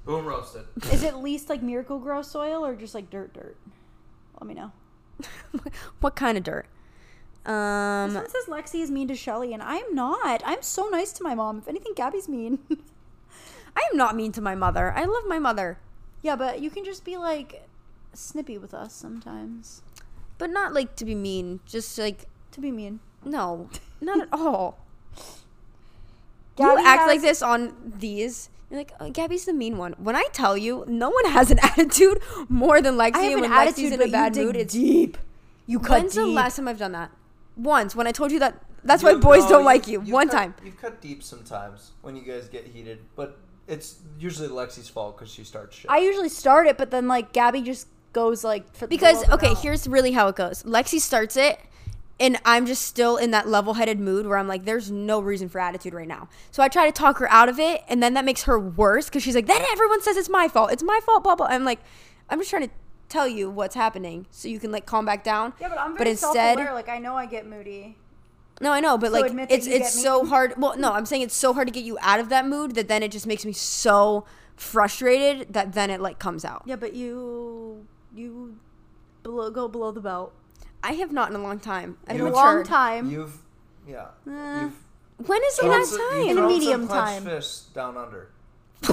Boom 0.05 0.25
roasted. 0.25 0.67
Is 0.93 1.03
it 1.03 1.17
least 1.17 1.49
like 1.49 1.63
Miracle-Gro 1.63 2.23
soil 2.23 2.65
or 2.65 2.77
just 2.77 2.95
like 2.95 3.11
dirt 3.11 3.35
dirt? 3.35 3.57
Let 4.41 4.47
me 4.47 4.55
know. 4.55 4.71
what 6.01 6.15
kind 6.17 6.37
of 6.39 6.45
dirt? 6.45 6.67
This 7.45 7.53
Um, 7.53 8.15
one 8.15 8.29
says 8.29 8.47
Lexi 8.49 8.81
is 8.83 8.91
mean 8.91 9.07
to 9.09 9.15
Shelly, 9.15 9.53
and 9.55 9.63
I'm 9.63 9.95
not. 9.95 10.43
I'm 10.45 10.63
so 10.63 10.89
nice 10.89 11.13
to 11.15 11.23
my 11.23 11.35
mom. 11.35 11.59
If 11.59 11.69
anything, 11.69 11.93
Gabby's 11.95 12.29
mean. 12.29 12.59
I 13.77 13.87
am 13.93 13.97
not 13.97 14.17
mean 14.17 14.33
to 14.33 14.41
my 14.41 14.55
mother. 14.55 14.93
I 14.97 15.05
love 15.05 15.25
my 15.29 15.39
mother, 15.39 15.79
yeah, 16.23 16.35
but 16.35 16.61
you 16.61 16.71
can 16.71 16.85
just 16.85 17.05
be 17.05 17.17
like 17.17 17.69
snippy 18.15 18.57
with 18.59 18.73
us 18.75 18.93
sometimes. 18.95 19.83
but 20.39 20.51
not 20.51 20.73
like 20.75 20.97
to 20.97 21.05
be 21.05 21.15
mean. 21.15 21.61
Just 21.67 21.97
like 21.99 22.25
To 22.53 22.61
be 22.61 22.71
mean. 22.73 23.01
no, 23.25 23.69
not 24.01 24.21
at 24.21 24.29
all. 24.33 24.79
Gabby 26.57 26.81
you 26.81 26.87
act 26.89 27.01
has- 27.03 27.09
like 27.09 27.21
this 27.23 27.43
on 27.43 27.75
these. 27.99 28.49
You're 28.71 28.81
like, 28.81 28.93
oh, 28.99 29.11
Gabby's 29.11 29.45
the 29.45 29.53
mean 29.53 29.79
one. 29.79 29.95
When 29.99 30.17
I 30.17 30.27
tell 30.33 30.57
you, 30.57 30.85
no 30.89 31.11
one 31.11 31.27
has 31.27 31.51
an 31.51 31.59
attitude 31.63 32.19
more 32.49 32.83
than 32.83 32.97
Lexi. 32.97 33.15
I 33.15 33.23
have 33.23 33.33
and 33.35 33.45
an 33.45 33.51
when 33.51 33.67
Lexi's 33.67 33.69
attitude, 33.69 33.93
in 33.93 34.03
a 34.03 34.11
bad 34.11 34.37
you 34.37 34.45
mood, 34.47 34.57
it's 34.57 34.75
deep. 34.75 35.19
You 35.67 35.79
cut 35.79 36.01
When's 36.03 36.15
deep. 36.15 36.23
the 36.23 36.27
last 36.27 36.57
time 36.57 36.69
I've 36.69 36.79
done 36.79 36.93
that? 36.93 37.11
Once 37.57 37.95
when 37.97 38.07
I 38.07 38.13
told 38.13 38.33
you 38.33 38.39
that. 38.41 38.63
That's 38.85 39.03
why 39.03 39.15
boys 39.15 39.47
don't 39.47 39.65
like 39.65 39.89
you. 39.89 40.01
One 40.01 40.29
cut, 40.29 40.37
time. 40.37 40.55
You've 40.65 40.81
cut 40.81 41.01
deep 41.01 41.23
sometimes 41.23 41.91
when 42.03 42.15
you 42.15 42.23
guys 42.23 42.49
get 42.49 42.67
heated, 42.67 43.01
but 43.17 43.39
it's 43.67 43.97
usually 44.19 44.49
Lexi's 44.49 44.89
fault 44.89 45.17
because 45.19 45.33
she 45.33 45.43
starts 45.43 45.77
shit. 45.77 45.91
I 45.91 45.99
usually 45.99 46.29
start 46.29 46.69
it, 46.69 46.79
but 46.79 46.91
then 46.93 47.09
like 47.09 47.33
Gabby 47.33 47.63
just 47.63 47.89
goes 48.13 48.45
like 48.45 48.73
for 48.75 48.87
Because 48.87 49.25
blows 49.25 49.39
okay, 49.39 49.51
out. 49.51 49.59
here's 49.63 49.89
really 49.89 50.13
how 50.13 50.29
it 50.29 50.37
goes. 50.37 50.63
Lexi 50.63 51.01
starts 51.01 51.37
it, 51.37 51.59
and 52.19 52.39
I'm 52.45 52.65
just 52.67 52.83
still 52.83 53.17
in 53.17 53.31
that 53.33 53.47
level-headed 53.49 54.01
mood 54.01 54.27
where 54.27 54.39
I'm 54.39 54.49
like, 54.49 54.65
there's 54.65 54.91
no 54.91 55.21
reason 55.21 55.49
for 55.49 55.61
attitude 55.61 55.93
right 55.95 56.09
now. 56.09 56.29
So 56.51 56.63
I 56.63 56.69
try 56.69 56.87
to 56.87 56.93
talk 56.93 57.19
her 57.19 57.31
out 57.31 57.49
of 57.49 57.59
it, 57.59 57.83
and 57.89 58.03
then 58.03 58.15
that 58.15 58.25
makes 58.25 58.45
her 58.45 58.59
worse 58.59 59.07
because 59.07 59.23
she's 59.23 59.35
like, 59.35 59.47
then 59.47 59.63
everyone 59.71 60.01
says 60.03 60.17
it's 60.17 60.29
my 60.31 60.49
fault. 60.49 60.73
It's 60.73 60.83
my 60.83 61.01
fault. 61.05 61.23
Blah 61.25 61.37
blah. 61.37 61.47
I'm 61.47 61.65
like, 61.65 61.81
I'm 62.31 62.39
just 62.39 62.51
trying 62.51 62.65
to 62.69 62.71
tell 63.09 63.29
you 63.29 63.49
what's 63.51 63.75
happening 63.77 64.27
so 64.31 64.49
you 64.49 64.59
can 64.59 64.73
like 64.73 64.85
calm 64.87 65.05
back 65.05 65.23
down. 65.23 65.53
Yeah, 65.61 65.69
but 65.69 65.79
I'm 65.79 65.93
But 65.93 65.99
very 65.99 66.11
instead- 66.11 66.33
self-aware. 66.57 66.75
Like 66.75 66.89
I 66.89 66.99
know 66.99 67.15
I 67.17 67.27
get 67.27 67.47
moody. 67.47 67.97
No, 68.61 68.73
I 68.73 68.81
know, 68.81 68.97
but 68.97 69.13
So 69.13 69.21
like 69.21 69.51
it's 69.51 69.67
it's 69.67 69.93
so 70.03 70.23
me? 70.23 70.31
hard. 70.31 70.55
Well, 70.57 70.79
no, 70.79 70.93
I'm 70.95 71.05
saying 71.05 71.21
it's 71.23 71.37
so 71.37 71.53
hard 71.53 71.69
to 71.69 71.73
get 71.73 71.85
you 71.85 71.99
out 72.01 72.21
of 72.21 72.31
that 72.31 72.47
mood 72.49 72.75
that 72.77 72.89
then 72.89 73.03
it 73.03 73.11
just 73.13 73.27
makes 73.27 73.45
me 73.45 73.53
so 73.53 74.25
frustrated 74.57 75.53
that 75.53 75.75
then 75.75 75.91
it 75.91 76.01
like 76.01 76.19
comes 76.19 76.43
out. 76.45 76.63
Yeah, 76.65 76.77
but 76.77 76.95
you 76.95 77.87
you 78.15 78.57
below, 79.23 79.51
go 79.51 79.69
below 79.69 79.93
the 79.93 80.01
belt. 80.01 80.33
I 80.89 80.93
have 80.95 81.13
not 81.13 81.31
in 81.31 81.37
a 81.37 81.43
long 81.43 81.59
time. 81.59 81.99
I've 82.07 82.17
In 82.17 82.21
a 82.21 82.25
You've- 82.25 82.37
long 82.37 82.47
matured. 82.59 82.67
time. 82.67 83.11
You've 83.11 83.39
yeah. 83.89 84.07
Eh. 84.29 84.61
You've 84.63 85.29
When 85.29 85.43
is 85.45 85.57
the 85.57 85.63
thrown 85.63 85.73
last 85.79 85.91
some- 85.91 85.99
time? 86.11 86.19
you've 86.21 86.29
In 86.31 86.31
a 86.31 86.35
thrown 86.41 86.51
some 86.51 86.59
medium 86.59 86.87
clenched 86.89 87.13
time. 87.13 87.25
fists 87.25 87.67
down 87.75 87.97
under. 87.97 88.29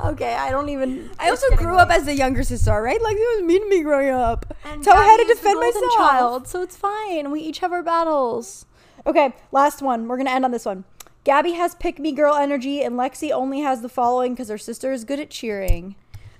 Okay, 0.00 0.34
I 0.34 0.50
don't 0.50 0.68
even. 0.68 1.10
I 1.20 1.30
also 1.30 1.48
grew 1.54 1.76
up 1.76 1.88
as 1.90 2.06
the 2.06 2.14
younger 2.14 2.42
sister, 2.42 2.72
right? 2.82 3.00
Like 3.00 3.14
it 3.16 3.36
was 3.36 3.44
mean 3.46 3.62
to 3.62 3.68
me 3.68 3.82
growing 3.82 4.08
up. 4.10 4.52
And 4.64 4.84
so 4.84 4.90
I 4.90 5.04
had 5.04 5.18
to 5.18 5.22
Gabby 5.22 5.22
is 5.22 5.28
the 5.28 5.34
defend 5.44 5.54
golden 5.60 5.80
myself. 5.82 5.96
child, 6.10 6.48
so 6.48 6.60
it's 6.62 6.76
fine. 6.76 7.30
We 7.30 7.40
each 7.40 7.60
have 7.60 7.70
our 7.72 7.84
battles. 7.84 8.66
Okay, 9.06 9.32
last 9.52 9.80
one. 9.80 10.08
We're 10.08 10.16
gonna 10.16 10.30
end 10.30 10.44
on 10.44 10.50
this 10.50 10.64
one. 10.66 10.82
Gabby 11.22 11.52
has 11.52 11.76
pick 11.76 12.00
me 12.00 12.10
girl 12.10 12.34
energy, 12.34 12.82
and 12.82 12.96
Lexi 12.96 13.30
only 13.30 13.60
has 13.60 13.80
the 13.82 13.88
following 13.88 14.32
because 14.32 14.48
her 14.48 14.58
sister 14.58 14.90
is 14.92 15.04
good 15.04 15.20
at 15.20 15.30
cheering. 15.30 15.94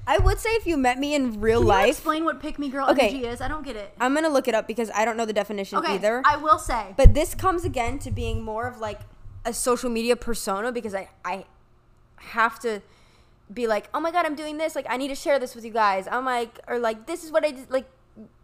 I 0.06 0.18
would 0.18 0.38
say 0.38 0.50
if 0.50 0.66
you 0.66 0.76
met 0.76 0.98
me 0.98 1.14
in 1.14 1.40
real 1.40 1.58
Can 1.60 1.66
you 1.66 1.68
life, 1.68 1.88
explain 1.90 2.24
what 2.24 2.40
pick 2.40 2.58
me 2.58 2.68
girl 2.68 2.88
Okay. 2.88 3.08
energy 3.08 3.26
is? 3.26 3.40
I 3.40 3.48
don't 3.48 3.64
get 3.64 3.76
it. 3.76 3.94
I'm 4.00 4.14
gonna 4.14 4.28
look 4.28 4.48
it 4.48 4.54
up 4.54 4.66
because 4.66 4.90
I 4.94 5.04
don't 5.04 5.16
know 5.16 5.24
the 5.24 5.32
definition 5.32 5.78
Okay, 5.78 5.94
either. 5.94 6.22
I 6.24 6.36
will 6.36 6.58
say. 6.58 6.94
But 6.96 7.14
this 7.14 7.34
comes 7.34 7.64
again 7.64 7.98
to 8.00 8.10
being 8.10 8.42
more 8.42 8.66
of 8.66 8.78
like 8.78 9.00
a 9.44 9.52
social 9.52 9.90
media 9.90 10.16
persona 10.16 10.72
because 10.72 10.94
I 10.94 11.08
I 11.24 11.44
have 12.16 12.58
to 12.60 12.80
be 13.52 13.66
like, 13.66 13.88
oh 13.94 14.00
my 14.00 14.10
god, 14.10 14.26
I'm 14.26 14.34
doing 14.34 14.58
this. 14.58 14.74
Like 14.74 14.86
I 14.88 14.96
need 14.96 15.08
to 15.08 15.14
share 15.14 15.38
this 15.38 15.54
with 15.54 15.64
you 15.64 15.70
guys. 15.72 16.08
I'm 16.10 16.24
like, 16.24 16.58
or 16.66 16.78
like 16.78 17.06
this 17.06 17.22
is 17.24 17.30
what 17.30 17.44
I 17.44 17.52
did. 17.52 17.70
Like 17.70 17.86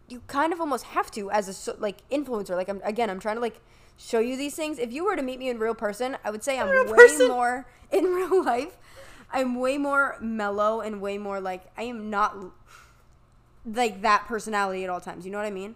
you 0.07 0.21
kind 0.27 0.53
of 0.53 0.59
almost 0.61 0.85
have 0.85 1.11
to 1.11 1.29
as 1.29 1.47
a 1.47 1.53
so, 1.53 1.75
like 1.79 2.07
influencer. 2.09 2.55
Like 2.55 2.69
I'm 2.69 2.81
again, 2.85 3.09
I'm 3.09 3.19
trying 3.19 3.35
to 3.35 3.41
like 3.41 3.59
show 3.97 4.19
you 4.19 4.37
these 4.37 4.55
things. 4.55 4.79
If 4.79 4.93
you 4.93 5.03
were 5.03 5.15
to 5.17 5.21
meet 5.21 5.39
me 5.39 5.49
in 5.49 5.59
real 5.59 5.75
person, 5.75 6.17
I 6.23 6.31
would 6.31 6.43
say 6.43 6.57
I'm 6.57 6.69
way 6.89 6.97
person? 6.97 7.27
more 7.27 7.65
in 7.91 8.05
real 8.05 8.43
life. 8.43 8.77
I'm 9.31 9.55
way 9.59 9.77
more 9.77 10.17
mellow 10.21 10.81
and 10.81 11.01
way 11.01 11.17
more 11.17 11.39
like 11.39 11.63
I 11.77 11.83
am 11.83 12.09
not 12.09 12.35
like 13.65 14.01
that 14.01 14.25
personality 14.27 14.83
at 14.83 14.89
all 14.89 15.01
times. 15.01 15.25
You 15.25 15.31
know 15.31 15.37
what 15.37 15.47
I 15.47 15.51
mean? 15.51 15.75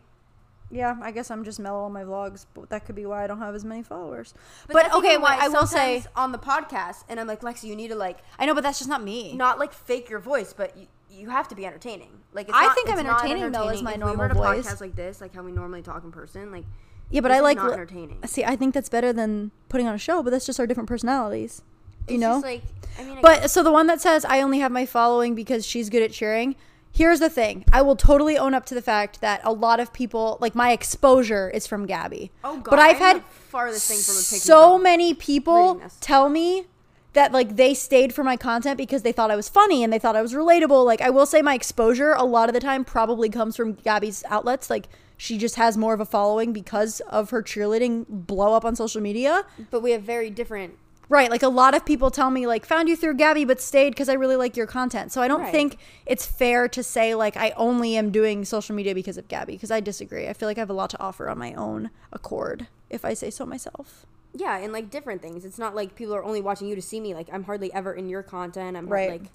Yeah, 0.71 0.95
I 1.03 1.11
guess 1.11 1.29
I'm 1.29 1.43
just 1.43 1.59
mellow 1.59 1.83
on 1.83 1.93
my 1.93 2.03
vlogs, 2.03 2.47
but 2.55 2.69
that 2.69 2.85
could 2.85 2.95
be 2.95 3.05
why 3.05 3.23
I 3.23 3.27
don't 3.27 3.37
have 3.37 3.53
as 3.53 3.63
many 3.63 3.83
followers. 3.83 4.33
But, 4.67 4.73
But, 4.73 4.93
okay, 4.95 5.17
why 5.17 5.37
I 5.39 5.47
will 5.47 5.67
say, 5.67 6.03
on 6.15 6.31
the 6.31 6.39
podcast, 6.39 7.03
and 7.07 7.19
I'm 7.19 7.27
like, 7.27 7.41
Lexi, 7.41 7.65
you 7.65 7.75
need 7.75 7.89
to 7.89 7.95
like 7.95 8.19
I 8.39 8.45
know, 8.47 8.55
but 8.55 8.63
that's 8.63 8.79
just 8.79 8.89
not 8.89 9.03
me. 9.03 9.35
not 9.35 9.59
like 9.59 9.71
fake 9.71 10.09
your 10.09 10.19
voice, 10.19 10.51
but 10.53 10.75
you, 10.75 10.87
you 11.11 11.29
have 11.29 11.47
to 11.49 11.55
be 11.55 11.65
entertaining. 11.65 12.09
Like 12.33 12.47
it's 12.49 12.57
I 12.57 12.65
not- 12.65 12.75
think 12.75 12.89
I'm 12.89 12.95
not 13.05 13.23
entertaining, 13.23 13.51
though, 13.51 13.67
as 13.67 13.83
my 13.83 13.93
If 13.93 13.99
normal 13.99 14.15
we 14.15 14.19
were 14.21 14.29
to 14.29 14.33
voice. 14.35 14.65
podcast 14.67 14.81
like 14.81 14.95
this, 14.95 15.21
like 15.21 15.35
how 15.35 15.43
we 15.43 15.51
normally 15.51 15.83
talk 15.83 16.03
in 16.03 16.11
person, 16.11 16.51
like 16.51 16.65
yeah, 17.11 17.21
but 17.21 17.31
I 17.31 17.41
like 17.41 17.57
not 17.57 17.73
entertaining. 17.73 18.25
See, 18.25 18.43
I 18.43 18.55
think 18.55 18.73
that's 18.73 18.89
better 18.89 19.13
than 19.13 19.51
putting 19.69 19.85
on 19.85 19.93
a 19.93 19.99
show, 19.99 20.23
but 20.23 20.31
that's 20.31 20.47
just 20.47 20.59
our 20.59 20.65
different 20.65 20.89
personalities. 20.89 21.61
You 22.07 22.17
know? 22.17 22.33
just 22.35 22.45
like 22.45 22.63
I 22.99 23.03
mean, 23.03 23.17
I 23.17 23.21
But 23.21 23.51
so 23.51 23.63
the 23.63 23.71
one 23.71 23.87
that 23.87 24.01
says 24.01 24.25
I 24.25 24.41
only 24.41 24.59
have 24.59 24.71
my 24.71 24.85
following 24.85 25.35
because 25.35 25.65
she's 25.65 25.89
good 25.89 26.03
at 26.03 26.11
cheering. 26.11 26.55
Here's 26.91 27.19
the 27.19 27.29
thing. 27.29 27.65
I 27.73 27.81
will 27.81 27.95
totally 27.95 28.37
own 28.37 28.53
up 28.53 28.67
to 28.67 28.75
the 28.75 28.81
fact 28.81 29.19
that 29.21 29.41
a 29.43 29.51
lot 29.51 29.79
of 29.79 29.91
people 29.93 30.37
like 30.39 30.53
my 30.53 30.71
exposure 30.71 31.49
is 31.49 31.65
from 31.65 31.85
Gabby. 31.85 32.31
oh 32.43 32.57
god, 32.57 32.69
but 32.69 32.79
I've 32.79 32.97
I'm 32.97 33.01
had 33.01 33.17
the 33.17 33.21
farthest 33.21 33.87
thing 33.87 33.97
from 33.97 34.15
a 34.15 34.19
pick 34.19 34.41
so 34.41 34.77
many 34.77 35.13
people 35.13 35.81
tell 36.01 36.29
me 36.29 36.67
that 37.13 37.31
like 37.31 37.55
they 37.55 37.73
stayed 37.73 38.13
for 38.13 38.23
my 38.23 38.35
content 38.37 38.77
because 38.77 39.03
they 39.03 39.11
thought 39.11 39.31
I 39.31 39.35
was 39.35 39.49
funny 39.49 39.83
and 39.83 39.93
they 39.93 39.99
thought 39.99 40.15
I 40.15 40.21
was 40.21 40.33
relatable. 40.33 40.85
Like 40.85 41.01
I 41.01 41.09
will 41.09 41.25
say 41.25 41.41
my 41.41 41.55
exposure 41.55 42.11
a 42.13 42.23
lot 42.23 42.49
of 42.49 42.53
the 42.53 42.59
time 42.59 42.83
probably 42.83 43.29
comes 43.29 43.55
from 43.55 43.73
Gabby's 43.73 44.23
outlets. 44.29 44.69
Like 44.69 44.87
she 45.17 45.37
just 45.37 45.55
has 45.55 45.77
more 45.77 45.93
of 45.93 45.99
a 45.99 46.05
following 46.05 46.53
because 46.53 46.99
of 47.01 47.29
her 47.29 47.41
cheerleading 47.41 48.05
blow 48.07 48.53
up 48.53 48.65
on 48.65 48.75
social 48.75 49.01
media. 49.01 49.45
But 49.71 49.81
we 49.81 49.91
have 49.91 50.01
very 50.03 50.29
different. 50.29 50.77
Right. 51.13 51.29
Like 51.29 51.43
a 51.43 51.47
lot 51.47 51.75
of 51.75 51.85
people 51.85 52.09
tell 52.09 52.31
me, 52.31 52.47
like, 52.47 52.65
found 52.65 52.89
you 52.89 52.95
through 52.95 53.13
Gabby, 53.17 53.45
but 53.45 53.61
stayed 53.61 53.91
because 53.91 54.09
I 54.09 54.13
really 54.13 54.35
like 54.35 54.57
your 54.57 54.65
content. 54.65 55.11
So 55.11 55.21
I 55.21 55.27
don't 55.27 55.41
Right. 55.41 55.51
think 55.51 55.77
it's 56.07 56.25
fair 56.25 56.67
to 56.69 56.81
say, 56.81 57.13
like, 57.13 57.37
I 57.37 57.51
only 57.51 57.95
am 57.95 58.09
doing 58.09 58.43
social 58.45 58.75
media 58.75 58.95
because 58.95 59.15
of 59.19 59.27
Gabby, 59.27 59.53
because 59.53 59.69
I 59.69 59.79
disagree. 59.79 60.27
I 60.27 60.33
feel 60.33 60.49
like 60.49 60.57
I 60.57 60.61
have 60.61 60.71
a 60.71 60.73
lot 60.73 60.89
to 60.89 60.99
offer 60.99 61.29
on 61.29 61.37
my 61.37 61.53
own 61.53 61.91
accord, 62.11 62.65
if 62.89 63.05
I 63.05 63.13
say 63.13 63.29
so 63.29 63.45
myself. 63.45 64.07
Yeah, 64.33 64.57
and 64.57 64.73
like 64.73 64.89
different 64.89 65.21
things. 65.21 65.45
It's 65.45 65.59
not 65.59 65.75
like 65.75 65.93
people 65.93 66.15
are 66.15 66.23
only 66.23 66.41
watching 66.41 66.67
you 66.67 66.73
to 66.73 66.81
see 66.81 66.99
me. 66.99 67.13
Like 67.13 67.27
I'm 67.31 67.43
hardly 67.43 67.71
ever 67.71 67.93
in 67.93 68.09
your 68.09 68.23
content. 68.23 68.75
I'm 68.75 68.87
Right. 68.87 69.11
like 69.11 69.31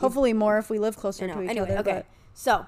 Hopefully, 0.00 0.34
more 0.34 0.58
if 0.58 0.68
we 0.68 0.78
live 0.78 0.98
closer 0.98 1.26
to 1.26 1.42
each 1.42 1.48
Anyway, 1.48 1.70
other. 1.70 1.78
okay. 1.80 1.92
but- 2.00 2.06
So, 2.34 2.66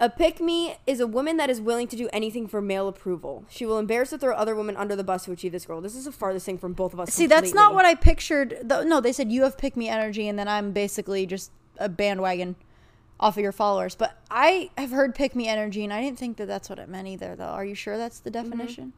a 0.00 0.08
pick 0.08 0.40
me 0.40 0.76
is 0.86 0.98
a 0.98 1.06
woman 1.06 1.36
that 1.36 1.50
is 1.50 1.60
willing 1.60 1.86
to 1.88 1.94
do 1.94 2.08
anything 2.10 2.48
for 2.48 2.62
male 2.62 2.88
approval. 2.88 3.44
She 3.50 3.66
will 3.66 3.78
embarrass 3.78 4.14
or 4.14 4.18
throw 4.18 4.34
other 4.34 4.56
women 4.56 4.74
under 4.76 4.96
the 4.96 5.04
bus 5.04 5.26
to 5.26 5.32
achieve 5.32 5.52
this 5.52 5.66
goal. 5.66 5.82
This 5.82 5.94
is 5.94 6.06
the 6.06 6.12
farthest 6.12 6.46
thing 6.46 6.56
from 6.56 6.72
both 6.72 6.94
of 6.94 7.00
us. 7.00 7.12
See, 7.12 7.26
that's 7.26 7.52
not 7.52 7.74
what 7.74 7.84
I 7.84 7.94
pictured. 7.94 8.56
Though, 8.62 8.82
no, 8.82 9.02
they 9.02 9.12
said 9.12 9.30
you 9.30 9.42
have 9.42 9.58
pick 9.58 9.76
me 9.76 9.88
energy, 9.90 10.26
and 10.26 10.38
then 10.38 10.48
I'm 10.48 10.72
basically 10.72 11.26
just 11.26 11.50
a 11.76 11.90
bandwagon 11.90 12.56
off 13.20 13.36
of 13.36 13.42
your 13.42 13.52
followers. 13.52 13.94
But 13.94 14.16
I 14.30 14.70
have 14.78 14.90
heard 14.90 15.14
pick 15.14 15.36
me 15.36 15.48
energy, 15.48 15.84
and 15.84 15.92
I 15.92 16.00
didn't 16.00 16.18
think 16.18 16.38
that 16.38 16.46
that's 16.46 16.70
what 16.70 16.78
it 16.78 16.88
meant 16.88 17.06
either, 17.06 17.36
though. 17.36 17.44
Are 17.44 17.64
you 17.64 17.74
sure 17.74 17.98
that's 17.98 18.20
the 18.20 18.30
mm-hmm. 18.30 18.50
definition? 18.50 18.92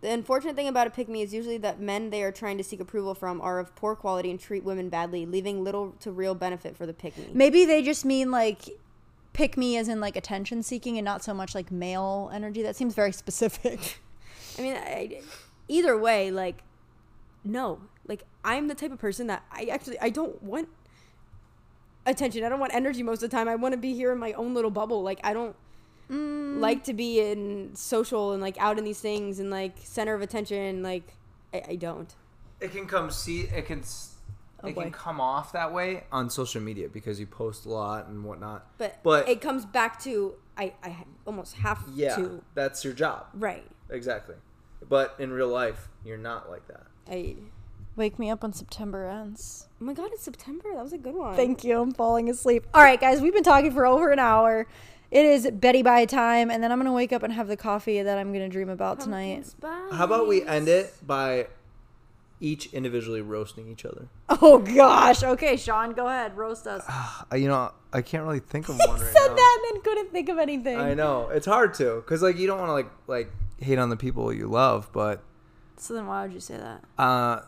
The 0.00 0.10
unfortunate 0.10 0.56
thing 0.56 0.68
about 0.68 0.86
a 0.86 0.90
pick 0.90 1.08
me 1.08 1.20
is 1.20 1.34
usually 1.34 1.58
that 1.58 1.80
men 1.80 2.10
they 2.10 2.22
are 2.22 2.32
trying 2.32 2.58
to 2.58 2.64
seek 2.64 2.80
approval 2.80 3.14
from 3.14 3.40
are 3.40 3.58
of 3.58 3.74
poor 3.76 3.94
quality 3.94 4.30
and 4.30 4.40
treat 4.40 4.64
women 4.64 4.88
badly, 4.88 5.26
leaving 5.26 5.64
little 5.64 5.94
to 6.00 6.10
real 6.10 6.34
benefit 6.34 6.76
for 6.76 6.86
the 6.86 6.94
pick 6.94 7.16
me. 7.18 7.28
Maybe 7.34 7.64
they 7.66 7.82
just 7.82 8.04
mean 8.04 8.30
like 8.30 8.68
pick 9.36 9.58
me 9.58 9.76
as 9.76 9.86
in 9.86 10.00
like 10.00 10.16
attention 10.16 10.62
seeking 10.62 10.96
and 10.96 11.04
not 11.04 11.22
so 11.22 11.34
much 11.34 11.54
like 11.54 11.70
male 11.70 12.30
energy. 12.32 12.62
That 12.62 12.74
seems 12.74 12.94
very 12.94 13.12
specific. 13.24 14.00
I 14.58 14.62
mean, 14.62 14.74
I, 14.74 15.20
either 15.68 15.96
way, 15.96 16.30
like, 16.30 16.62
no, 17.44 17.80
like 18.08 18.24
I'm 18.42 18.68
the 18.68 18.74
type 18.74 18.92
of 18.92 18.98
person 18.98 19.26
that 19.26 19.44
I 19.52 19.64
actually 19.64 20.00
I 20.00 20.08
don't 20.08 20.42
want 20.42 20.68
attention. 22.06 22.44
I 22.44 22.48
don't 22.48 22.58
want 22.58 22.74
energy 22.74 23.02
most 23.02 23.22
of 23.22 23.30
the 23.30 23.36
time. 23.36 23.46
I 23.46 23.56
want 23.56 23.72
to 23.72 23.78
be 23.78 23.94
here 23.94 24.10
in 24.10 24.18
my 24.18 24.32
own 24.32 24.54
little 24.54 24.70
bubble. 24.70 25.02
Like 25.02 25.20
I 25.22 25.34
don't 25.34 25.54
mm. 26.10 26.58
like 26.58 26.84
to 26.84 26.94
be 26.94 27.20
in 27.20 27.72
social 27.74 28.32
and 28.32 28.40
like 28.40 28.56
out 28.58 28.78
in 28.78 28.84
these 28.84 29.00
things 29.00 29.38
and 29.38 29.50
like 29.50 29.74
center 29.82 30.14
of 30.14 30.22
attention. 30.22 30.82
Like 30.82 31.12
I, 31.52 31.62
I 31.68 31.76
don't. 31.76 32.12
It 32.58 32.72
can 32.72 32.86
come 32.86 33.10
see 33.10 33.42
it 33.42 33.66
can 33.66 33.80
s- 33.80 34.15
Oh, 34.66 34.70
it 34.70 34.74
boy. 34.74 34.82
can 34.82 34.92
come 34.92 35.20
off 35.20 35.52
that 35.52 35.72
way 35.72 36.04
on 36.12 36.28
social 36.30 36.60
media 36.60 36.88
because 36.88 37.18
you 37.20 37.26
post 37.26 37.66
a 37.66 37.68
lot 37.70 38.06
and 38.08 38.24
whatnot. 38.24 38.66
But 38.78 39.02
But- 39.02 39.28
it 39.28 39.40
comes 39.40 39.64
back 39.64 39.98
to 40.00 40.34
I 40.58 40.72
I 40.82 41.04
almost 41.26 41.56
have 41.56 41.82
Yeah, 41.94 42.16
to 42.16 42.42
that's 42.54 42.84
your 42.84 42.94
job. 42.94 43.26
right. 43.34 43.66
Exactly. 43.90 44.36
But 44.88 45.14
in 45.18 45.32
real 45.32 45.48
life, 45.48 45.88
you're 46.04 46.16
not 46.18 46.50
like 46.50 46.66
that. 46.68 46.86
I 47.10 47.36
Wake 47.96 48.18
me 48.18 48.28
up 48.28 48.42
when 48.42 48.52
September 48.52 49.06
ends. 49.06 49.68
oh 49.80 49.84
my 49.86 49.94
god, 49.94 50.10
it's 50.12 50.22
September. 50.22 50.68
That 50.74 50.82
was 50.82 50.92
a 50.92 50.98
good 50.98 51.14
one. 51.14 51.34
Thank 51.34 51.64
you. 51.64 51.80
I'm 51.80 51.92
falling 51.92 52.28
asleep. 52.28 52.66
All 52.74 52.82
right, 52.82 53.00
guys, 53.00 53.22
we've 53.22 53.32
been 53.32 53.42
talking 53.42 53.70
for 53.72 53.86
over 53.86 54.10
an 54.10 54.18
hour. 54.18 54.66
It 55.10 55.24
is 55.24 55.48
Betty 55.50 55.82
by 55.82 56.04
time, 56.04 56.50
and 56.50 56.62
then 56.62 56.70
I'm 56.72 56.78
gonna 56.78 56.92
wake 56.92 57.12
up 57.12 57.22
and 57.22 57.32
have 57.32 57.48
the 57.48 57.56
coffee 57.56 58.02
that 58.02 58.18
I'm 58.18 58.32
gonna 58.34 58.48
dream 58.50 58.68
about 58.68 59.00
tonight. 59.00 59.46
How 59.62 60.04
about 60.04 60.26
we 60.28 60.42
end 60.42 60.68
it 60.68 60.92
by 61.06 61.46
each 62.40 62.66
individually 62.72 63.20
roasting 63.22 63.68
each 63.70 63.84
other? 63.84 64.08
Oh 64.42 64.58
gosh. 64.58 65.22
Okay, 65.22 65.56
Sean, 65.56 65.92
go 65.92 66.06
ahead, 66.08 66.36
roast 66.36 66.66
us. 66.66 66.84
Uh, 66.88 67.22
you 67.36 67.48
know, 67.48 67.72
I 67.92 68.02
can't 68.02 68.24
really 68.24 68.40
think 68.40 68.68
of 68.68 68.76
one 68.86 69.00
right 69.00 69.12
Said 69.12 69.28
now. 69.28 69.34
that 69.34 69.58
and 69.64 69.74
then 69.76 69.82
couldn't 69.82 70.12
think 70.12 70.28
of 70.28 70.38
anything. 70.38 70.78
I 70.78 70.94
know 70.94 71.28
it's 71.28 71.46
hard 71.46 71.74
to, 71.74 72.02
cause 72.06 72.22
like 72.22 72.36
you 72.36 72.46
don't 72.46 72.58
want 72.58 72.68
to 72.68 72.72
like 72.74 72.90
like 73.06 73.30
hate 73.60 73.78
on 73.78 73.88
the 73.88 73.96
people 73.96 74.32
you 74.32 74.46
love, 74.48 74.90
but 74.92 75.22
So 75.78 75.94
then 75.94 76.06
why 76.06 76.22
would 76.22 76.32
you 76.34 76.40
say 76.40 76.56
that? 76.58 76.82
uh, 76.98 77.40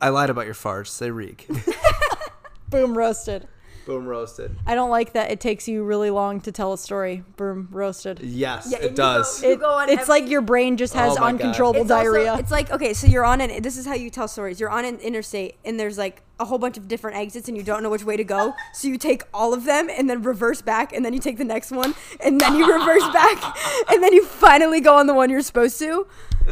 I 0.00 0.08
lied 0.08 0.28
about 0.30 0.44
your 0.46 0.54
farts. 0.54 0.98
They 0.98 1.10
reek. 1.10 1.46
Boom, 2.68 2.98
roasted. 2.98 3.46
Boom, 3.86 4.06
roasted. 4.06 4.56
I 4.66 4.74
don't 4.74 4.90
like 4.90 5.12
that 5.12 5.30
it 5.30 5.40
takes 5.40 5.68
you 5.68 5.84
really 5.84 6.08
long 6.10 6.40
to 6.42 6.52
tell 6.52 6.72
a 6.72 6.78
story. 6.78 7.22
Boom, 7.36 7.68
roasted. 7.70 8.20
Yes, 8.20 8.68
Yeah, 8.70 8.78
and 8.78 8.86
it 8.86 8.90
you 8.92 8.96
does. 8.96 9.40
go- 9.42 9.48
It, 9.50 9.60
go 9.60 9.70
on 9.70 9.88
it's 9.90 10.02
ev- 10.02 10.08
like 10.08 10.28
your 10.28 10.40
brain 10.40 10.76
just 10.76 10.94
has 10.94 11.12
Oh 11.16 11.20
my 11.20 11.32
God. 11.32 11.40
uncontrollable 11.40 11.82
It's 11.82 11.90
also- 11.90 12.02
diarrhea. 12.04 12.36
it's 12.38 12.50
like 12.50 12.70
okay, 12.70 12.94
so 12.94 13.06
you're 13.06 13.24
on 13.26 13.40
an. 13.40 13.60
This 13.62 13.76
is 13.76 13.84
how 13.86 13.94
you 13.94 14.08
tell 14.10 14.26
stories. 14.28 14.58
You're 14.58 14.70
on 14.70 14.84
an 14.84 14.96
interstate, 15.00 15.56
and 15.64 15.78
there's 15.78 15.98
like 15.98 16.22
a 16.40 16.44
whole 16.46 16.58
bunch 16.58 16.76
of 16.78 16.88
different 16.88 17.16
exits, 17.18 17.46
and 17.48 17.56
you 17.56 17.62
don't 17.62 17.82
know 17.82 17.90
which 17.90 18.04
way 18.04 18.16
to 18.16 18.24
go. 18.24 18.54
So 18.72 18.88
you 18.88 18.96
take 18.98 19.22
all 19.34 19.52
of 19.54 19.64
them, 19.64 19.88
and 19.90 20.08
then 20.08 20.22
reverse 20.22 20.62
back, 20.62 20.92
and 20.94 21.04
then 21.04 21.12
you 21.12 21.20
take 21.20 21.36
the 21.38 21.44
next 21.44 21.70
one, 21.70 21.94
and 22.20 22.40
then 22.40 22.56
you 22.56 22.66
reverse 22.72 23.06
back, 23.12 23.56
and 23.90 24.02
then 24.02 24.12
you 24.14 24.24
finally 24.24 24.80
go 24.80 24.96
on 24.96 25.06
the 25.06 25.14
one 25.14 25.28
you're 25.30 25.42
supposed 25.42 25.78
to. 25.80 26.06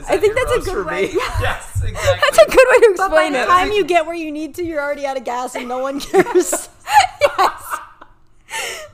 I 0.08 0.16
think 0.16 0.34
that's 0.34 0.52
a 0.66 0.70
good 0.70 0.86
way. 0.86 1.10
yes, 1.12 1.82
exactly. 1.84 2.20
That's 2.22 2.38
a 2.38 2.46
good 2.50 2.66
way 2.70 2.78
to 2.78 2.94
but 2.96 3.10
by 3.10 3.24
explain 3.24 3.32
the 3.34 3.42
it. 3.42 3.46
time 3.46 3.72
you 3.72 3.84
get 3.84 4.06
where 4.06 4.14
you 4.14 4.32
need 4.32 4.54
to, 4.54 4.64
you're 4.64 4.80
already 4.80 5.04
out 5.04 5.18
of 5.18 5.24
gas 5.24 5.54
and 5.54 5.68
no 5.68 5.80
one 5.80 6.00
cares. 6.00 6.68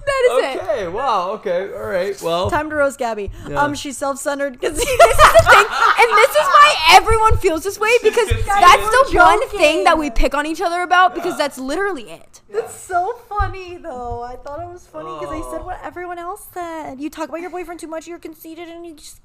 That 0.09 0.29
is 0.31 0.57
it? 0.57 0.63
Okay. 0.63 0.89
Wow. 0.89 1.31
Okay. 1.33 1.73
All 1.75 1.85
right. 1.85 2.21
Well. 2.23 2.49
Time 2.49 2.71
to 2.71 2.77
roast 2.77 2.99
Gabby. 2.99 3.31
Yeah. 3.49 3.63
Um, 3.63 3.75
she's 3.75 3.99
self-centered 3.99 4.55
because 4.55 4.77
this 4.79 4.89
is 4.89 4.97
the 4.97 5.45
thing, 5.51 5.67
and 5.67 6.11
this 6.17 6.31
is 6.31 6.47
why 6.47 6.75
everyone 6.93 7.37
feels 7.39 7.65
this 7.65 7.79
way 7.79 7.91
because 8.03 8.29
that's 8.29 8.83
the 8.83 9.11
we're 9.13 9.21
one 9.21 9.49
thing 9.51 9.85
that 9.85 9.99
we 9.99 10.11
pick 10.11 10.35
on 10.35 10.47
each 10.47 10.61
other 10.61 10.81
about 10.83 11.15
because 11.15 11.37
that's 11.37 11.59
literally 11.59 12.11
it. 12.11 12.41
That's 12.51 12.75
so 12.75 13.21
funny 13.29 13.77
though. 13.77 14.23
I 14.23 14.37
thought 14.37 14.61
it 14.63 14.69
was 14.73 14.87
funny 14.87 15.13
because 15.19 15.35
I 15.35 15.51
said 15.51 15.65
what 15.65 15.79
everyone 15.83 16.19
else 16.19 16.49
said. 16.55 17.01
You 17.01 17.11
talk 17.11 17.29
about 17.29 17.41
your 17.41 17.51
boyfriend 17.51 17.81
too 17.81 17.89
much, 17.89 18.07
you're 18.07 18.19
conceited, 18.19 18.69
and 18.69 18.87
you 18.87 18.95
just. 18.95 19.21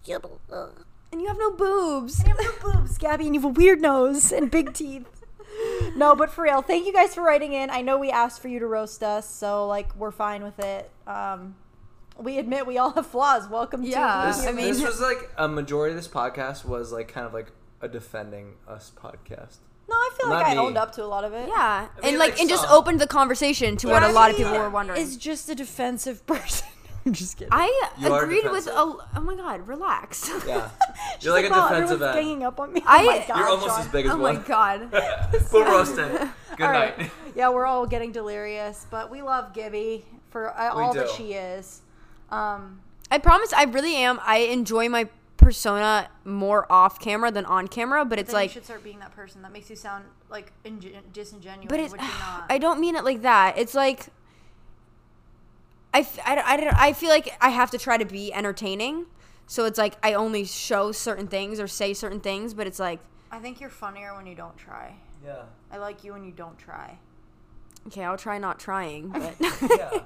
And 1.11 1.21
you 1.21 1.27
have 1.27 1.37
no 1.37 1.51
boobs. 1.51 2.23
You 2.23 2.29
have 2.29 2.39
no 2.41 2.73
boobs, 2.73 2.97
Gabby, 2.97 3.27
and 3.27 3.35
you 3.35 3.41
have 3.41 3.49
a 3.49 3.53
weird 3.53 3.79
nose 3.79 4.31
and 4.31 4.49
big 4.49 4.73
teeth. 4.73 5.22
No, 5.95 6.15
but 6.15 6.31
for 6.31 6.43
real, 6.43 6.61
thank 6.63 6.87
you 6.87 6.93
guys 6.93 7.13
for 7.13 7.21
writing 7.23 7.53
in. 7.53 7.69
I 7.69 7.81
know 7.81 7.99
we 7.99 8.09
asked 8.09 8.41
for 8.41 8.47
you 8.47 8.57
to 8.59 8.65
roast 8.65 9.03
us, 9.03 9.29
so 9.29 9.67
like 9.67 9.95
we're 9.95 10.09
fine 10.11 10.41
with 10.43 10.57
it. 10.59 10.89
Um, 11.05 11.55
we 12.17 12.39
admit 12.39 12.65
we 12.65 12.79
all 12.79 12.91
have 12.91 13.05
flaws. 13.05 13.47
Welcome 13.47 13.83
Yeah, 13.83 14.31
to. 14.31 14.37
This, 14.37 14.47
I 14.47 14.51
mean- 14.53 14.65
this 14.65 14.81
was 14.81 14.99
like 14.99 15.29
a 15.37 15.47
majority 15.47 15.91
of 15.91 15.97
this 15.97 16.07
podcast 16.07 16.65
was 16.65 16.91
like 16.91 17.09
kind 17.09 17.27
of 17.27 17.33
like 17.33 17.51
a 17.81 17.87
defending 17.87 18.53
us 18.67 18.91
podcast. 18.95 19.57
No, 19.87 19.95
I 19.95 20.09
feel 20.17 20.29
Not 20.29 20.35
like 20.37 20.45
I 20.47 20.53
me. 20.53 20.59
owned 20.59 20.77
up 20.77 20.93
to 20.93 21.03
a 21.03 21.05
lot 21.05 21.25
of 21.25 21.33
it. 21.33 21.47
Yeah, 21.49 21.87
mean, 22.01 22.09
and 22.11 22.17
like, 22.17 22.31
like 22.31 22.39
and 22.41 22.49
just 22.49 22.67
opened 22.69 22.99
the 23.01 23.07
conversation 23.07 23.75
to 23.77 23.89
what 23.89 24.01
a 24.01 24.07
lot 24.11 24.31
of 24.31 24.37
people 24.37 24.53
were 24.53 24.69
wondering. 24.69 24.99
Is 24.99 25.17
just 25.17 25.49
a 25.49 25.55
defensive 25.55 26.25
person. 26.27 26.67
I'm 27.05 27.13
just 27.13 27.37
kidding. 27.37 27.49
I 27.51 27.89
You 27.99 28.13
are 28.13 28.23
agreed 28.23 28.43
with. 28.45 28.65
defensive. 28.65 28.73
A, 28.75 29.17
oh 29.17 29.21
my 29.21 29.35
god, 29.35 29.67
relax. 29.67 30.29
Yeah. 30.47 30.69
She's 31.15 31.25
You're 31.25 31.33
like, 31.33 31.49
"Wow, 31.49 31.67
a 31.67 31.69
defensive 31.69 32.01
everyone's 32.01 32.17
end. 32.17 32.25
ganging 32.25 32.43
up 32.43 32.59
on 32.59 32.73
me. 32.73 32.81
I- 32.85 33.01
oh 33.01 33.05
my 33.05 33.17
god, 33.27 33.37
You're 33.37 33.47
almost 33.47 33.69
Sean. 33.75 33.79
as 33.81 33.87
big 33.89 34.05
as 34.05 34.11
oh 34.13 34.17
my 34.17 34.33
one. 34.33 34.43
god. 34.43 34.89
Full 35.47 35.63
roasted. 35.63 36.11
Good 36.57 36.65
All 36.65 36.71
night. 36.73 36.97
right. 36.97 37.11
Yeah, 37.35 37.49
we're 37.49 37.65
all 37.65 37.85
getting 37.87 38.11
delirious, 38.11 38.85
but 38.91 39.09
we 39.11 39.21
love 39.21 39.53
Gibby 39.53 40.05
for 40.29 40.57
uh, 40.57 40.75
We 40.75 40.83
all 40.83 40.93
that 40.93 41.07
do. 41.07 41.13
she 41.17 41.33
is. 41.33 41.81
Um, 42.29 42.81
I 43.11 43.17
promise, 43.17 43.51
I 43.53 43.63
really 43.63 43.95
am. 43.95 44.19
I 44.23 44.37
enjoy 44.37 44.87
my 44.89 45.09
persona 45.37 46.07
more 46.23 46.71
off 46.71 46.99
camera 46.99 47.29
than 47.31 47.45
on 47.45 47.67
camera, 47.67 48.05
but 48.05 48.17
it's 48.17 48.31
then 48.31 48.35
you 48.39 48.43
like. 48.43 48.51
should 48.51 48.63
start 48.65 48.83
being 48.83 48.99
that 48.99 49.13
person. 49.15 49.41
That 49.41 49.51
makes 49.51 49.69
you 49.69 49.75
sound 49.75 50.05
like 50.29 50.51
ingen- 50.63 51.01
disingenuous, 51.11 51.67
But 51.69 51.79
it's, 51.79 51.91
which 51.91 52.01
you're 52.01 52.09
not. 52.19 52.45
I 52.49 52.57
don't 52.59 52.79
mean 52.79 52.95
it 52.95 53.03
like 53.03 53.23
that. 53.23 53.57
It's 53.57 53.73
like 53.75 54.07
I, 55.93 55.99
f- 55.99 56.19
I, 56.25 56.41
I, 56.45 56.57
don't- 56.57 56.75
I 56.75 56.93
feel 56.93 57.09
like 57.09 57.35
I 57.41 57.49
have 57.49 57.71
to 57.71 57.77
try 57.77 57.97
to 57.97 58.05
be 58.05 58.33
entertaining. 58.33 59.05
So 59.45 59.65
it's 59.65 59.77
like 59.77 59.95
I 60.01 60.13
only 60.13 60.45
show 60.45 60.91
certain 60.91 61.27
things 61.27 61.59
or 61.59 61.67
say 61.67 61.93
certain 61.93 62.19
things, 62.21 62.53
but 62.53 62.65
it's 62.65 62.79
like 62.79 62.99
I 63.31 63.39
think 63.39 63.59
you're 63.59 63.69
funnier 63.69 64.15
when 64.15 64.25
you 64.25 64.35
don't 64.35 64.55
try. 64.57 64.95
Yeah. 65.23 65.43
I 65.71 65.77
like 65.77 66.03
you 66.03 66.13
when 66.13 66.23
you 66.23 66.31
don't 66.31 66.57
try. 66.57 66.97
okay, 67.87 68.03
I'll 68.03 68.17
try 68.17 68.37
not 68.37 68.59
trying, 68.59 69.09
but 69.09 69.35
Yeah. 69.77 70.01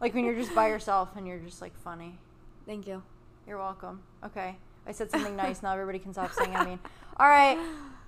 Like 0.00 0.14
when 0.14 0.24
you're 0.24 0.34
just 0.34 0.54
by 0.54 0.68
yourself 0.68 1.10
and 1.16 1.26
you're 1.26 1.38
just 1.38 1.60
like 1.60 1.76
funny. 1.76 2.18
thank 2.66 2.86
you. 2.86 3.02
You're 3.46 3.58
welcome. 3.58 4.02
Okay. 4.24 4.56
I 4.86 4.92
said 4.92 5.10
something 5.10 5.36
nice. 5.36 5.62
Now 5.62 5.72
everybody 5.74 5.98
can 5.98 6.12
stop 6.12 6.32
saying 6.32 6.56
I 6.56 6.64
mean. 6.64 6.78
All 7.18 7.28
right. 7.28 7.58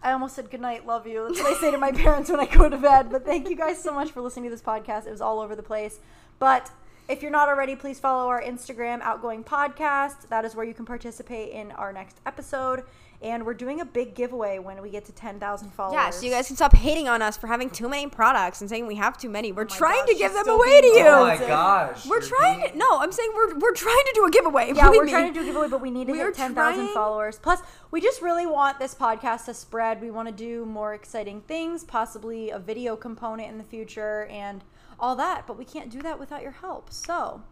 I 0.03 0.13
almost 0.13 0.35
said 0.35 0.51
goodnight, 0.51 0.87
love 0.87 1.07
you. 1.07 1.27
That's 1.29 1.41
what 1.41 1.57
I 1.57 1.61
say 1.61 1.71
to 1.71 1.79
my 1.79 1.93
parents 2.05 2.31
when 2.31 2.41
I 2.41 2.47
go 2.47 2.69
to 2.69 2.77
bed. 2.79 3.11
But 3.11 3.25
thank 3.25 3.49
you 3.51 3.57
guys 3.57 3.81
so 3.81 3.93
much 3.93 4.11
for 4.11 4.21
listening 4.23 4.47
to 4.47 4.51
this 4.51 4.63
podcast. 4.63 5.07
It 5.07 5.11
was 5.11 5.21
all 5.21 5.39
over 5.39 5.55
the 5.55 5.63
place. 5.63 6.01
But 6.41 6.71
if 7.09 7.23
you're 7.23 7.31
not 7.31 7.49
already, 7.49 7.77
please 7.77 7.99
follow 8.01 8.29
our 8.29 8.43
Instagram, 8.43 9.01
Outgoing 9.03 9.45
Podcast. 9.45 10.29
That 10.29 10.45
is 10.45 10.55
where 10.55 10.65
you 10.65 10.75
can 10.75 10.87
participate 10.87 11.51
in 11.53 11.73
our 11.73 11.93
next 11.93 12.21
episode. 12.27 12.85
And 13.21 13.47
we're 13.47 13.55
doing 13.55 13.81
a 13.81 13.85
big 13.85 14.17
giveaway 14.17 14.59
when 14.59 14.83
we 14.83 14.91
get 14.91 15.05
to 15.05 15.13
10,000 15.13 15.71
followers. 15.71 15.95
Yeah, 15.95 16.11
so 16.11 16.27
you 16.27 16.33
guys 16.33 16.49
can 16.49 16.57
stop 16.57 16.75
hating 16.75 17.07
on 17.09 17.23
us 17.23 17.37
for 17.37 17.47
having 17.47 17.71
too 17.71 17.89
many 17.89 18.09
products 18.09 18.61
and 18.63 18.69
saying 18.69 18.89
we 18.89 18.97
have 18.97 19.17
too 19.17 19.29
many. 19.29 19.53
We're 19.53 19.63
oh 19.63 19.67
my 19.71 19.77
trying 19.77 20.01
gosh, 20.01 20.09
to 20.09 20.15
give 20.19 20.33
them 20.33 20.49
away 20.49 20.81
to 20.81 20.87
you. 20.89 21.05
Oh 21.07 21.25
my 21.27 21.37
We're 21.39 21.47
gosh. 21.47 22.05
We're 22.07 22.21
trying 22.21 22.61
being- 22.63 22.73
to, 22.73 22.79
no, 22.79 22.99
I'm 22.99 23.13
saying 23.13 23.31
we're 23.33 23.57
we're 23.61 23.75
trying 23.75 24.03
to 24.07 24.13
do 24.17 24.25
a 24.27 24.31
giveaway. 24.31 24.73
Yeah, 24.75 24.91
we're 24.91 25.05
me. 25.05 25.11
trying 25.13 25.33
to 25.33 25.39
do 25.39 25.43
a 25.43 25.45
giveaway, 25.45 25.69
but 25.69 25.81
we 25.81 25.93
need 25.93 26.07
to 26.09 26.13
We 26.13 26.19
hit 26.19 26.35
10,000 26.35 26.55
trying- 26.55 26.95
followers. 26.95 27.39
Plus, 27.39 27.61
we 27.93 28.01
just 28.01 28.23
really 28.23 28.47
want 28.47 28.81
this 28.81 28.93
podcast 28.93 29.45
to 29.45 29.55
spread. 29.55 30.01
We 30.01 30.11
want 30.11 30.27
to 30.27 30.35
do 30.35 30.67
more 30.67 30.93
exciting 30.93 31.43
things, 31.43 31.85
possibly 31.85 32.51
a 32.51 32.59
video 32.59 32.97
component 32.97 33.49
in 33.49 33.57
the 33.59 33.63
future 33.65 34.25
and 34.33 34.65
all 35.03 35.17
that, 35.17 35.47
but 35.47 35.59
we 35.59 35.65
can't 35.65 35.91
do 35.91 36.01
that 36.03 36.19
without 36.19 36.43
your 36.43 36.53
help. 36.53 36.93
So, 36.93 37.43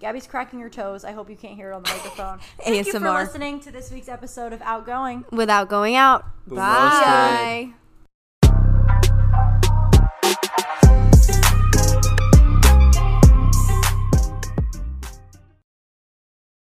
Gabby's 0.00 0.26
cracking 0.26 0.58
her 0.60 0.70
toes. 0.70 1.04
I 1.04 1.12
hope 1.12 1.30
you 1.30 1.36
can't 1.36 1.54
hear 1.54 1.70
it 1.70 1.74
on 1.74 1.82
the 1.82 1.90
microphone. 1.90 2.40
Thank 2.64 2.86
you 2.86 2.92
for 2.92 2.98
listening 2.98 3.60
to 3.60 3.70
this 3.70 3.92
week's 3.92 4.08
episode 4.08 4.52
of 4.52 4.60
Outgoing. 4.62 5.24
without 5.30 5.68
going 5.68 5.94
out. 5.94 6.24
Boom 6.46 6.56
Bye. 6.56 7.60
roasted. 7.66 7.83